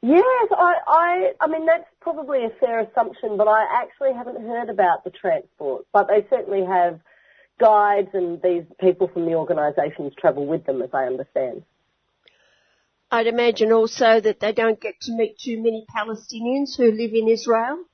Yes, 0.02 0.48
I, 0.50 0.74
I, 0.86 1.32
I 1.40 1.46
mean 1.48 1.64
that's 1.64 1.88
probably 2.00 2.44
a 2.44 2.50
fair 2.60 2.80
assumption, 2.80 3.38
but 3.38 3.48
I 3.48 3.64
actually 3.82 4.12
haven't 4.12 4.46
heard 4.46 4.68
about 4.68 5.02
the 5.04 5.10
transport. 5.10 5.86
But 5.94 6.08
they 6.08 6.26
certainly 6.28 6.64
have 6.66 7.00
guides 7.58 8.08
and 8.14 8.40
these 8.42 8.64
people 8.80 9.08
from 9.08 9.26
the 9.26 9.34
organisations 9.34 10.12
travel 10.18 10.46
with 10.46 10.64
them, 10.66 10.82
as 10.82 10.90
I 10.92 11.04
understand. 11.04 11.62
I'd 13.10 13.26
imagine 13.26 13.72
also 13.72 14.20
that 14.20 14.40
they 14.40 14.52
don't 14.52 14.80
get 14.80 15.00
to 15.02 15.12
meet 15.12 15.38
too 15.38 15.56
many 15.62 15.86
Palestinians 15.94 16.76
who 16.76 16.90
live 16.90 17.12
in 17.14 17.28
Israel. 17.28 17.84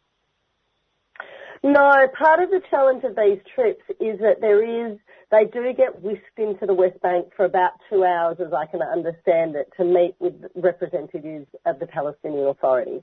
No, 1.63 2.07
part 2.19 2.43
of 2.43 2.51
the 2.51 2.61
challenge 2.69 3.05
of 3.05 3.17
these 3.17 3.39
trips 3.55 3.85
is 3.99 4.19
that 4.21 4.43
there 4.43 4.63
is, 4.63 4.99
they 5.31 5.45
do 5.45 5.73
get 5.73 6.03
whisked 6.03 6.39
into 6.39 6.67
the 6.67 6.75
West 6.75 7.01
Bank 7.01 7.29
for 7.35 7.47
about 7.47 7.73
two 7.89 8.05
hours, 8.05 8.37
as 8.39 8.53
I 8.53 8.67
can 8.67 8.83
understand 8.83 9.57
it, 9.57 9.73
to 9.79 9.85
meet 9.85 10.15
with 10.19 10.35
representatives 10.55 11.47
of 11.65 11.79
the 11.79 11.87
Palestinian 11.87 12.49
Authority 12.49 13.03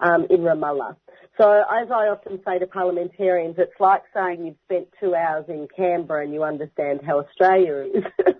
um, 0.00 0.26
in 0.30 0.40
Ramallah. 0.40 0.96
So 1.38 1.50
as 1.50 1.90
I 1.90 2.08
often 2.08 2.40
say 2.46 2.58
to 2.58 2.66
parliamentarians, 2.66 3.54
it's 3.56 3.72
like 3.80 4.02
saying 4.12 4.44
you've 4.44 4.56
spent 4.66 4.88
two 5.00 5.14
hours 5.14 5.46
in 5.48 5.66
Canberra 5.74 6.24
and 6.24 6.34
you 6.34 6.44
understand 6.44 7.00
how 7.06 7.20
Australia 7.20 7.86
is. 7.94 8.04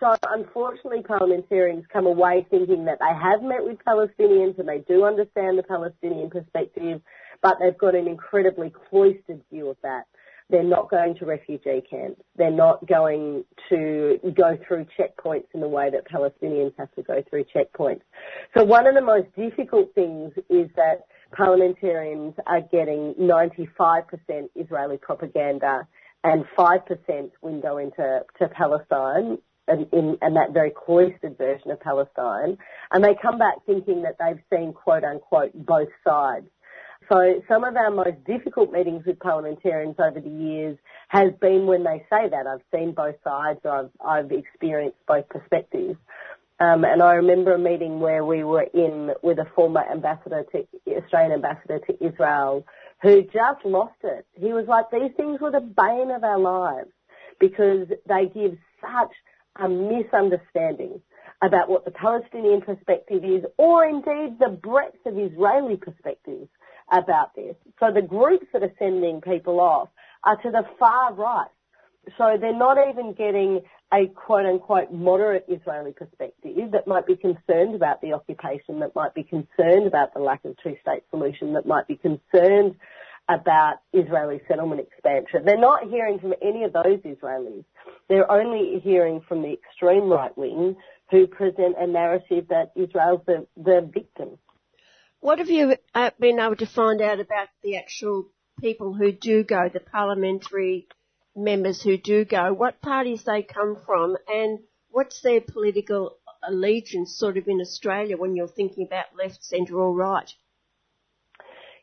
so 0.00 0.16
unfortunately 0.30 1.02
parliamentarians 1.02 1.84
come 1.92 2.06
away 2.06 2.46
thinking 2.50 2.86
that 2.86 2.98
they 3.00 3.14
have 3.14 3.42
met 3.42 3.62
with 3.62 3.76
Palestinians 3.86 4.58
and 4.58 4.66
they 4.66 4.78
do 4.88 5.04
understand 5.04 5.58
the 5.58 5.62
Palestinian 5.62 6.30
perspective, 6.30 7.02
but 7.42 7.56
they've 7.60 7.76
got 7.76 7.94
an 7.94 8.06
incredibly 8.08 8.72
cloistered 8.88 9.42
view 9.52 9.68
of 9.68 9.76
that. 9.82 10.04
They're 10.48 10.62
not 10.62 10.88
going 10.88 11.16
to 11.16 11.26
refugee 11.26 11.82
camps. 11.90 12.22
They're 12.36 12.50
not 12.50 12.86
going 12.86 13.44
to 13.68 14.18
go 14.34 14.56
through 14.66 14.86
checkpoints 14.98 15.48
in 15.52 15.60
the 15.60 15.68
way 15.68 15.90
that 15.90 16.08
Palestinians 16.08 16.72
have 16.78 16.92
to 16.94 17.02
go 17.02 17.22
through 17.28 17.44
checkpoints. 17.54 18.02
So 18.56 18.64
one 18.64 18.86
of 18.86 18.94
the 18.94 19.02
most 19.02 19.26
difficult 19.36 19.92
things 19.94 20.32
is 20.48 20.70
that 20.76 21.06
parliamentarians 21.32 22.34
are 22.46 22.60
getting 22.60 23.14
95% 23.18 24.04
Israeli 24.54 24.96
propaganda 24.98 25.86
and 26.24 26.44
5% 26.58 27.30
window 27.42 27.78
into 27.78 28.20
to 28.38 28.48
Palestine 28.48 29.38
and, 29.68 29.86
in, 29.92 30.16
and 30.20 30.36
that 30.36 30.52
very 30.52 30.70
cloistered 30.70 31.36
version 31.38 31.70
of 31.70 31.80
Palestine. 31.80 32.58
And 32.92 33.04
they 33.04 33.14
come 33.20 33.38
back 33.38 33.56
thinking 33.66 34.02
that 34.02 34.16
they've 34.18 34.42
seen 34.52 34.72
quote 34.72 35.04
unquote 35.04 35.52
both 35.54 35.88
sides. 36.06 36.46
So 37.12 37.40
some 37.48 37.62
of 37.62 37.76
our 37.76 37.90
most 37.90 38.24
difficult 38.26 38.72
meetings 38.72 39.04
with 39.06 39.20
parliamentarians 39.20 39.96
over 39.98 40.20
the 40.20 40.28
years 40.28 40.76
has 41.08 41.32
been 41.40 41.66
when 41.66 41.84
they 41.84 42.04
say 42.10 42.28
that. 42.28 42.46
I've 42.46 42.62
seen 42.74 42.92
both 42.92 43.14
sides 43.22 43.60
or 43.64 43.90
I've, 44.04 44.24
I've 44.24 44.32
experienced 44.32 44.98
both 45.06 45.28
perspectives. 45.28 45.96
Um, 46.58 46.84
and 46.84 47.02
I 47.02 47.14
remember 47.14 47.54
a 47.54 47.58
meeting 47.58 48.00
where 48.00 48.24
we 48.24 48.44
were 48.44 48.66
in 48.74 49.12
with 49.22 49.38
a 49.38 49.46
former 49.54 49.84
ambassador 49.90 50.44
to 50.52 50.66
Australian 50.96 51.32
ambassador 51.32 51.80
to 51.80 52.06
Israel 52.06 52.64
who 53.02 53.22
just 53.22 53.64
lost 53.64 53.96
it. 54.04 54.26
He 54.34 54.52
was 54.52 54.66
like, 54.68 54.86
these 54.90 55.14
things 55.16 55.40
were 55.40 55.50
the 55.50 55.60
bane 55.60 56.10
of 56.10 56.24
our 56.24 56.38
lives 56.38 56.90
because 57.38 57.88
they 58.08 58.26
give 58.32 58.56
such 58.80 59.12
a 59.56 59.68
misunderstanding 59.68 61.00
about 61.42 61.68
what 61.68 61.84
the 61.84 61.90
Palestinian 61.90 62.62
perspective 62.62 63.22
is 63.24 63.44
or 63.58 63.84
indeed 63.84 64.38
the 64.40 64.48
breadth 64.48 65.04
of 65.04 65.18
Israeli 65.18 65.76
perspectives 65.76 66.48
about 66.90 67.34
this. 67.34 67.54
So 67.80 67.92
the 67.92 68.02
groups 68.02 68.46
that 68.52 68.62
are 68.62 68.72
sending 68.78 69.20
people 69.20 69.60
off 69.60 69.88
are 70.24 70.40
to 70.42 70.50
the 70.50 70.64
far 70.78 71.12
right. 71.14 71.48
So 72.16 72.36
they're 72.40 72.56
not 72.56 72.78
even 72.88 73.12
getting 73.14 73.60
a 73.92 74.06
quote 74.08 74.46
unquote 74.46 74.92
moderate 74.92 75.46
Israeli 75.48 75.92
perspective 75.92 76.72
that 76.72 76.86
might 76.86 77.06
be 77.06 77.16
concerned 77.16 77.74
about 77.74 78.00
the 78.00 78.12
occupation, 78.12 78.80
that 78.80 78.94
might 78.94 79.14
be 79.14 79.22
concerned 79.22 79.86
about 79.86 80.12
the 80.14 80.20
lack 80.20 80.44
of 80.44 80.56
two 80.62 80.76
state 80.80 81.04
solution, 81.10 81.52
that 81.54 81.66
might 81.66 81.86
be 81.86 81.96
concerned 81.96 82.74
about 83.28 83.76
Israeli 83.92 84.40
settlement 84.48 84.80
expansion. 84.80 85.44
They're 85.44 85.58
not 85.58 85.88
hearing 85.88 86.18
from 86.18 86.34
any 86.42 86.64
of 86.64 86.72
those 86.72 87.00
Israelis. 87.04 87.64
They're 88.08 88.30
only 88.30 88.80
hearing 88.80 89.20
from 89.28 89.42
the 89.42 89.52
extreme 89.52 90.08
right 90.08 90.36
wing 90.36 90.76
who 91.10 91.26
present 91.26 91.76
a 91.78 91.86
narrative 91.86 92.46
that 92.48 92.72
Israel's 92.76 93.20
the, 93.26 93.46
the 93.56 93.88
victim. 93.92 94.38
What 95.20 95.38
have 95.38 95.48
you 95.48 95.76
uh, 95.94 96.10
been 96.20 96.38
able 96.38 96.56
to 96.56 96.66
find 96.66 97.00
out 97.00 97.20
about 97.20 97.48
the 97.62 97.78
actual 97.78 98.26
people 98.60 98.94
who 98.94 99.12
do 99.12 99.44
go, 99.44 99.68
the 99.72 99.80
parliamentary 99.80 100.86
members 101.36 101.82
who 101.82 101.96
do 101.96 102.24
go, 102.24 102.52
what 102.52 102.80
parties 102.80 103.24
they 103.24 103.42
come 103.42 103.76
from, 103.84 104.16
and 104.28 104.60
what's 104.90 105.20
their 105.20 105.40
political 105.40 106.16
allegiance 106.42 107.16
sort 107.16 107.36
of 107.36 107.46
in 107.48 107.60
Australia 107.60 108.16
when 108.16 108.34
you're 108.34 108.48
thinking 108.48 108.86
about 108.86 109.06
left, 109.16 109.44
centre 109.44 109.78
or 109.78 109.92
right? 109.92 110.32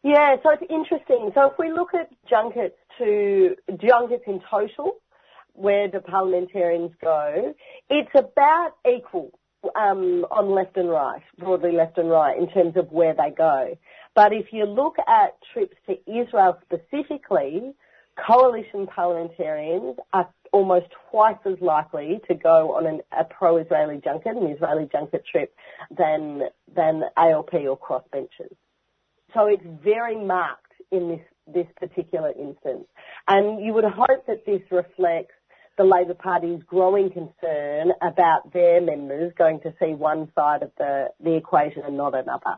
Yeah, 0.03 0.35
so 0.43 0.49
it's 0.49 0.63
interesting. 0.69 1.31
So 1.33 1.51
if 1.51 1.53
we 1.57 1.71
look 1.71 1.93
at 1.93 2.09
junkets 2.29 2.75
to 2.97 3.55
junkets 3.77 4.23
in 4.27 4.41
total, 4.49 4.97
where 5.53 5.87
the 5.87 6.01
parliamentarians 6.01 6.91
go, 7.01 7.53
it's 7.89 8.09
about 8.15 8.71
equal 8.85 9.31
um, 9.75 10.25
on 10.29 10.49
left 10.49 10.75
and 10.77 10.89
right, 10.89 11.21
broadly 11.37 11.71
left 11.71 11.97
and 11.97 12.09
right, 12.09 12.37
in 12.37 12.49
terms 12.49 12.75
of 12.75 12.91
where 12.91 13.13
they 13.13 13.29
go. 13.29 13.77
But 14.15 14.33
if 14.33 14.47
you 14.51 14.65
look 14.65 14.97
at 15.07 15.37
trips 15.53 15.77
to 15.87 15.93
Israel 16.11 16.57
specifically, 16.65 17.73
coalition 18.15 18.87
parliamentarians 18.87 19.97
are 20.11 20.29
almost 20.51 20.85
twice 21.09 21.37
as 21.45 21.59
likely 21.61 22.19
to 22.27 22.35
go 22.35 22.75
on 22.75 22.85
an, 22.85 23.01
a 23.17 23.23
pro-Israeli 23.23 23.99
junket, 24.03 24.37
an 24.37 24.47
Israeli 24.47 24.87
junket 24.91 25.23
trip, 25.29 25.53
than 25.95 26.43
than 26.75 27.03
ALP 27.17 27.53
or 27.53 27.77
crossbenchers. 27.77 28.55
So 29.33 29.47
it's 29.47 29.63
very 29.83 30.23
marked 30.23 30.73
in 30.91 31.09
this 31.09 31.21
this 31.53 31.67
particular 31.77 32.31
instance, 32.31 32.85
and 33.27 33.63
you 33.63 33.73
would 33.73 33.83
hope 33.83 34.25
that 34.27 34.45
this 34.45 34.61
reflects 34.71 35.33
the 35.77 35.83
Labor 35.83 36.13
Party's 36.13 36.61
growing 36.67 37.09
concern 37.09 37.93
about 38.01 38.53
their 38.53 38.79
members 38.79 39.33
going 39.37 39.59
to 39.61 39.73
see 39.79 39.93
one 39.93 40.31
side 40.35 40.61
of 40.61 40.71
the, 40.77 41.07
the 41.19 41.35
equation 41.35 41.81
and 41.83 41.97
not 41.97 42.13
another. 42.13 42.57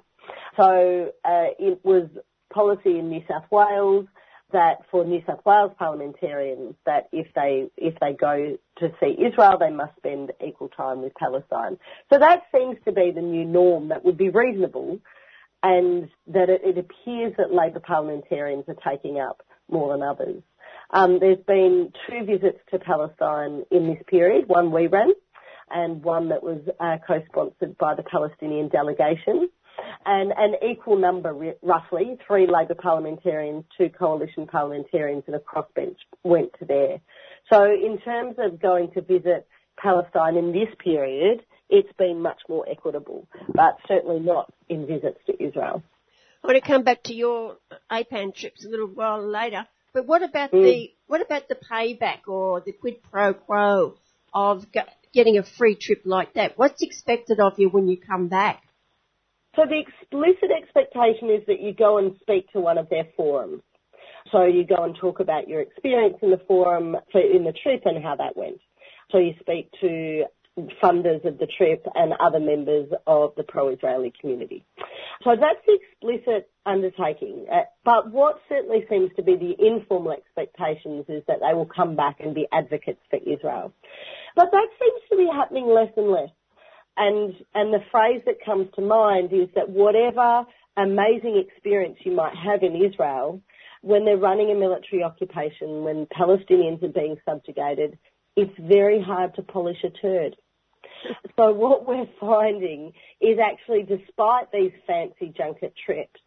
So 0.58 1.12
uh, 1.24 1.48
it 1.58 1.80
was 1.84 2.10
policy 2.54 3.00
in 3.00 3.10
New 3.10 3.22
South 3.30 3.46
Wales 3.52 4.06
that 4.56 4.78
for 4.90 5.04
New 5.04 5.22
South 5.28 5.42
Wales 5.46 5.74
parliamentarians 5.78 6.76
that 6.86 7.10
if 7.12 7.28
they 7.36 7.68
if 7.76 7.94
they 8.00 8.14
go 8.14 8.58
to 8.80 8.90
see 9.00 9.16
Israel, 9.22 9.58
they 9.60 9.70
must 9.70 9.96
spend 9.98 10.32
equal 10.46 10.70
time 10.70 11.02
with 11.02 11.14
Palestine. 11.16 11.78
So 12.12 12.18
that 12.20 12.44
seems 12.54 12.78
to 12.86 12.94
be 12.94 13.12
the 13.14 13.22
new 13.22 13.44
norm 13.44 13.90
that 13.90 14.06
would 14.06 14.18
be 14.18 14.30
reasonable, 14.30 15.00
and 15.62 16.10
that 16.28 16.50
it, 16.50 16.62
it 16.64 16.78
appears 16.78 17.34
that 17.38 17.54
Labor 17.54 17.82
parliamentarians 17.82 18.64
are 18.70 18.78
taking 18.90 19.20
up 19.20 19.44
more 19.70 19.92
than 19.92 20.02
others. 20.02 20.42
Um, 20.92 21.20
there's 21.20 21.44
been 21.46 21.92
two 22.08 22.26
visits 22.26 22.60
to 22.72 22.80
Palestine 22.80 23.66
in 23.72 23.88
this 23.88 24.02
period, 24.08 24.48
one 24.48 24.72
we 24.72 24.88
ran 24.88 25.12
and 25.70 26.04
one 26.04 26.30
that 26.30 26.44
was 26.44 26.62
uh, 26.80 26.98
co-sponsored 27.06 27.78
by 27.78 27.96
the 27.96 28.04
Palestinian 28.04 28.70
delegation 28.70 29.50
and 30.06 30.32
an 30.38 30.56
equal 30.70 30.98
number, 30.98 31.56
roughly, 31.62 32.18
three 32.28 32.48
Labor 32.48 32.76
parliamentarians, 32.76 33.66
two 33.78 33.90
coalition 33.90 34.48
parliamentarians 34.48 35.24
and 35.28 35.36
a 35.36 35.40
crossbench 35.40 35.98
went 36.24 36.52
to 36.60 36.66
there. 36.66 37.00
So 37.52 37.64
in 37.66 38.00
terms 38.04 38.36
of 38.38 38.62
going 38.62 38.92
to 38.92 39.02
visit 39.02 39.48
Palestine 39.78 40.38
in 40.38 40.52
this 40.52 40.70
period, 40.84 41.42
it's 41.70 41.92
been 41.98 42.22
much 42.22 42.42
more 42.48 42.68
equitable, 42.70 43.28
but 43.54 43.78
certainly 43.88 44.20
not 44.20 44.54
in 44.70 44.86
visits 44.86 45.20
to 45.28 45.44
Israel. 45.44 45.84
I 46.44 46.48
want 46.48 46.64
to 46.64 46.68
come 46.68 46.84
back 46.84 47.04
to 47.04 47.14
your 47.14 47.58
APAN 47.92 48.36
trips 48.36 48.64
a 48.66 48.70
little 48.70 48.88
while 48.88 49.28
later, 49.28 49.66
but 49.94 50.06
what 50.06 50.22
about 50.22 50.52
mm. 50.52 50.62
the 50.62 50.92
what 51.08 51.22
about 51.22 51.48
the 51.48 51.56
payback 51.56 52.28
or 52.28 52.62
the 52.62 52.72
quid 52.72 53.02
pro 53.12 53.34
quo 53.34 53.96
of 54.34 54.66
getting 55.14 55.38
a 55.38 55.44
free 55.44 55.76
trip 55.76 56.02
like 56.06 56.34
that? 56.34 56.58
What's 56.58 56.84
expected 56.84 57.40
of 57.40 57.54
you 57.58 57.70
when 57.70 57.88
you 57.88 57.98
come 57.98 58.28
back? 58.28 58.62
So 59.56 59.64
the 59.68 59.80
explicit 59.80 60.52
expectation 60.52 61.30
is 61.30 61.46
that 61.48 61.62
you 61.62 61.74
go 61.74 61.98
and 61.98 62.16
speak 62.22 62.52
to 62.52 62.60
one 62.60 62.78
of 62.78 62.90
their 62.90 63.08
forums. 63.16 63.62
So 64.32 64.44
you 64.44 64.66
go 64.66 64.84
and 64.84 64.96
talk 64.96 65.20
about 65.20 65.48
your 65.48 65.62
experience 65.62 66.18
in 66.22 66.32
the 66.32 66.42
forum 66.48 66.98
for, 67.12 67.22
in 67.22 67.44
the 67.44 67.54
trip 67.64 67.84
and 67.86 68.04
how 68.04 68.16
that 68.16 68.36
went. 68.36 68.60
So 69.12 69.20
you 69.20 69.34
speak 69.40 69.70
to 69.82 70.26
funders 70.82 71.24
of 71.26 71.38
the 71.38 71.48
trip 71.58 71.86
and 71.96 72.14
other 72.20 72.40
members 72.40 72.90
of 73.06 73.34
the 73.36 73.44
pro-Israeli 73.44 74.14
community. 74.20 74.66
So 75.24 75.32
that's 75.32 75.60
the 75.66 75.78
explicit 75.82 76.50
undertaking. 76.66 77.46
Uh, 77.52 77.64
but 77.84 78.12
what 78.12 78.40
certainly 78.48 78.86
seems 78.90 79.12
to 79.18 79.24
be 79.24 79.36
the 79.36 79.56
informal 79.60 80.14
expectations 80.14 81.06
is 81.10 81.24
that 81.28 81.38
they 81.42 81.54
will 81.54 81.70
come 81.74 81.96
back 81.96 82.18
and 82.20 82.34
be 82.34 82.48
advocates 82.52 83.02
for 83.10 83.20
Israel. 83.20 83.74
But 84.36 84.52
that 84.52 84.68
seems 84.80 85.02
to 85.12 85.18
be 85.18 85.30
happening 85.32 85.68
less 85.68 85.92
and 85.98 86.10
less. 86.10 86.30
And, 86.98 87.34
and 87.54 87.74
the 87.74 87.84
phrase 87.92 88.22
that 88.26 88.44
comes 88.46 88.68
to 88.76 88.82
mind 88.82 89.34
is 89.34 89.50
that 89.56 89.70
whatever 89.70 90.46
amazing 90.78 91.44
experience 91.48 91.98
you 92.04 92.14
might 92.14 92.36
have 92.36 92.64
in 92.64 92.76
Israel, 92.76 93.42
when 93.82 94.06
they're 94.06 94.18
running 94.18 94.52
a 94.52 94.56
military 94.56 95.04
occupation, 95.04 95.84
when 95.84 96.08
Palestinians 96.08 96.84
are 96.84 96.90
being 96.90 97.18
subjugated, 97.26 97.98
it's 98.36 98.54
very 98.60 99.02
hard 99.02 99.36
to 99.36 99.42
polish 99.42 99.84
a 99.84 99.90
turd. 99.90 100.36
So 101.38 101.54
what 101.54 101.88
we're 101.88 102.10
finding 102.20 102.94
is 103.22 103.38
actually 103.40 103.84
despite 103.84 104.52
these 104.52 104.72
fancy 104.88 105.34
junket 105.36 105.74
trips, 105.86 106.20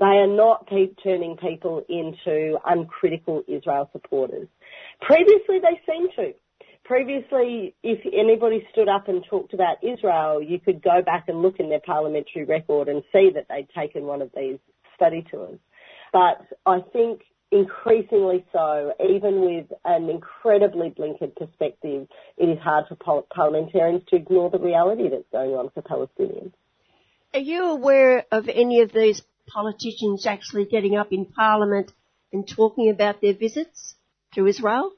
they 0.00 0.06
are 0.06 0.26
not 0.26 0.68
turning 1.02 1.36
people 1.36 1.84
into 1.88 2.58
uncritical 2.66 3.44
Israel 3.46 3.88
supporters. 3.92 4.48
Previously 5.00 5.60
they 5.60 5.80
seemed 5.86 6.10
to 6.16 6.34
previously, 6.84 7.74
if 7.82 8.00
anybody 8.12 8.66
stood 8.72 8.88
up 8.88 9.08
and 9.08 9.24
talked 9.28 9.54
about 9.54 9.82
Israel, 9.82 10.42
you 10.42 10.60
could 10.60 10.82
go 10.82 11.02
back 11.04 11.24
and 11.28 11.42
look 11.42 11.58
in 11.58 11.70
their 11.70 11.80
parliamentary 11.80 12.44
record 12.44 12.88
and 12.88 13.02
see 13.12 13.30
that 13.34 13.46
they'd 13.48 13.68
taken 13.76 14.04
one 14.04 14.22
of 14.22 14.30
these 14.36 14.58
study 14.94 15.24
tours. 15.30 15.58
But 16.12 16.46
I 16.66 16.80
think 16.92 17.22
increasingly 17.50 18.44
so, 18.52 18.92
even 19.00 19.40
with 19.42 19.66
an 19.84 20.10
incredibly 20.10 20.90
blinkered 20.90 21.36
perspective, 21.36 22.06
it 22.36 22.44
is 22.44 22.58
hard 22.58 22.84
for 22.88 23.24
parliamentarians 23.34 24.02
to 24.08 24.16
ignore 24.16 24.50
the 24.50 24.58
reality 24.58 25.08
that's 25.08 25.28
going 25.32 25.50
on 25.52 25.70
for 25.70 25.82
Palestinians. 25.82 26.52
Are 27.32 27.40
you 27.40 27.64
aware 27.64 28.24
of 28.30 28.48
any 28.48 28.80
of 28.80 28.92
these 28.92 29.22
politicians 29.48 30.26
actually 30.26 30.66
getting 30.66 30.96
up 30.96 31.12
in 31.12 31.26
Parliament 31.26 31.92
and 32.32 32.46
talking 32.46 32.90
about 32.90 33.20
their 33.20 33.34
visits 33.34 33.96
to 34.34 34.46
Israel? 34.46 34.92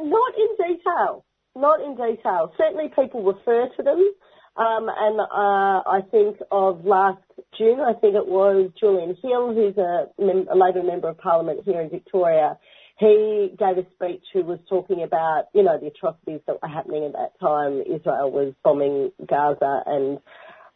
Not 0.00 0.32
in 0.36 0.74
detail. 0.74 1.24
Not 1.56 1.80
in 1.80 1.96
detail. 1.96 2.52
Certainly 2.56 2.92
people 2.94 3.22
refer 3.24 3.68
to 3.76 3.82
them. 3.82 4.12
Um, 4.56 4.88
and 4.88 5.20
uh, 5.20 5.82
I 5.86 6.00
think 6.10 6.38
of 6.50 6.84
last 6.84 7.22
June, 7.56 7.80
I 7.80 7.92
think 7.92 8.16
it 8.16 8.26
was 8.26 8.70
Julian 8.78 9.16
Hill, 9.22 9.54
who's 9.54 9.76
a, 9.76 10.06
mem- 10.18 10.48
a 10.50 10.56
Labor 10.56 10.82
member 10.82 11.08
of 11.08 11.18
Parliament 11.18 11.60
here 11.64 11.80
in 11.80 11.90
Victoria. 11.90 12.58
He 12.98 13.54
gave 13.56 13.78
a 13.78 13.86
speech 13.94 14.24
who 14.32 14.42
was 14.42 14.58
talking 14.68 15.04
about, 15.04 15.44
you 15.54 15.62
know, 15.62 15.78
the 15.78 15.86
atrocities 15.86 16.40
that 16.48 16.60
were 16.60 16.68
happening 16.68 17.04
at 17.04 17.12
that 17.12 17.38
time. 17.38 17.82
Israel 17.82 18.32
was 18.32 18.52
bombing 18.64 19.12
Gaza 19.24 19.82
and 19.86 20.18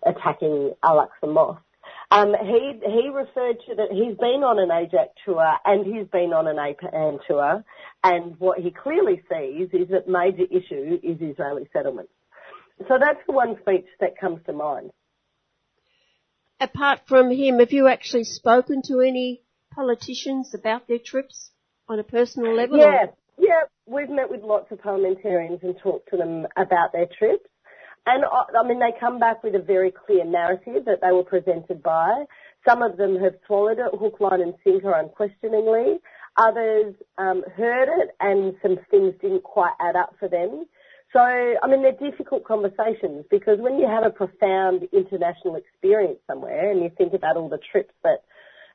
attacking 0.06 0.74
Al-Aqsa 0.84 1.32
Mosque. 1.32 1.60
Um, 2.12 2.34
he 2.44 2.78
he 2.84 3.08
referred 3.08 3.56
to 3.66 3.74
that 3.76 3.88
he's 3.90 4.18
been 4.18 4.44
on 4.44 4.58
an 4.58 4.68
AIJAC 4.68 5.08
tour 5.24 5.56
and 5.64 5.86
he's 5.86 6.06
been 6.08 6.34
on 6.34 6.46
an 6.46 6.56
APAN 6.56 7.20
tour, 7.26 7.64
and 8.04 8.38
what 8.38 8.58
he 8.58 8.70
clearly 8.70 9.22
sees 9.30 9.70
is 9.72 9.88
that 9.88 10.06
major 10.06 10.44
issue 10.44 11.00
is 11.02 11.16
Israeli 11.22 11.70
settlements. 11.72 12.12
So 12.86 12.98
that's 13.00 13.20
the 13.26 13.32
one 13.32 13.56
speech 13.62 13.86
that 14.00 14.18
comes 14.20 14.40
to 14.44 14.52
mind. 14.52 14.90
Apart 16.60 17.00
from 17.06 17.30
him, 17.30 17.60
have 17.60 17.72
you 17.72 17.88
actually 17.88 18.24
spoken 18.24 18.82
to 18.88 19.00
any 19.00 19.40
politicians 19.74 20.54
about 20.54 20.88
their 20.88 20.98
trips 20.98 21.50
on 21.88 21.98
a 21.98 22.04
personal 22.04 22.54
level? 22.54 22.76
Yeah, 22.76 23.06
or? 23.06 23.14
yeah, 23.38 23.62
we've 23.86 24.10
met 24.10 24.28
with 24.28 24.42
lots 24.42 24.70
of 24.70 24.82
parliamentarians 24.82 25.60
and 25.62 25.78
talked 25.82 26.10
to 26.10 26.18
them 26.18 26.46
about 26.58 26.92
their 26.92 27.06
trips. 27.06 27.48
And 28.04 28.24
I 28.24 28.66
mean, 28.66 28.80
they 28.80 28.92
come 28.98 29.18
back 29.20 29.44
with 29.44 29.54
a 29.54 29.60
very 29.60 29.92
clear 29.92 30.24
narrative 30.24 30.84
that 30.86 31.00
they 31.02 31.12
were 31.12 31.22
presented 31.22 31.82
by. 31.82 32.24
Some 32.68 32.82
of 32.82 32.96
them 32.96 33.16
have 33.20 33.34
swallowed 33.46 33.78
it 33.78 33.98
hook, 33.98 34.20
line 34.20 34.40
and 34.40 34.54
sinker 34.64 34.92
unquestioningly. 34.92 35.98
Others 36.36 36.94
um, 37.18 37.44
heard 37.56 37.88
it 38.00 38.10
and 38.20 38.54
some 38.62 38.78
things 38.90 39.14
didn't 39.20 39.42
quite 39.42 39.74
add 39.80 39.96
up 39.96 40.14
for 40.18 40.28
them. 40.28 40.66
So, 41.12 41.20
I 41.20 41.66
mean, 41.68 41.82
they're 41.82 42.10
difficult 42.10 42.44
conversations 42.44 43.26
because 43.30 43.58
when 43.58 43.78
you 43.78 43.86
have 43.86 44.04
a 44.04 44.10
profound 44.10 44.88
international 44.92 45.56
experience 45.56 46.18
somewhere 46.26 46.70
and 46.70 46.82
you 46.82 46.90
think 46.96 47.12
about 47.12 47.36
all 47.36 47.50
the 47.50 47.58
trips 47.70 47.92
that 48.02 48.22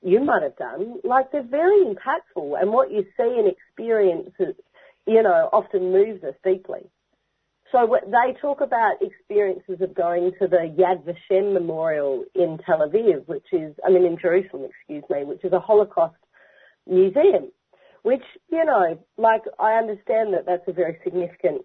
you 0.03 0.23
might 0.23 0.43
have 0.43 0.55
done, 0.55 0.99
like 1.03 1.31
they're 1.31 1.41
very 1.41 1.83
impactful 1.83 2.61
and 2.61 2.71
what 2.71 2.91
you 2.91 3.03
see 3.17 3.35
and 3.39 3.47
experience, 3.47 4.29
you 5.07 5.23
know, 5.23 5.49
often 5.51 5.91
moves 5.91 6.23
us 6.23 6.35
deeply. 6.43 6.87
So 7.71 7.97
they 8.05 8.33
talk 8.39 8.61
about 8.61 9.01
experiences 9.01 9.81
of 9.81 9.93
going 9.93 10.31
to 10.39 10.47
the 10.47 10.73
Yad 10.77 11.03
Vashem 11.03 11.53
Memorial 11.53 12.23
in 12.33 12.59
Tel 12.65 12.79
Aviv, 12.79 13.27
which 13.27 13.47
is, 13.51 13.75
I 13.85 13.89
mean, 13.89 14.05
in 14.05 14.17
Jerusalem, 14.17 14.69
excuse 14.69 15.03
me, 15.09 15.25
which 15.25 15.43
is 15.43 15.51
a 15.51 15.59
Holocaust 15.59 16.15
museum, 16.87 17.51
which, 18.03 18.23
you 18.49 18.63
know, 18.63 18.97
like 19.17 19.43
I 19.59 19.73
understand 19.73 20.33
that 20.33 20.45
that's 20.45 20.67
a 20.67 20.71
very 20.71 20.97
significant 21.03 21.63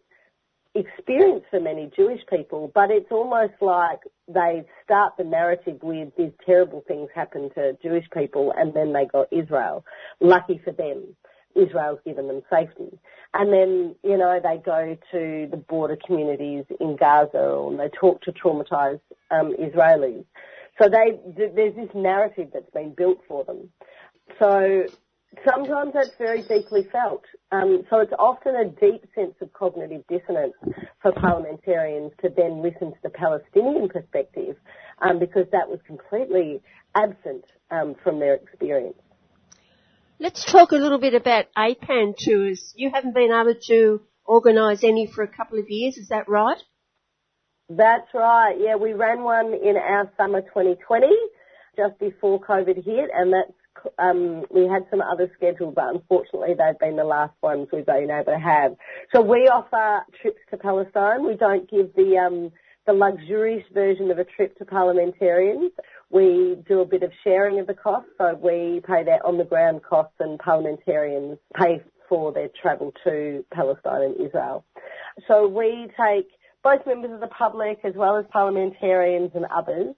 experience 0.75 1.45
for 1.51 1.61
many 1.61 1.91
Jewish 1.95 2.21
people, 2.29 2.71
but 2.75 2.91
it's 2.91 3.11
almost 3.11 3.55
like 3.61 4.01
they 4.27 4.65
start 4.85 5.15
the 5.19 5.25
narrative 5.25 5.79
with 5.83 6.09
these 6.17 6.33
terrible 6.45 6.83
things 6.89 7.11
happen 7.15 7.51
to 7.55 7.77
Jewish 7.83 8.09
people 8.13 8.53
and 8.57 8.73
then 8.73 8.93
they 8.93 9.07
got 9.07 9.29
Israel. 9.31 9.85
Lucky 10.21 10.61
for 10.65 10.73
them. 10.73 11.15
Israel's 11.55 12.01
given 12.05 12.29
them 12.29 12.43
safety. 12.51 12.99
And 13.35 13.53
then, 13.53 13.95
you 14.03 14.17
know, 14.19 14.41
they 14.43 14.59
go 14.59 14.97
to 15.13 15.49
the 15.51 15.57
border 15.57 15.97
communities 16.07 16.65
in 16.81 16.97
Gaza 16.97 17.67
and 17.69 17.79
they 17.79 17.89
talk 17.89 18.21
to 18.23 18.33
traumatized 18.33 19.01
um, 19.31 19.55
Israelis. 19.59 20.25
So 20.81 20.89
they, 20.89 21.19
there's 21.37 21.75
this 21.75 21.91
narrative 21.95 22.49
that's 22.53 22.71
been 22.71 22.95
built 22.95 23.21
for 23.29 23.45
them. 23.45 23.71
So 24.39 24.85
sometimes 25.49 25.93
that's 25.95 26.15
very 26.19 26.43
deeply 26.43 26.87
felt. 26.91 27.25
Um, 27.51 27.85
so 27.91 28.01
it's 28.01 28.13
often 28.19 28.57
a 28.57 28.65
deep 28.65 29.05
sense 29.15 29.35
of 29.41 29.53
cognitive 29.53 30.05
dissonance 30.09 30.55
for 31.01 31.13
parliamentarians 31.13 32.13
to 32.23 32.31
then 32.35 32.63
listen 32.63 32.93
to 32.93 32.99
the 33.03 33.11
Palestinian 33.11 33.89
perspective 33.89 34.57
um, 35.01 35.19
because 35.19 35.47
that 35.53 35.69
was 35.69 35.79
completely 35.87 36.61
absent 36.95 37.45
um, 37.71 37.95
from 38.03 38.21
their 38.21 38.35
experience. 38.35 39.02
Let's 40.23 40.45
talk 40.45 40.71
a 40.71 40.77
little 40.77 41.01
bit 41.01 41.15
about 41.15 41.47
APAN 41.59 42.15
tours. 42.17 42.73
You 42.77 42.93
haven't 42.95 43.13
been 43.13 43.33
able 43.33 43.57
to 43.67 44.01
organise 44.25 44.85
any 44.85 45.09
for 45.13 45.25
a 45.25 45.27
couple 45.27 45.59
of 45.59 45.65
years, 45.69 45.97
is 45.97 46.11
that 46.11 46.29
right? 46.29 46.63
That's 47.69 48.07
right. 48.15 48.55
Yeah, 48.57 48.77
we 48.77 48.93
ran 48.93 49.25
one 49.25 49.47
in 49.53 49.77
our 49.77 50.13
summer 50.17 50.43
2020, 50.43 51.09
just 51.77 51.99
before 51.99 52.41
COVID 52.41 52.85
hit, 52.85 53.11
and 53.13 53.33
that's 53.33 53.91
um, 53.99 54.45
we 54.49 54.69
had 54.69 54.87
some 54.93 55.01
other 55.01 55.29
scheduled, 55.37 55.75
but 55.75 55.93
unfortunately 55.93 56.55
they've 56.57 56.79
been 56.79 56.95
the 56.95 57.03
last 57.03 57.35
ones 57.43 57.67
we've 57.73 57.85
been 57.85 58.09
able 58.09 58.33
to 58.33 58.39
have. 58.39 58.77
So 59.13 59.23
we 59.23 59.49
offer 59.49 60.05
trips 60.21 60.39
to 60.53 60.57
Palestine. 60.57 61.27
We 61.27 61.35
don't 61.35 61.69
give 61.69 61.97
the 61.97 62.19
um, 62.19 62.53
the 62.87 62.93
luxurious 62.93 63.65
version 63.73 64.11
of 64.13 64.19
a 64.19 64.25
trip 64.25 64.57
to 64.59 64.65
parliamentarians. 64.65 65.73
We 66.13 66.59
do 66.69 66.81
a 66.81 66.85
bit 66.85 67.03
of 67.03 67.11
sharing 67.25 67.59
of 67.59 67.67
the 67.67 67.75
costs, 67.75 68.11
so 68.19 68.35
we 68.35 68.83
pay 68.87 69.03
their 69.03 69.25
on 69.27 69.39
the 69.39 69.45
ground 69.45 69.81
costs 69.83 70.15
and 70.21 70.39
parliamentarians 70.39 71.39
pay 71.59 71.83
for 72.07 72.33
their 72.33 72.51
travel 72.61 72.93
to 73.05 73.43
Palestine 73.51 74.03
and 74.03 74.27
Israel. 74.27 74.63
So 75.27 75.49
we 75.49 75.89
take 75.99 76.29
both 76.63 76.87
members 76.87 77.13
of 77.13 77.21
the 77.21 77.29
public 77.29 77.79
as 77.83 77.95
well 77.97 78.19
as 78.19 78.27
parliamentarians 78.31 79.31
and 79.35 79.47
others 79.47 79.95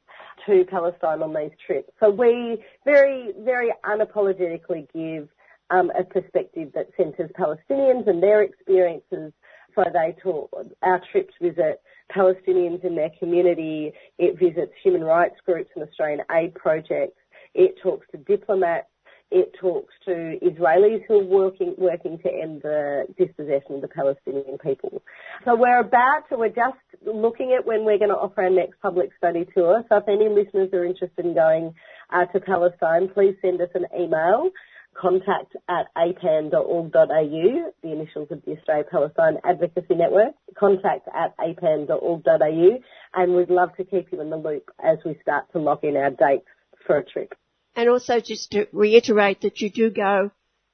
to 0.46 0.64
Palestine 0.66 1.20
on 1.20 1.34
these 1.34 1.50
trips. 1.66 1.90
So 1.98 2.10
we 2.10 2.62
very, 2.84 3.32
very 3.40 3.72
unapologetically 3.84 4.86
give 4.94 5.28
um, 5.70 5.90
a 5.98 6.04
perspective 6.04 6.70
that 6.74 6.90
centres 6.96 7.30
Palestinians 7.36 8.06
and 8.06 8.22
their 8.22 8.42
experiences. 8.42 9.32
So 9.74 9.82
they 9.92 10.14
talk, 10.22 10.50
our 10.82 11.02
trips 11.10 11.34
visit 11.42 11.82
Palestinians 12.12 12.84
in 12.84 12.94
their 12.94 13.10
community, 13.18 13.92
it 14.18 14.38
visits 14.38 14.72
human 14.82 15.02
rights 15.02 15.36
groups 15.44 15.70
and 15.74 15.86
Australian 15.88 16.20
aid 16.30 16.54
projects, 16.54 17.18
it 17.54 17.74
talks 17.82 18.06
to 18.12 18.18
diplomats, 18.18 18.86
it 19.30 19.52
talks 19.60 19.92
to 20.04 20.38
Israelis 20.42 21.02
who 21.08 21.20
are 21.20 21.24
working 21.24 21.74
working 21.78 22.18
to 22.18 22.28
end 22.32 22.62
the 22.62 23.06
dispossession 23.18 23.76
of 23.76 23.80
the 23.80 23.88
Palestinian 23.88 24.58
people. 24.58 25.02
So 25.44 25.56
we're 25.56 25.80
about 25.80 26.28
to, 26.28 26.36
we're 26.36 26.50
just 26.50 26.78
looking 27.04 27.56
at 27.58 27.66
when 27.66 27.84
we're 27.84 27.98
going 27.98 28.10
to 28.10 28.16
offer 28.16 28.42
our 28.42 28.50
next 28.50 28.80
public 28.80 29.10
study 29.18 29.46
tour. 29.54 29.82
So 29.88 29.96
if 29.96 30.08
any 30.08 30.28
listeners 30.28 30.70
are 30.72 30.84
interested 30.84 31.24
in 31.24 31.34
going 31.34 31.74
uh, 32.10 32.26
to 32.26 32.40
Palestine, 32.40 33.08
please 33.08 33.34
send 33.42 33.60
us 33.60 33.70
an 33.74 33.86
email 33.98 34.50
contact 34.94 35.56
at 35.68 35.86
apan.org.au, 35.96 37.72
the 37.82 37.92
initials 37.92 38.28
of 38.30 38.42
the 38.44 38.52
Australia 38.52 38.84
Palestine 38.90 39.38
Advocacy 39.44 39.94
Network, 39.94 40.34
contact 40.58 41.08
at 41.14 41.36
apan.org.au, 41.38 42.78
and 43.14 43.34
we'd 43.34 43.50
love 43.50 43.76
to 43.76 43.84
keep 43.84 44.12
you 44.12 44.20
in 44.20 44.30
the 44.30 44.36
loop 44.36 44.70
as 44.82 44.98
we 45.04 45.18
start 45.22 45.50
to 45.52 45.58
lock 45.58 45.84
in 45.84 45.96
our 45.96 46.10
dates 46.10 46.46
for 46.86 46.98
a 46.98 47.04
trip. 47.04 47.34
And 47.76 47.88
also 47.88 48.20
just 48.20 48.52
to 48.52 48.66
reiterate 48.72 49.40
that 49.42 49.60
you 49.60 49.70
do 49.70 49.90
go 49.90 50.30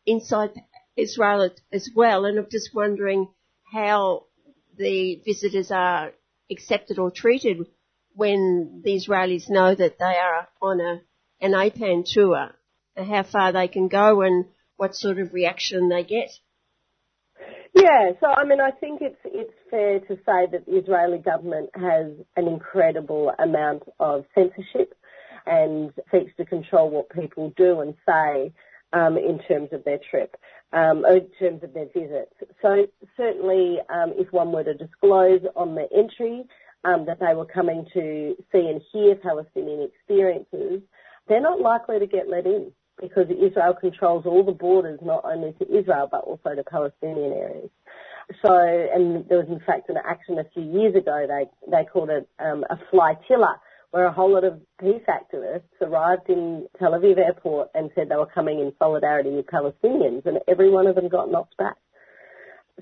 inside 0.07 0.51
Israel 0.97 1.51
as 1.73 1.91
well, 1.95 2.25
and 2.25 2.39
I'm 2.39 2.49
just 2.51 2.75
wondering 2.75 3.29
how 3.73 4.27
the 4.77 5.21
visitors 5.25 5.71
are 5.71 6.13
accepted 6.51 6.99
or 6.99 7.11
treated 7.11 7.67
when 8.15 8.83
the 8.85 8.97
Israelis 8.97 9.49
know 9.49 9.75
that 9.75 9.99
they 9.99 10.05
are 10.05 10.49
on 10.61 10.81
a, 10.81 11.01
an 11.41 11.53
APAN 11.53 12.05
tour, 12.05 12.51
how 13.05 13.23
far 13.23 13.53
they 13.53 13.69
can 13.69 13.89
go 13.89 14.23
and 14.23 14.47
what 14.77 14.95
sort 14.95 15.19
of 15.19 15.33
reaction 15.33 15.89
they 15.89 16.05
get. 16.05 16.31
Yeah, 17.75 18.11
so 18.21 18.27
I 18.27 18.45
mean, 18.45 18.61
I 18.61 18.73
think 18.73 19.01
it's 19.01 19.21
it's 19.25 19.55
fair 19.71 20.01
to 20.01 20.17
say 20.27 20.47
that 20.51 20.65
the 20.67 20.79
Israeli 20.79 21.19
government 21.19 21.71
has 21.75 22.13
an 22.37 22.49
incredible 22.49 23.33
amount 23.39 23.85
of 24.01 24.25
censorship 24.35 24.95
and 25.47 25.93
seeks 26.11 26.33
to 26.37 26.45
control 26.45 26.91
what 26.91 27.11
people 27.11 27.53
do 27.57 27.81
and 27.81 27.95
say 28.07 28.53
um, 28.93 29.17
in 29.17 29.39
terms 29.47 29.69
of 29.73 29.85
their 29.85 30.01
trip, 30.11 30.37
um, 30.73 31.05
in 31.05 31.29
terms 31.39 31.63
of 31.63 31.73
their 31.73 31.87
visits. 31.95 32.35
So 32.61 32.87
certainly, 33.17 33.79
um, 33.89 34.15
if 34.17 34.33
one 34.33 34.51
were 34.51 34.65
to 34.65 34.75
disclose 34.75 35.43
on 35.55 35.77
the 35.77 35.89
entry 35.97 36.45
um, 36.85 37.07
that 37.07 37.21
they 37.21 37.35
were 37.35 37.47
coming 37.47 37.87
to 37.95 38.35
see 38.51 38.67
and 38.67 38.81
hear 38.93 39.15
Palestinian 39.15 39.83
experiences, 39.83 40.83
they're 41.29 41.41
not 41.41 41.61
likely 41.61 42.01
to 42.01 42.07
get 42.07 42.29
let 42.29 42.47
in 42.47 42.73
because 43.01 43.27
Israel 43.31 43.75
controls 43.81 44.27
all 44.27 44.45
the 44.45 44.53
borders, 44.53 44.99
not 45.03 45.25
only 45.25 45.53
to 45.55 45.65
Israel 45.79 46.09
but 46.11 46.23
also 46.25 46.55
to 46.55 46.65
Palestinian 46.65 47.33
areas. 47.33 47.71
So, 48.43 48.53
and 48.55 49.29
there 49.29 49.39
was 49.39 49.49
in 49.49 49.61
fact 49.67 49.89
an 49.89 49.97
action 50.05 50.39
a 50.39 50.45
few 50.55 50.63
years 50.63 50.95
ago. 50.95 51.27
They 51.27 51.47
they 51.71 51.85
called 51.85 52.11
it 52.11 52.29
um, 52.39 52.65
a 52.71 52.77
flytilla, 52.93 53.57
where 53.91 54.07
a 54.07 54.13
whole 54.13 54.33
lot 54.33 54.45
of 54.45 54.61
peace 54.81 55.03
activists 55.09 55.63
arrived 55.81 56.29
in 56.29 56.67
Tel 56.79 56.93
Aviv 56.93 57.19
airport 57.19 57.71
and 57.75 57.91
said 57.95 58.09
they 58.09 58.17
were 58.17 58.27
coming 58.27 58.61
in 58.61 58.73
solidarity 58.79 59.31
with 59.31 59.47
Palestinians, 59.47 60.27
and 60.27 60.39
every 60.47 60.71
one 60.71 60.87
of 60.87 60.95
them 60.95 61.09
got 61.09 61.31
knocked 61.31 61.57
back. 61.57 61.77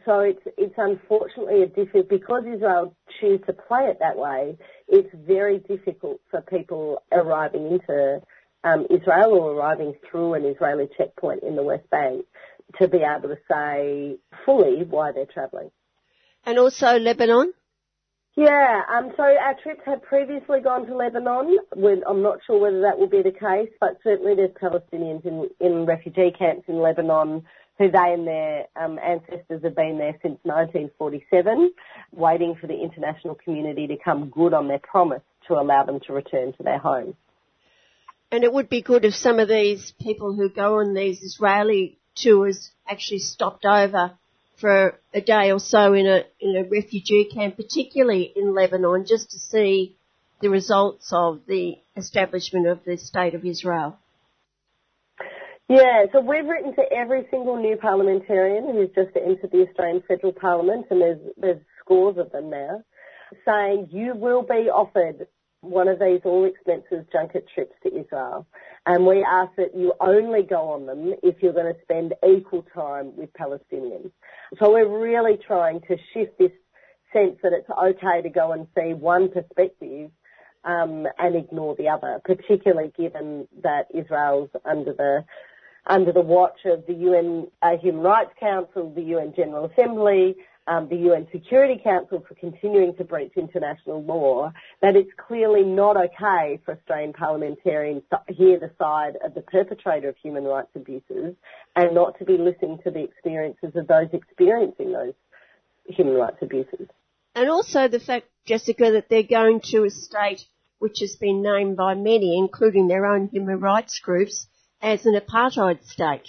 So 0.05 0.21
it's 0.21 0.43
it's 0.57 0.75
unfortunately 0.77 1.63
a 1.63 1.67
difficult 1.67 2.09
because 2.09 2.45
Israel 2.47 2.95
choose 3.21 3.41
to 3.47 3.53
play 3.53 3.85
it 3.85 3.99
that 4.01 4.17
way. 4.17 4.57
It's 4.87 5.09
very 5.27 5.59
difficult 5.61 6.21
for 6.31 6.41
people 6.43 7.03
arriving 7.11 7.67
into 7.73 8.21
um, 8.65 8.87
Israel 8.91 9.33
or 9.33 9.53
arriving 9.53 9.95
through 10.11 10.35
an 10.35 10.45
Israeli 10.45 10.89
checkpoint 10.97 11.43
in 11.43 11.57
the 11.57 11.63
West 11.63 11.89
Bank 11.91 12.25
to 12.81 12.89
be 12.89 12.99
able 12.99 13.29
to 13.29 13.39
say 13.51 14.17
fully 14.45 14.85
why 14.85 15.13
they're 15.13 15.27
travelling. 15.27 15.71
And 16.45 16.59
also 16.59 16.99
Lebanon. 16.99 17.53
Yeah, 18.37 18.83
um, 18.95 19.11
so 19.17 19.25
our 19.25 19.57
trips 19.63 19.81
had 19.85 20.03
previously 20.03 20.61
gone 20.61 20.87
to 20.87 20.95
Lebanon. 20.95 21.59
I'm 21.73 22.23
not 22.23 22.39
sure 22.47 22.61
whether 22.61 22.83
that 22.83 22.99
will 22.99 23.09
be 23.09 23.23
the 23.23 23.33
case, 23.33 23.71
but 23.81 23.99
certainly 24.05 24.35
there's 24.37 24.53
Palestinians 24.63 25.27
in, 25.27 25.49
in 25.59 25.87
refugee 25.87 26.33
camps 26.39 26.69
in 26.69 26.81
Lebanon 26.81 27.43
who 27.79 27.91
they 27.91 28.13
and 28.13 28.27
their 28.27 28.67
um, 28.77 28.99
ancestors 28.99 29.63
have 29.63 29.77
been 29.77 29.99
there 29.99 30.19
since 30.21 30.39
1947, 30.43 31.73
waiting 32.13 32.57
for 32.61 32.67
the 32.67 32.75
international 32.75 33.37
community 33.37 33.87
to 33.87 33.97
come 34.05 34.31
good 34.31 34.53
on 34.53 34.67
their 34.69 34.81
promise 34.81 35.23
to 35.47 35.55
allow 35.55 35.85
them 35.85 36.01
to 36.07 36.13
return 36.13 36.53
to 36.55 36.63
their 36.63 36.79
homes. 36.79 37.15
And 38.31 38.45
it 38.45 38.53
would 38.53 38.69
be 38.69 38.83
good 38.83 39.05
if 39.05 39.15
some 39.15 39.39
of 39.39 39.49
these 39.49 39.93
people 40.01 40.35
who 40.35 40.51
go 40.51 40.81
on 40.81 40.95
these 40.95 41.23
Israeli 41.23 41.99
tours 42.15 42.71
actually 42.87 43.21
stopped 43.21 43.65
over 43.65 44.13
for 44.61 44.99
a 45.15 45.21
day 45.21 45.53
or 45.53 45.61
so 45.61 45.95
in 45.95 46.07
a 46.07 46.25
in 46.41 46.57
a 46.57 46.69
refugee 46.69 47.29
camp, 47.33 47.57
particularly 47.57 48.33
in 48.35 48.55
Lebanon, 48.55 49.07
just 49.07 49.31
to 49.31 49.39
see 49.39 49.97
the 50.41 50.51
results 50.51 51.11
of 51.13 51.41
the 51.47 51.79
establishment 51.97 52.67
of 52.67 52.85
the 52.85 52.97
state 52.97 53.35
of 53.35 53.45
Israel. 53.45 53.99
Yeah, 55.69 56.07
so 56.13 56.21
we've 56.21 56.47
written 56.47 56.75
to 56.77 56.93
every 56.93 57.27
single 57.31 57.57
new 57.57 57.77
parliamentarian 57.77 58.65
who's 58.73 58.89
just 58.95 59.15
entered 59.17 59.51
the 59.51 59.67
Australian 59.69 60.03
Federal 60.09 60.33
Parliament, 60.33 60.87
and 60.91 61.01
there's 61.01 61.21
there's 61.37 61.61
scores 61.81 62.17
of 62.19 62.33
them 62.33 62.51
now, 62.51 62.83
saying 63.45 63.89
you 63.91 64.15
will 64.15 64.43
be 64.43 64.71
offered 64.71 65.27
one 65.61 65.89
of 65.89 65.99
these 65.99 66.21
all 66.25 66.45
expenses 66.45 67.05
junket 67.13 67.47
trips 67.53 67.75
to 67.83 67.89
Israel. 67.89 68.47
And 68.87 69.07
we 69.07 69.25
ask 69.25 69.51
that 69.57 69.75
you 69.77 69.93
only 70.01 70.43
go 70.43 70.71
on 70.71 70.87
them 70.87 71.15
if 71.23 71.43
you're 71.43 71.53
going 71.53 71.73
to 71.75 71.81
spend 71.83 72.15
equal 72.27 72.65
time 72.75 73.17
with 73.17 73.31
Palestinians. 73.33 74.11
So 74.59 74.73
we're 74.73 74.89
really 74.89 75.37
trying 75.37 75.81
to 75.83 75.97
shift 76.13 76.39
this 76.39 76.53
sense 77.13 77.39
that 77.43 77.53
it's 77.53 77.69
okay 77.71 78.23
to 78.23 78.29
go 78.29 78.53
and 78.53 78.67
see 78.77 78.95
one 78.95 79.31
perspective 79.31 80.11
um, 80.65 81.07
and 81.19 81.35
ignore 81.35 81.75
the 81.77 81.89
other, 81.89 82.21
particularly 82.25 82.93
given 82.97 83.49
that 83.63 83.87
Israel's 83.95 84.51
under 84.65 84.93
the 84.93 85.25
under 85.87 86.13
the 86.13 86.21
watch 86.21 86.59
of 86.67 86.85
the 86.87 86.93
UN 86.93 87.47
uh, 87.63 87.79
Human 87.79 88.03
Rights 88.03 88.33
Council, 88.39 88.93
the 88.95 89.03
UN 89.03 89.33
General 89.35 89.71
Assembly, 89.71 90.37
Um, 90.69 90.87
the 90.91 90.97
UN 90.97 91.27
Security 91.33 91.81
Council 91.83 92.23
for 92.29 92.35
continuing 92.35 92.95
to 92.97 93.05
breach 93.05 93.33
international 93.37 94.03
law, 94.03 94.53
that 94.83 94.97
it's 94.97 95.11
clearly 95.17 95.63
not 95.63 95.97
okay 95.97 96.61
for 96.63 96.75
Australian 96.75 97.15
parliamentarians 97.15 98.03
to 98.11 98.21
hear 98.35 98.61
the 98.61 98.71
side 98.79 99.15
of 99.25 99.35
the 99.35 99.41
perpetrator 99.41 100.11
of 100.11 100.17
human 100.23 100.45
rights 100.45 100.69
abuses 100.75 101.35
and 101.75 101.95
not 101.95 102.19
to 102.19 102.27
be 102.27 102.37
listening 102.37 102.79
to 102.85 102.91
the 102.91 103.03
experiences 103.03 103.75
of 103.77 103.87
those 103.87 104.09
experiencing 104.13 104.93
those 104.93 105.15
human 105.87 106.15
rights 106.15 106.37
abuses. 106.43 106.87
And 107.35 107.49
also 107.49 107.89
the 107.89 108.01
fact, 108.01 108.27
Jessica, 108.45 108.91
that 108.93 109.09
they're 109.09 109.23
going 109.23 109.61
to 109.71 109.85
a 109.85 109.91
state 109.91 110.45
which 110.81 111.01
has 111.01 111.17
been 111.17 111.43
named 111.43 111.77
by 111.77 111.95
many, 111.95 112.37
including 112.39 112.89
their 112.89 113.07
own 113.07 113.29
human 113.29 113.59
rights 113.59 114.01
groups, 114.01 114.47
as 114.83 115.07
an 115.07 115.15
apartheid 115.15 115.85
state. 115.85 116.29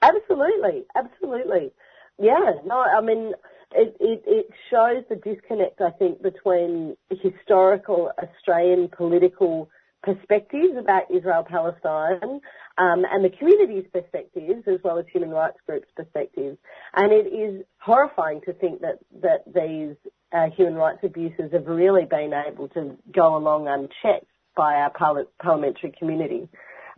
Absolutely, 0.00 0.84
absolutely. 0.94 1.72
Yeah, 2.18 2.52
no, 2.66 2.80
I 2.80 3.00
mean, 3.00 3.32
it, 3.72 3.96
it, 4.00 4.22
it 4.26 4.46
shows 4.70 5.04
the 5.08 5.16
disconnect, 5.16 5.80
I 5.80 5.90
think, 5.90 6.22
between 6.22 6.96
historical 7.10 8.10
Australian 8.22 8.88
political 8.88 9.68
perspectives 10.02 10.76
about 10.78 11.10
Israel-Palestine 11.14 12.40
um, 12.78 13.04
and 13.10 13.24
the 13.24 13.30
community's 13.36 13.84
perspectives 13.92 14.62
as 14.66 14.78
well 14.84 14.98
as 14.98 15.04
human 15.12 15.30
rights 15.30 15.58
groups' 15.66 15.88
perspectives. 15.96 16.56
And 16.94 17.12
it 17.12 17.26
is 17.26 17.64
horrifying 17.78 18.40
to 18.46 18.52
think 18.52 18.80
that, 18.80 18.98
that 19.22 19.44
these 19.46 19.96
uh, 20.32 20.50
human 20.56 20.74
rights 20.74 21.00
abuses 21.02 21.52
have 21.52 21.66
really 21.66 22.04
been 22.04 22.32
able 22.32 22.68
to 22.68 22.96
go 23.12 23.36
along 23.36 23.68
unchecked 23.68 24.26
by 24.56 24.74
our 24.74 24.92
parliamentary 25.40 25.92
community. 25.98 26.48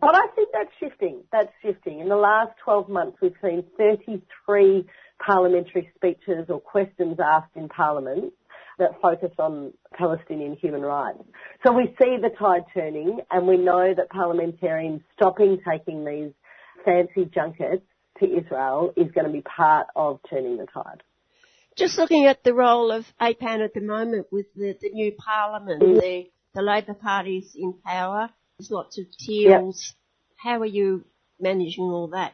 But 0.01 0.15
I 0.15 0.27
think 0.35 0.49
that's 0.51 0.71
shifting. 0.79 1.21
That's 1.31 1.51
shifting. 1.61 1.99
In 1.99 2.09
the 2.09 2.15
last 2.15 2.51
12 2.63 2.89
months, 2.89 3.17
we've 3.21 3.35
seen 3.41 3.63
33 3.77 4.85
parliamentary 5.23 5.91
speeches 5.95 6.47
or 6.49 6.59
questions 6.59 7.17
asked 7.23 7.55
in 7.55 7.69
Parliament 7.69 8.33
that 8.79 8.99
focus 8.99 9.31
on 9.37 9.73
Palestinian 9.93 10.55
human 10.55 10.81
rights. 10.81 11.21
So 11.63 11.71
we 11.71 11.95
see 12.01 12.17
the 12.19 12.31
tide 12.37 12.63
turning 12.73 13.19
and 13.29 13.47
we 13.47 13.57
know 13.57 13.93
that 13.95 14.09
parliamentarians 14.09 15.01
stopping 15.13 15.59
taking 15.69 16.03
these 16.03 16.31
fancy 16.83 17.29
junkets 17.31 17.83
to 18.19 18.25
Israel 18.25 18.93
is 18.97 19.11
going 19.11 19.27
to 19.27 19.31
be 19.31 19.41
part 19.41 19.87
of 19.95 20.19
turning 20.27 20.57
the 20.57 20.65
tide. 20.65 21.03
Just 21.77 21.99
looking 21.99 22.25
at 22.25 22.43
the 22.43 22.55
role 22.55 22.91
of 22.91 23.05
APAN 23.19 23.63
at 23.63 23.75
the 23.75 23.81
moment 23.81 24.27
with 24.31 24.47
the, 24.55 24.75
the 24.81 24.89
new 24.89 25.11
parliament, 25.11 25.81
mm. 25.83 26.01
the, 26.01 26.31
the 26.55 26.61
Labor 26.61 26.95
Party's 26.95 27.55
in 27.55 27.73
power, 27.85 28.29
there's 28.61 28.71
lots 28.71 28.99
of 28.99 29.05
teals. 29.17 29.95
Yep. 30.43 30.53
How 30.53 30.59
are 30.61 30.65
you 30.65 31.05
managing 31.39 31.85
all 31.85 32.09
that? 32.09 32.33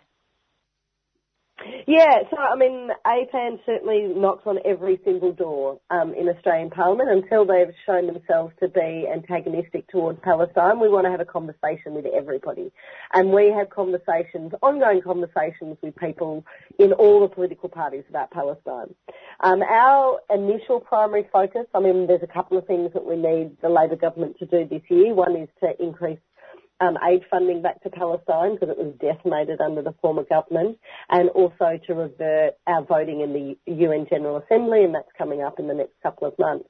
Yeah, 1.87 2.19
so 2.29 2.37
I 2.37 2.55
mean, 2.55 2.89
APAN 3.05 3.59
certainly 3.65 4.13
knocks 4.15 4.43
on 4.45 4.59
every 4.65 4.99
single 5.03 5.31
door 5.31 5.79
um, 5.89 6.13
in 6.13 6.27
Australian 6.27 6.69
Parliament 6.69 7.09
until 7.09 7.45
they've 7.45 7.73
shown 7.85 8.07
themselves 8.07 8.53
to 8.59 8.67
be 8.67 9.07
antagonistic 9.11 9.87
towards 9.87 10.19
Palestine. 10.21 10.79
We 10.79 10.89
want 10.89 11.05
to 11.05 11.11
have 11.11 11.21
a 11.21 11.25
conversation 11.25 11.93
with 11.93 12.05
everybody, 12.05 12.71
and 13.13 13.31
we 13.31 13.51
have 13.51 13.69
conversations, 13.69 14.51
ongoing 14.61 15.01
conversations 15.01 15.77
with 15.81 15.95
people 15.95 16.45
in 16.77 16.93
all 16.93 17.21
the 17.21 17.27
political 17.27 17.69
parties 17.69 18.03
about 18.09 18.31
Palestine. 18.31 18.93
Um, 19.39 19.61
our 19.61 20.19
initial 20.29 20.79
primary 20.79 21.27
focus, 21.31 21.65
I 21.73 21.79
mean, 21.79 22.07
there's 22.07 22.23
a 22.23 22.27
couple 22.27 22.57
of 22.57 22.65
things 22.67 22.91
that 22.93 23.05
we 23.05 23.15
need 23.15 23.57
the 23.61 23.69
Labor 23.69 23.95
government 23.95 24.37
to 24.39 24.45
do 24.45 24.65
this 24.65 24.81
year. 24.89 25.13
One 25.13 25.35
is 25.35 25.49
to 25.61 25.81
increase 25.81 26.19
Um, 26.79 26.95
aid 27.09 27.23
funding 27.31 27.63
back 27.63 27.81
to 27.81 27.89
Palestine 27.89 28.53
because 28.53 28.69
it 28.69 28.77
was 28.77 28.93
decimated 29.01 29.61
under 29.61 29.81
the 29.81 29.95
former 29.99 30.23
government, 30.23 30.77
and 31.09 31.29
also 31.29 31.79
to 31.87 31.93
revert 31.95 32.53
our 32.67 32.83
voting 32.83 33.21
in 33.21 33.33
the 33.33 33.57
UN 33.65 34.05
General 34.07 34.37
Assembly, 34.37 34.83
and 34.83 34.93
that's 34.93 35.09
coming 35.17 35.41
up 35.41 35.57
in 35.57 35.67
the 35.67 35.73
next 35.73 35.93
couple 36.03 36.27
of 36.27 36.37
months, 36.37 36.69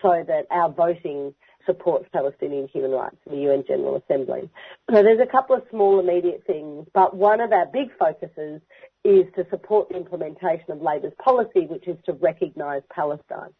so 0.00 0.22
that 0.28 0.46
our 0.52 0.70
voting 0.70 1.34
supports 1.66 2.08
Palestinian 2.12 2.68
human 2.68 2.92
rights 2.92 3.16
in 3.26 3.32
the 3.32 3.42
UN 3.50 3.64
General 3.66 3.96
Assembly. 3.96 4.48
So 4.90 5.02
there's 5.02 5.20
a 5.20 5.30
couple 5.30 5.56
of 5.56 5.62
small 5.70 6.00
immediate 6.00 6.44
things, 6.46 6.86
but 6.94 7.16
one 7.16 7.40
of 7.40 7.52
our 7.52 7.66
big 7.66 7.88
focuses 7.98 8.60
is 9.04 9.26
to 9.36 9.44
support 9.50 9.88
the 9.88 9.96
implementation 9.96 10.70
of 10.70 10.80
Labor's 10.80 11.12
policy, 11.22 11.66
which 11.66 11.86
is 11.86 11.96
to 12.06 12.12
recognise 12.14 12.82
Palestine. 12.90 13.50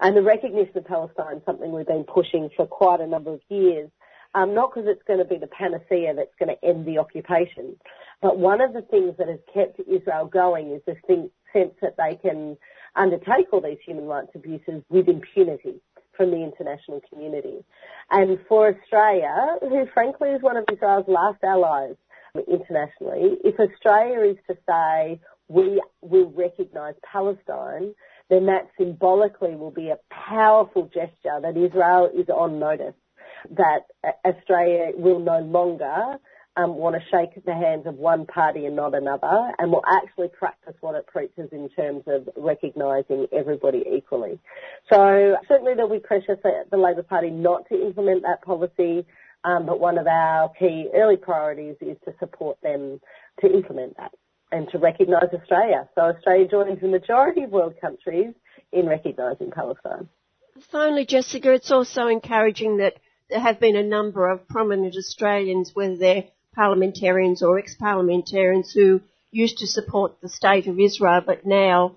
And 0.00 0.16
the 0.16 0.22
recognition 0.22 0.76
of 0.76 0.84
Palestine 0.84 1.36
is 1.36 1.42
something 1.46 1.70
we've 1.70 1.86
been 1.86 2.04
pushing 2.04 2.50
for 2.56 2.66
quite 2.66 3.00
a 3.00 3.06
number 3.06 3.32
of 3.32 3.40
years 3.48 3.88
um, 4.34 4.54
not 4.54 4.74
because 4.74 4.88
it's 4.88 5.02
going 5.06 5.18
to 5.18 5.24
be 5.24 5.38
the 5.38 5.46
panacea 5.46 6.14
that's 6.14 6.34
going 6.38 6.54
to 6.54 6.64
end 6.64 6.86
the 6.86 6.98
occupation, 6.98 7.76
but 8.20 8.38
one 8.38 8.60
of 8.60 8.72
the 8.72 8.82
things 8.82 9.14
that 9.18 9.28
has 9.28 9.40
kept 9.52 9.80
Israel 9.80 10.26
going 10.26 10.70
is 10.72 10.82
the 10.86 10.96
thing, 11.06 11.30
sense 11.52 11.74
that 11.82 11.96
they 11.96 12.16
can 12.16 12.56
undertake 12.96 13.52
all 13.52 13.60
these 13.60 13.78
human 13.84 14.06
rights 14.06 14.30
abuses 14.34 14.82
with 14.88 15.08
impunity 15.08 15.80
from 16.16 16.30
the 16.30 16.42
international 16.42 17.00
community. 17.10 17.64
And 18.10 18.38
for 18.48 18.68
Australia, 18.74 19.56
who 19.60 19.86
frankly 19.92 20.30
is 20.30 20.42
one 20.42 20.56
of 20.56 20.64
Israel's 20.72 21.08
last 21.08 21.42
allies 21.42 21.96
internationally, 22.34 23.38
if 23.44 23.58
Australia 23.58 24.30
is 24.30 24.36
to 24.48 24.56
say 24.68 25.20
we 25.48 25.82
will 26.00 26.30
recognise 26.30 26.94
Palestine, 27.10 27.94
then 28.30 28.46
that 28.46 28.68
symbolically 28.78 29.56
will 29.56 29.70
be 29.70 29.90
a 29.90 29.98
powerful 30.10 30.84
gesture 30.84 31.40
that 31.42 31.56
Israel 31.56 32.10
is 32.14 32.28
on 32.28 32.58
notice 32.58 32.94
that 33.50 33.86
Australia 34.24 34.92
will 34.94 35.20
no 35.20 35.40
longer 35.40 36.18
um, 36.56 36.74
want 36.76 36.96
to 36.96 37.02
shake 37.10 37.42
the 37.44 37.54
hands 37.54 37.86
of 37.86 37.94
one 37.94 38.26
party 38.26 38.66
and 38.66 38.76
not 38.76 38.94
another, 38.94 39.52
and 39.58 39.72
will 39.72 39.84
actually 39.88 40.28
practice 40.28 40.74
what 40.80 40.94
it 40.94 41.06
preaches 41.06 41.48
in 41.50 41.68
terms 41.70 42.02
of 42.06 42.28
recognising 42.36 43.26
everybody 43.32 43.84
equally. 43.90 44.38
So 44.90 45.36
certainly 45.48 45.74
there'll 45.74 45.90
be 45.90 45.98
pressure 45.98 46.36
for 46.40 46.64
the 46.70 46.76
Labor 46.76 47.02
Party 47.02 47.30
not 47.30 47.68
to 47.70 47.80
implement 47.80 48.22
that 48.22 48.42
policy, 48.42 49.06
um, 49.44 49.66
but 49.66 49.80
one 49.80 49.98
of 49.98 50.06
our 50.06 50.50
key 50.58 50.90
early 50.94 51.16
priorities 51.16 51.76
is 51.80 51.96
to 52.04 52.12
support 52.18 52.58
them 52.62 53.00
to 53.40 53.52
implement 53.52 53.96
that 53.96 54.12
and 54.52 54.68
to 54.70 54.78
recognise 54.78 55.28
Australia. 55.32 55.88
So 55.94 56.02
Australia 56.02 56.46
joins 56.48 56.80
the 56.80 56.88
majority 56.88 57.44
of 57.44 57.50
world 57.50 57.74
countries 57.80 58.34
in 58.72 58.86
recognising 58.86 59.50
Palestine. 59.50 60.08
Finally, 60.70 61.06
Jessica, 61.06 61.54
it's 61.54 61.70
also 61.70 62.08
encouraging 62.08 62.76
that 62.76 62.98
there 63.32 63.40
have 63.40 63.58
been 63.58 63.76
a 63.76 63.82
number 63.82 64.28
of 64.28 64.46
prominent 64.46 64.94
Australians, 64.94 65.70
whether 65.72 65.96
they're 65.96 66.24
parliamentarians 66.54 67.42
or 67.42 67.58
ex-parliamentarians, 67.58 68.72
who 68.72 69.00
used 69.30 69.58
to 69.58 69.66
support 69.66 70.20
the 70.20 70.28
state 70.28 70.66
of 70.66 70.78
Israel 70.78 71.22
but 71.24 71.46
now 71.46 71.96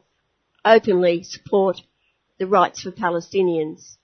openly 0.64 1.24
support 1.24 1.82
the 2.40 2.48
rights 2.48 2.82
for 2.82 2.91
Palestinians. 2.91 3.98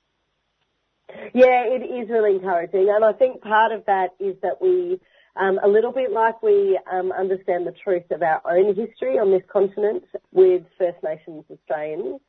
Yeah, 1.33 1.63
it 1.67 1.83
is 1.83 2.09
really 2.09 2.35
encouraging, 2.35 2.91
and 2.93 3.03
I 3.03 3.13
think 3.13 3.41
part 3.41 3.71
of 3.71 3.85
that 3.85 4.09
is 4.19 4.35
that 4.41 4.61
we, 4.61 4.99
um, 5.37 5.57
a 5.63 5.67
little 5.69 5.93
bit 5.93 6.11
like 6.11 6.43
we 6.43 6.77
um, 6.91 7.13
understand 7.13 7.65
the 7.65 7.73
truth 7.83 8.11
of 8.11 8.21
our 8.21 8.41
own 8.45 8.75
history 8.75 9.17
on 9.19 9.31
this 9.31 9.43
continent 9.49 10.03
with 10.33 10.63
First 10.77 10.97
Nations 11.01 11.45
Australians 11.49 12.19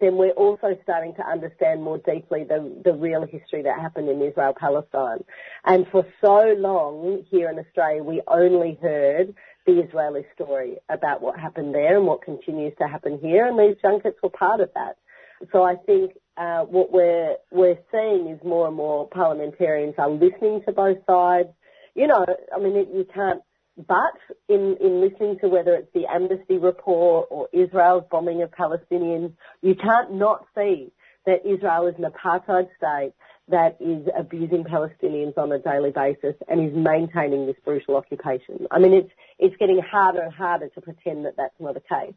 then 0.00 0.16
we're 0.16 0.30
also 0.30 0.76
starting 0.82 1.14
to 1.14 1.26
understand 1.26 1.82
more 1.82 1.98
deeply 1.98 2.44
the, 2.44 2.80
the 2.84 2.92
real 2.92 3.26
history 3.26 3.62
that 3.62 3.78
happened 3.80 4.08
in 4.08 4.22
Israel 4.22 4.54
Palestine. 4.58 5.24
And 5.64 5.86
for 5.90 6.06
so 6.20 6.54
long 6.56 7.24
here 7.30 7.50
in 7.50 7.58
Australia, 7.58 8.02
we 8.02 8.22
only 8.26 8.78
heard 8.80 9.34
the 9.66 9.80
Israeli 9.80 10.24
story 10.34 10.76
about 10.88 11.20
what 11.20 11.38
happened 11.38 11.74
there 11.74 11.96
and 11.98 12.06
what 12.06 12.22
continues 12.22 12.72
to 12.78 12.88
happen 12.88 13.18
here, 13.20 13.46
and 13.46 13.58
these 13.58 13.76
junkets 13.82 14.16
were 14.22 14.30
part 14.30 14.60
of 14.60 14.70
that. 14.74 14.96
So 15.52 15.62
I 15.62 15.76
think 15.76 16.12
uh, 16.36 16.62
what 16.62 16.90
we're 16.90 17.36
we're 17.50 17.78
seeing 17.92 18.28
is 18.28 18.40
more 18.44 18.66
and 18.66 18.76
more 18.76 19.08
parliamentarians 19.08 19.94
are 19.98 20.10
listening 20.10 20.62
to 20.66 20.72
both 20.72 20.98
sides. 21.06 21.50
You 21.94 22.06
know, 22.06 22.24
I 22.54 22.58
mean, 22.58 22.74
you 22.74 23.06
can't 23.12 23.42
but 23.86 24.18
in, 24.48 24.76
in 24.80 25.00
listening 25.00 25.38
to 25.40 25.48
whether 25.48 25.74
it's 25.74 25.92
the 25.94 26.06
Amnesty 26.12 26.58
report 26.58 27.28
or 27.30 27.48
Israel's 27.52 28.04
bombing 28.10 28.42
of 28.42 28.50
Palestinians, 28.50 29.32
you 29.62 29.74
can't 29.76 30.14
not 30.14 30.46
see 30.56 30.90
that 31.26 31.46
Israel 31.46 31.86
is 31.86 31.94
an 31.98 32.04
apartheid 32.04 32.68
state 32.76 33.12
that 33.48 33.76
is 33.80 34.06
abusing 34.18 34.64
Palestinians 34.64 35.38
on 35.38 35.52
a 35.52 35.58
daily 35.58 35.90
basis 35.90 36.34
and 36.48 36.68
is 36.68 36.74
maintaining 36.74 37.46
this 37.46 37.56
brutal 37.64 37.96
occupation. 37.96 38.66
I 38.70 38.78
mean, 38.78 38.92
it's 38.92 39.10
it's 39.38 39.56
getting 39.56 39.80
harder 39.80 40.22
and 40.22 40.34
harder 40.34 40.68
to 40.68 40.80
pretend 40.80 41.24
that 41.24 41.36
that's 41.36 41.54
not 41.60 41.74
the 41.74 41.80
case. 41.80 42.14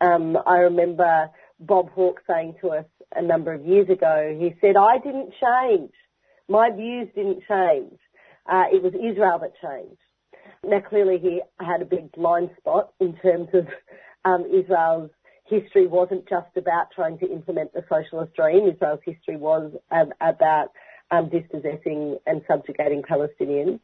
Um, 0.00 0.36
I 0.46 0.58
remember 0.58 1.28
Bob 1.60 1.90
Hawke 1.90 2.20
saying 2.26 2.56
to 2.62 2.70
us 2.70 2.84
a 3.14 3.22
number 3.22 3.52
of 3.52 3.64
years 3.64 3.88
ago, 3.88 4.36
he 4.38 4.54
said, 4.60 4.76
"I 4.76 4.98
didn't 4.98 5.32
change. 5.40 5.92
My 6.48 6.70
views 6.70 7.08
didn't 7.14 7.42
change. 7.48 7.98
Uh, 8.50 8.64
it 8.72 8.82
was 8.82 8.94
Israel 8.94 9.38
that 9.40 9.52
changed." 9.62 10.00
Now, 10.66 10.80
clearly, 10.80 11.18
he 11.18 11.42
had 11.60 11.82
a 11.82 11.84
big 11.84 12.12
blind 12.12 12.50
spot 12.58 12.92
in 13.00 13.16
terms 13.16 13.48
of 13.54 13.66
um, 14.24 14.44
Israel's 14.46 15.10
history 15.44 15.86
wasn't 15.86 16.28
just 16.28 16.56
about 16.56 16.88
trying 16.94 17.18
to 17.18 17.30
implement 17.30 17.72
the 17.72 17.84
socialist 17.88 18.34
dream. 18.34 18.68
Israel's 18.68 19.00
history 19.04 19.36
was 19.36 19.72
um, 19.90 20.12
about 20.20 20.72
um, 21.10 21.28
dispossessing 21.28 22.18
and 22.26 22.42
subjugating 22.48 23.02
Palestinians. 23.02 23.78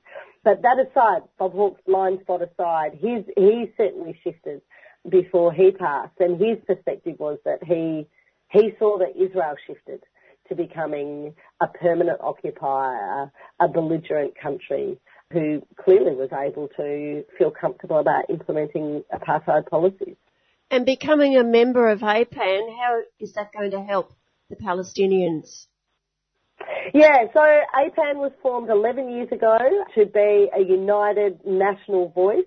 But 0.45 0.63
that 0.63 0.79
aside, 0.79 1.23
Bob 1.39 1.53
Hawke's 1.53 1.81
blind 1.87 2.21
spot 2.23 2.43
aside, 2.43 2.99
his, 3.01 3.25
he 3.37 3.71
certainly 3.77 4.19
shifted 4.25 4.61
before 5.09 5.53
he 5.53 5.71
passed, 5.71 6.19
and 6.19 6.41
his 6.41 6.59
perspective 6.67 7.17
was 7.19 7.39
that 7.45 7.63
he 7.65 8.07
he 8.51 8.73
saw 8.79 8.99
that 8.99 9.17
Israel 9.17 9.55
shifted 9.67 10.03
to 10.49 10.55
becoming 10.55 11.35
a 11.61 11.67
permanent 11.67 12.21
occupier, 12.21 13.33
a 13.59 13.69
belligerent 13.69 14.35
country, 14.39 14.99
who 15.33 15.63
clearly 15.77 16.15
was 16.15 16.31
able 16.33 16.69
to 16.77 17.25
feel 17.39 17.51
comfortable 17.51 17.99
about 17.99 18.29
implementing 18.29 19.03
apartheid 19.13 19.67
policies. 19.69 20.17
And 20.71 20.87
becoming 20.87 21.37
a 21.37 21.45
member 21.45 21.89
of 21.91 22.01
APAN, 22.01 22.77
how 22.79 23.03
is 23.21 23.35
that 23.35 23.53
going 23.53 23.73
to 23.73 23.83
help 23.83 24.13
the 24.49 24.57
Palestinians? 24.57 25.67
Yeah, 26.95 27.25
so 27.33 27.41
APAN 27.41 28.17
was 28.17 28.33
formed 28.43 28.71
11 28.71 29.11
years 29.11 29.29
ago 29.33 29.59
to 29.95 30.07
be 30.07 30.49
a 30.55 30.61
united 30.61 31.41
national 31.45 32.11
voice 32.11 32.45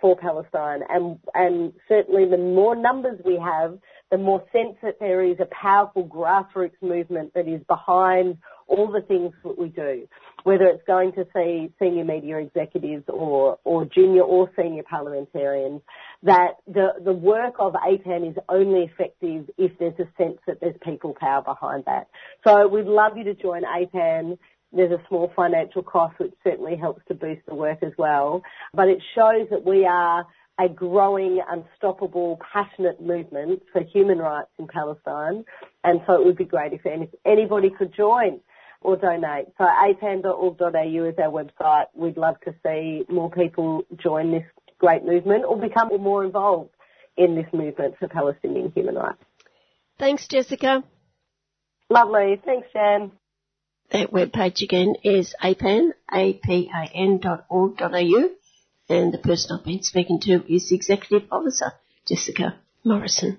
for 0.00 0.16
Palestine 0.16 0.80
and, 0.88 1.18
and 1.34 1.72
certainly 1.88 2.28
the 2.28 2.36
more 2.36 2.76
numbers 2.76 3.18
we 3.24 3.38
have, 3.38 3.78
the 4.10 4.18
more 4.18 4.44
sense 4.52 4.76
that 4.82 4.98
there 5.00 5.24
is 5.24 5.38
a 5.40 5.46
powerful 5.46 6.06
grassroots 6.06 6.80
movement 6.82 7.32
that 7.34 7.48
is 7.48 7.62
behind 7.66 8.38
all 8.66 8.90
the 8.90 9.02
things 9.02 9.32
that 9.44 9.58
we 9.58 9.68
do 9.68 10.06
whether 10.46 10.66
it's 10.66 10.84
going 10.86 11.10
to 11.10 11.26
see 11.34 11.72
senior 11.76 12.04
media 12.04 12.38
executives 12.38 13.02
or, 13.08 13.58
or 13.64 13.84
junior 13.84 14.22
or 14.22 14.48
senior 14.56 14.84
parliamentarians, 14.88 15.80
that 16.22 16.50
the, 16.68 16.90
the 17.04 17.12
work 17.12 17.54
of 17.58 17.72
APAN 17.72 18.30
is 18.30 18.36
only 18.48 18.82
effective 18.84 19.50
if 19.58 19.76
there's 19.80 19.98
a 19.98 20.06
sense 20.16 20.38
that 20.46 20.60
there's 20.60 20.76
people 20.84 21.16
power 21.18 21.42
behind 21.42 21.82
that. 21.86 22.06
So 22.46 22.68
we'd 22.68 22.86
love 22.86 23.16
you 23.16 23.24
to 23.24 23.34
join 23.34 23.62
APAN. 23.64 24.38
there's 24.72 24.92
a 24.92 25.02
small 25.08 25.32
financial 25.34 25.82
cost 25.82 26.14
which 26.20 26.32
certainly 26.44 26.76
helps 26.76 27.02
to 27.08 27.14
boost 27.14 27.44
the 27.48 27.54
work 27.56 27.82
as 27.82 27.92
well. 27.98 28.42
But 28.72 28.86
it 28.86 29.02
shows 29.16 29.48
that 29.50 29.64
we 29.64 29.84
are 29.84 30.28
a 30.60 30.68
growing, 30.68 31.40
unstoppable, 31.50 32.38
passionate 32.52 33.00
movement 33.00 33.62
for 33.72 33.82
human 33.82 34.18
rights 34.18 34.50
in 34.60 34.68
Palestine. 34.68 35.44
And 35.82 36.02
so 36.06 36.12
it 36.12 36.24
would 36.24 36.36
be 36.36 36.44
great 36.44 36.72
if 36.72 36.82
anybody 37.24 37.70
could 37.76 37.92
join 37.96 38.38
or 38.80 38.96
donate. 38.96 39.46
So 39.58 39.64
apan.org.au 39.64 41.04
is 41.04 41.14
our 41.18 41.30
website. 41.30 41.86
We'd 41.94 42.16
love 42.16 42.36
to 42.44 42.54
see 42.64 43.04
more 43.08 43.30
people 43.30 43.84
join 43.96 44.32
this 44.32 44.44
great 44.78 45.04
movement 45.04 45.44
or 45.44 45.58
become 45.58 45.88
more 46.00 46.24
involved 46.24 46.70
in 47.16 47.34
this 47.34 47.46
movement 47.52 47.96
for 47.98 48.08
Palestinian 48.08 48.72
human 48.72 48.94
rights. 48.94 49.22
Thanks, 49.98 50.26
Jessica. 50.28 50.84
Lovely. 51.88 52.40
Thanks, 52.44 52.68
Jan. 52.72 53.12
That 53.92 54.10
webpage 54.10 54.62
again 54.62 54.96
is 55.04 55.34
apan, 55.42 55.92
A-P-A-N 56.12 57.18
dot 57.18 57.46
org 57.48 57.76
dot 57.76 57.94
au, 57.94 58.30
and 58.88 59.14
the 59.14 59.18
person 59.18 59.56
I've 59.56 59.64
been 59.64 59.82
speaking 59.82 60.20
to 60.22 60.52
is 60.52 60.72
Executive 60.72 61.28
Officer 61.30 61.72
Jessica 62.06 62.56
Morrison. 62.84 63.38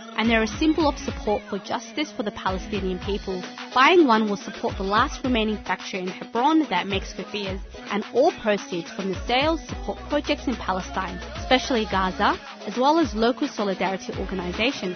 and 0.21 0.29
they're 0.29 0.43
a 0.43 0.59
symbol 0.59 0.87
of 0.87 0.99
support 0.99 1.41
for 1.49 1.57
justice 1.57 2.11
for 2.11 2.21
the 2.21 2.29
Palestinian 2.29 2.99
people. 2.99 3.41
Buying 3.73 4.05
one 4.05 4.29
will 4.29 4.37
support 4.37 4.77
the 4.77 4.83
last 4.83 5.23
remaining 5.23 5.57
factory 5.63 5.99
in 5.99 6.09
Hebron 6.09 6.69
that 6.69 6.85
makes 6.85 7.11
keffiyehs, 7.11 7.59
and 7.89 8.05
all 8.13 8.31
proceeds 8.33 8.91
from 8.91 9.09
the 9.09 9.25
sales 9.25 9.59
support 9.67 9.97
projects 10.09 10.45
in 10.45 10.55
Palestine, 10.57 11.17
especially 11.37 11.85
Gaza, 11.85 12.39
as 12.67 12.77
well 12.77 12.99
as 12.99 13.15
local 13.15 13.47
solidarity 13.47 14.13
organizations. 14.19 14.95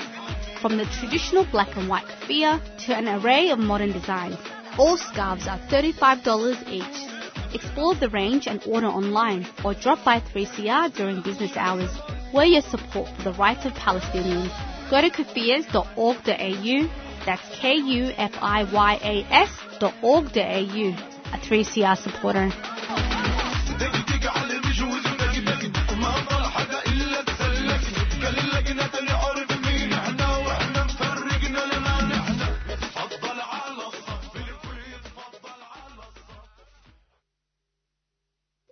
From 0.61 0.77
the 0.77 0.85
traditional 0.99 1.43
black 1.49 1.75
and 1.75 1.89
white 1.89 2.05
keffiyeh 2.05 2.85
to 2.85 2.95
an 2.95 3.07
array 3.07 3.49
of 3.49 3.57
modern 3.57 3.93
designs, 3.93 4.37
all 4.77 4.95
scarves 4.95 5.47
are 5.47 5.57
$35 5.69 6.69
each. 6.69 7.55
Explore 7.55 7.95
the 7.95 8.09
range 8.09 8.45
and 8.45 8.61
order 8.67 8.85
online 8.85 9.47
or 9.63 9.73
drop 9.73 10.05
by 10.05 10.19
3CR 10.19 10.93
during 10.93 11.23
business 11.23 11.57
hours. 11.57 11.89
We're 12.31 12.45
your 12.45 12.61
support 12.61 13.09
for 13.17 13.23
the 13.23 13.33
rights 13.33 13.65
of 13.65 13.73
Palestinians. 13.73 14.74
Go 14.87 15.01
to 15.01 15.09
kufiyas.org.au, 15.09 16.89
that's 17.25 17.59
K-U-F-I-Y-A-S 17.59 19.49
dot 19.79 19.95
org.au, 20.03 20.37
a 20.37 21.37
3CR 21.39 21.97
supporter. 21.97 22.51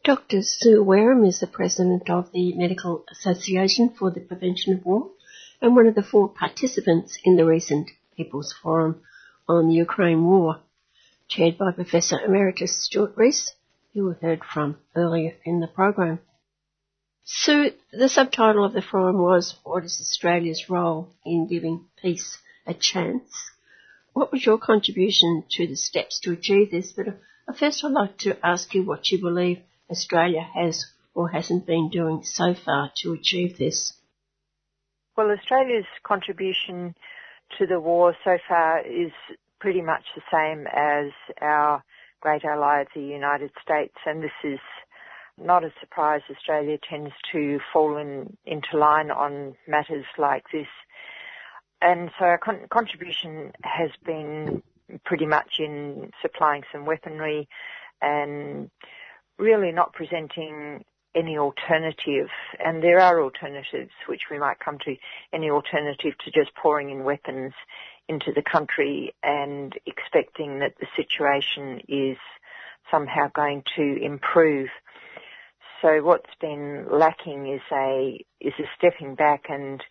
Dr. 0.03 0.41
Sue 0.43 0.83
Wareham 0.83 1.25
is 1.25 1.39
the 1.39 1.47
president 1.47 2.09
of 2.09 2.31
the 2.33 2.53
Medical 2.55 3.03
Association 3.09 3.89
for 3.97 4.11
the 4.11 4.19
Prevention 4.19 4.73
of 4.73 4.85
War 4.85 5.09
and 5.63 5.77
one 5.77 5.87
of 5.87 5.95
the 5.95 6.03
four 6.03 6.27
participants 6.27 7.17
in 7.23 7.37
the 7.37 7.45
recent 7.45 7.89
People's 8.17 8.53
Forum 8.61 9.01
on 9.47 9.69
the 9.69 9.75
Ukraine 9.75 10.25
War, 10.25 10.59
chaired 11.29 11.57
by 11.57 11.71
Professor 11.71 12.19
Emeritus 12.19 12.83
Stuart 12.83 13.13
Rees, 13.15 13.53
who 13.93 14.09
we 14.09 14.13
heard 14.21 14.41
from 14.43 14.75
earlier 14.93 15.31
in 15.45 15.61
the 15.61 15.67
program. 15.67 16.19
So 17.23 17.69
the 17.93 18.09
subtitle 18.09 18.65
of 18.65 18.73
the 18.73 18.81
forum 18.81 19.19
was, 19.19 19.55
What 19.63 19.85
is 19.85 20.01
Australia's 20.01 20.69
role 20.69 21.07
in 21.25 21.47
giving 21.47 21.85
peace 22.01 22.39
a 22.67 22.73
chance? 22.73 23.31
What 24.11 24.33
was 24.33 24.45
your 24.45 24.57
contribution 24.57 25.45
to 25.51 25.65
the 25.65 25.77
steps 25.77 26.19
to 26.21 26.33
achieve 26.33 26.71
this? 26.71 26.91
But 26.91 27.07
uh, 27.07 27.53
first 27.57 27.85
I'd 27.85 27.93
like 27.93 28.17
to 28.19 28.45
ask 28.45 28.73
you 28.73 28.83
what 28.83 29.09
you 29.11 29.21
believe 29.21 29.59
Australia 29.89 30.41
has 30.41 30.85
or 31.15 31.29
hasn't 31.29 31.65
been 31.65 31.89
doing 31.89 32.23
so 32.25 32.53
far 32.53 32.91
to 32.97 33.13
achieve 33.13 33.57
this. 33.57 33.93
Well, 35.15 35.29
Australia's 35.29 35.85
contribution 36.03 36.95
to 37.59 37.67
the 37.67 37.79
war 37.79 38.15
so 38.23 38.39
far 38.47 38.79
is 38.79 39.11
pretty 39.59 39.81
much 39.81 40.03
the 40.15 40.23
same 40.31 40.65
as 40.73 41.11
our 41.39 41.83
great 42.19 42.43
ally, 42.43 42.85
the 42.95 43.01
United 43.01 43.51
States, 43.61 43.93
and 44.07 44.23
this 44.23 44.31
is 44.43 44.59
not 45.37 45.63
a 45.63 45.71
surprise. 45.79 46.21
Australia 46.31 46.79
tends 46.89 47.11
to 47.31 47.59
fall 47.71 47.97
in, 47.97 48.35
into 48.45 48.75
line 48.75 49.11
on 49.11 49.53
matters 49.67 50.05
like 50.17 50.45
this. 50.51 50.67
And 51.79 52.09
so 52.17 52.25
our 52.25 52.39
con- 52.39 52.67
contribution 52.71 53.51
has 53.63 53.91
been 54.03 54.63
pretty 55.05 55.27
much 55.27 55.59
in 55.59 56.09
supplying 56.23 56.63
some 56.71 56.85
weaponry 56.85 57.47
and 58.01 58.71
really 59.37 59.71
not 59.71 59.93
presenting 59.93 60.85
any 61.15 61.37
alternative, 61.37 62.29
and 62.63 62.83
there 62.83 62.99
are 62.99 63.21
alternatives 63.21 63.91
which 64.07 64.23
we 64.31 64.39
might 64.39 64.59
come 64.59 64.77
to, 64.85 64.95
any 65.31 65.49
alternative 65.49 66.13
to 66.25 66.31
just 66.31 66.55
pouring 66.55 66.89
in 66.89 67.03
weapons 67.03 67.53
into 68.07 68.31
the 68.33 68.41
country 68.41 69.13
and 69.23 69.77
expecting 69.85 70.59
that 70.59 70.75
the 70.79 70.87
situation 70.95 71.81
is 71.87 72.17
somehow 72.91 73.29
going 73.33 73.63
to 73.75 74.03
improve. 74.03 74.69
So 75.81 76.01
what's 76.01 76.33
been 76.39 76.87
lacking 76.89 77.47
is 77.47 77.61
a 77.71 78.23
is 78.39 78.53
a 78.59 78.63
stepping 78.77 79.15
back 79.15 79.45
and 79.49 79.83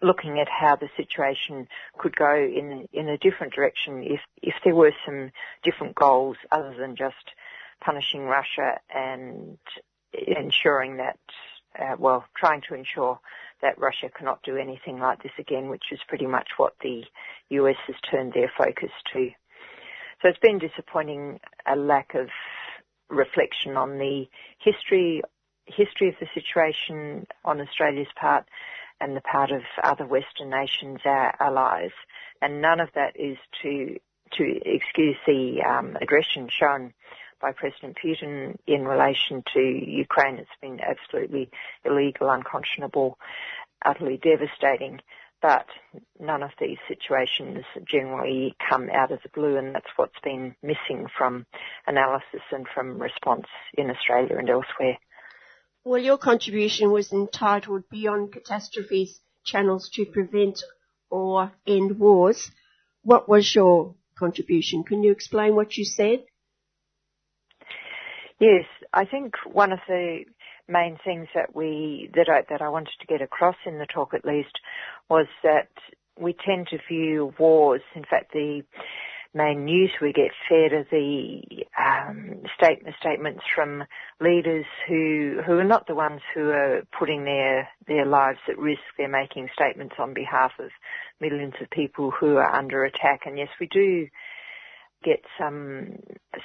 looking 0.00 0.38
at 0.38 0.48
how 0.48 0.76
the 0.76 0.88
situation 0.96 1.66
could 1.98 2.16
go 2.16 2.34
in 2.34 2.88
in 2.92 3.08
a 3.08 3.18
different 3.18 3.52
direction 3.52 4.02
if 4.02 4.20
if 4.42 4.54
there 4.64 4.74
were 4.74 4.92
some 5.04 5.30
different 5.62 5.94
goals 5.94 6.36
other 6.52 6.74
than 6.78 6.96
just 6.96 7.32
punishing 7.80 8.24
Russia 8.24 8.78
and 8.94 9.58
ensuring 10.12 10.96
that, 10.98 11.18
uh, 11.78 11.96
well, 11.98 12.24
trying 12.36 12.62
to 12.68 12.74
ensure 12.74 13.20
that 13.62 13.78
Russia 13.78 14.08
cannot 14.16 14.42
do 14.42 14.56
anything 14.56 14.98
like 14.98 15.22
this 15.22 15.32
again, 15.38 15.68
which 15.68 15.84
is 15.90 16.00
pretty 16.08 16.26
much 16.26 16.48
what 16.56 16.74
the 16.82 17.04
US 17.50 17.76
has 17.86 17.96
turned 18.10 18.32
their 18.32 18.50
focus 18.56 18.90
to. 19.12 19.30
So 20.22 20.28
it's 20.28 20.38
been 20.38 20.58
disappointing 20.58 21.40
a 21.66 21.76
lack 21.76 22.14
of 22.14 22.28
reflection 23.08 23.76
on 23.76 23.98
the 23.98 24.26
history 24.58 25.22
history 25.66 26.08
of 26.08 26.14
the 26.18 26.26
situation 26.34 27.26
on 27.44 27.60
Australia's 27.60 28.08
part 28.18 28.46
and 29.00 29.14
the 29.14 29.20
part 29.20 29.50
of 29.50 29.62
other 29.82 30.06
Western 30.06 30.50
nations, 30.50 31.00
our 31.04 31.34
allies, 31.40 31.90
and 32.40 32.60
none 32.62 32.80
of 32.80 32.88
that 32.94 33.12
is 33.16 33.36
to 33.62 33.98
to 34.32 34.60
excuse 34.64 35.16
the 35.26 35.62
um, 35.62 35.96
aggression 36.00 36.48
shown 36.50 36.92
by 37.40 37.52
President 37.52 37.96
Putin 38.02 38.56
in 38.66 38.84
relation 38.84 39.42
to 39.54 39.60
Ukraine. 39.60 40.36
It's 40.36 40.50
been 40.60 40.80
absolutely 40.80 41.50
illegal, 41.84 42.30
unconscionable, 42.30 43.18
utterly 43.84 44.16
devastating. 44.16 45.00
But 45.40 45.66
none 46.18 46.42
of 46.42 46.50
these 46.60 46.78
situations 46.88 47.64
generally 47.86 48.56
come 48.68 48.90
out 48.90 49.12
of 49.12 49.20
the 49.22 49.28
blue, 49.28 49.56
and 49.56 49.72
that's 49.74 49.86
what's 49.96 50.18
been 50.24 50.56
missing 50.62 51.06
from 51.16 51.46
analysis 51.86 52.42
and 52.50 52.66
from 52.74 53.00
response 53.00 53.46
in 53.74 53.88
Australia 53.88 54.36
and 54.36 54.50
elsewhere. 54.50 54.98
Well, 55.84 56.00
your 56.00 56.18
contribution 56.18 56.90
was 56.90 57.12
entitled 57.12 57.84
Beyond 57.88 58.32
Catastrophes 58.32 59.20
Channels 59.44 59.88
to 59.94 60.04
Prevent 60.06 60.60
or 61.08 61.52
End 61.66 61.98
Wars. 62.00 62.50
What 63.02 63.28
was 63.28 63.54
your 63.54 63.94
contribution? 64.18 64.82
Can 64.82 65.04
you 65.04 65.12
explain 65.12 65.54
what 65.54 65.76
you 65.76 65.84
said? 65.84 66.24
Yes, 68.40 68.64
I 68.92 69.04
think 69.04 69.34
one 69.46 69.72
of 69.72 69.80
the 69.88 70.24
main 70.68 70.98
things 71.04 71.28
that 71.34 71.54
we 71.56 72.10
that 72.14 72.28
I 72.28 72.42
that 72.50 72.62
I 72.62 72.68
wanted 72.68 72.94
to 73.00 73.06
get 73.06 73.22
across 73.22 73.56
in 73.66 73.78
the 73.78 73.86
talk 73.86 74.14
at 74.14 74.24
least 74.24 74.58
was 75.10 75.26
that 75.44 75.70
we 76.20 76.34
tend 76.46 76.68
to 76.68 76.78
view 76.88 77.34
wars. 77.38 77.82
In 77.96 78.04
fact, 78.04 78.32
the 78.32 78.62
main 79.34 79.64
news 79.64 79.90
we 80.02 80.12
get 80.12 80.32
fed 80.48 80.72
are 80.72 80.86
the 80.90 81.42
um, 81.78 82.42
statement, 82.56 82.96
statements 83.00 83.42
from 83.54 83.84
leaders 84.20 84.66
who 84.88 85.40
who 85.46 85.58
are 85.58 85.64
not 85.64 85.86
the 85.86 85.94
ones 85.94 86.20
who 86.34 86.50
are 86.50 86.82
putting 86.98 87.24
their 87.24 87.68
their 87.88 88.06
lives 88.06 88.40
at 88.48 88.58
risk. 88.58 88.82
They're 88.98 89.08
making 89.08 89.48
statements 89.54 89.96
on 89.98 90.14
behalf 90.14 90.52
of 90.60 90.70
millions 91.20 91.54
of 91.62 91.70
people 91.70 92.10
who 92.12 92.36
are 92.36 92.54
under 92.54 92.84
attack. 92.84 93.22
And 93.26 93.38
yes, 93.38 93.48
we 93.60 93.68
do 93.68 94.08
get 95.04 95.24
some 95.38 95.98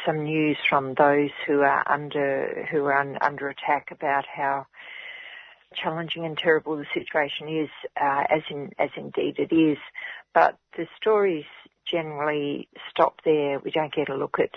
some 0.05 0.23
news 0.23 0.57
from 0.69 0.93
those 0.95 1.31
who 1.47 1.61
are 1.61 1.83
under 1.91 2.67
who 2.71 2.85
are 2.85 2.99
un, 2.99 3.17
under 3.21 3.49
attack 3.49 3.89
about 3.91 4.25
how 4.25 4.65
challenging 5.75 6.25
and 6.25 6.37
terrible 6.37 6.77
the 6.77 6.85
situation 6.93 7.47
is, 7.47 7.69
uh, 7.99 8.23
as 8.29 8.41
in 8.49 8.71
as 8.79 8.89
indeed 8.95 9.39
it 9.39 9.53
is. 9.53 9.77
But 10.33 10.57
the 10.77 10.87
stories 10.97 11.45
generally 11.85 12.67
stop 12.89 13.21
there. 13.25 13.59
We 13.59 13.71
don't 13.71 13.93
get 13.93 14.09
a 14.09 14.15
look 14.15 14.37
at 14.39 14.51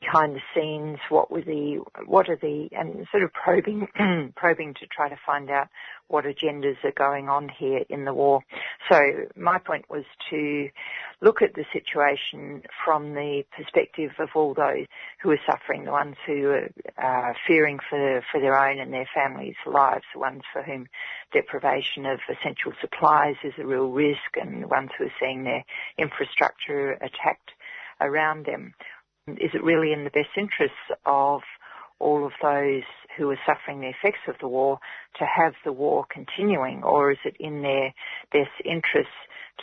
behind 0.00 0.36
the 0.36 0.40
scenes, 0.54 0.98
what 1.08 1.30
were 1.30 1.42
the, 1.42 1.82
what 2.04 2.28
are 2.28 2.36
the, 2.36 2.68
and 2.72 3.06
sort 3.10 3.22
of 3.22 3.32
probing, 3.32 3.88
probing 4.36 4.74
to 4.74 4.86
try 4.86 5.08
to 5.08 5.16
find 5.24 5.50
out 5.50 5.68
what 6.08 6.24
agendas 6.24 6.76
are 6.84 6.92
going 6.92 7.28
on 7.28 7.48
here 7.48 7.82
in 7.88 8.04
the 8.04 8.14
war. 8.14 8.42
So 8.88 9.00
my 9.36 9.58
point 9.58 9.86
was 9.90 10.04
to 10.30 10.68
look 11.20 11.42
at 11.42 11.54
the 11.54 11.64
situation 11.72 12.62
from 12.84 13.14
the 13.14 13.44
perspective 13.56 14.12
of 14.18 14.28
all 14.34 14.54
those 14.54 14.86
who 15.22 15.30
are 15.30 15.40
suffering, 15.46 15.84
the 15.84 15.90
ones 15.90 16.16
who 16.26 16.50
are 16.50 17.30
uh, 17.30 17.32
fearing 17.46 17.78
for, 17.90 18.22
for 18.30 18.40
their 18.40 18.58
own 18.58 18.78
and 18.78 18.92
their 18.92 19.08
families' 19.14 19.56
lives, 19.66 20.04
the 20.14 20.20
ones 20.20 20.42
for 20.52 20.62
whom 20.62 20.86
deprivation 21.32 22.06
of 22.06 22.20
essential 22.30 22.72
supplies 22.80 23.36
is 23.42 23.54
a 23.58 23.66
real 23.66 23.90
risk 23.90 24.36
and 24.40 24.62
the 24.62 24.68
ones 24.68 24.90
who 24.96 25.04
are 25.04 25.14
seeing 25.20 25.44
their 25.44 25.64
infrastructure 25.98 26.92
attacked 26.92 27.50
around 28.00 28.46
them 28.46 28.74
is 29.28 29.50
it 29.54 29.64
really 29.64 29.92
in 29.92 30.04
the 30.04 30.10
best 30.10 30.30
interests 30.36 30.76
of 31.04 31.40
all 31.98 32.24
of 32.24 32.32
those 32.42 32.84
who 33.16 33.30
are 33.30 33.38
suffering 33.46 33.80
the 33.80 33.88
effects 33.88 34.20
of 34.28 34.36
the 34.40 34.48
war 34.48 34.78
to 35.18 35.24
have 35.24 35.54
the 35.64 35.72
war 35.72 36.04
continuing, 36.10 36.82
or 36.82 37.10
is 37.12 37.18
it 37.24 37.36
in 37.40 37.62
their 37.62 37.94
best 38.32 38.50
interests 38.64 39.12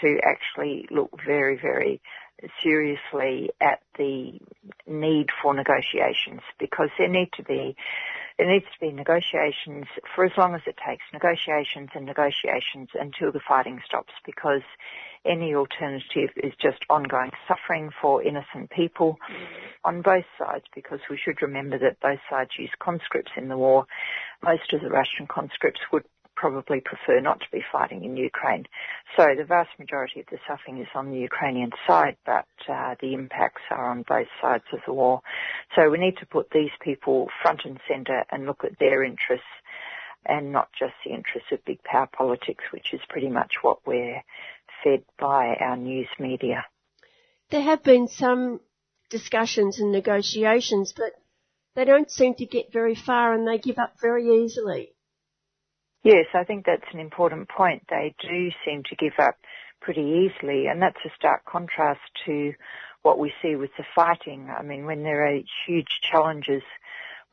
to 0.01 0.19
actually 0.23 0.87
look 0.91 1.11
very, 1.25 1.57
very 1.59 2.01
seriously 2.61 3.51
at 3.61 3.81
the 3.97 4.39
need 4.87 5.27
for 5.41 5.53
negotiations? 5.53 6.41
Because 6.59 6.89
there 6.97 7.07
need 7.07 7.29
to 7.37 7.43
be 7.43 7.75
there 8.37 8.51
needs 8.51 8.65
to 8.65 8.79
be 8.79 8.91
negotiations 8.91 9.85
for 10.15 10.25
as 10.25 10.31
long 10.37 10.55
as 10.55 10.61
it 10.65 10.75
takes, 10.85 11.03
negotiations 11.13 11.89
and 11.93 12.05
negotiations 12.05 12.89
until 12.95 13.31
the 13.31 13.39
fighting 13.47 13.79
stops 13.85 14.13
because 14.25 14.63
any 15.25 15.53
alternative 15.53 16.31
is 16.37 16.53
just 16.59 16.79
ongoing 16.89 17.31
suffering 17.47 17.91
for 18.01 18.23
innocent 18.23 18.69
people 18.71 19.17
on 19.83 20.01
both 20.01 20.25
sides 20.37 20.65
because 20.73 20.99
we 21.09 21.17
should 21.17 21.41
remember 21.41 21.77
that 21.77 21.99
both 21.99 22.19
sides 22.29 22.51
use 22.57 22.71
conscripts 22.79 23.31
in 23.37 23.49
the 23.49 23.57
war. 23.57 23.85
Most 24.43 24.73
of 24.73 24.81
the 24.81 24.89
Russian 24.89 25.27
conscripts 25.27 25.81
would 25.91 26.03
probably 26.43 26.81
prefer 26.81 27.21
not 27.21 27.39
to 27.39 27.45
be 27.53 27.63
fighting 27.71 28.03
in 28.03 28.17
Ukraine. 28.17 28.65
So 29.15 29.27
the 29.37 29.45
vast 29.45 29.69
majority 29.79 30.19
of 30.19 30.25
the 30.29 30.39
suffering 30.45 30.77
is 30.77 30.89
on 30.93 31.09
the 31.09 31.17
Ukrainian 31.17 31.71
side, 31.87 32.17
but 32.25 32.49
uh, 32.67 32.95
the 32.99 33.13
impacts 33.13 33.61
are 33.71 33.89
on 33.89 34.03
both 34.05 34.27
sides 34.41 34.65
of 34.73 34.79
the 34.85 34.91
war. 34.91 35.21
So 35.73 35.89
we 35.89 35.99
need 35.99 36.17
to 36.17 36.25
put 36.25 36.49
these 36.51 36.75
people 36.81 37.29
front 37.41 37.61
and 37.63 37.79
centre 37.87 38.25
and 38.29 38.45
look 38.45 38.65
at 38.65 38.77
their 38.77 39.05
interests 39.05 39.55
and 40.25 40.51
not 40.51 40.67
just 40.77 40.95
the 41.05 41.13
interests 41.13 41.49
of 41.53 41.63
big 41.63 41.81
power 41.83 42.09
politics, 42.11 42.65
which 42.73 42.93
is 42.93 42.99
pretty 43.07 43.29
much 43.29 43.53
what 43.61 43.77
we're 43.87 44.21
fed 44.83 45.05
by 45.17 45.55
our 45.61 45.77
news 45.77 46.09
media. 46.19 46.65
There 47.51 47.61
have 47.61 47.83
been 47.83 48.09
some 48.09 48.59
discussions 49.09 49.79
and 49.79 49.93
negotiations, 49.93 50.93
but 50.93 51.13
they 51.73 51.85
don't 51.85 52.11
seem 52.11 52.33
to 52.35 52.45
get 52.45 52.73
very 52.73 52.95
far 52.95 53.33
and 53.33 53.47
they 53.47 53.59
give 53.59 53.77
up 53.77 53.93
very 54.01 54.43
easily. 54.43 54.93
Yes, 56.03 56.27
I 56.33 56.43
think 56.45 56.65
that's 56.65 56.93
an 56.93 56.99
important 56.99 57.49
point. 57.49 57.83
They 57.89 58.15
do 58.21 58.49
seem 58.65 58.83
to 58.89 58.95
give 58.95 59.13
up 59.19 59.35
pretty 59.81 60.01
easily, 60.29 60.67
and 60.67 60.81
that's 60.81 60.97
a 61.05 61.09
stark 61.17 61.45
contrast 61.45 62.01
to 62.25 62.53
what 63.03 63.19
we 63.19 63.33
see 63.41 63.55
with 63.55 63.71
the 63.77 63.85
fighting. 63.95 64.49
I 64.57 64.63
mean, 64.63 64.85
when 64.85 65.03
there 65.03 65.27
are 65.27 65.39
huge 65.67 65.99
challenges 66.09 66.63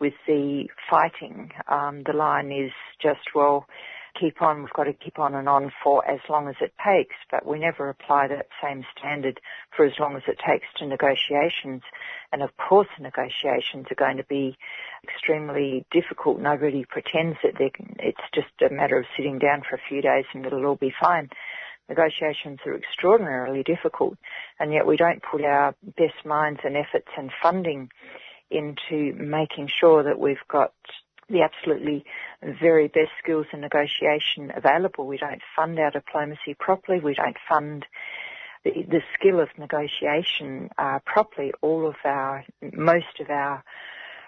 with 0.01 0.15
the 0.27 0.69
fighting, 0.91 1.53
um, 1.69 2.03
the 2.07 2.13
line 2.13 2.53
is 2.53 2.73
just, 3.01 3.21
well, 3.35 3.67
keep 4.19 4.43
on, 4.43 4.61
we've 4.61 4.73
got 4.73 4.85
to 4.85 4.93
keep 4.93 5.19
on 5.19 5.35
and 5.35 5.49
on 5.49 5.73
for 5.83 6.09
as 6.09 6.21
long 6.29 6.49
as 6.49 6.57
it 6.61 6.73
takes, 6.85 7.17
but 7.31 7.47
we 7.47 7.59
never 7.59 7.89
apply 7.89 8.29
that 8.29 8.49
same 8.63 8.85
standard 8.97 9.41
for 9.77 9.85
as 9.85 9.93
long 9.99 10.17
as 10.17 10.23
it 10.27 10.39
takes 10.47 10.67
to 10.77 10.87
negotiations. 10.87 11.83
And 12.33 12.43
of 12.43 12.57
course 12.57 12.89
negotiations 12.99 13.87
are 13.91 13.97
going 13.97 14.17
to 14.17 14.25
be 14.25 14.57
extremely 15.05 15.85
difficult. 15.91 16.41
Nobody 16.41 16.85
pretends 16.85 17.39
that 17.43 17.55
it's 17.99 18.21
just 18.35 18.49
a 18.63 18.73
matter 18.73 18.99
of 18.99 19.07
sitting 19.17 19.39
down 19.39 19.63
for 19.69 19.77
a 19.77 19.89
few 19.89 20.03
days 20.03 20.25
and 20.33 20.45
it'll 20.45 20.67
all 20.67 20.77
be 20.77 20.95
fine. 21.01 21.31
Negotiations 21.89 22.61
are 22.67 22.77
extraordinarily 22.77 23.63
difficult 23.63 24.17
and 24.59 24.73
yet 24.73 24.87
we 24.87 24.97
don't 24.97 25.23
put 25.23 25.45
our 25.45 25.75
best 25.97 26.25
minds 26.25 26.61
and 26.65 26.77
efforts 26.77 27.09
and 27.17 27.31
funding 27.43 27.91
into 28.51 29.15
making 29.15 29.69
sure 29.69 30.03
that 30.03 30.19
we've 30.19 30.47
got 30.49 30.73
the 31.31 31.43
absolutely 31.43 32.05
very 32.43 32.89
best 32.89 33.11
skills 33.23 33.47
in 33.53 33.61
negotiation 33.61 34.53
available. 34.55 35.07
We 35.07 35.19
don't 35.19 35.43
fund 35.57 35.79
our 35.79 35.91
diplomacy 35.91 36.55
properly. 36.59 37.01
We 37.01 37.15
don't 37.15 37.37
fund 37.49 37.87
the, 38.65 38.71
the 38.89 39.03
skill 39.15 39.41
of 39.41 39.49
negotiation 39.59 40.71
uh, 40.79 40.99
properly. 41.05 41.53
All 41.61 41.87
of 41.87 41.97
our, 42.05 42.45
most 42.73 43.21
of 43.21 43.31
our 43.31 43.65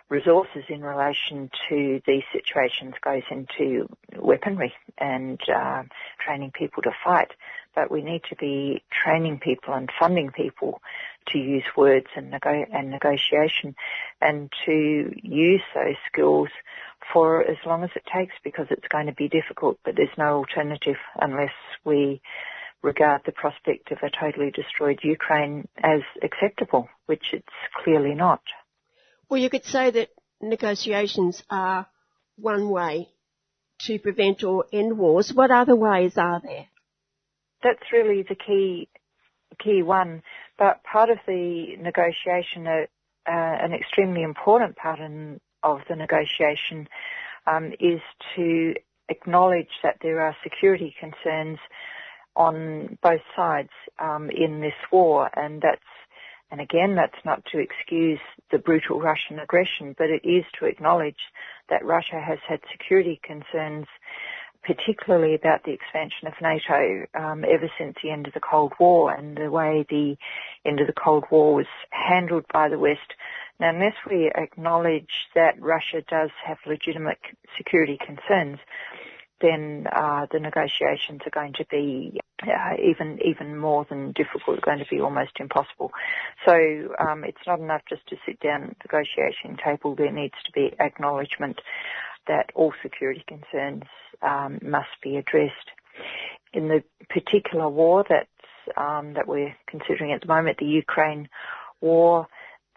resources 0.09 0.65
in 0.69 0.83
relation 0.83 1.51
to 1.69 2.01
these 2.07 2.23
situations 2.33 2.95
goes 3.03 3.23
into 3.31 3.89
weaponry 4.19 4.74
and 4.99 5.41
uh, 5.49 5.83
training 6.24 6.53
people 6.53 6.83
to 6.83 6.93
fight. 7.05 7.33
But 7.74 7.90
we 7.90 8.03
need 8.03 8.23
to 8.28 8.36
be 8.36 8.82
training 8.90 9.39
people 9.39 9.74
and 9.74 9.90
funding 9.99 10.31
people 10.31 10.81
to 11.28 11.39
use 11.39 11.65
words 11.77 12.07
and, 12.16 12.35
and 12.44 12.90
negotiation 12.90 13.74
and 14.20 14.51
to 14.66 15.12
use 15.23 15.62
those 15.74 15.97
skills 16.11 16.49
for 17.12 17.43
as 17.43 17.57
long 17.65 17.82
as 17.85 17.90
it 17.97 18.03
takes 18.15 18.35
because 18.44 18.66
it's 18.70 18.86
going 18.89 19.07
to 19.07 19.15
be 19.15 19.28
difficult, 19.28 19.78
but 19.85 19.97
there's 19.97 20.16
no 20.19 20.36
alternative 20.36 20.97
unless 21.20 21.53
we 21.85 22.20
regard 22.82 23.23
the 23.24 23.32
prospect 23.32 23.90
of 23.93 23.99
a 24.03 24.11
totally 24.11 24.51
destroyed 24.51 24.99
Ukraine 25.03 25.69
as 25.82 26.01
acceptable, 26.23 26.89
which 27.07 27.32
it's 27.32 27.47
clearly 27.82 28.15
not. 28.15 28.43
Well, 29.28 29.40
you 29.40 29.51
could 29.51 29.65
say 29.65 29.90
that 29.90 30.09
negotiations 30.40 31.43
are 31.49 31.86
one 32.36 32.69
way 32.70 33.09
to 33.82 33.99
prevent 33.99 34.43
or 34.43 34.66
end 34.73 34.99
wars. 34.99 35.32
What 35.32 35.51
other 35.51 35.77
ways 35.77 36.16
are 36.16 36.40
there? 36.44 36.66
That's 37.62 37.93
really 37.93 38.22
the 38.22 38.34
key, 38.34 38.89
key 39.62 39.82
one. 39.82 40.22
But 40.59 40.82
part 40.84 41.10
of 41.10 41.18
the 41.26 41.76
negotiation, 41.80 42.66
uh, 42.66 42.86
uh, 43.26 43.56
an 43.64 43.72
extremely 43.72 44.22
important 44.22 44.76
part 44.76 44.98
in 45.01 45.40
of 45.62 45.80
the 45.89 45.97
negotiation 45.97 46.89
um, 47.47 47.72
is 47.78 48.01
to 48.36 48.74
acknowledge 49.09 49.68
that 49.82 49.98
there 50.02 50.20
are 50.20 50.36
security 50.43 50.94
concerns 50.98 51.59
on 52.34 52.98
both 53.02 53.20
sides 53.36 53.70
um, 53.98 54.30
in 54.30 54.60
this 54.60 54.74
war, 54.90 55.30
and 55.36 55.60
that's 55.60 55.80
and 56.52 56.60
again, 56.60 56.94
that's 56.94 57.24
not 57.24 57.43
to 57.47 57.59
excuse 57.59 58.20
the 58.51 58.59
brutal 58.59 59.01
Russian 59.01 59.39
aggression, 59.39 59.94
but 59.97 60.10
it 60.10 60.20
is 60.22 60.44
to 60.59 60.66
acknowledge 60.66 61.16
that 61.70 61.82
Russia 61.82 62.20
has 62.20 62.39
had 62.47 62.60
security 62.70 63.18
concerns, 63.24 63.86
particularly 64.64 65.34
about 65.34 65.64
the 65.64 65.72
expansion 65.72 66.28
of 66.28 66.34
NATO, 66.40 67.06
um, 67.14 67.44
ever 67.44 67.70
since 67.78 67.97
the 68.02 68.10
end 68.10 68.26
of 68.26 68.34
the 68.34 68.40
Cold 68.40 68.72
War 68.78 69.12
and 69.12 69.36
the 69.36 69.51
way 69.51 69.84
the 69.89 70.16
end 70.64 70.80
of 70.80 70.86
the 70.86 70.93
Cold 70.93 71.24
War 71.30 71.55
was 71.55 71.66
handled 71.90 72.44
by 72.52 72.68
the 72.68 72.78
West 72.78 73.14
now, 73.62 73.70
unless 73.70 73.94
we 74.10 74.28
acknowledge 74.34 75.28
that 75.36 75.60
Russia 75.60 76.02
does 76.09 76.30
have 76.44 76.59
legitimate 76.66 77.20
security 77.56 77.97
concerns, 77.97 78.59
then 79.40 79.86
uh, 79.93 80.26
the 80.32 80.40
negotiations 80.40 81.20
are 81.24 81.30
going 81.30 81.52
to 81.52 81.64
be 81.70 82.20
uh, 82.43 82.74
even 82.82 83.20
even 83.24 83.56
more 83.56 83.86
than 83.89 84.10
difficult, 84.12 84.62
going 84.62 84.80
to 84.80 84.86
be 84.90 85.01
almost 85.01 85.39
impossible. 85.39 85.93
So 86.44 86.55
um, 86.98 87.22
it's 87.22 87.47
not 87.47 87.60
enough 87.60 87.82
just 87.89 88.05
to 88.09 88.16
sit 88.26 88.40
down 88.40 88.64
at 88.64 88.68
the 88.70 88.74
negotiation 88.86 89.56
table. 89.64 89.94
There 89.94 90.10
needs 90.10 90.34
to 90.44 90.51
be 90.51 90.74
acknowledgement 90.80 91.60
that 92.27 92.51
all 92.55 92.73
security 92.82 93.24
concerns 93.27 93.85
um, 94.23 94.59
must 94.62 94.89
be 95.03 95.16
addressed. 95.16 95.70
In 96.53 96.69
the 96.69 96.82
particular 97.09 97.69
war 97.69 98.05
that's 98.09 98.28
um, 98.77 99.15
that 99.15 99.27
we're 99.27 99.55
considering 99.66 100.12
at 100.12 100.20
the 100.20 100.28
moment, 100.28 100.59
the 100.59 100.66
Ukraine 100.66 101.28
war, 101.81 102.28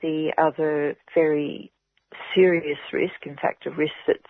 the 0.01 0.33
other 0.37 0.97
very 1.13 1.71
serious 2.33 2.79
risk, 2.91 3.25
in 3.25 3.35
fact 3.35 3.65
a 3.65 3.71
risk 3.71 3.93
that's 4.07 4.23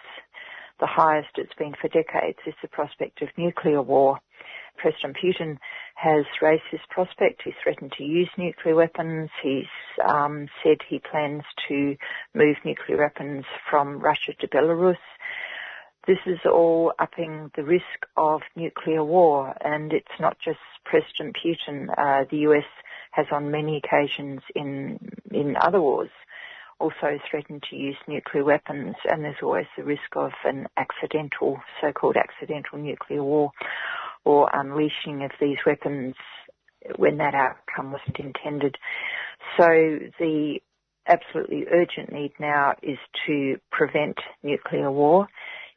the 0.79 0.87
highest 0.87 1.29
it's 1.37 1.53
been 1.53 1.73
for 1.79 1.87
decades, 1.87 2.39
is 2.45 2.53
the 2.61 2.67
prospect 2.67 3.21
of 3.21 3.29
nuclear 3.37 3.81
war. 3.81 4.19
President 4.77 5.15
Putin 5.17 5.57
has 5.95 6.25
raised 6.41 6.63
this 6.71 6.81
prospect. 6.89 7.41
He's 7.43 7.53
threatened 7.63 7.93
to 7.97 8.03
use 8.03 8.29
nuclear 8.37 8.75
weapons. 8.75 9.29
He's 9.41 9.65
um, 10.05 10.47
said 10.63 10.77
he 10.87 10.99
plans 10.99 11.43
to 11.69 11.95
move 12.33 12.57
nuclear 12.65 12.97
weapons 12.97 13.45
from 13.69 13.99
Russia 13.99 14.33
to 14.39 14.47
Belarus. 14.47 14.97
This 16.07 16.19
is 16.25 16.39
all 16.45 16.93
upping 16.99 17.51
the 17.55 17.63
risk 17.63 18.05
of 18.15 18.41
nuclear 18.55 19.03
war, 19.03 19.55
and 19.61 19.91
it's 19.91 20.19
not 20.19 20.37
just 20.39 20.59
President 20.83 21.35
Putin. 21.35 21.87
Uh, 21.97 22.25
the 22.29 22.37
US 22.49 22.65
has 23.11 23.25
on 23.31 23.49
many 23.49 23.77
occasions 23.77 24.41
in 24.53 24.99
in 25.31 25.55
other 25.55 25.81
wars 25.81 26.11
also 26.79 27.19
threatened 27.29 27.63
to 27.69 27.75
use 27.75 27.95
nuclear 28.07 28.43
weapons, 28.43 28.95
and 29.05 29.23
there's 29.23 29.35
always 29.41 29.65
the 29.77 29.83
risk 29.83 30.15
of 30.15 30.31
an 30.43 30.67
accidental, 30.77 31.57
so-called 31.81 32.17
accidental 32.17 32.77
nuclear 32.77 33.23
war, 33.23 33.51
or 34.23 34.49
unleashing 34.53 35.23
of 35.23 35.31
these 35.39 35.57
weapons 35.65 36.15
when 36.97 37.17
that 37.17 37.33
outcome 37.33 37.91
wasn't 37.91 38.19
intended. 38.19 38.75
So 39.57 39.65
the 40.19 40.59
absolutely 41.07 41.65
urgent 41.71 42.11
need 42.11 42.33
now 42.39 42.73
is 42.81 42.97
to 43.27 43.57
prevent 43.71 44.17
nuclear 44.43 44.91
war. 44.91 45.27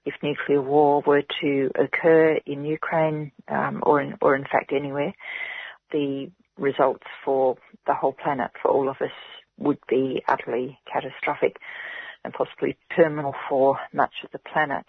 If 0.05 0.15
nuclear 0.23 0.63
war 0.63 1.03
were 1.07 1.23
to 1.43 1.71
occur 1.79 2.39
in 2.47 2.65
Ukraine 2.65 3.33
um, 3.49 3.83
or 3.85 4.01
in, 4.01 4.15
or 4.23 4.35
in 4.35 4.45
fact 4.45 4.73
anywhere, 4.75 5.13
the 5.93 6.31
results 6.57 7.05
for 7.25 7.57
the 7.87 7.95
whole 7.95 8.15
planet, 8.15 8.51
for 8.63 8.71
all 8.71 8.89
of 8.89 8.97
us, 9.01 9.11
would 9.59 9.79
be 9.89 10.23
utterly 10.29 10.79
catastrophic 10.91 11.57
and 12.25 12.33
possibly 12.33 12.77
terminal 12.97 13.35
for 13.49 13.79
much 13.93 14.15
of 14.25 14.31
the 14.33 14.39
planet. 14.39 14.85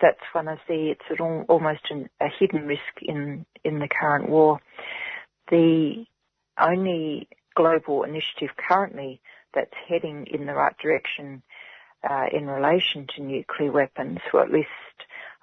That's 0.00 0.20
one 0.32 0.48
of 0.48 0.58
the, 0.68 0.90
it's 0.90 1.20
an, 1.20 1.44
almost 1.48 1.90
an, 1.90 2.08
a 2.20 2.28
hidden 2.28 2.66
risk 2.66 3.02
in, 3.02 3.44
in 3.64 3.78
the 3.78 3.88
current 3.88 4.28
war. 4.28 4.60
The 5.50 6.04
only 6.58 7.28
global 7.54 8.04
initiative 8.04 8.50
currently 8.56 9.20
that's 9.54 9.74
heading 9.88 10.26
in 10.32 10.46
the 10.46 10.54
right 10.54 10.76
direction 10.78 11.42
uh, 12.08 12.26
in 12.32 12.46
relation 12.46 13.06
to 13.14 13.22
nuclear 13.22 13.72
weapons, 13.72 14.18
or 14.32 14.42
at 14.42 14.52
least 14.52 14.68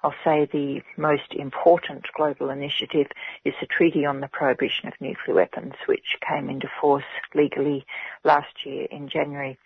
I'll 0.02 0.14
say 0.24 0.48
the 0.50 0.80
most 0.96 1.32
important 1.32 2.04
global 2.14 2.50
initiative 2.50 3.08
is 3.44 3.54
the 3.60 3.66
Treaty 3.66 4.06
on 4.06 4.20
the 4.20 4.28
Prohibition 4.28 4.86
of 4.86 4.94
Nuclear 5.00 5.34
Weapons, 5.34 5.74
which 5.86 6.16
came 6.26 6.48
into 6.48 6.70
force 6.80 7.04
legally 7.34 7.84
last 8.24 8.64
year 8.64 8.86
in 8.90 9.08
January. 9.08 9.58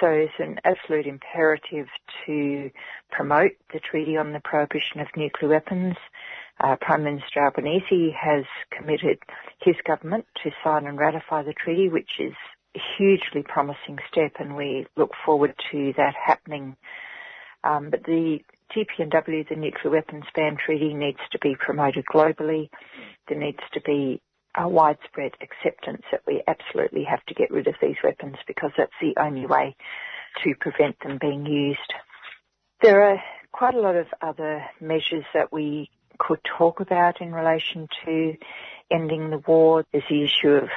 So 0.00 0.08
it's 0.08 0.32
an 0.38 0.58
absolute 0.64 1.06
imperative 1.06 1.86
to 2.26 2.70
promote 3.10 3.52
the 3.72 3.78
Treaty 3.78 4.16
on 4.16 4.32
the 4.32 4.40
Prohibition 4.40 5.00
of 5.00 5.08
Nuclear 5.16 5.50
Weapons. 5.50 5.96
Uh, 6.58 6.76
Prime 6.80 7.04
Minister 7.04 7.44
Albanese 7.44 8.14
has 8.20 8.44
committed 8.70 9.18
his 9.62 9.76
government 9.86 10.26
to 10.42 10.50
sign 10.64 10.86
and 10.86 10.98
ratify 10.98 11.42
the 11.42 11.54
treaty, 11.54 11.88
which 11.88 12.18
is 12.18 12.34
a 12.76 12.80
hugely 12.98 13.42
promising 13.42 13.98
step, 14.10 14.32
and 14.38 14.56
we 14.56 14.86
look 14.96 15.12
forward 15.24 15.54
to 15.70 15.92
that 15.96 16.14
happening. 16.14 16.76
Um, 17.64 17.90
but 17.90 18.04
the 18.04 18.40
TPNW, 18.74 19.48
the 19.48 19.56
Nuclear 19.56 19.92
Weapons 19.92 20.24
Ban 20.34 20.56
Treaty, 20.56 20.94
needs 20.94 21.18
to 21.32 21.38
be 21.38 21.56
promoted 21.56 22.04
globally. 22.06 22.68
There 23.28 23.38
needs 23.38 23.60
to 23.72 23.80
be 23.80 24.20
a 24.56 24.68
widespread 24.68 25.32
acceptance 25.40 26.02
that 26.10 26.22
we 26.26 26.42
absolutely 26.46 27.04
have 27.04 27.24
to 27.26 27.34
get 27.34 27.50
rid 27.50 27.66
of 27.66 27.74
these 27.80 27.96
weapons 28.02 28.36
because 28.46 28.70
that's 28.76 28.92
the 29.00 29.14
only 29.20 29.46
way 29.46 29.76
to 30.42 30.54
prevent 30.60 30.96
them 31.00 31.18
being 31.20 31.46
used. 31.46 31.92
There 32.82 33.02
are 33.02 33.22
quite 33.52 33.74
a 33.74 33.80
lot 33.80 33.96
of 33.96 34.06
other 34.20 34.64
measures 34.80 35.24
that 35.34 35.52
we 35.52 35.90
could 36.18 36.40
talk 36.58 36.80
about 36.80 37.20
in 37.20 37.32
relation 37.32 37.88
to 38.04 38.34
ending 38.90 39.30
the 39.30 39.38
war. 39.38 39.84
There's 39.92 40.04
the 40.08 40.24
issue 40.24 40.50
of 40.50 40.68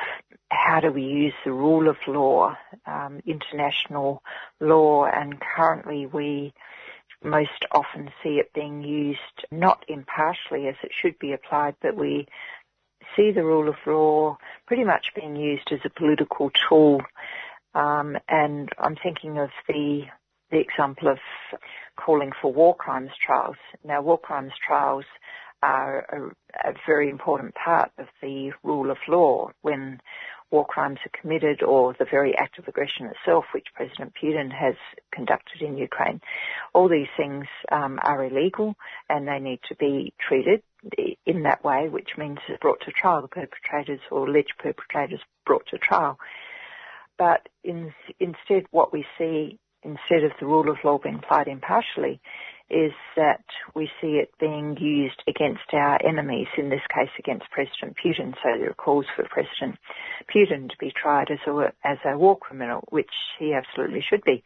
how 0.49 0.79
do 0.79 0.91
we 0.91 1.03
use 1.03 1.33
the 1.43 1.51
rule 1.51 1.89
of 1.89 1.97
law, 2.07 2.55
um, 2.85 3.21
international 3.25 4.21
law, 4.59 5.05
and 5.05 5.39
currently 5.39 6.05
we 6.05 6.53
most 7.23 7.65
often 7.71 8.09
see 8.21 8.39
it 8.39 8.51
being 8.53 8.81
used 8.81 9.45
not 9.51 9.83
impartially 9.87 10.67
as 10.67 10.75
it 10.83 10.91
should 11.01 11.17
be 11.19 11.33
applied, 11.33 11.75
but 11.81 11.95
we 11.95 12.27
see 13.15 13.31
the 13.31 13.43
rule 13.43 13.69
of 13.69 13.75
law 13.85 14.37
pretty 14.67 14.83
much 14.83 15.07
being 15.15 15.35
used 15.35 15.71
as 15.71 15.79
a 15.85 15.99
political 15.99 16.51
tool. 16.69 17.01
Um, 17.75 18.17
and 18.29 18.69
I'm 18.77 18.95
thinking 19.01 19.37
of 19.37 19.49
the 19.67 20.03
the 20.51 20.59
example 20.59 21.07
of 21.07 21.17
calling 21.97 22.31
for 22.39 22.53
war 22.53 22.75
crimes 22.75 23.09
trials. 23.25 23.55
Now, 23.83 24.03
war 24.03 24.19
crimes 24.19 24.51
trials 24.65 25.05
are 25.63 26.05
a, 26.11 26.69
a 26.69 26.73
very 26.85 27.09
important 27.09 27.55
part 27.55 27.91
of 27.97 28.05
the 28.21 28.51
rule 28.61 28.91
of 28.91 28.97
law 29.07 29.49
when 29.63 29.99
war 30.53 30.65
crimes 30.65 30.99
are 31.05 31.19
committed 31.19 31.63
or 31.63 31.93
the 31.97 32.05
very 32.09 32.37
act 32.37 32.59
of 32.59 32.67
aggression 32.67 33.07
itself, 33.07 33.45
which 33.53 33.67
President 33.73 34.13
Putin 34.21 34.51
has 34.53 34.75
conducted 35.11 35.61
in 35.61 35.77
Ukraine. 35.77 36.21
All 36.73 36.87
these 36.87 37.07
things 37.17 37.45
um, 37.71 37.99
are 38.03 38.23
illegal 38.23 38.75
and 39.09 39.27
they 39.27 39.39
need 39.39 39.59
to 39.67 39.75
be 39.75 40.13
treated 40.25 40.61
in 41.25 41.43
that 41.43 41.63
way, 41.63 41.89
which 41.89 42.11
means 42.17 42.37
brought 42.61 42.81
to 42.81 42.91
trial, 42.91 43.21
the 43.23 43.27
perpetrators 43.27 43.99
or 44.11 44.27
alleged 44.27 44.53
perpetrators 44.59 45.21
brought 45.45 45.65
to 45.67 45.77
trial. 45.77 46.19
But 47.17 47.49
in, 47.63 47.93
instead, 48.19 48.65
what 48.71 48.93
we 48.93 49.05
see, 49.17 49.59
instead 49.81 50.23
of 50.23 50.31
the 50.39 50.45
rule 50.45 50.69
of 50.69 50.77
law 50.83 50.99
being 50.99 51.15
applied 51.15 51.47
impartially, 51.47 52.21
is 52.73 52.93
that 53.15 53.43
we 53.75 53.89
see 54.01 54.17
it 54.17 54.31
being 54.39 54.77
used 54.77 55.21
against 55.27 55.73
our 55.73 55.99
enemies, 56.05 56.47
in 56.57 56.69
this 56.69 56.81
case 56.93 57.09
against 57.19 57.49
President 57.51 57.95
Putin. 58.03 58.33
So 58.41 58.57
there 58.57 58.71
are 58.71 58.73
calls 58.73 59.05
for 59.15 59.23
President 59.29 59.77
Putin 60.33 60.69
to 60.69 60.77
be 60.79 60.91
tried 60.91 61.29
as 61.29 61.39
a, 61.47 61.71
as 61.83 61.97
a 62.05 62.17
war 62.17 62.37
criminal, 62.37 62.83
which 62.89 63.11
he 63.37 63.53
absolutely 63.53 64.01
should 64.01 64.23
be. 64.23 64.43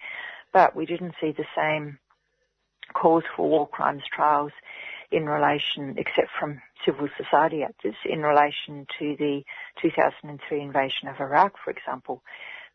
But 0.52 0.76
we 0.76 0.86
didn't 0.86 1.16
see 1.22 1.32
the 1.32 1.46
same 1.56 2.00
calls 2.94 3.24
for 3.36 3.50
war 3.50 3.68
crimes 3.68 4.04
trials 4.14 4.52
in 5.12 5.26
relation, 5.26 5.96
except 5.98 6.30
from 6.38 6.62
civil 6.86 7.08
society 7.18 7.64
actors, 7.64 7.96
in 8.06 8.22
relation 8.22 8.86
to 9.00 9.16
the 9.18 9.44
2003 9.82 10.62
invasion 10.62 11.08
of 11.08 11.20
Iraq, 11.20 11.54
for 11.64 11.72
example. 11.72 12.22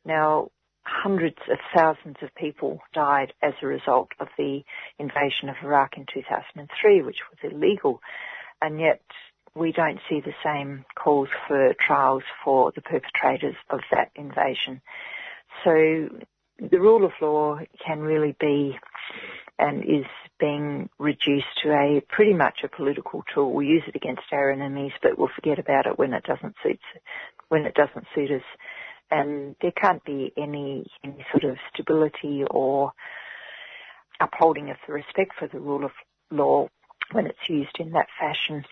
Now, 0.05 0.51
hundreds 0.84 1.38
of 1.50 1.59
thousands 1.74 2.16
of 2.22 2.34
people 2.34 2.80
died 2.92 3.32
as 3.42 3.54
a 3.62 3.66
result 3.66 4.10
of 4.20 4.28
the 4.36 4.62
invasion 4.98 5.48
of 5.48 5.56
Iraq 5.62 5.96
in 5.96 6.06
2003, 6.12 7.02
which 7.02 7.18
was 7.30 7.52
illegal. 7.52 8.00
And 8.60 8.80
yet 8.80 9.02
we 9.54 9.72
don't 9.72 10.00
see 10.09 10.20
the 10.20 10.34
same 10.44 10.84
calls 10.94 11.28
for 11.46 11.74
trials 11.84 12.22
for 12.44 12.72
the 12.74 12.80
perpetrators 12.80 13.56
of 13.70 13.80
that 13.90 14.10
invasion. 14.14 14.80
So 15.64 16.09
the 16.59 16.80
rule 16.80 17.04
of 17.04 17.12
law 17.20 17.59
can 17.84 18.00
really 18.00 18.36
be 18.38 18.78
and 19.59 19.84
is 19.84 20.06
being 20.40 20.88
reduced 20.98 21.46
to 21.62 21.70
a 21.70 22.02
pretty 22.09 22.32
much 22.32 22.60
a 22.64 22.68
political 22.68 23.22
tool. 23.32 23.52
We 23.52 23.66
use 23.66 23.84
it 23.86 23.94
against 23.94 24.22
our 24.32 24.50
enemies, 24.50 24.92
but 25.02 25.18
we'll 25.18 25.28
forget 25.34 25.59
about 25.59 25.86
it 25.86 25.98
when 25.98 26.12
it 26.12 26.24
doesn't 26.24 26.56
suit 26.62 26.80
when 27.48 27.66
it 27.66 27.74
doesn't 27.74 28.06
suit 28.14 28.30
us 28.30 28.42
and 29.12 29.55
there 29.60 29.72
can't 29.72 30.02
be 30.05 30.32
any, 30.39 30.86
any 31.05 31.24
sort 31.30 31.44
of 31.44 31.59
stability 31.72 32.44
or 32.51 32.93
upholding 34.18 34.70
of 34.70 34.76
the 34.86 34.94
respect 34.94 35.32
for 35.39 35.47
the 35.48 35.60
rule 35.60 35.84
of 35.84 35.90
law 36.30 36.66
when 37.12 37.26
it's 37.26 37.48
used 37.48 37.76
in 37.78 37.90
that 37.90 38.06
fashion. 38.18 38.64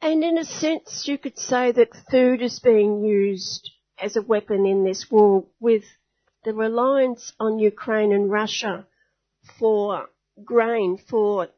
And 0.00 0.22
in 0.22 0.38
a 0.38 0.44
sense, 0.44 1.08
you 1.08 1.18
could 1.18 1.36
say 1.38 1.72
that 1.72 1.88
food 2.08 2.40
is 2.40 2.60
being 2.60 3.04
used 3.04 3.68
as 3.98 4.14
a 4.16 4.22
weapon 4.22 4.64
in 4.64 4.84
this 4.84 5.06
war 5.10 5.46
with 5.58 5.82
the 6.44 6.54
reliance 6.54 7.32
on 7.40 7.58
Ukraine 7.58 8.12
and 8.12 8.30
Russia 8.30 8.86
for 9.58 10.08
grain 10.44 10.98
for 11.10 11.48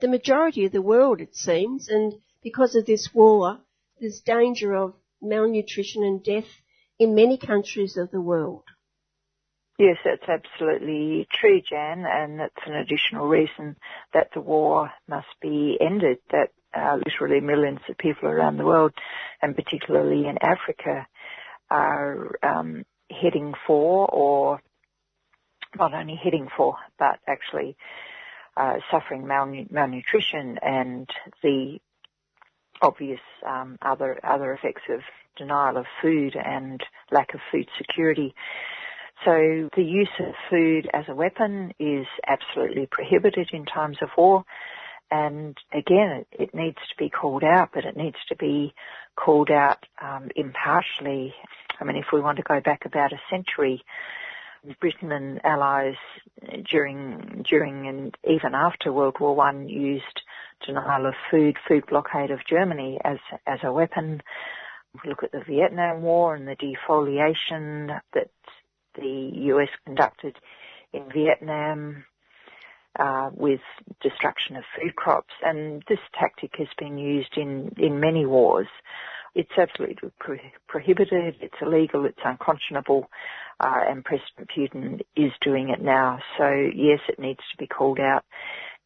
the 0.00 0.08
majority 0.08 0.64
of 0.64 0.72
the 0.72 0.82
world, 0.82 1.20
it 1.20 1.36
seems. 1.36 1.88
And 1.88 2.14
because 2.42 2.74
of 2.74 2.86
this 2.86 3.10
war, 3.14 3.60
there's 4.00 4.20
danger 4.20 4.74
of 4.74 4.94
malnutrition 5.22 6.02
and 6.02 6.24
death 6.24 6.48
in 7.00 7.14
many 7.14 7.38
countries 7.38 7.96
of 7.96 8.10
the 8.12 8.20
world. 8.20 8.62
Yes, 9.78 9.96
that's 10.04 10.28
absolutely 10.28 11.26
true, 11.32 11.62
Jan, 11.62 12.04
and 12.06 12.38
that's 12.38 12.66
an 12.66 12.74
additional 12.74 13.26
reason 13.26 13.76
that 14.12 14.28
the 14.34 14.42
war 14.42 14.90
must 15.08 15.26
be 15.40 15.78
ended, 15.80 16.18
that 16.30 16.50
uh, 16.76 16.98
literally 17.04 17.40
millions 17.40 17.80
of 17.88 17.96
people 17.96 18.28
around 18.28 18.58
the 18.58 18.66
world, 18.66 18.92
and 19.40 19.56
particularly 19.56 20.26
in 20.28 20.36
Africa, 20.42 21.06
are 21.70 22.36
um, 22.42 22.84
heading 23.10 23.54
for, 23.66 24.06
or 24.12 24.60
not 25.78 25.94
only 25.94 26.20
heading 26.22 26.48
for, 26.54 26.76
but 26.98 27.18
actually 27.26 27.74
uh, 28.58 28.74
suffering 28.90 29.26
malnutrition 29.26 30.58
and 30.62 31.08
the 31.42 31.78
obvious 32.82 33.20
um, 33.46 33.78
other 33.82 34.18
other 34.24 34.52
effects 34.52 34.82
of 34.90 35.00
denial 35.40 35.78
of 35.78 35.86
food 36.02 36.36
and 36.36 36.80
lack 37.10 37.34
of 37.34 37.40
food 37.50 37.66
security. 37.78 38.34
So 39.24 39.68
the 39.76 39.82
use 39.82 40.08
of 40.18 40.34
food 40.48 40.88
as 40.94 41.04
a 41.08 41.14
weapon 41.14 41.72
is 41.78 42.06
absolutely 42.26 42.86
prohibited 42.90 43.50
in 43.52 43.64
times 43.64 43.98
of 44.02 44.10
war. 44.16 44.44
And 45.10 45.56
again, 45.72 46.24
it, 46.30 46.54
needs 46.54 46.78
to 46.88 46.96
be 46.96 47.10
called 47.10 47.42
out, 47.42 47.70
but 47.74 47.84
it 47.84 47.96
needs 47.96 48.16
to 48.28 48.36
be 48.36 48.72
called 49.16 49.50
out 49.50 49.84
um, 50.00 50.30
impartially. 50.36 51.34
I 51.80 51.84
mean, 51.84 51.96
if 51.96 52.06
we 52.12 52.20
want 52.20 52.36
to 52.36 52.44
go 52.44 52.60
back 52.60 52.84
about 52.84 53.12
a 53.12 53.20
century, 53.28 53.82
Britain 54.78 55.10
and 55.10 55.40
allies 55.44 55.96
during 56.70 57.44
during 57.48 57.88
and 57.88 58.14
even 58.28 58.54
after 58.54 58.92
World 58.92 59.16
War 59.18 59.34
One 59.34 59.68
used 59.68 60.20
denial 60.64 61.06
of 61.06 61.14
food, 61.30 61.56
food 61.66 61.84
blockade 61.88 62.30
of 62.30 62.40
Germany 62.48 62.98
as 63.02 63.18
as 63.46 63.60
a 63.64 63.72
weapon 63.72 64.20
We 64.20 64.20
look 65.04 65.22
at 65.22 65.32
the 65.32 65.42
Vietnam 65.46 66.02
War 66.02 66.34
and 66.34 66.46
the 66.46 66.56
defoliation 66.56 68.00
that 68.14 68.30
the 68.94 69.30
US 69.34 69.68
conducted 69.84 70.36
in 70.92 71.04
Vietnam 71.12 72.04
uh, 72.98 73.30
with 73.32 73.60
destruction 74.02 74.56
of 74.56 74.64
food 74.76 74.96
crops, 74.96 75.32
and 75.44 75.82
this 75.88 76.00
tactic 76.18 76.52
has 76.58 76.66
been 76.76 76.98
used 76.98 77.36
in, 77.36 77.72
in 77.76 78.00
many 78.00 78.26
wars. 78.26 78.66
It's 79.34 79.52
absolutely 79.56 80.10
pro- 80.18 80.38
prohibited, 80.66 81.36
it's 81.40 81.54
illegal, 81.62 82.04
it's 82.04 82.18
unconscionable, 82.24 83.08
uh, 83.60 83.84
and 83.88 84.04
President 84.04 84.50
Putin 84.56 85.00
is 85.14 85.30
doing 85.40 85.68
it 85.68 85.80
now. 85.80 86.18
So 86.36 86.50
yes, 86.50 86.98
it 87.08 87.20
needs 87.20 87.40
to 87.52 87.56
be 87.58 87.68
called 87.68 88.00
out, 88.00 88.24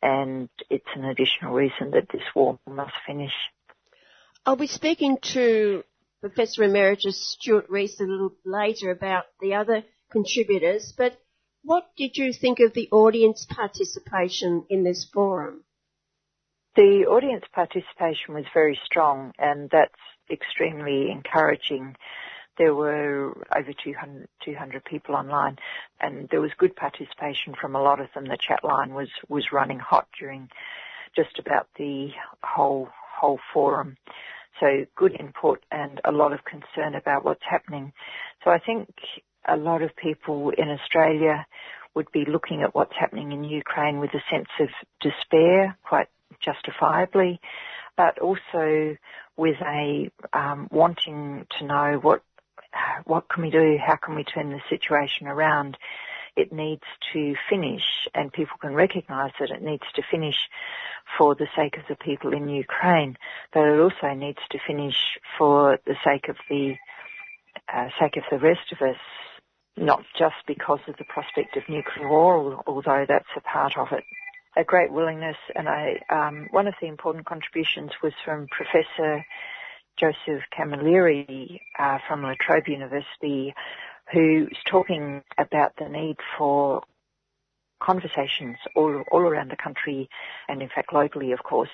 and 0.03 0.51
it's 0.69 0.85
an 0.95 1.07
additional 1.07 1.55
reason 1.55 1.93
that 1.93 2.09
this 2.13 2.23
war 2.35 2.59
must 2.69 2.93
finish. 3.07 3.33
I'll 4.45 4.57
be 4.57 4.67
speaking 4.67 5.17
to 5.33 5.83
Professor 6.25 6.63
Emeritus 6.63 7.35
Stuart 7.35 7.67
Rees 7.69 8.01
a 8.01 8.05
little 8.05 8.33
later 8.47 8.91
about 8.91 9.25
the 9.43 9.53
other 9.53 9.85
contributors, 10.11 10.91
but 10.97 11.19
what 11.63 11.85
did 11.99 12.17
you 12.17 12.33
think 12.33 12.61
of 12.61 12.73
the 12.73 12.89
audience 12.93 13.47
participation 13.51 14.65
in 14.71 14.85
this 14.85 15.07
forum? 15.13 15.65
The 16.77 17.05
audience 17.11 17.45
participation 17.53 18.33
was 18.33 18.47
very 18.55 18.81
strong, 18.87 19.33
and 19.39 19.69
that's 19.69 19.93
extremely 20.31 21.11
encouraging. 21.11 21.95
There 22.57 22.75
were 22.75 23.37
over 23.55 23.75
200, 23.85 24.27
200, 24.47 24.83
people 24.87 25.17
online, 25.17 25.59
and 26.01 26.27
there 26.31 26.41
was 26.41 26.53
good 26.57 26.75
participation 26.75 27.55
from 27.61 27.77
a 27.77 27.83
lot 27.83 28.01
of 28.01 28.09
them. 28.15 28.25
The 28.25 28.39
chat 28.41 28.65
line 28.65 28.95
was 28.95 29.11
was 29.29 29.53
running 29.53 29.79
hot 29.79 30.09
during 30.19 30.49
just 31.15 31.39
about 31.39 31.69
the 31.77 32.13
whole 32.43 32.89
whole 33.21 33.41
forum. 33.53 33.99
So 34.61 34.87
good 34.97 35.17
input 35.19 35.65
and 35.71 36.01
a 36.05 36.13
lot 36.13 36.33
of 36.33 36.45
concern 36.45 36.95
about 36.95 37.25
what's 37.25 37.43
happening. 37.49 37.93
So 38.45 38.51
I 38.51 38.59
think 38.59 38.89
a 39.47 39.57
lot 39.57 39.83
of 39.83 39.95
people 39.97 40.51
in 40.51 40.71
Australia 40.71 41.47
would 41.95 42.11
be 42.13 42.25
looking 42.25 42.63
at 42.63 42.75
what's 42.75 42.97
happening 42.99 43.33
in 43.33 43.45
Ukraine 43.45 44.01
with 44.01 44.11
a 44.15 44.23
sense 44.31 44.49
of 44.61 44.69
despair, 45.01 45.77
quite 45.85 46.09
justifiably, 46.41 47.41
but 47.97 48.19
also 48.19 48.97
with 49.37 49.57
a 49.63 50.11
um, 50.33 50.69
wanting 50.71 51.47
to 51.59 51.65
know 51.65 51.99
what 52.01 52.23
what 53.05 53.29
can 53.29 53.45
we 53.45 53.51
do, 53.51 53.79
how 53.85 53.97
can 53.97 54.17
we 54.17 54.25
turn 54.25 54.51
the 54.51 54.61
situation 54.69 55.29
around. 55.29 55.77
It 56.37 56.53
needs 56.53 56.83
to 57.13 57.37
finish, 57.49 58.09
and 58.13 58.33
people 58.33 58.57
can 58.61 58.75
recognise 58.75 59.31
that 59.39 59.51
it 59.51 59.63
needs 59.63 59.85
to 59.95 60.03
finish 60.11 60.49
for 61.17 61.37
the 61.37 61.47
sake 61.55 61.77
of 61.77 61.85
the 61.89 61.95
people 61.95 62.33
in 62.33 62.49
Ukraine, 62.49 63.17
but 63.55 63.69
it 63.69 63.81
also 63.81 64.13
needs 64.15 64.41
to 64.51 64.59
finish 64.67 64.97
for 65.39 65.79
the 65.87 65.95
sake 66.05 66.29
of 66.29 66.37
the 66.51 66.75
uh, 67.73 67.89
sake 67.99 68.17
of 68.17 68.25
the 68.31 68.39
rest 68.39 68.73
of 68.73 68.83
us 68.83 68.97
not 69.77 70.05
just 70.19 70.37
because 70.47 70.81
of 70.87 70.97
the 70.99 71.05
prospect 71.05 71.57
of 71.57 71.69
nuclear 71.69 72.09
war, 72.09 72.63
although 72.67 73.05
that's 73.09 73.25
a 73.37 73.41
part 73.41 73.77
of 73.77 73.89
it. 73.93 74.05
A 74.57 74.63
great 74.63 74.93
willingness, 74.93 75.37
and 75.57 75.69
I, 75.69 76.01
um, 76.11 76.47
one 76.53 76.69
of 76.69 76.75
the 76.81 76.87
important 76.87 77.27
contributions 77.27 77.91
was 78.03 78.13
from 78.25 78.47
Professor 78.53 79.25
Joseph 79.97 80.43
Camilleri 80.57 81.61
uh, 81.79 81.99
from 82.07 82.23
La 82.23 82.35
Trobe 82.41 82.69
University, 82.69 83.53
who's 84.13 84.57
talking 84.71 85.23
about 85.39 85.73
the 85.77 85.89
need 85.89 86.17
for 86.39 86.83
conversations 87.85 88.57
all, 88.75 89.05
all 89.13 89.21
around 89.21 89.51
the 89.51 89.57
country 89.57 90.09
and 90.49 90.63
in 90.63 90.69
fact 90.69 90.91
globally, 90.91 91.33
of 91.33 91.43
course, 91.43 91.71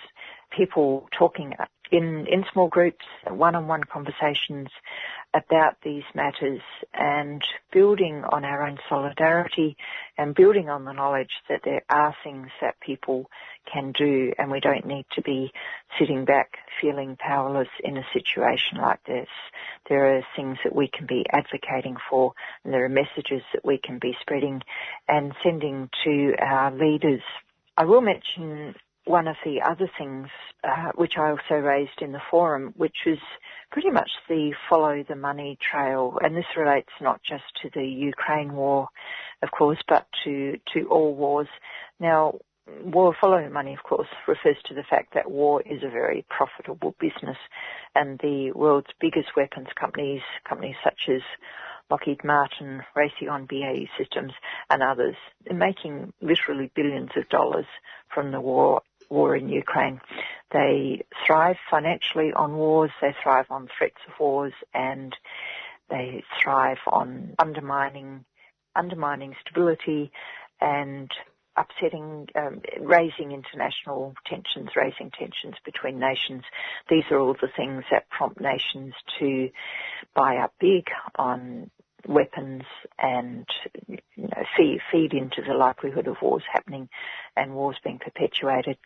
people 0.50 1.08
talking 1.16 1.54
in, 1.92 2.26
in 2.26 2.44
small 2.52 2.68
groups, 2.68 3.04
one-on-one 3.28 3.84
conversations 3.84 4.68
about 5.32 5.76
these 5.84 6.02
matters 6.14 6.60
and 6.92 7.42
building 7.72 8.24
on 8.32 8.44
our 8.44 8.66
own 8.66 8.78
solidarity 8.88 9.76
and 10.18 10.34
building 10.34 10.68
on 10.68 10.84
the 10.84 10.92
knowledge 10.92 11.30
that 11.48 11.60
there 11.64 11.82
are 11.88 12.14
things 12.24 12.48
that 12.60 12.80
people 12.80 13.30
can 13.72 13.92
do 13.92 14.32
and 14.38 14.50
we 14.50 14.58
don't 14.58 14.86
need 14.86 15.06
to 15.14 15.22
be 15.22 15.52
sitting 15.98 16.24
back 16.24 16.58
feeling 16.80 17.16
powerless 17.16 17.68
in 17.84 17.96
a 17.96 18.06
situation 18.12 18.78
like 18.78 19.02
this. 19.04 19.28
There 19.88 20.16
are 20.16 20.22
things 20.34 20.58
that 20.64 20.74
we 20.74 20.88
can 20.88 21.06
be 21.06 21.24
advocating 21.30 21.96
for 22.08 22.32
and 22.64 22.72
there 22.72 22.84
are 22.84 22.88
messages 22.88 23.42
that 23.52 23.64
we 23.64 23.78
can 23.78 23.98
be 24.00 24.16
spreading 24.20 24.62
and 25.08 25.32
sending 25.44 25.90
to 26.04 26.34
our 26.40 26.72
leaders. 26.72 27.22
I 27.76 27.84
will 27.84 28.00
mention 28.00 28.74
one 29.10 29.26
of 29.26 29.36
the 29.44 29.60
other 29.60 29.90
things 29.98 30.28
uh, 30.62 30.92
which 30.94 31.18
I 31.18 31.30
also 31.30 31.54
raised 31.54 32.00
in 32.00 32.12
the 32.12 32.22
forum, 32.30 32.72
which 32.76 32.96
was 33.04 33.18
pretty 33.72 33.90
much 33.90 34.10
the 34.28 34.52
follow 34.68 35.02
the 35.06 35.16
money 35.16 35.58
trail, 35.60 36.16
and 36.22 36.36
this 36.36 36.56
relates 36.56 36.90
not 37.00 37.20
just 37.22 37.44
to 37.62 37.70
the 37.74 37.84
Ukraine 37.84 38.52
war, 38.52 38.88
of 39.42 39.50
course, 39.50 39.78
but 39.88 40.06
to 40.24 40.58
to 40.74 40.86
all 40.88 41.14
wars. 41.14 41.48
Now, 41.98 42.38
war 42.84 43.14
follow 43.20 43.48
money, 43.48 43.74
of 43.74 43.82
course, 43.82 44.08
refers 44.28 44.56
to 44.66 44.74
the 44.74 44.84
fact 44.88 45.14
that 45.14 45.30
war 45.30 45.60
is 45.62 45.82
a 45.82 45.90
very 45.90 46.24
profitable 46.28 46.94
business, 47.00 47.38
and 47.96 48.18
the 48.20 48.52
world's 48.52 48.94
biggest 49.00 49.30
weapons 49.36 49.68
companies, 49.78 50.22
companies 50.48 50.76
such 50.84 51.08
as 51.08 51.22
Lockheed 51.90 52.22
Martin, 52.22 52.82
Raytheon, 52.96 53.48
BAE 53.48 53.88
Systems, 53.98 54.32
and 54.70 54.82
others, 54.82 55.16
are 55.50 55.56
making 55.56 56.12
literally 56.20 56.70
billions 56.76 57.10
of 57.16 57.28
dollars 57.28 57.66
from 58.14 58.30
the 58.30 58.40
war 58.40 58.82
war 59.10 59.36
in 59.36 59.48
Ukraine. 59.48 60.00
They 60.52 61.02
thrive 61.26 61.56
financially 61.70 62.32
on 62.32 62.56
wars, 62.56 62.90
they 63.00 63.14
thrive 63.22 63.46
on 63.50 63.68
threats 63.76 64.00
of 64.08 64.18
wars, 64.18 64.54
and 64.72 65.14
they 65.90 66.24
thrive 66.42 66.78
on 66.86 67.34
undermining 67.38 68.24
undermining 68.76 69.34
stability 69.40 70.12
and 70.60 71.10
upsetting, 71.56 72.28
um, 72.36 72.62
raising 72.80 73.32
international 73.32 74.14
tensions, 74.26 74.70
raising 74.76 75.10
tensions 75.10 75.56
between 75.64 75.98
nations. 75.98 76.44
These 76.88 77.04
are 77.10 77.18
all 77.18 77.34
the 77.34 77.50
things 77.54 77.84
that 77.90 78.08
prompt 78.08 78.40
nations 78.40 78.94
to 79.18 79.50
buy 80.14 80.36
up 80.36 80.54
big 80.60 80.86
on 81.16 81.70
weapons 82.06 82.62
and 82.98 83.46
you 83.86 83.98
know, 84.16 84.44
feed, 84.56 84.80
feed 84.90 85.12
into 85.12 85.42
the 85.46 85.54
likelihood 85.54 86.06
of 86.06 86.16
wars 86.22 86.42
happening 86.50 86.88
and 87.36 87.54
wars 87.54 87.76
being 87.82 87.98
perpetuated. 87.98 88.78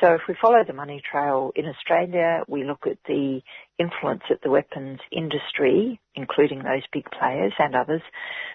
So 0.00 0.14
if 0.14 0.22
we 0.28 0.34
follow 0.40 0.64
the 0.66 0.72
money 0.72 1.02
trail 1.08 1.52
in 1.54 1.66
Australia, 1.66 2.42
we 2.48 2.64
look 2.64 2.86
at 2.86 2.98
the 3.06 3.42
influence 3.78 4.22
that 4.28 4.40
the 4.42 4.50
weapons 4.50 5.00
industry, 5.10 6.00
including 6.14 6.62
those 6.62 6.82
big 6.92 7.10
players 7.10 7.52
and 7.58 7.74
others, 7.74 8.02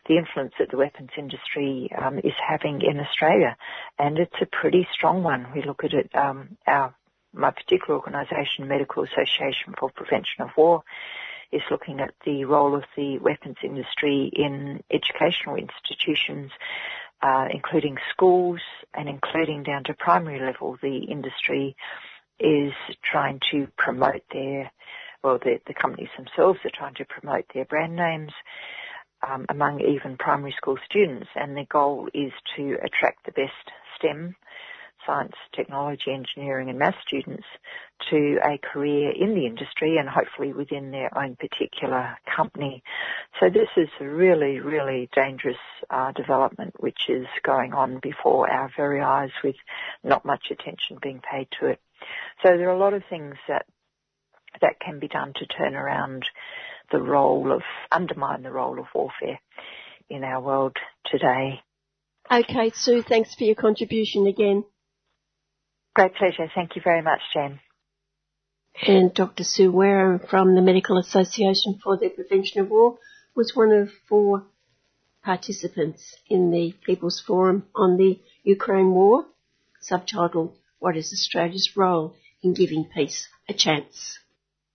the 0.08 0.18
influence 0.18 0.54
that 0.60 0.72
the 0.72 0.78
weapons 0.78 1.12
industry 1.18 1.90
um, 1.98 2.20
is 2.20 2.34
having 2.48 2.82
in 2.82 3.00
Australia, 3.00 3.56
and 4.00 4.18
it's 4.18 4.36
a 4.42 4.46
pretty 4.46 4.88
strong 4.92 5.24
one. 5.24 5.48
We 5.54 5.62
look 5.62 5.84
at 5.84 5.94
it, 5.94 6.10
um, 6.16 6.58
our 6.68 6.96
my 7.36 7.52
particular 7.52 8.00
organisation, 8.00 8.68
Medical 8.68 9.04
Association 9.04 9.76
for 9.78 9.90
Prevention 9.90 10.42
of 10.42 10.50
War, 10.56 10.84
is 11.52 11.62
looking 11.70 12.00
at 12.00 12.14
the 12.26 12.46
role 12.46 12.76
of 12.76 12.84
the 12.96 13.18
weapons 13.20 13.58
industry 13.64 14.32
in 14.34 14.84
educational 14.92 15.56
institutions, 15.56 16.52
uh, 17.22 17.48
including 17.52 17.98
schools 18.12 18.60
and 18.94 19.10
including 19.10 19.64
down 19.64 19.84
to 19.86 19.94
primary 19.94 20.40
level. 20.40 20.78
The 20.82 20.98
industry 20.98 21.76
is 22.40 22.74
trying 23.04 23.40
to 23.52 23.68
promote 23.78 24.24
their, 24.32 24.72
well, 25.24 25.40
the, 25.40 25.60
the 25.68 25.74
companies 25.74 26.10
themselves 26.18 26.60
are 26.66 26.72
trying 26.74 26.96
to 26.96 27.06
promote 27.06 27.46
their 27.54 27.66
brand 27.66 27.96
names. 27.96 28.32
Um, 29.28 29.48
among 29.50 29.80
even 29.82 30.18
primary 30.18 30.54
school 30.56 30.78
students, 30.86 31.30
and 31.36 31.58
their 31.58 31.66
goal 31.66 32.10
is 32.14 32.32
to 32.58 32.78
attract 32.84 33.26
the 33.26 33.32
best 33.32 33.72
STEM 33.98 34.36
science, 35.06 35.34
technology, 35.56 36.12
engineering 36.12 36.70
and 36.70 36.80
math 36.80 36.96
students 37.06 37.44
to 38.10 38.38
a 38.44 38.58
career 38.58 39.12
in 39.12 39.36
the 39.36 39.46
industry 39.46 39.98
and 39.98 40.10
hopefully 40.10 40.54
within 40.54 40.92
their 40.92 41.16
own 41.18 41.36
particular 41.36 42.18
company. 42.36 42.84
So 43.40 43.50
this 43.50 43.70
is 43.78 43.90
a 44.00 44.08
really, 44.08 44.60
really 44.60 45.10
dangerous 45.16 45.58
uh, 45.90 46.12
development 46.12 46.76
which 46.80 47.10
is 47.10 47.26
going 47.44 47.74
on 47.74 48.00
before 48.02 48.50
our 48.50 48.70
very 48.76 49.02
eyes 49.02 49.32
with 49.44 49.56
not 50.04 50.26
much 50.26 50.48
attention 50.52 50.98
being 51.02 51.22
paid 51.22 51.48
to 51.60 51.68
it. 51.68 51.80
So 52.44 52.58
there 52.58 52.70
are 52.70 52.76
a 52.76 52.80
lot 52.80 52.94
of 52.94 53.04
things 53.10 53.36
that 53.48 53.66
that 54.62 54.80
can 54.80 55.00
be 55.00 55.08
done 55.08 55.34
to 55.36 55.46
turn 55.46 55.76
around 55.76 56.26
the 56.92 57.02
role 57.02 57.52
of, 57.52 57.62
undermine 57.92 58.44
the 58.44 58.52
role 58.52 58.80
of 58.80 58.86
warfare 58.94 59.40
in 60.10 60.24
our 60.24 60.42
world 60.42 60.78
today. 61.06 61.62
Okay, 62.32 62.72
Sue, 62.74 63.04
thanks 63.04 63.36
for 63.36 63.44
your 63.44 63.56
contribution 63.56 64.28
again. 64.28 64.64
Great 65.96 66.14
pleasure. 66.16 66.52
Thank 66.54 66.76
you 66.76 66.82
very 66.84 67.02
much, 67.02 67.22
Jen. 67.34 67.62
And 68.86 69.14
Dr. 69.14 69.46
Sue 69.46 69.72
Wareham 69.72 70.20
from 70.20 70.54
the 70.54 70.62
Medical 70.62 70.98
Association 70.98 71.80
for 71.82 71.96
the 71.96 72.10
Prevention 72.10 72.60
of 72.60 72.70
War 72.70 72.98
was 73.34 73.56
one 73.56 73.72
of 73.72 73.90
four 74.10 74.44
participants 75.24 76.18
in 76.28 76.52
the 76.52 76.74
People's 76.86 77.24
Forum 77.26 77.68
on 77.74 77.96
the 77.96 78.20
Ukraine 78.44 78.92
War, 78.92 79.26
subtitled 79.90 80.56
What 80.80 80.98
is 80.98 81.14
Australia's 81.14 81.78
Role 81.78 82.14
in 82.44 82.54
Giving 82.54 82.90
Peace 82.94 83.30
a 83.48 83.54
Chance? 83.54 84.20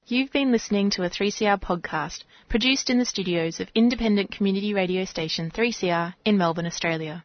You've 0.06 0.32
been 0.32 0.50
listening 0.50 0.88
to 0.92 1.02
a 1.02 1.10
3CR 1.10 1.60
podcast 1.60 2.24
produced 2.48 2.88
in 2.88 2.98
the 2.98 3.04
studios 3.04 3.60
of 3.60 3.68
independent 3.74 4.32
community 4.32 4.72
radio 4.72 5.04
station 5.04 5.50
3CR 5.50 6.14
in 6.24 6.38
Melbourne, 6.38 6.66
Australia. 6.66 7.24